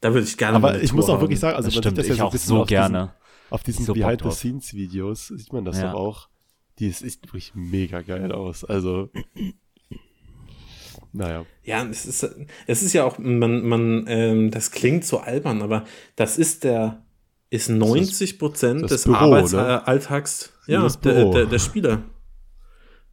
da 0.00 0.14
würde 0.14 0.24
ich 0.24 0.36
gerne 0.36 0.54
Aber 0.54 0.80
ich 0.80 0.92
muss 0.92 1.08
auch 1.08 1.20
wirklich 1.20 1.40
sagen, 1.40 1.56
also 1.56 1.66
das 1.66 1.74
man 1.74 1.82
stimmt, 1.82 1.96
sieht 1.96 2.10
das 2.10 2.16
ja 2.16 2.22
so, 2.22 2.28
ein 2.28 2.30
bisschen 2.30 2.56
so 2.58 2.64
gerne. 2.64 2.98
Diesen, 2.98 3.21
auf 3.52 3.62
diesen 3.62 3.84
so 3.84 3.94
Behind-the-Scenes-Videos 3.94 5.28
sieht 5.28 5.52
man 5.52 5.64
das 5.64 5.78
ja. 5.78 5.92
doch 5.92 5.98
auch. 5.98 6.28
Die 6.78 6.90
sieht 6.90 7.22
wirklich 7.24 7.52
mega 7.54 8.02
geil 8.02 8.32
aus. 8.32 8.64
Also 8.64 9.10
naja. 11.12 11.44
Ja, 11.62 11.84
es 11.84 12.06
ist, 12.06 12.28
es 12.66 12.82
ist 12.82 12.92
ja 12.94 13.04
auch, 13.04 13.18
man, 13.18 13.66
man, 13.66 14.04
ähm, 14.08 14.50
das 14.50 14.70
klingt 14.70 15.04
so 15.04 15.18
albern, 15.18 15.62
aber 15.62 15.84
das 16.16 16.38
ist 16.38 16.64
der, 16.64 17.04
ist 17.50 17.68
90 17.68 18.38
Prozent 18.38 18.90
des 18.90 19.06
Arbeitsalltags, 19.06 20.52
ja, 20.66 20.88
der, 20.88 21.30
der, 21.30 21.46
der 21.46 21.58
Spieler. 21.58 22.02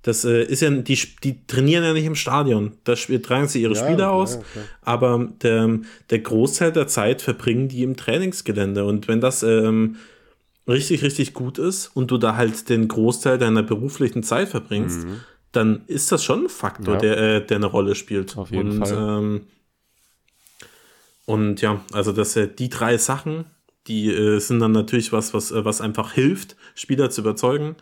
Das 0.02 0.24
äh, 0.24 0.44
ist 0.44 0.62
ja, 0.62 0.70
die, 0.70 0.98
die 1.26 1.46
trainieren 1.46 1.84
ja 1.84 1.92
nicht 1.92 2.06
im 2.06 2.16
Stadion. 2.16 2.78
Da 2.86 2.96
tragen 2.96 3.50
sie 3.50 3.62
ihre 3.62 3.76
ja, 3.76 3.84
Spieler 3.84 4.12
aus, 4.12 4.36
ja, 4.36 4.40
okay. 4.40 4.66
aber 4.82 5.30
der, 5.42 5.80
der 6.10 6.20
Großteil 6.20 6.72
der 6.72 6.88
Zeit 6.88 7.22
verbringen 7.22 7.68
die 7.68 7.84
im 7.84 7.98
Trainingsgelände. 7.98 8.86
Und 8.86 9.10
wenn 9.10 9.20
das 9.20 9.44
ähm, 9.44 9.98
richtig, 10.70 11.04
richtig 11.04 11.34
gut 11.34 11.58
ist 11.58 11.88
und 11.88 12.12
du 12.12 12.18
da 12.18 12.36
halt 12.36 12.70
den 12.70 12.88
Großteil 12.88 13.38
deiner 13.38 13.64
beruflichen 13.64 14.24
Zeit 14.24 14.50
verbringst, 14.50 15.06
mhm. 15.06 15.22
dann 15.52 15.84
ist 15.88 16.12
das 16.12 16.24
schon 16.24 16.46
ein 16.46 16.50
Faktor, 16.50 16.96
ja. 16.96 17.00
der, 17.00 17.18
äh, 17.18 17.46
der 17.46 17.58
eine 17.58 17.66
Rolle 17.66 17.96
spielt. 17.96 18.38
Auf 18.38 18.52
jeden 18.52 18.72
und, 18.72 18.88
Fall. 18.88 19.20
Ähm, 19.20 19.42
und 21.26 21.62
ja, 21.62 21.82
also 21.94 22.12
das 22.12 22.36
äh, 22.36 22.48
die 22.48 22.70
drei 22.70 22.98
Sachen, 22.98 23.46
die 23.88 24.10
äh, 24.10 24.40
sind 24.40 24.60
dann 24.60 24.72
natürlich 24.72 25.12
was, 25.12 25.34
was, 25.34 25.52
äh, 25.52 25.66
was 25.66 25.82
einfach 25.82 26.14
hilft, 26.14 26.56
Spieler 26.76 27.10
zu 27.10 27.22
überzeugen. 27.22 27.76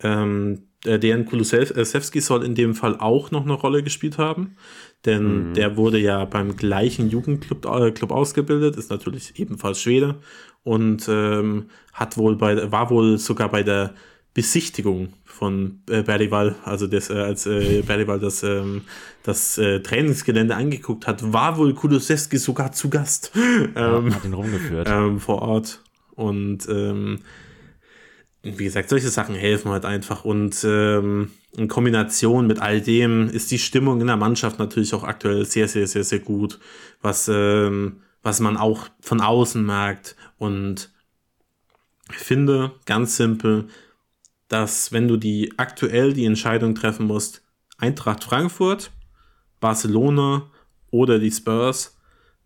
Ähm, 0.00 0.66
der 0.84 0.98
Dejan 0.98 1.26
Kulusewski 1.26 2.20
soll 2.20 2.44
in 2.44 2.54
dem 2.54 2.74
Fall 2.74 2.96
auch 2.98 3.30
noch 3.30 3.44
eine 3.44 3.52
Rolle 3.52 3.82
gespielt 3.82 4.16
haben, 4.16 4.56
denn 5.04 5.50
mhm. 5.50 5.54
der 5.54 5.76
wurde 5.76 5.98
ja 5.98 6.24
beim 6.24 6.56
gleichen 6.56 7.10
Jugendclub 7.10 7.66
äh, 7.66 7.90
Club 7.90 8.10
ausgebildet, 8.12 8.76
ist 8.76 8.90
natürlich 8.90 9.38
ebenfalls 9.38 9.80
Schwede 9.80 10.16
und 10.62 11.08
ähm, 11.08 11.70
hat 11.92 12.16
wohl 12.16 12.36
bei, 12.36 12.70
war 12.70 12.90
wohl 12.90 13.18
sogar 13.18 13.48
bei 13.50 13.62
der 13.62 13.94
Besichtigung 14.34 15.12
von 15.24 15.82
äh, 15.88 16.02
Berlival, 16.02 16.54
also 16.64 16.86
das, 16.86 17.10
äh, 17.10 17.14
als 17.14 17.46
äh, 17.46 17.82
Berlival 17.82 18.20
das, 18.20 18.42
ähm, 18.42 18.82
das 19.22 19.58
äh, 19.58 19.80
Trainingsgelände 19.80 20.54
angeguckt 20.54 21.06
hat, 21.06 21.32
war 21.32 21.56
wohl 21.56 21.74
Kulusewski 21.74 22.38
sogar 22.38 22.72
zu 22.72 22.90
Gast. 22.90 23.32
ähm, 23.74 24.14
hat 24.14 24.24
ihn 24.24 24.34
rumgeführt. 24.34 24.88
Ähm, 24.88 25.18
vor 25.18 25.42
Ort. 25.42 25.82
Und 26.14 26.68
ähm, 26.68 27.20
wie 28.42 28.64
gesagt, 28.64 28.88
solche 28.88 29.08
Sachen 29.08 29.34
helfen 29.34 29.72
halt 29.72 29.84
einfach. 29.84 30.24
Und 30.24 30.64
ähm, 30.64 31.32
in 31.56 31.66
Kombination 31.66 32.46
mit 32.46 32.60
all 32.60 32.80
dem 32.80 33.28
ist 33.28 33.50
die 33.50 33.58
Stimmung 33.58 34.00
in 34.00 34.06
der 34.06 34.16
Mannschaft 34.16 34.58
natürlich 34.58 34.94
auch 34.94 35.04
aktuell 35.04 35.44
sehr, 35.44 35.66
sehr, 35.66 35.86
sehr, 35.86 36.04
sehr 36.04 36.20
gut, 36.20 36.58
was, 37.02 37.28
was 37.28 38.40
man 38.40 38.56
auch 38.56 38.88
von 39.00 39.20
außen 39.20 39.64
merkt. 39.64 40.16
Und 40.40 40.90
ich 42.10 42.18
finde, 42.18 42.72
ganz 42.86 43.16
simpel, 43.16 43.68
dass 44.48 44.90
wenn 44.90 45.06
du 45.06 45.18
die 45.18 45.52
aktuell 45.58 46.14
die 46.14 46.24
Entscheidung 46.24 46.74
treffen 46.74 47.06
musst, 47.06 47.44
Eintracht 47.76 48.24
Frankfurt, 48.24 48.90
Barcelona 49.60 50.50
oder 50.90 51.18
die 51.18 51.30
Spurs, 51.30 51.98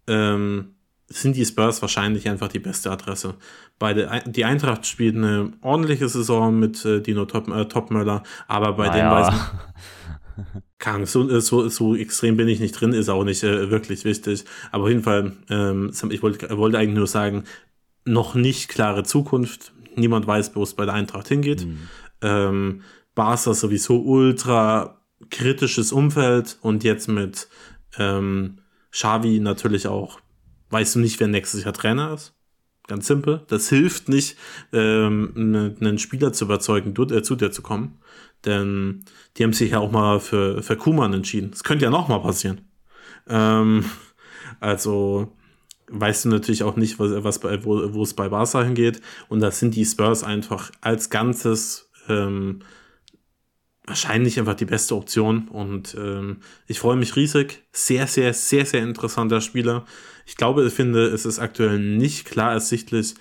ähm, 0.08 0.74
sind 1.06 1.36
die 1.36 1.46
Spurs 1.46 1.82
wahrscheinlich 1.82 2.28
einfach 2.28 2.48
die 2.48 2.58
beste 2.58 2.90
Adresse. 2.90 3.36
Beide, 3.78 4.22
die 4.26 4.44
Eintracht 4.44 4.86
spielt 4.86 5.14
eine 5.14 5.52
ordentliche 5.60 6.08
Saison 6.08 6.58
mit 6.58 6.84
äh, 6.84 7.00
Dino 7.00 7.26
Top, 7.26 7.48
äh, 7.48 7.66
Topmöller, 7.66 8.24
aber 8.48 8.72
bei 8.72 8.88
naja. 8.88 9.10
Ah, 9.10 9.20
den 9.20 9.22
weiß 9.22 9.34
man, 9.36 10.62
kann, 10.78 11.06
so, 11.06 11.28
äh, 11.30 11.40
so, 11.40 11.68
so 11.68 11.94
extrem 11.94 12.36
bin 12.36 12.48
ich 12.48 12.58
nicht 12.58 12.72
drin, 12.72 12.92
ist 12.92 13.08
auch 13.08 13.24
nicht 13.24 13.44
äh, 13.44 13.70
wirklich 13.70 14.04
wichtig. 14.04 14.44
Aber 14.72 14.84
auf 14.84 14.90
jeden 14.90 15.02
Fall, 15.02 15.32
ähm, 15.48 15.92
ich 16.10 16.22
wollte, 16.22 16.56
wollte 16.58 16.78
eigentlich 16.78 16.98
nur 16.98 17.06
sagen, 17.06 17.44
noch 18.04 18.34
nicht 18.34 18.68
klare 18.68 19.04
Zukunft. 19.04 19.72
Niemand 19.96 20.26
weiß, 20.26 20.54
wo 20.54 20.62
es 20.62 20.74
bei 20.74 20.84
der 20.84 20.94
Eintracht 20.94 21.28
hingeht. 21.28 21.66
Mhm. 21.66 21.88
Ähm, 22.22 22.82
Barca 23.14 23.54
sowieso 23.54 24.00
ultra 24.00 25.00
kritisches 25.30 25.92
Umfeld 25.92 26.58
und 26.60 26.84
jetzt 26.84 27.08
mit 27.08 27.48
ähm, 27.98 28.58
Xavi 28.90 29.40
natürlich 29.40 29.86
auch 29.86 30.18
weißt 30.74 30.96
du 30.96 30.98
nicht, 30.98 31.20
wer 31.20 31.28
nächstes 31.28 31.64
Jahr 31.64 31.72
Trainer 31.72 32.12
ist. 32.12 32.34
Ganz 32.86 33.06
simpel. 33.06 33.42
Das 33.48 33.68
hilft 33.70 34.10
nicht, 34.10 34.36
ähm, 34.72 35.32
ne, 35.34 35.74
einen 35.80 35.98
Spieler 35.98 36.34
zu 36.34 36.44
überzeugen, 36.44 36.92
du, 36.92 37.04
äh, 37.04 37.22
zu 37.22 37.36
dir 37.36 37.50
zu 37.50 37.62
kommen. 37.62 37.98
Denn 38.44 39.04
die 39.36 39.44
haben 39.44 39.54
sich 39.54 39.70
ja 39.70 39.78
auch 39.78 39.90
mal 39.90 40.20
für, 40.20 40.62
für 40.62 40.76
Kuman 40.76 41.14
entschieden. 41.14 41.52
Das 41.52 41.64
könnte 41.64 41.86
ja 41.86 41.90
noch 41.90 42.08
mal 42.08 42.18
passieren. 42.18 42.60
Ähm, 43.26 43.84
also 44.60 45.32
weißt 45.88 46.24
du 46.24 46.28
natürlich 46.30 46.62
auch 46.62 46.76
nicht, 46.76 46.98
was, 46.98 47.24
was 47.24 47.38
bei, 47.38 47.64
wo, 47.64 47.92
wo 47.94 48.02
es 48.02 48.14
bei 48.14 48.28
Barca 48.28 48.62
hingeht. 48.62 49.00
Und 49.28 49.40
da 49.40 49.50
sind 49.50 49.74
die 49.74 49.84
Spurs 49.84 50.24
einfach 50.24 50.70
als 50.80 51.10
Ganzes 51.10 51.90
ähm, 52.08 52.60
wahrscheinlich 53.86 54.38
einfach 54.38 54.54
die 54.54 54.64
beste 54.64 54.96
Option. 54.96 55.48
Und 55.48 55.94
ähm, 55.98 56.38
ich 56.66 56.78
freue 56.78 56.96
mich 56.96 57.16
riesig. 57.16 57.62
Sehr, 57.72 58.06
sehr, 58.06 58.32
sehr, 58.32 58.66
sehr 58.66 58.82
interessanter 58.82 59.40
Spieler. 59.40 59.84
Ich 60.26 60.36
glaube, 60.36 60.64
ich 60.64 60.72
finde, 60.72 61.06
es 61.06 61.26
ist 61.26 61.38
aktuell 61.38 61.78
nicht 61.78 62.24
klar 62.24 62.52
ersichtlich, 62.52 63.14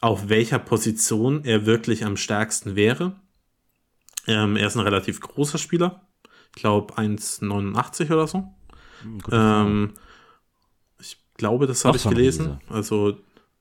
auf 0.00 0.28
welcher 0.28 0.58
Position 0.58 1.44
er 1.44 1.66
wirklich 1.66 2.04
am 2.04 2.16
stärksten 2.16 2.74
wäre. 2.74 3.20
Ähm, 4.26 4.56
er 4.56 4.66
ist 4.66 4.76
ein 4.76 4.82
relativ 4.82 5.20
großer 5.20 5.58
Spieler. 5.58 6.08
Ich 6.54 6.60
glaube 6.60 6.94
1,89 6.94 8.12
oder 8.12 8.26
so. 8.26 8.44
Hm, 9.02 9.18
ähm, 9.30 9.92
glaube, 11.36 11.66
das 11.66 11.84
habe 11.84 11.96
ich 11.96 12.04
gelesen. 12.04 12.60
Also 12.68 13.18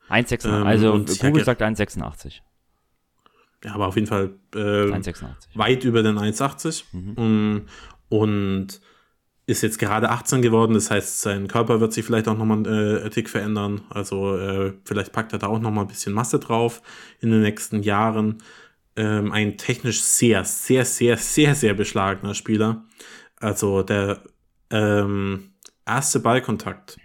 1,86. 0.09 0.47
Ähm, 0.47 0.67
also 0.67 1.05
Google 1.21 1.43
sagt 1.43 1.61
1,86. 1.61 2.41
Ja, 3.63 3.75
aber 3.75 3.87
auf 3.87 3.95
jeden 3.95 4.07
Fall 4.07 4.31
äh, 4.55 4.91
weit 5.53 5.83
über 5.83 6.03
den 6.03 6.17
1,80. 6.17 6.83
Mhm. 6.91 7.13
Und, 7.13 7.65
und 8.09 8.81
ist 9.45 9.61
jetzt 9.61 9.79
gerade 9.79 10.09
18 10.09 10.41
geworden, 10.41 10.73
das 10.73 10.89
heißt, 10.89 11.21
sein 11.21 11.47
Körper 11.47 11.79
wird 11.79 11.93
sich 11.93 12.05
vielleicht 12.05 12.27
auch 12.27 12.37
nochmal 12.37 12.65
äh, 12.65 13.03
ein 13.03 13.11
Tick 13.11 13.29
verändern. 13.29 13.81
Also 13.89 14.37
äh, 14.37 14.73
vielleicht 14.85 15.11
packt 15.11 15.33
er 15.33 15.39
da 15.39 15.47
auch 15.47 15.59
nochmal 15.59 15.85
ein 15.85 15.89
bisschen 15.89 16.13
Masse 16.13 16.39
drauf 16.39 16.81
in 17.19 17.31
den 17.31 17.41
nächsten 17.41 17.83
Jahren. 17.83 18.41
Ähm, 18.95 19.31
ein 19.31 19.57
technisch 19.57 20.01
sehr, 20.01 20.43
sehr, 20.45 20.85
sehr, 20.85 21.17
sehr, 21.17 21.55
sehr 21.55 21.73
beschlagener 21.73 22.33
Spieler. 22.33 22.85
Also 23.37 23.83
der 23.83 24.21
ähm, 24.69 25.51
erste 25.85 26.19
Ballkontakt 26.19 26.97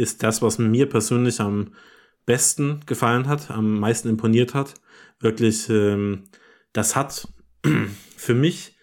ist 0.00 0.22
das, 0.22 0.42
was 0.42 0.58
mir 0.58 0.88
persönlich 0.88 1.40
am 1.40 1.74
besten 2.26 2.80
gefallen 2.86 3.28
hat, 3.28 3.50
am 3.50 3.78
meisten 3.78 4.08
imponiert 4.08 4.54
hat. 4.54 4.74
Wirklich, 5.20 5.68
ähm, 5.68 6.24
das 6.72 6.96
hat 6.96 7.28
für 8.16 8.34
mich 8.34 8.76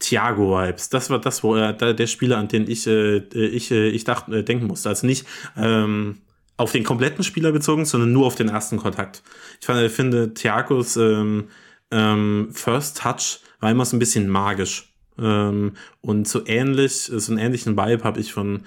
Thiago-Vibes. 0.00 0.88
Das 0.88 1.10
war 1.10 1.20
das, 1.20 1.42
wo 1.42 1.56
er, 1.56 1.72
der 1.72 2.06
Spieler, 2.06 2.38
an 2.38 2.48
den 2.48 2.68
ich, 2.68 2.86
äh, 2.86 3.18
ich, 3.18 3.70
äh, 3.70 3.88
ich 3.88 4.04
dachte, 4.04 4.38
äh, 4.38 4.42
denken 4.42 4.66
musste. 4.66 4.88
Also 4.88 5.06
nicht 5.06 5.26
ähm, 5.56 6.18
auf 6.56 6.72
den 6.72 6.84
kompletten 6.84 7.22
Spieler 7.22 7.52
bezogen, 7.52 7.84
sondern 7.84 8.12
nur 8.12 8.26
auf 8.26 8.34
den 8.34 8.48
ersten 8.48 8.78
Kontakt. 8.78 9.22
Ich 9.60 9.66
fand, 9.66 9.80
ich 9.80 9.92
finde 9.92 10.34
Thiagos 10.34 10.96
ähm, 10.96 11.48
ähm, 11.90 12.48
First 12.52 12.98
Touch 12.98 13.40
war 13.60 13.70
immer 13.70 13.84
so 13.84 13.96
ein 13.96 13.98
bisschen 13.98 14.28
magisch. 14.28 14.94
Ähm, 15.18 15.72
und 16.00 16.26
so 16.26 16.46
ähnlich, 16.46 16.94
so 16.94 17.32
einen 17.32 17.40
ähnlichen 17.40 17.76
Vibe 17.76 18.04
habe 18.04 18.20
ich 18.20 18.32
von 18.32 18.62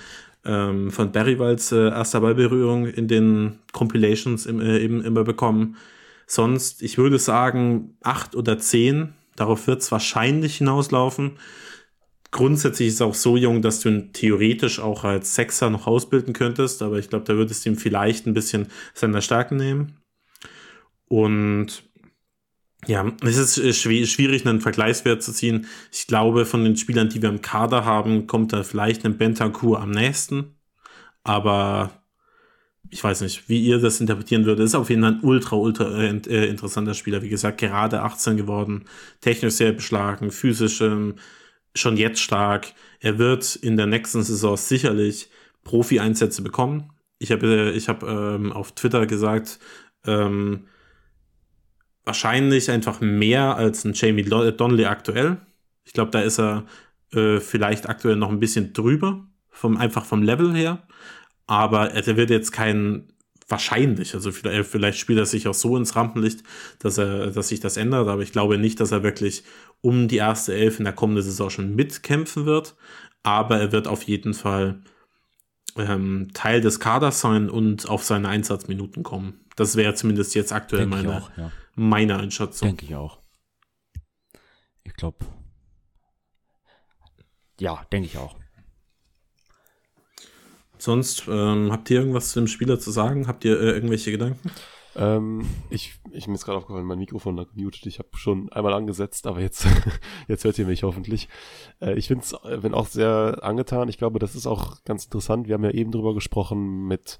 ähm, 0.45 0.91
von 0.91 1.11
Berrywalds 1.11 1.71
äh, 1.71 1.89
erster 1.89 2.21
Ballberührung 2.21 2.87
in 2.87 3.07
den 3.07 3.59
Compilations 3.71 4.45
im, 4.45 4.59
äh, 4.59 4.79
eben 4.79 5.03
immer 5.03 5.23
bekommen. 5.23 5.77
Sonst, 6.27 6.81
ich 6.81 6.97
würde 6.97 7.19
sagen, 7.19 7.97
acht 8.01 8.35
oder 8.35 8.57
zehn 8.57 9.13
Darauf 9.35 9.67
wird 9.67 9.81
es 9.81 9.91
wahrscheinlich 9.91 10.57
hinauslaufen. 10.57 11.37
Grundsätzlich 12.31 12.89
ist 12.89 12.99
er 12.99 13.07
auch 13.07 13.15
so 13.15 13.37
jung, 13.37 13.61
dass 13.61 13.79
du 13.79 13.89
ihn 13.89 14.13
theoretisch 14.13 14.79
auch 14.79 15.03
als 15.03 15.35
Sechser 15.35 15.69
noch 15.69 15.85
ausbilden 15.85 16.33
könntest, 16.33 16.81
aber 16.81 16.97
ich 16.97 17.09
glaube, 17.09 17.25
da 17.25 17.35
würdest 17.35 17.65
du 17.65 17.69
ihm 17.69 17.77
vielleicht 17.77 18.25
ein 18.25 18.33
bisschen 18.33 18.67
seiner 18.93 19.21
Stärken 19.21 19.57
nehmen. 19.57 19.97
Und 21.07 21.83
ja, 22.87 23.11
es 23.21 23.37
ist 23.37 23.57
äh, 23.57 23.73
schwierig, 23.73 24.45
einen 24.45 24.61
Vergleichswert 24.61 25.23
zu 25.23 25.31
ziehen. 25.31 25.67
Ich 25.91 26.07
glaube, 26.07 26.45
von 26.45 26.63
den 26.63 26.77
Spielern, 26.77 27.09
die 27.09 27.21
wir 27.21 27.29
im 27.29 27.41
Kader 27.41 27.85
haben, 27.85 28.27
kommt 28.27 28.53
da 28.53 28.63
vielleicht 28.63 29.05
ein 29.05 29.17
Bentancur 29.17 29.81
am 29.81 29.91
nächsten. 29.91 30.55
Aber 31.23 32.03
ich 32.89 33.03
weiß 33.03 33.21
nicht, 33.21 33.49
wie 33.49 33.63
ihr 33.63 33.79
das 33.79 34.01
interpretieren 34.01 34.45
würdet. 34.45 34.65
Ist 34.65 34.75
auf 34.75 34.89
jeden 34.89 35.01
Fall 35.01 35.13
ein 35.13 35.23
ultra, 35.23 35.55
ultra 35.55 35.85
äh, 36.01 36.15
äh 36.27 36.47
interessanter 36.47 36.93
Spieler. 36.93 37.21
Wie 37.21 37.29
gesagt, 37.29 37.59
gerade 37.59 38.01
18 38.01 38.37
geworden, 38.37 38.85
technisch 39.21 39.55
sehr 39.55 39.71
beschlagen, 39.73 40.31
physisch 40.31 40.81
ähm, 40.81 41.15
schon 41.75 41.97
jetzt 41.97 42.21
stark. 42.21 42.73
Er 42.99 43.17
wird 43.17 43.55
in 43.55 43.77
der 43.77 43.87
nächsten 43.87 44.23
Saison 44.23 44.57
sicherlich 44.57 45.29
Profi-Einsätze 45.63 46.41
bekommen. 46.41 46.91
Ich 47.19 47.31
habe 47.31 47.47
äh, 47.47 47.71
ich 47.71 47.89
hab, 47.89 48.03
ähm, 48.03 48.51
auf 48.51 48.73
Twitter 48.73 49.05
gesagt, 49.07 49.59
ähm, 50.05 50.67
wahrscheinlich 52.05 52.69
einfach 52.71 53.01
mehr 53.01 53.55
als 53.55 53.83
ein 53.85 53.93
Jamie 53.93 54.23
Donnelly 54.23 54.85
aktuell. 54.85 55.37
Ich 55.85 55.93
glaube, 55.93 56.11
da 56.11 56.21
ist 56.21 56.39
er 56.39 56.65
äh, 57.13 57.39
vielleicht 57.39 57.89
aktuell 57.89 58.15
noch 58.15 58.29
ein 58.29 58.39
bisschen 58.39 58.73
drüber, 58.73 59.25
vom, 59.49 59.77
einfach 59.77 60.05
vom 60.05 60.23
Level 60.23 60.53
her 60.53 60.83
aber 61.47 61.91
er 61.91 62.17
wird 62.17 62.29
jetzt 62.29 62.51
kein 62.51 63.09
wahrscheinlich, 63.47 64.15
also 64.15 64.31
vielleicht, 64.31 64.69
vielleicht 64.69 64.97
spielt 64.97 65.19
er 65.19 65.25
sich 65.25 65.47
auch 65.47 65.53
so 65.53 65.75
ins 65.77 65.95
Rampenlicht, 65.95 66.43
dass 66.79 66.97
er, 66.97 67.27
dass 67.31 67.49
sich 67.49 67.59
das 67.59 67.77
ändert, 67.77 68.07
aber 68.07 68.21
ich 68.21 68.31
glaube 68.31 68.57
nicht, 68.57 68.79
dass 68.79 68.91
er 68.91 69.03
wirklich 69.03 69.43
um 69.81 70.07
die 70.07 70.17
erste 70.17 70.53
Elf 70.53 70.79
in 70.79 70.85
der 70.85 70.93
kommenden 70.93 71.23
Saison 71.23 71.49
schon 71.49 71.75
mitkämpfen 71.75 72.45
wird, 72.45 72.75
aber 73.21 73.59
er 73.59 73.71
wird 73.71 73.87
auf 73.87 74.03
jeden 74.03 74.33
Fall 74.33 74.81
ähm, 75.75 76.29
Teil 76.33 76.61
des 76.61 76.79
Kaders 76.79 77.19
sein 77.19 77.49
und 77.49 77.89
auf 77.89 78.03
seine 78.03 78.29
Einsatzminuten 78.29 79.03
kommen. 79.03 79.41
Das 79.55 79.75
wäre 79.75 79.93
zumindest 79.93 80.35
jetzt 80.35 80.53
aktuell 80.53 80.85
meine, 80.85 81.17
auch, 81.17 81.29
ja. 81.37 81.51
Meine 81.75 82.17
Einschätzung. 82.17 82.69
Denke 82.69 82.85
ich 82.85 82.95
auch. 82.95 83.19
Ich 84.83 84.93
glaube, 84.93 85.25
Ja, 87.59 87.85
denke 87.91 88.07
ich 88.07 88.17
auch. 88.17 88.35
Sonst, 90.77 91.27
ähm, 91.29 91.71
habt 91.71 91.89
ihr 91.89 91.99
irgendwas 91.99 92.31
zu 92.31 92.41
dem 92.41 92.47
Spieler 92.47 92.79
zu 92.79 92.91
sagen? 92.91 93.27
Habt 93.27 93.45
ihr 93.45 93.59
äh, 93.59 93.71
irgendwelche 93.71 94.11
Gedanken? 94.11 94.51
Ähm, 94.95 95.47
ich, 95.69 95.93
ich 96.11 96.27
mir 96.27 96.35
ist 96.35 96.45
gerade 96.45 96.57
aufgefallen, 96.57 96.85
mein 96.85 96.99
Mikrofon 96.99 97.37
lag 97.37 97.47
gemutet. 97.53 97.85
Ich 97.85 97.99
habe 97.99 98.09
schon 98.15 98.51
einmal 98.51 98.73
angesetzt, 98.73 99.25
aber 99.25 99.39
jetzt, 99.39 99.65
jetzt 100.27 100.43
hört 100.43 100.59
ihr 100.59 100.65
mich 100.65 100.83
hoffentlich. 100.83 101.29
Äh, 101.81 101.93
ich 101.93 102.07
finde 102.07 102.23
es, 102.23 102.33
äh, 102.43 102.57
bin 102.57 102.73
auch 102.73 102.87
sehr 102.87 103.39
angetan. 103.41 103.89
Ich 103.89 103.97
glaube, 103.97 104.19
das 104.19 104.35
ist 104.35 104.45
auch 104.45 104.83
ganz 104.83 105.05
interessant. 105.05 105.47
Wir 105.47 105.55
haben 105.55 105.63
ja 105.63 105.71
eben 105.71 105.91
drüber 105.91 106.13
gesprochen 106.13 106.87
mit 106.87 107.19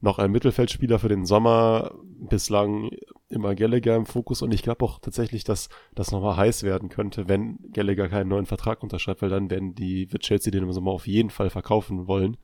noch 0.00 0.18
einem 0.18 0.32
Mittelfeldspieler 0.32 0.98
für 0.98 1.08
den 1.08 1.24
Sommer. 1.24 1.94
Bislang 2.04 2.90
immer 3.28 3.54
Gallagher 3.54 3.96
im 3.96 4.06
Fokus 4.06 4.42
und 4.42 4.52
ich 4.52 4.62
glaube 4.62 4.84
auch 4.84 4.98
tatsächlich, 5.00 5.44
dass 5.44 5.68
das 5.94 6.10
nochmal 6.10 6.36
heiß 6.36 6.62
werden 6.62 6.88
könnte, 6.88 7.28
wenn 7.28 7.58
Gallagher 7.72 8.08
keinen 8.08 8.28
neuen 8.28 8.46
Vertrag 8.46 8.82
unterschreibt, 8.82 9.22
weil 9.22 9.30
dann 9.30 9.50
werden 9.50 9.74
die, 9.74 10.12
wird 10.12 10.22
Chelsea 10.22 10.50
den 10.50 10.64
im 10.64 10.72
Sommer 10.72 10.92
auf 10.92 11.06
jeden 11.06 11.30
Fall 11.30 11.50
verkaufen 11.50 12.06
wollen. 12.06 12.36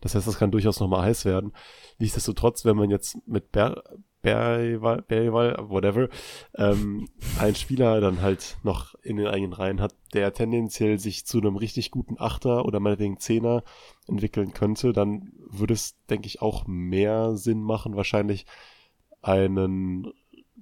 Das 0.00 0.14
heißt, 0.14 0.26
das 0.26 0.38
kann 0.38 0.50
durchaus 0.50 0.80
nochmal 0.80 1.02
heiß 1.02 1.24
werden. 1.24 1.52
Nichtsdestotrotz, 1.98 2.64
wenn 2.64 2.76
man 2.76 2.90
jetzt 2.90 3.16
mit 3.26 3.52
Ber 3.52 3.82
Berwal, 4.22 5.02
Berwal, 5.02 5.56
whatever, 5.68 6.08
ähm, 6.56 7.08
einen 7.38 7.54
Spieler 7.56 8.00
dann 8.00 8.22
halt 8.22 8.56
noch 8.62 8.94
in 9.02 9.16
den 9.16 9.26
eigenen 9.26 9.52
Reihen 9.52 9.80
hat, 9.80 9.94
der 10.14 10.32
tendenziell 10.32 10.98
sich 10.98 11.26
zu 11.26 11.38
einem 11.38 11.56
richtig 11.56 11.90
guten 11.90 12.16
Achter 12.18 12.64
oder 12.64 12.78
meinetwegen 12.80 13.18
Zehner 13.18 13.64
entwickeln 14.06 14.52
könnte, 14.52 14.92
dann 14.92 15.32
würde 15.50 15.74
es, 15.74 15.96
denke 16.08 16.28
ich, 16.28 16.40
auch 16.40 16.66
mehr 16.66 17.36
Sinn 17.36 17.62
machen, 17.62 17.96
wahrscheinlich 17.96 18.46
einen 19.22 20.12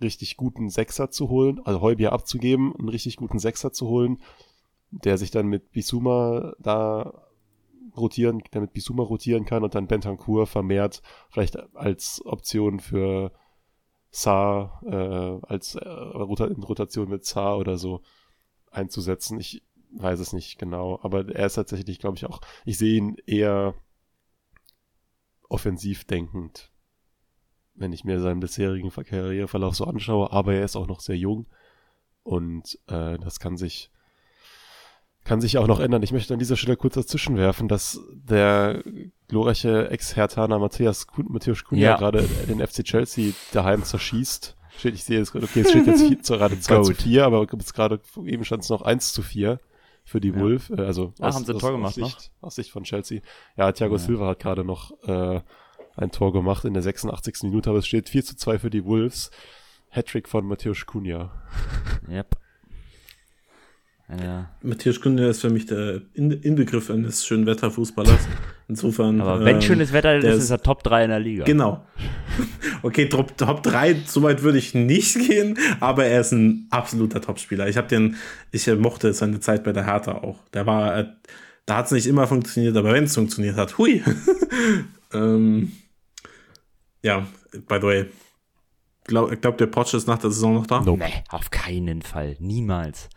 richtig 0.01 0.37
guten 0.37 0.71
Sechser 0.71 1.11
zu 1.11 1.29
holen, 1.29 1.61
also 1.65 1.81
Heubier 1.83 2.13
abzugeben, 2.13 2.75
einen 2.79 2.89
richtig 2.89 3.17
guten 3.17 3.39
Sechser 3.39 3.73
zu 3.73 3.89
holen, 3.89 4.23
der 4.91 5.19
sich 5.19 5.31
dann 5.31 5.47
mit 5.47 5.71
Bisuma 5.73 6.55
da 6.59 7.27
rotieren, 7.97 8.43
damit 8.51 8.73
Bisuma 8.73 9.03
rotieren 9.03 9.45
kann 9.45 9.63
und 9.65 9.75
dann 9.75 9.87
Bentancur 9.87 10.47
vermehrt 10.47 11.03
vielleicht 11.29 11.57
als 11.77 12.23
Option 12.25 12.81
für 12.81 13.33
Saar, 14.11 14.83
äh, 14.85 15.47
als 15.47 15.77
äh, 15.77 15.81
in 15.81 16.63
Rotation 16.63 17.09
mit 17.09 17.25
Saar 17.25 17.59
oder 17.59 17.79
so 17.79 18.03
einzusetzen. 18.71 19.39
Ich 19.39 19.63
weiß 19.93 20.21
es 20.21 20.33
nicht 20.33 20.59
genau, 20.59 20.99
aber 21.03 21.29
er 21.29 21.47
ist 21.47 21.55
tatsächlich, 21.55 21.99
glaube 21.99 22.17
ich, 22.17 22.27
auch, 22.27 22.41
ich 22.65 22.79
sehe 22.79 22.97
ihn 22.97 23.17
eher 23.27 23.75
offensiv 25.49 26.05
denkend, 26.05 26.73
wenn 27.75 27.93
ich 27.93 28.05
mir 28.05 28.21
seinen 28.21 28.41
bisherigen 28.41 28.91
Karriereverlauf 28.91 29.75
so 29.75 29.85
anschaue, 29.85 30.31
aber 30.33 30.55
er 30.55 30.65
ist 30.65 30.77
auch 30.77 30.87
noch 30.87 31.01
sehr 31.01 31.17
jung 31.17 31.47
und 32.23 32.79
äh, 32.87 33.19
das 33.19 33.41
kann 33.41 33.57
sich 33.57 33.91
kann 35.25 35.41
sich 35.41 35.59
auch 35.59 35.67
noch 35.67 35.81
ändern. 35.81 36.03
Ich 36.03 36.13
möchte 36.13 36.33
an 36.33 36.39
dieser 36.39 36.57
Stelle 36.57 36.77
kurz 36.77 36.95
dazwischen 36.95 37.37
werfen, 37.37 37.69
dass 37.69 38.01
der 38.15 38.83
glorreiche 39.31 39.91
Ex-Hertaner 39.91 40.59
Matthias 40.59 41.07
Matthäus 41.17 41.65
Kunja 41.65 41.91
ja. 41.91 41.97
gerade 41.97 42.23
den 42.49 42.67
FC 42.67 42.85
Chelsea 42.85 43.33
daheim 43.53 43.83
zerschießt. 43.85 44.57
Ich 44.83 45.05
sehe 45.05 45.19
jetzt, 45.19 45.35
okay, 45.35 45.61
es 45.61 45.71
steht 45.71 45.87
jetzt 45.87 46.27
gerade 46.27 46.59
2 46.59 46.83
zu 46.83 46.95
4, 46.95 47.25
aber 47.25 47.47
jetzt 47.53 47.75
gerade 47.75 48.01
eben 48.25 48.45
stand 48.45 48.63
es 48.63 48.71
noch 48.71 48.83
1 48.83 49.13
zu 49.13 49.23
4 49.23 49.61
für 50.05 50.21
die 50.21 50.31
ja. 50.31 50.41
Wolf. 50.41 50.71
Äh, 50.71 50.83
also 50.83 51.13
ah, 51.21 51.29
aus, 51.29 51.35
haben 51.35 51.45
sie 51.45 51.53
ein 51.53 51.59
Tor 51.59 51.73
gemacht, 51.73 52.01
aus 52.01 52.13
Sicht, 52.13 52.33
aus 52.41 52.55
Sicht 52.55 52.71
von 52.71 52.85
Chelsea. 52.85 53.21
Ja, 53.57 53.73
Thiago 53.73 53.97
ja. 53.97 53.99
Silva 53.99 54.29
hat 54.29 54.39
gerade 54.39 54.65
noch 54.65 54.93
äh, 55.05 55.41
ein 55.97 56.11
Tor 56.11 56.33
gemacht 56.33 56.65
in 56.65 56.75
der 56.75 56.83
86. 56.83 57.43
Minute, 57.43 57.71
aber 57.71 57.81
es 57.81 57.87
steht 57.87 58.09
4 58.09 58.25
zu 58.25 58.37
2 58.37 58.59
für 58.59 58.71
die 58.71 58.85
Wolves. 58.85 59.31
Hattrick 59.91 60.29
von 60.29 60.47
Matthäus 60.47 60.87
Kunja. 60.87 61.31
Yep. 62.09 62.37
Ja. 64.19 64.51
Matthias 64.63 65.01
Kunde 65.01 65.27
ist 65.27 65.41
für 65.41 65.51
mich 65.51 65.67
der 65.67 66.01
Inbegriff 66.15 66.91
eines 66.91 67.25
schönen 67.25 67.47
Wetterfußballers. 67.47 68.29
Insofern. 68.69 69.21
Aber 69.21 69.45
wenn 69.45 69.57
ähm, 69.57 69.63
schönes 69.63 69.93
Wetter 69.93 70.17
ist, 70.17 70.45
ist 70.45 70.51
er 70.51 70.61
Top 70.63 70.83
3 70.83 71.05
in 71.05 71.11
der 71.11 71.21
Liga. 71.21 71.45
Genau. 71.45 71.85
Okay, 72.83 73.11
Top, 73.11 73.37
Top 73.37 73.63
3, 73.63 74.05
soweit 74.07 74.43
würde 74.43 74.57
ich 74.57 74.75
nicht 74.75 75.15
gehen, 75.29 75.59
aber 75.81 76.07
er 76.07 76.23
ist 76.23 76.33
ein 76.33 76.67
absoluter 76.71 77.21
Topspieler. 77.21 77.69
Ich 77.69 77.77
habe 77.77 77.89
den, 77.89 78.17
ich 78.53 78.67
mochte 78.69 79.13
seine 79.13 79.41
Zeit 79.41 79.65
bei 79.65 79.73
der 79.73 79.85
Hertha 79.85 80.13
auch. 80.13 80.39
Der 80.55 80.65
war, 80.65 80.97
äh, 80.97 81.07
da 81.67 81.77
hat 81.77 81.87
es 81.87 81.93
nicht 81.93 82.07
immer 82.07 82.27
funktioniert, 82.27 82.75
aber 82.75 82.95
wenn 82.95 83.05
es 83.05 83.15
funktioniert 83.15 83.57
hat, 83.57 83.77
hui. 83.77 84.03
ähm, 85.13 85.73
ja, 87.03 87.27
by 87.69 87.77
the 87.81 87.87
way. 87.87 88.07
Glaub, 89.05 89.41
glaubt 89.41 89.61
der 89.61 89.67
Porsche 89.67 89.99
ist 89.99 90.07
nach 90.07 90.19
der 90.19 90.31
Saison 90.31 90.55
noch 90.55 90.67
da? 90.67 90.81
Nope. 90.81 91.05
Nee, 91.05 91.25
auf 91.29 91.51
keinen 91.51 92.01
Fall. 92.01 92.37
Niemals. 92.39 93.11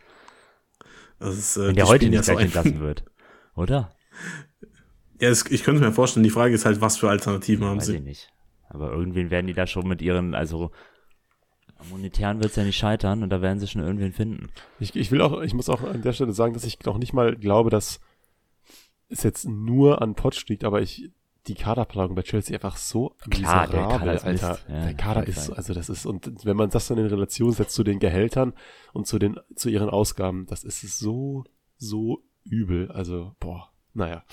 Ist, 1.24 1.58
äh, 1.58 1.68
Wenn 1.68 1.76
der 1.76 1.88
heute 1.88 2.10
nicht 2.10 2.24
gleich 2.24 2.40
entlassen 2.40 2.80
wird, 2.80 3.06
oder? 3.56 3.96
Ja, 5.20 5.30
es, 5.30 5.46
ich 5.50 5.64
könnte 5.64 5.82
mir 5.82 5.92
vorstellen, 5.92 6.24
die 6.24 6.30
Frage 6.30 6.54
ist 6.54 6.66
halt, 6.66 6.82
was 6.82 6.98
für 6.98 7.10
Alternativen 7.10 7.66
haben 7.66 7.78
Weiß 7.78 7.86
sie? 7.86 7.96
Ich 7.98 8.02
nicht. 8.02 8.30
Aber 8.70 8.92
irgendwen 8.92 9.30
werden 9.30 9.48
die 9.48 9.54
da 9.54 9.68
schon 9.68 9.88
mit 9.88 10.02
ihren, 10.02 10.36
also 10.36 10.72
monetären 11.90 12.42
wird 12.42 12.52
es 12.52 12.56
ja 12.56 12.64
nicht 12.64 12.78
scheitern 12.78 13.24
und 13.24 13.30
da 13.30 13.42
werden 13.42 13.60
sie 13.60 13.68
schon 13.68 13.82
irgendwen 13.84 14.14
finden. 14.14 14.50
Ich, 14.80 14.96
ich 14.96 15.12
will 15.12 15.22
auch, 15.22 15.42
ich 15.42 15.54
muss 15.54 15.70
auch 15.70 15.84
an 15.84 16.02
der 16.02 16.14
Stelle 16.14 16.34
sagen, 16.34 16.54
dass 16.54 16.64
ich 16.64 16.84
noch 16.86 16.98
nicht 16.98 17.14
mal 17.14 17.36
glaube, 17.36 17.70
dass 17.70 18.00
es 19.10 19.24
jetzt 19.24 19.48
nur 19.48 20.02
an 20.02 20.16
Potsch 20.16 20.48
liegt, 20.48 20.64
aber 20.64 20.82
ich 20.82 21.12
die 21.48 21.56
Kaderplanung 21.56 22.16
bei 22.16 22.22
Chelsea 22.22 22.56
einfach 22.56 22.78
so 22.78 23.16
Klar, 23.30 23.68
der 23.68 23.82
Kader 23.88 24.14
ist 24.14 24.26
Alter. 24.26 24.60
Ja, 24.70 24.86
der 24.86 24.94
Kader 24.94 25.28
ist, 25.28 25.50
also 25.50 25.74
das 25.74 25.90
ist, 25.90 26.06
und 26.06 26.46
wenn 26.46 26.56
man 26.56 26.70
das 26.70 26.88
dann 26.88 26.98
in 26.98 27.06
Relation 27.06 27.52
setzt 27.52 27.76
zu 27.76 27.84
den 27.84 28.00
Gehältern 28.00 28.54
und 28.94 29.08
zu 29.08 29.20
den, 29.20 29.40
zu 29.56 29.70
ihren 29.70 29.90
Ausgaben, 29.90 30.46
das 30.46 30.64
ist 30.64 30.82
so, 31.00 31.44
so 31.78 32.24
übel. 32.46 32.92
Also, 32.92 33.36
boah, 33.40 33.72
naja. 33.94 34.24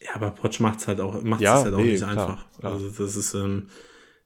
Ja, 0.00 0.14
aber 0.14 0.32
Potsch 0.32 0.60
macht's 0.60 0.86
halt 0.86 1.00
auch, 1.00 1.22
macht's 1.22 1.42
ja, 1.42 1.62
halt 1.62 1.72
auch 1.72 1.78
nee, 1.78 1.92
nicht 1.92 1.98
klar, 2.02 2.10
einfach. 2.10 2.58
Klar. 2.58 2.72
Also 2.72 2.90
das 2.90 3.16
ist, 3.16 3.32
ähm, 3.34 3.68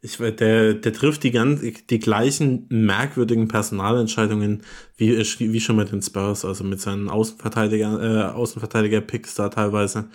ich, 0.00 0.16
der, 0.16 0.74
der 0.74 0.92
trifft 0.92 1.22
die 1.22 1.30
ganz, 1.30 1.60
die 1.60 1.98
gleichen 1.98 2.66
merkwürdigen 2.68 3.48
Personalentscheidungen 3.48 4.62
wie, 4.96 5.16
wie 5.16 5.60
schon 5.60 5.76
mit 5.76 5.92
den 5.92 6.02
Spurs, 6.02 6.44
also 6.44 6.64
mit 6.64 6.80
seinen 6.80 7.08
Außenverteidiger, 7.08 8.02
äh, 8.02 8.32
Außenverteidiger-Picks 8.32 9.34
da 9.34 9.48
teilweise. 9.48 10.08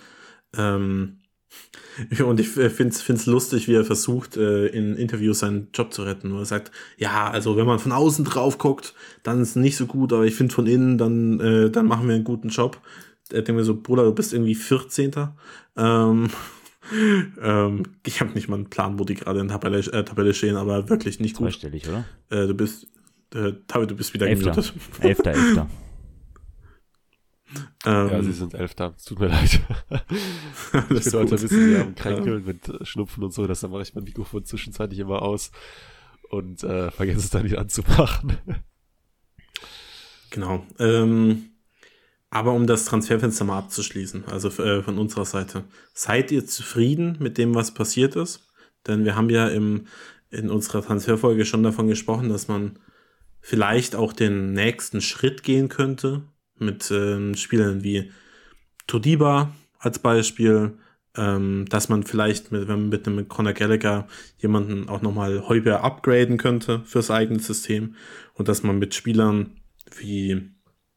Ähm, 0.56 1.20
und 2.24 2.40
ich 2.40 2.48
finde 2.48 2.94
es 2.94 3.26
lustig, 3.26 3.68
wie 3.68 3.74
er 3.74 3.84
versucht, 3.84 4.36
äh, 4.36 4.66
in 4.66 4.96
Interviews 4.96 5.40
seinen 5.40 5.68
Job 5.72 5.92
zu 5.92 6.02
retten. 6.02 6.32
Wo 6.32 6.38
er 6.38 6.44
sagt, 6.44 6.72
ja, 6.98 7.30
also 7.30 7.56
wenn 7.56 7.66
man 7.66 7.78
von 7.78 7.92
außen 7.92 8.24
drauf 8.24 8.58
guckt, 8.58 8.94
dann 9.22 9.40
ist 9.40 9.50
es 9.50 9.56
nicht 9.56 9.76
so 9.76 9.86
gut, 9.86 10.12
aber 10.12 10.24
ich 10.24 10.34
finde 10.34 10.54
von 10.54 10.66
innen, 10.66 10.98
dann, 10.98 11.40
äh, 11.40 11.70
dann 11.70 11.86
machen 11.86 12.08
wir 12.08 12.14
einen 12.14 12.24
guten 12.24 12.48
Job. 12.48 12.80
Er 13.30 13.42
denkt 13.42 13.58
mir 13.58 13.64
so, 13.64 13.80
Bruder, 13.80 14.04
du 14.04 14.12
bist 14.12 14.32
irgendwie 14.32 14.54
14. 14.54 15.12
Ähm, 15.76 16.30
ähm, 17.42 17.82
ich 18.04 18.20
habe 18.20 18.32
nicht 18.32 18.48
mal 18.48 18.56
einen 18.56 18.70
Plan, 18.70 18.98
wo 18.98 19.04
die 19.04 19.14
gerade 19.14 19.40
in 19.40 19.48
Tabelle, 19.48 19.78
äh, 19.78 20.04
Tabelle 20.04 20.34
stehen, 20.34 20.56
aber 20.56 20.88
wirklich 20.88 21.20
nicht 21.20 21.36
gut. 21.36 21.46
Zweistellig, 21.46 21.88
oder? 21.88 22.04
Äh, 22.30 22.46
du 22.48 22.54
bist, 22.54 22.88
äh, 23.34 23.52
du 23.52 23.96
bist 23.96 24.14
wieder 24.14 24.26
Elfter. 24.26 24.50
gemutet. 24.50 24.74
Elfter, 25.00 25.30
Elfter. 25.30 25.70
Ähm, 27.84 28.08
ja, 28.10 28.22
sie 28.22 28.32
sind 28.32 28.54
Elfter. 28.54 28.94
Es 28.96 29.04
tut 29.04 29.20
mir 29.20 29.28
leid. 29.28 29.60
ich 29.90 31.04
bin 31.04 31.12
heute 31.12 31.34
ein 31.34 31.40
bisschen 31.40 31.80
am 31.80 31.94
Kränkeln 31.94 32.44
mit 32.44 32.86
Schnupfen 32.86 33.22
und 33.22 33.32
so. 33.32 33.46
Deshalb 33.46 33.72
mache 33.72 33.82
ich 33.82 33.94
mein 33.94 34.04
Mikrofon 34.04 34.44
zwischenzeitlich 34.44 35.00
immer 35.00 35.22
aus 35.22 35.50
und 36.30 36.62
äh, 36.64 36.90
vergesse 36.90 37.20
es 37.20 37.30
dann 37.30 37.44
nicht 37.44 37.58
anzumachen. 37.58 38.36
genau. 40.30 40.66
Ähm, 40.78 41.50
aber 42.30 42.52
um 42.52 42.66
das 42.66 42.84
Transferfenster 42.84 43.44
mal 43.44 43.58
abzuschließen, 43.58 44.24
also 44.26 44.48
äh, 44.62 44.82
von 44.82 44.98
unserer 44.98 45.24
Seite. 45.24 45.64
Seid 45.92 46.32
ihr 46.32 46.44
zufrieden 46.46 47.16
mit 47.20 47.38
dem, 47.38 47.54
was 47.54 47.72
passiert 47.72 48.16
ist? 48.16 48.48
Denn 48.86 49.04
wir 49.04 49.14
haben 49.14 49.30
ja 49.30 49.48
im, 49.48 49.86
in 50.30 50.50
unserer 50.50 50.82
Transferfolge 50.82 51.44
schon 51.44 51.62
davon 51.62 51.86
gesprochen, 51.86 52.28
dass 52.28 52.48
man 52.48 52.78
vielleicht 53.40 53.94
auch 53.94 54.12
den 54.12 54.52
nächsten 54.52 55.00
Schritt 55.00 55.42
gehen 55.42 55.68
könnte 55.68 56.22
mit 56.58 56.90
ähm, 56.90 57.34
Spielern 57.34 57.82
wie 57.82 58.10
Todiba 58.86 59.54
als 59.78 59.98
Beispiel, 59.98 60.78
ähm, 61.16 61.66
dass 61.68 61.88
man 61.88 62.02
vielleicht 62.02 62.52
mit, 62.52 62.62
wenn 62.62 62.80
man 62.80 62.88
mit 62.88 63.06
einem 63.06 63.28
Conor 63.28 63.52
Gallagher 63.52 64.06
jemanden 64.38 64.88
auch 64.88 65.02
nochmal 65.02 65.46
häufiger 65.48 65.84
upgraden 65.84 66.38
könnte 66.38 66.82
fürs 66.84 67.10
eigene 67.10 67.40
System 67.40 67.94
und 68.34 68.48
dass 68.48 68.62
man 68.62 68.78
mit 68.78 68.94
Spielern 68.94 69.52
wie, 69.98 70.50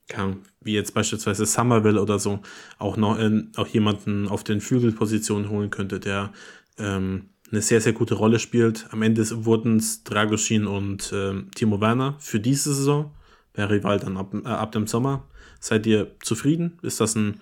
kann, 0.08 0.42
wie 0.62 0.74
jetzt 0.74 0.94
beispielsweise 0.94 1.46
Somerville 1.46 2.02
oder 2.02 2.20
so 2.20 2.40
auch 2.80 2.98
noch 2.98 3.20
äh, 3.20 3.44
auch 3.56 3.68
jemanden 3.68 4.28
auf 4.28 4.44
den 4.44 4.62
Flügelpositionen 4.62 5.50
holen 5.50 5.70
könnte, 5.70 6.00
der 6.00 6.34
ähm, 6.78 7.30
eine 7.52 7.62
sehr, 7.62 7.82
sehr 7.82 7.94
gute 7.94 8.16
Rolle 8.16 8.40
spielt. 8.40 8.88
Am 8.92 9.02
Ende 9.02 9.24
wurden 9.46 9.78
es 9.78 10.04
Dragoshin 10.04 10.68
und 10.68 11.12
äh, 11.14 11.44
Timo 11.56 11.80
Werner 11.80 12.16
für 12.20 12.40
diese 12.40 12.74
Saison, 12.74 13.12
der 13.56 13.70
Rival 13.70 14.00
dann 14.00 14.18
ab, 14.18 14.34
äh, 14.34 14.48
ab 14.48 14.72
dem 14.72 14.88
Sommer. 14.88 15.28
Seid 15.60 15.86
ihr 15.86 16.16
zufrieden? 16.22 16.80
Ist 16.82 17.00
das 17.00 17.16
ein 17.16 17.42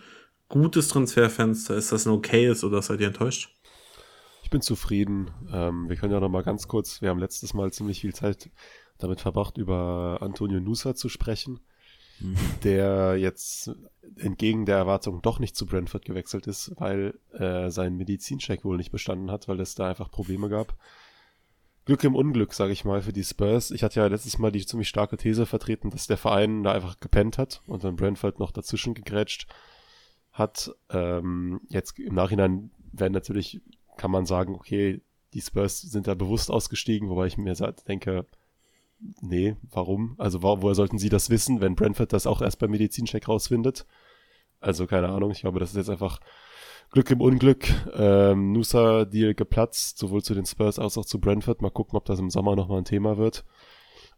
gutes 0.49 0.87
Transferfenster? 0.87 1.75
Ist 1.75 1.91
das 1.91 2.05
ein 2.05 2.11
okayes 2.11 2.63
oder 2.63 2.81
seid 2.81 3.01
ihr 3.01 3.07
enttäuscht? 3.07 3.49
Ich 4.43 4.49
bin 4.49 4.61
zufrieden. 4.61 5.31
Ähm, 5.51 5.89
wir 5.89 5.95
können 5.95 6.13
ja 6.13 6.19
noch 6.19 6.29
mal 6.29 6.43
ganz 6.43 6.67
kurz, 6.67 7.01
wir 7.01 7.09
haben 7.09 7.19
letztes 7.19 7.53
Mal 7.53 7.71
ziemlich 7.71 8.01
viel 8.01 8.13
Zeit 8.13 8.49
damit 8.97 9.21
verbracht, 9.21 9.57
über 9.57 10.19
Antonio 10.21 10.59
Nusa 10.59 10.95
zu 10.95 11.09
sprechen. 11.09 11.59
mhm. 12.19 12.35
der 12.63 13.17
jetzt 13.17 13.71
entgegen 14.17 14.65
der 14.65 14.77
Erwartung 14.77 15.21
doch 15.21 15.39
nicht 15.39 15.55
zu 15.55 15.65
Brentford 15.65 16.05
gewechselt 16.05 16.47
ist, 16.47 16.71
weil 16.77 17.19
äh, 17.33 17.69
sein 17.69 17.95
Medizincheck 17.95 18.63
wohl 18.63 18.77
nicht 18.77 18.91
bestanden 18.91 19.31
hat, 19.31 19.47
weil 19.47 19.59
es 19.59 19.75
da 19.75 19.89
einfach 19.89 20.11
Probleme 20.11 20.49
gab. 20.49 20.77
Glück 21.85 22.03
im 22.03 22.15
Unglück, 22.15 22.53
sage 22.53 22.73
ich 22.73 22.83
mal, 22.83 23.01
für 23.01 23.13
die 23.13 23.23
Spurs. 23.23 23.69
Ich 23.69 23.83
hatte 23.83 23.99
ja 23.99 24.07
letztes 24.07 24.39
Mal 24.39 24.51
die 24.51 24.65
ziemlich 24.65 24.89
starke 24.89 25.17
These 25.17 25.45
vertreten, 25.45 25.91
dass 25.91 26.07
der 26.07 26.17
Verein 26.17 26.63
da 26.63 26.71
einfach 26.71 26.99
gepennt 26.99 27.37
hat 27.37 27.61
und 27.67 27.83
dann 27.83 27.95
Brentford 27.95 28.39
noch 28.39 28.51
dazwischen 28.51 28.95
gegrätscht 28.95 29.47
hat. 30.31 30.71
Ähm, 30.89 31.61
jetzt 31.69 31.99
im 31.99 32.15
Nachhinein 32.15 32.71
werden 32.91 33.13
natürlich, 33.13 33.61
kann 33.97 34.09
man 34.09 34.25
sagen, 34.25 34.55
okay, 34.55 35.01
die 35.33 35.41
Spurs 35.41 35.81
sind 35.81 36.07
da 36.07 36.15
bewusst 36.15 36.49
ausgestiegen, 36.49 37.09
wobei 37.09 37.27
ich 37.27 37.37
mir 37.37 37.53
denke, 37.87 38.25
nee, 39.21 39.55
warum? 39.69 40.15
Also 40.17 40.41
wo, 40.41 40.61
woher 40.63 40.75
sollten 40.75 40.97
sie 40.97 41.09
das 41.09 41.29
wissen, 41.29 41.61
wenn 41.61 41.75
Brentford 41.75 42.13
das 42.13 42.25
auch 42.25 42.41
erst 42.41 42.57
beim 42.57 42.71
Medizincheck 42.71 43.27
rausfindet? 43.27 43.85
Also 44.59 44.87
keine 44.87 45.09
Ahnung, 45.09 45.29
ich 45.29 45.41
glaube, 45.41 45.59
das 45.59 45.69
ist 45.71 45.77
jetzt 45.77 45.89
einfach 45.89 46.19
Glück 46.91 47.11
im 47.11 47.21
Unglück. 47.21 47.67
Ähm, 47.93 48.51
Nusa-Deal 48.51 49.33
geplatzt, 49.33 49.97
sowohl 49.97 50.23
zu 50.23 50.33
den 50.33 50.45
Spurs 50.45 50.79
als 50.79 50.97
auch 50.97 51.05
zu 51.05 51.19
Brentford. 51.19 51.61
Mal 51.61 51.71
gucken, 51.71 51.97
ob 51.97 52.05
das 52.05 52.19
im 52.19 52.29
Sommer 52.29 52.55
nochmal 52.55 52.79
ein 52.79 52.85
Thema 52.85 53.17
wird. 53.17 53.45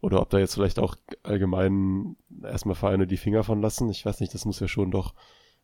Oder 0.02 0.22
ob 0.22 0.30
da 0.30 0.38
jetzt 0.38 0.54
vielleicht 0.54 0.80
auch 0.80 0.96
allgemein 1.24 2.16
erstmal 2.44 2.76
Vereine 2.76 3.08
die 3.08 3.18
Finger 3.18 3.44
von 3.44 3.62
lassen. 3.62 3.90
Ich 3.90 4.06
weiß 4.06 4.20
nicht, 4.20 4.34
das 4.34 4.46
muss 4.46 4.60
ja 4.60 4.68
schon 4.68 4.92
doch 4.92 5.14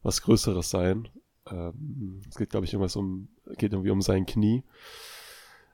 was 0.02 0.22
Größeres 0.24 0.70
sein. 0.70 1.08
Ähm, 1.50 2.22
es 2.28 2.36
geht, 2.36 2.50
glaube 2.50 2.66
ich, 2.66 2.74
irgendwas 2.74 2.96
um, 2.96 3.28
geht 3.58 3.74
irgendwie 3.74 3.92
um 3.92 4.02
sein 4.02 4.26
Knie. 4.26 4.64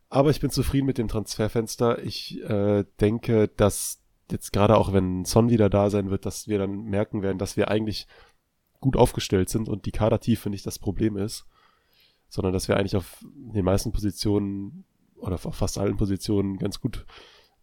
Aber 0.09 0.29
ich 0.31 0.39
bin 0.39 0.49
zufrieden 0.49 0.87
mit 0.87 0.97
dem 0.97 1.07
Transferfenster. 1.07 2.03
Ich 2.03 2.41
äh, 2.43 2.83
denke, 2.99 3.47
dass 3.47 4.01
jetzt 4.31 4.51
gerade 4.51 4.77
auch 4.77 4.93
wenn 4.93 5.25
Son 5.25 5.49
wieder 5.49 5.69
da 5.69 5.89
sein 5.89 6.09
wird, 6.09 6.25
dass 6.25 6.47
wir 6.47 6.57
dann 6.57 6.83
merken 6.83 7.21
werden, 7.21 7.37
dass 7.37 7.57
wir 7.57 7.69
eigentlich 7.69 8.07
gut 8.79 8.95
aufgestellt 8.95 9.49
sind 9.49 9.67
und 9.69 9.85
die 9.85 9.91
Kadertiefe 9.91 10.49
nicht 10.49 10.65
das 10.65 10.79
Problem 10.79 11.17
ist, 11.17 11.45
sondern 12.29 12.53
dass 12.53 12.67
wir 12.67 12.77
eigentlich 12.77 12.95
auf 12.95 13.17
den 13.23 13.65
meisten 13.65 13.91
Positionen 13.91 14.85
oder 15.17 15.35
auf 15.35 15.55
fast 15.55 15.77
allen 15.77 15.97
Positionen 15.97 16.57
ganz 16.57 16.79
gut 16.79 17.05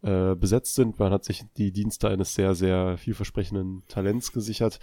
äh, 0.03 0.35
besetzt 0.35 0.75
sind. 0.75 0.99
Man 0.99 1.11
hat 1.11 1.23
sich 1.23 1.43
die 1.57 1.71
Dienste 1.71 2.09
eines 2.09 2.35
sehr, 2.35 2.53
sehr 2.53 2.97
vielversprechenden 2.97 3.83
Talents 3.87 4.31
gesichert. 4.31 4.79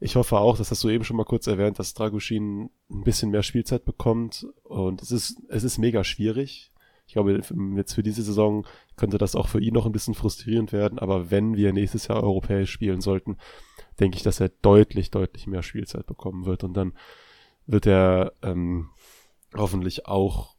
Ich 0.00 0.16
hoffe 0.16 0.38
auch, 0.38 0.56
das 0.56 0.70
hast 0.70 0.82
du 0.82 0.88
eben 0.88 1.04
schon 1.04 1.16
mal 1.16 1.24
kurz 1.24 1.46
erwähnt, 1.46 1.78
dass 1.78 1.92
Draguschin 1.92 2.70
ein 2.90 3.04
bisschen 3.04 3.30
mehr 3.30 3.42
Spielzeit 3.42 3.84
bekommt 3.84 4.46
und 4.64 5.02
es 5.02 5.12
ist, 5.12 5.42
es 5.50 5.62
ist 5.62 5.76
mega 5.76 6.04
schwierig. 6.04 6.72
Ich 7.06 7.14
glaube, 7.14 7.42
jetzt 7.76 7.92
für 7.92 8.02
diese 8.02 8.22
Saison 8.22 8.66
könnte 8.96 9.18
das 9.18 9.34
auch 9.34 9.48
für 9.48 9.60
ihn 9.60 9.74
noch 9.74 9.84
ein 9.84 9.92
bisschen 9.92 10.14
frustrierend 10.14 10.72
werden, 10.72 10.98
aber 10.98 11.30
wenn 11.30 11.56
wir 11.56 11.72
nächstes 11.72 12.06
Jahr 12.06 12.22
europäisch 12.22 12.70
spielen 12.70 13.00
sollten, 13.00 13.36
denke 14.00 14.16
ich, 14.16 14.22
dass 14.22 14.40
er 14.40 14.48
deutlich, 14.48 15.10
deutlich 15.10 15.46
mehr 15.46 15.62
Spielzeit 15.62 16.06
bekommen 16.06 16.46
wird 16.46 16.64
und 16.64 16.74
dann 16.74 16.92
wird 17.66 17.86
er 17.86 18.32
ähm, 18.42 18.90
hoffentlich 19.54 20.06
auch 20.06 20.56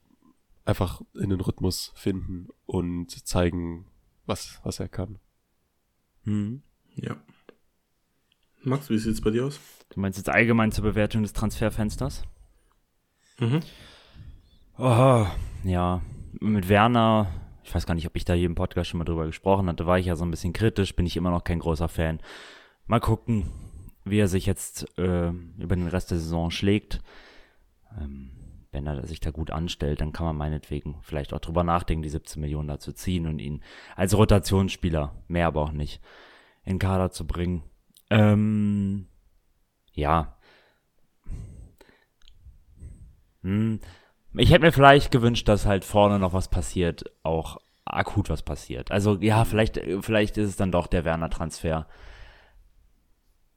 einfach 0.65 1.01
in 1.15 1.29
den 1.29 1.41
Rhythmus 1.41 1.91
finden 1.95 2.47
und 2.65 3.09
zeigen, 3.27 3.87
was, 4.25 4.59
was 4.63 4.79
er 4.79 4.87
kann. 4.87 5.19
Mhm. 6.23 6.61
Ja. 6.95 7.17
Max, 8.63 8.89
wie 8.89 8.97
sieht 8.97 9.13
es 9.13 9.21
bei 9.21 9.31
dir 9.31 9.45
aus? 9.45 9.59
Du 9.89 9.99
meinst 9.99 10.19
jetzt 10.19 10.29
allgemein 10.29 10.71
zur 10.71 10.83
Bewertung 10.83 11.23
des 11.23 11.33
Transferfensters? 11.33 12.23
Mhm. 13.39 13.61
Oh, 14.77 15.25
ja, 15.63 16.01
mit 16.39 16.69
Werner, 16.69 17.31
ich 17.63 17.73
weiß 17.73 17.85
gar 17.85 17.95
nicht, 17.95 18.07
ob 18.07 18.15
ich 18.15 18.25
da 18.25 18.35
jedem 18.35 18.55
Podcast 18.55 18.89
schon 18.89 18.99
mal 18.99 19.05
drüber 19.05 19.25
gesprochen 19.25 19.67
hatte, 19.67 19.87
war 19.87 19.99
ich 19.99 20.05
ja 20.05 20.15
so 20.15 20.23
ein 20.23 20.31
bisschen 20.31 20.53
kritisch, 20.53 20.95
bin 20.95 21.05
ich 21.05 21.17
immer 21.17 21.31
noch 21.31 21.43
kein 21.43 21.59
großer 21.59 21.87
Fan. 21.87 22.19
Mal 22.87 22.99
gucken, 22.99 23.49
wie 24.03 24.19
er 24.19 24.27
sich 24.27 24.45
jetzt 24.45 24.97
äh, 24.97 25.29
über 25.29 25.75
den 25.75 25.87
Rest 25.87 26.11
der 26.11 26.19
Saison 26.19 26.51
schlägt. 26.51 27.01
Ähm, 27.99 28.31
wenn 28.71 28.87
er 28.87 29.05
sich 29.05 29.19
da 29.19 29.31
gut 29.31 29.51
anstellt, 29.51 30.01
dann 30.01 30.13
kann 30.13 30.25
man 30.25 30.37
meinetwegen 30.37 30.95
vielleicht 31.01 31.33
auch 31.33 31.39
drüber 31.39 31.63
nachdenken, 31.63 32.03
die 32.03 32.09
17 32.09 32.41
Millionen 32.41 32.69
da 32.69 32.79
zu 32.79 32.93
ziehen 32.93 33.27
und 33.27 33.39
ihn 33.39 33.61
als 33.95 34.15
Rotationsspieler, 34.15 35.13
mehr 35.27 35.47
aber 35.47 35.61
auch 35.61 35.71
nicht, 35.71 36.01
in 36.63 36.79
Kader 36.79 37.11
zu 37.11 37.27
bringen. 37.27 37.63
Ähm, 38.09 39.07
ja. 39.93 40.37
Hm, 43.41 43.79
ich 44.35 44.51
hätte 44.51 44.61
mir 44.61 44.71
vielleicht 44.71 45.11
gewünscht, 45.11 45.47
dass 45.49 45.65
halt 45.65 45.83
vorne 45.83 46.17
noch 46.19 46.33
was 46.33 46.47
passiert, 46.47 47.03
auch 47.23 47.57
akut 47.83 48.29
was 48.29 48.43
passiert. 48.43 48.91
Also 48.91 49.17
ja, 49.19 49.43
vielleicht, 49.43 49.81
vielleicht 50.01 50.37
ist 50.37 50.49
es 50.49 50.55
dann 50.55 50.71
doch 50.71 50.87
der 50.87 51.03
Werner-Transfer. 51.03 51.87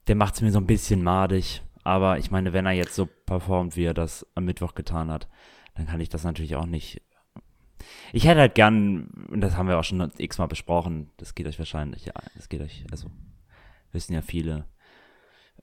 Der 0.07 0.17
macht 0.17 0.35
es 0.35 0.43
mir 0.43 0.51
so 0.51 0.59
ein 0.59 0.67
bisschen 0.67 1.03
madig. 1.03 1.63
Aber 1.83 2.19
ich 2.19 2.31
meine, 2.31 2.53
wenn 2.53 2.67
er 2.67 2.73
jetzt 2.73 2.95
so 2.95 3.07
performt, 3.07 3.77
wie 3.77 3.85
er 3.85 3.95
das 3.95 4.27
am 4.35 4.47
Mittwoch 4.47 4.75
getan 4.75 5.11
hat, 5.11 5.29
dann 5.75 5.87
kann 5.87 6.01
ich 6.01 6.09
das 6.09 6.25
natürlich 6.25 6.57
auch 6.57 6.67
nicht. 6.67 7.03
Ich 8.13 8.27
hätte 8.27 8.41
halt 8.41 8.55
gern, 8.55 9.09
und 9.31 9.43
das 9.43 9.57
haben 9.57 9.69
wir 9.69 9.79
auch 9.79 9.85
schon 9.85 10.11
x-mal 10.17 10.47
besprochen, 10.47 11.11
das 11.19 11.35
geht 11.35 11.47
euch 11.47 11.59
wahrscheinlich, 11.59 12.07
ja, 12.07 12.15
das 12.35 12.49
geht 12.49 12.63
euch, 12.63 12.87
also 12.91 13.11
wissen 13.93 14.15
ja 14.15 14.23
viele, 14.23 14.65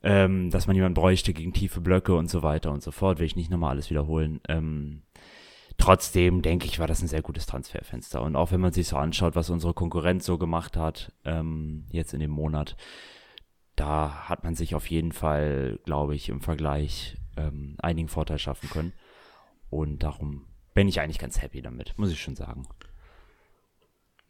ähm, 0.03 0.51
dass 0.51 0.67
man 0.67 0.75
jemanden 0.75 0.93
bräuchte 0.93 1.33
gegen 1.33 1.53
tiefe 1.53 1.81
Blöcke 1.81 2.15
und 2.15 2.29
so 2.29 2.43
weiter 2.43 2.71
und 2.71 2.83
so 2.83 2.91
fort. 2.91 3.19
Will 3.19 3.25
ich 3.25 3.35
nicht 3.35 3.49
nochmal 3.51 3.71
alles 3.71 3.89
wiederholen. 3.89 4.41
Ähm, 4.47 5.03
trotzdem 5.77 6.41
denke 6.41 6.65
ich, 6.65 6.79
war 6.79 6.87
das 6.87 7.01
ein 7.01 7.07
sehr 7.07 7.21
gutes 7.21 7.45
Transferfenster. 7.45 8.21
Und 8.21 8.35
auch 8.35 8.51
wenn 8.51 8.61
man 8.61 8.73
sich 8.73 8.87
so 8.87 8.97
anschaut, 8.97 9.35
was 9.35 9.49
unsere 9.49 9.73
Konkurrenz 9.73 10.25
so 10.25 10.37
gemacht 10.37 10.77
hat, 10.77 11.11
ähm, 11.25 11.85
jetzt 11.89 12.13
in 12.13 12.19
dem 12.19 12.31
Monat, 12.31 12.75
da 13.75 14.29
hat 14.29 14.43
man 14.43 14.55
sich 14.55 14.75
auf 14.75 14.87
jeden 14.87 15.11
Fall, 15.11 15.79
glaube 15.85 16.15
ich, 16.15 16.29
im 16.29 16.41
Vergleich 16.41 17.17
ähm, 17.37 17.75
einigen 17.81 18.07
Vorteil 18.07 18.39
schaffen 18.39 18.69
können. 18.69 18.93
Und 19.69 20.03
darum 20.03 20.45
bin 20.73 20.87
ich 20.87 20.99
eigentlich 20.99 21.19
ganz 21.19 21.41
happy 21.41 21.61
damit, 21.61 21.97
muss 21.97 22.11
ich 22.11 22.21
schon 22.21 22.35
sagen. 22.35 22.67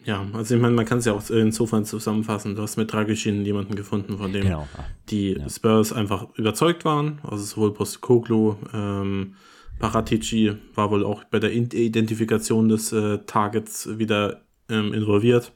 Ja, 0.04 0.26
also 0.34 0.56
ich 0.56 0.62
meine, 0.62 0.74
man 0.74 0.86
kann 0.86 0.98
es 0.98 1.06
ja 1.06 1.14
auch 1.14 1.30
insofern 1.30 1.86
zusammenfassen. 1.86 2.56
Du 2.56 2.64
hast 2.64 2.78
mit 2.78 2.92
Dragischin 2.92 3.46
jemanden 3.46 3.76
gefunden, 3.76 4.18
von 4.18 4.34
dem 4.34 4.44
genau. 4.44 4.68
die 5.10 5.34
ja. 5.34 5.48
Spurs 5.48 5.94
einfach 5.94 6.28
überzeugt 6.36 6.86
waren. 6.86 7.20
Also 7.24 7.44
sowohl 7.44 7.74
Postkoglu, 7.74 8.56
ähm, 8.74 9.36
Paratici 9.78 10.56
war 10.76 10.92
wohl 10.92 11.06
auch 11.06 11.24
bei 11.26 11.40
der 11.40 11.54
Identifikation 11.54 12.70
des 12.70 12.92
äh, 12.94 13.20
Targets 13.26 13.98
wieder 13.98 14.42
ähm, 14.70 14.94
involviert. 14.94 15.54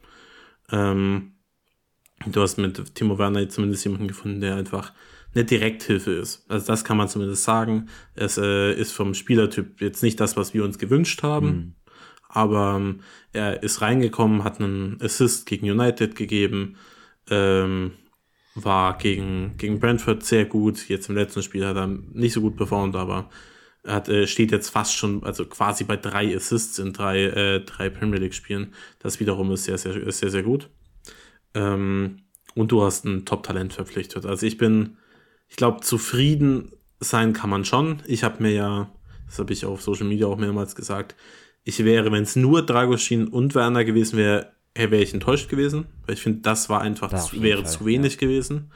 Ähm, 0.71 1.34
du 2.25 2.41
hast 2.41 2.57
mit 2.57 2.95
Timo 2.95 3.17
Werner 3.17 3.47
zumindest 3.49 3.85
jemanden 3.85 4.07
gefunden, 4.07 4.41
der 4.41 4.55
einfach 4.55 4.93
eine 5.33 5.45
Direkthilfe 5.45 6.11
ist. 6.11 6.49
Also 6.49 6.67
das 6.67 6.83
kann 6.83 6.97
man 6.97 7.09
zumindest 7.09 7.43
sagen. 7.43 7.89
Es 8.13 8.37
äh, 8.37 8.73
ist 8.73 8.93
vom 8.93 9.13
Spielertyp 9.13 9.81
jetzt 9.81 10.01
nicht 10.01 10.19
das, 10.19 10.37
was 10.37 10.53
wir 10.53 10.63
uns 10.63 10.77
gewünscht 10.77 11.23
haben. 11.23 11.47
Mhm 11.47 11.75
aber 12.35 12.75
ähm, 12.75 12.99
er 13.31 13.63
ist 13.63 13.81
reingekommen, 13.81 14.43
hat 14.43 14.59
einen 14.59 15.01
Assist 15.01 15.45
gegen 15.45 15.69
United 15.69 16.15
gegeben, 16.15 16.75
ähm, 17.29 17.91
war 18.55 18.97
gegen, 18.97 19.55
gegen 19.57 19.79
Brentford 19.79 20.23
sehr 20.23 20.45
gut. 20.45 20.89
Jetzt 20.89 21.07
im 21.07 21.15
letzten 21.15 21.43
Spiel 21.43 21.65
hat 21.65 21.77
er 21.77 21.87
nicht 21.87 22.33
so 22.33 22.41
gut 22.41 22.57
performt, 22.57 22.95
aber 22.97 23.29
er 23.83 23.95
hat, 23.95 24.09
äh, 24.09 24.27
steht 24.27 24.51
jetzt 24.51 24.69
fast 24.69 24.95
schon, 24.95 25.23
also 25.23 25.45
quasi 25.45 25.85
bei 25.85 25.95
drei 25.95 26.35
Assists 26.35 26.77
in 26.77 26.91
drei, 26.91 27.23
äh, 27.23 27.59
drei 27.61 27.89
Premier 27.89 28.19
League-Spielen. 28.19 28.73
Das 28.99 29.21
wiederum 29.21 29.51
ist 29.51 29.63
sehr, 29.63 29.77
sehr, 29.77 29.95
ist 29.95 30.19
sehr, 30.19 30.31
sehr 30.31 30.43
gut. 30.43 30.69
Ähm, 31.55 32.17
und 32.53 32.71
du 32.71 32.83
hast 32.83 33.05
ein 33.05 33.25
Top-Talent 33.25 33.73
verpflichtet. 33.73 34.25
Also 34.25 34.45
ich 34.45 34.57
bin, 34.57 34.97
ich 35.49 35.55
glaube, 35.55 35.81
zufrieden 35.81 36.71
sein 36.99 37.33
kann 37.33 37.49
man 37.49 37.65
schon. 37.65 38.01
Ich 38.05 38.23
habe 38.23 38.41
mir 38.41 38.51
ja, 38.51 38.91
das 39.25 39.39
habe 39.39 39.51
ich 39.51 39.65
auf 39.65 39.81
Social 39.81 40.07
Media 40.07 40.27
auch 40.27 40.37
mehrmals 40.37 40.75
gesagt, 40.75 41.15
ich 41.63 41.83
wäre, 41.83 42.11
wenn 42.11 42.23
es 42.23 42.35
nur 42.35 42.65
Dragoschin 42.65 43.27
und 43.27 43.55
Werner 43.55 43.83
gewesen 43.83 44.17
wäre, 44.17 44.51
wäre 44.75 44.97
ich 44.97 45.13
enttäuscht 45.13 45.49
gewesen, 45.49 45.87
weil 46.05 46.15
ich 46.15 46.21
finde, 46.21 46.41
das 46.41 46.69
war 46.69 46.81
einfach, 46.81 47.09
das 47.09 47.41
wäre 47.41 47.63
Fall, 47.63 47.71
zu 47.71 47.85
wenig 47.85 48.13
ja. 48.13 48.19
gewesen. 48.19 48.71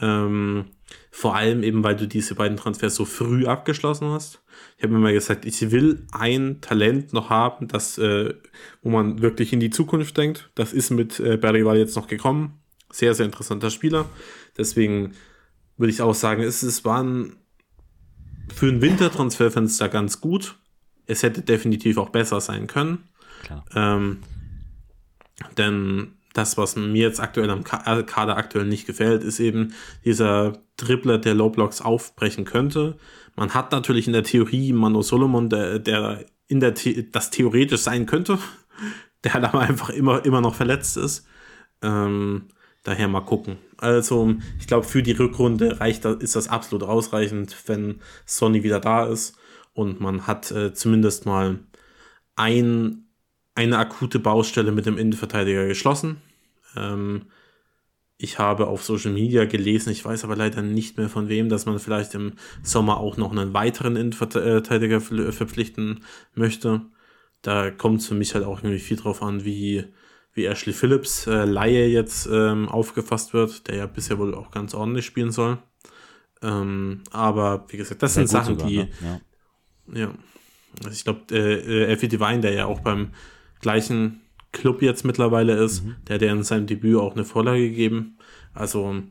Ähm, 0.00 0.66
vor 1.10 1.34
allem 1.34 1.62
eben, 1.62 1.82
weil 1.82 1.96
du 1.96 2.06
diese 2.06 2.34
beiden 2.34 2.56
Transfers 2.56 2.94
so 2.94 3.04
früh 3.04 3.46
abgeschlossen 3.46 4.08
hast. 4.08 4.42
Ich 4.76 4.84
habe 4.84 4.94
mir 4.94 5.00
mal 5.00 5.12
gesagt, 5.12 5.44
ich 5.44 5.70
will 5.70 6.06
ein 6.12 6.60
Talent 6.60 7.12
noch 7.12 7.30
haben, 7.30 7.68
das, 7.68 7.98
äh, 7.98 8.34
wo 8.82 8.90
man 8.90 9.20
wirklich 9.20 9.52
in 9.52 9.60
die 9.60 9.70
Zukunft 9.70 10.16
denkt. 10.16 10.50
Das 10.54 10.72
ist 10.72 10.90
mit 10.90 11.18
äh, 11.20 11.36
Berrival 11.36 11.78
jetzt 11.78 11.96
noch 11.96 12.06
gekommen. 12.06 12.60
Sehr, 12.92 13.14
sehr 13.14 13.26
interessanter 13.26 13.70
Spieler. 13.70 14.06
Deswegen 14.56 15.12
würde 15.76 15.92
ich 15.92 16.02
auch 16.02 16.14
sagen, 16.14 16.42
es, 16.42 16.62
es 16.62 16.84
war 16.84 17.02
ein, 17.02 17.36
für 18.52 18.66
ein 18.66 18.80
Wintertransferfenster 18.80 19.88
ganz 19.88 20.20
gut 20.20 20.56
es 21.10 21.22
hätte 21.24 21.42
definitiv 21.42 21.98
auch 21.98 22.10
besser 22.10 22.40
sein 22.40 22.66
können. 22.66 23.08
Ähm, 23.74 24.18
denn 25.58 26.12
das, 26.32 26.56
was 26.56 26.76
mir 26.76 27.02
jetzt 27.02 27.20
aktuell 27.20 27.50
am 27.50 27.60
äh, 27.60 28.02
Kader 28.02 28.36
aktuell 28.36 28.66
nicht 28.66 28.86
gefällt, 28.86 29.24
ist 29.24 29.40
eben 29.40 29.74
dieser 30.04 30.62
Dribbler, 30.76 31.18
der 31.18 31.34
Low 31.34 31.50
Blocks 31.50 31.80
aufbrechen 31.80 32.44
könnte. 32.44 32.96
Man 33.36 33.54
hat 33.54 33.72
natürlich 33.72 34.06
in 34.06 34.12
der 34.12 34.22
Theorie 34.22 34.72
Mano 34.72 35.02
Solomon, 35.02 35.48
der, 35.48 35.78
der 35.78 36.24
in 36.46 36.60
der 36.60 36.76
The 36.76 37.10
das 37.10 37.30
theoretisch 37.30 37.80
sein 37.80 38.06
könnte, 38.06 38.38
der 39.24 39.36
aber 39.36 39.60
einfach 39.60 39.90
immer, 39.90 40.24
immer 40.24 40.40
noch 40.40 40.54
verletzt 40.54 40.96
ist. 40.96 41.26
Ähm, 41.82 42.48
Daher 42.82 43.08
mal 43.08 43.20
gucken. 43.20 43.58
Also, 43.76 44.36
ich 44.58 44.66
glaube, 44.66 44.86
für 44.86 45.02
die 45.02 45.12
Rückrunde 45.12 45.80
reicht 45.80 46.04
ist 46.06 46.34
das 46.34 46.48
absolut 46.48 46.82
ausreichend, 46.82 47.54
wenn 47.66 48.00
Sonny 48.24 48.62
wieder 48.62 48.80
da 48.80 49.06
ist 49.06 49.36
und 49.74 50.00
man 50.00 50.26
hat 50.26 50.50
äh, 50.50 50.72
zumindest 50.72 51.26
mal 51.26 51.58
ein, 52.36 53.09
eine 53.54 53.78
akute 53.78 54.18
Baustelle 54.18 54.72
mit 54.72 54.86
dem 54.86 54.98
Innenverteidiger 54.98 55.66
geschlossen. 55.66 56.22
Ähm, 56.76 57.26
ich 58.16 58.38
habe 58.38 58.66
auf 58.66 58.84
Social 58.84 59.12
Media 59.12 59.46
gelesen, 59.46 59.90
ich 59.90 60.04
weiß 60.04 60.24
aber 60.24 60.36
leider 60.36 60.60
nicht 60.60 60.98
mehr 60.98 61.08
von 61.08 61.28
wem, 61.28 61.48
dass 61.48 61.64
man 61.64 61.78
vielleicht 61.78 62.14
im 62.14 62.34
Sommer 62.62 62.98
auch 62.98 63.16
noch 63.16 63.32
einen 63.32 63.54
weiteren 63.54 63.96
Innenverteidiger 63.96 65.00
verpflichten 65.00 66.04
möchte. 66.34 66.82
Da 67.40 67.70
kommt 67.70 68.00
es 68.00 68.08
für 68.08 68.14
mich 68.14 68.34
halt 68.34 68.44
auch 68.44 68.58
irgendwie 68.58 68.78
viel 68.78 68.98
drauf 68.98 69.22
an, 69.22 69.44
wie 69.44 69.86
wie 70.32 70.44
Ashley 70.44 70.72
Phillips 70.72 71.26
äh, 71.26 71.44
Laie 71.44 71.86
jetzt 71.86 72.28
ähm, 72.30 72.68
aufgefasst 72.68 73.32
wird, 73.34 73.66
der 73.68 73.76
ja 73.76 73.86
bisher 73.86 74.18
wohl 74.18 74.34
auch 74.34 74.50
ganz 74.50 74.74
ordentlich 74.74 75.06
spielen 75.06 75.32
soll. 75.32 75.58
Ähm, 76.42 77.02
aber 77.10 77.66
wie 77.68 77.76
gesagt, 77.76 78.02
das 78.02 78.14
Sehr 78.14 78.26
sind 78.26 78.38
Sachen, 78.38 78.54
sogar, 78.54 78.68
die. 78.68 78.78
Ne? 78.78 78.90
Ja. 79.92 80.00
ja. 80.00 80.14
Also 80.84 80.90
ich 80.90 81.04
glaube, 81.04 81.20
äh, 81.32 81.84
äh, 81.84 81.92
Effie 81.92 82.08
Divine, 82.08 82.40
der 82.40 82.52
ja 82.52 82.66
auch 82.66 82.80
beim 82.80 83.10
gleichen 83.60 84.20
Club 84.52 84.82
jetzt 84.82 85.04
mittlerweile 85.04 85.54
ist, 85.54 85.84
mhm. 85.84 85.96
der 86.08 86.14
hat 86.14 86.22
ja 86.22 86.32
in 86.32 86.42
seinem 86.42 86.66
Debüt 86.66 86.96
auch 86.96 87.14
eine 87.14 87.24
Vorlage 87.24 87.68
gegeben. 87.68 88.18
Also 88.52 89.02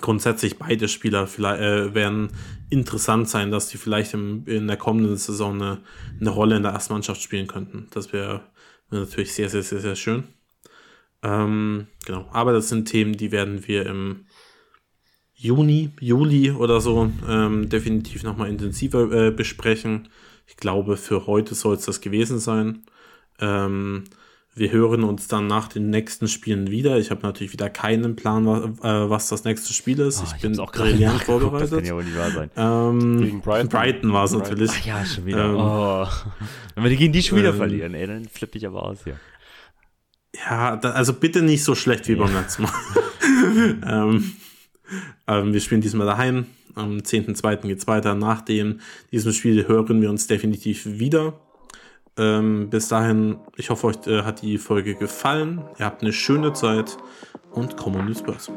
grundsätzlich 0.00 0.58
beide 0.58 0.88
Spieler 0.88 1.26
vielleicht, 1.26 1.60
äh, 1.60 1.94
werden 1.94 2.28
interessant 2.70 3.28
sein, 3.28 3.50
dass 3.50 3.68
die 3.68 3.76
vielleicht 3.76 4.14
im, 4.14 4.44
in 4.46 4.66
der 4.66 4.76
kommenden 4.76 5.16
Saison 5.16 5.54
eine, 5.54 5.78
eine 6.20 6.30
Rolle 6.30 6.56
in 6.56 6.62
der 6.62 6.72
Erstmannschaft 6.72 7.20
spielen 7.20 7.48
könnten. 7.48 7.88
Das 7.90 8.12
wäre 8.12 8.42
Natürlich 8.90 9.32
sehr, 9.32 9.48
sehr, 9.48 9.62
sehr, 9.62 9.80
sehr 9.80 9.96
schön. 9.96 10.24
Ähm, 11.22 11.86
genau, 12.04 12.26
aber 12.32 12.52
das 12.52 12.68
sind 12.68 12.86
Themen, 12.86 13.16
die 13.16 13.30
werden 13.30 13.66
wir 13.68 13.86
im 13.86 14.26
Juni, 15.34 15.90
Juli 16.00 16.50
oder 16.50 16.80
so 16.80 17.10
ähm, 17.28 17.68
definitiv 17.68 18.24
nochmal 18.24 18.50
intensiver 18.50 19.10
äh, 19.12 19.30
besprechen. 19.30 20.08
Ich 20.46 20.56
glaube, 20.56 20.96
für 20.96 21.26
heute 21.26 21.54
soll 21.54 21.76
es 21.76 21.84
das 21.84 22.00
gewesen 22.00 22.38
sein. 22.38 22.82
Ähm, 23.40 24.04
wir 24.54 24.72
hören 24.72 25.04
uns 25.04 25.28
dann 25.28 25.46
nach 25.46 25.68
den 25.68 25.90
nächsten 25.90 26.26
Spielen 26.26 26.70
wieder. 26.70 26.98
Ich 26.98 27.10
habe 27.10 27.22
natürlich 27.22 27.52
wieder 27.52 27.70
keinen 27.70 28.16
Plan, 28.16 28.46
was, 28.46 28.64
äh, 28.64 29.08
was 29.08 29.28
das 29.28 29.44
nächste 29.44 29.72
Spiel 29.72 30.00
ist. 30.00 30.20
Oh, 30.20 30.24
ich, 30.26 30.34
ich 30.34 30.42
bin 30.42 30.58
auch 30.58 30.72
brillant 30.72 31.22
vorbereitet. 31.22 31.72
Das 31.72 31.78
kann 31.78 31.86
ja 31.86 31.94
wohl 31.94 32.04
nicht 32.04 32.18
wahr 32.18 32.30
sein. 32.30 32.50
Ähm, 32.56 33.20
Gegen 33.20 33.40
Brighton, 33.40 33.68
Brighton 33.68 34.12
war 34.12 34.24
es 34.24 34.32
natürlich. 34.32 34.70
Ach 34.72 34.84
ja, 34.84 35.06
schon 35.06 35.24
wieder. 35.26 35.44
Ähm, 35.44 35.56
oh. 35.56 36.06
Wenn 36.74 36.84
wir 36.84 36.96
gegen 36.96 37.12
die 37.12 37.22
schon 37.22 37.38
wieder 37.38 37.50
ähm, 37.50 37.56
verlieren, 37.56 37.94
ey, 37.94 38.06
dann 38.06 38.24
flippe 38.26 38.58
ich 38.58 38.66
aber 38.66 38.82
aus 38.82 39.04
hier. 39.04 39.20
Ja, 40.34 40.76
da, 40.76 40.90
also 40.90 41.12
bitte 41.12 41.42
nicht 41.42 41.62
so 41.62 41.74
schlecht 41.74 42.08
wie 42.08 42.12
ja. 42.12 42.18
beim 42.18 42.34
letzten 42.34 42.64
Mal. 42.64 42.72
ähm, 43.86 44.32
ähm, 45.28 45.52
wir 45.52 45.60
spielen 45.60 45.80
diesmal 45.80 46.06
daheim. 46.06 46.46
Am 46.74 46.98
10.2. 46.98 47.68
geht 47.68 47.78
es 47.78 47.86
weiter. 47.86 48.14
Nach 48.14 48.40
dem, 48.42 48.80
diesem 49.12 49.32
Spiel 49.32 49.66
hören 49.68 50.02
wir 50.02 50.10
uns 50.10 50.26
definitiv 50.26 50.86
wieder. 50.86 51.34
Ähm, 52.16 52.70
bis 52.70 52.88
dahin, 52.88 53.38
ich 53.56 53.70
hoffe, 53.70 53.86
euch 53.86 54.06
äh, 54.06 54.22
hat 54.22 54.42
die 54.42 54.58
Folge 54.58 54.94
gefallen. 54.94 55.62
Ihr 55.78 55.86
habt 55.86 56.02
eine 56.02 56.12
schöne 56.12 56.52
Zeit 56.52 56.96
und 57.52 57.76
Common 57.76 58.06
News 58.06 58.18
Spurs. 58.18 58.50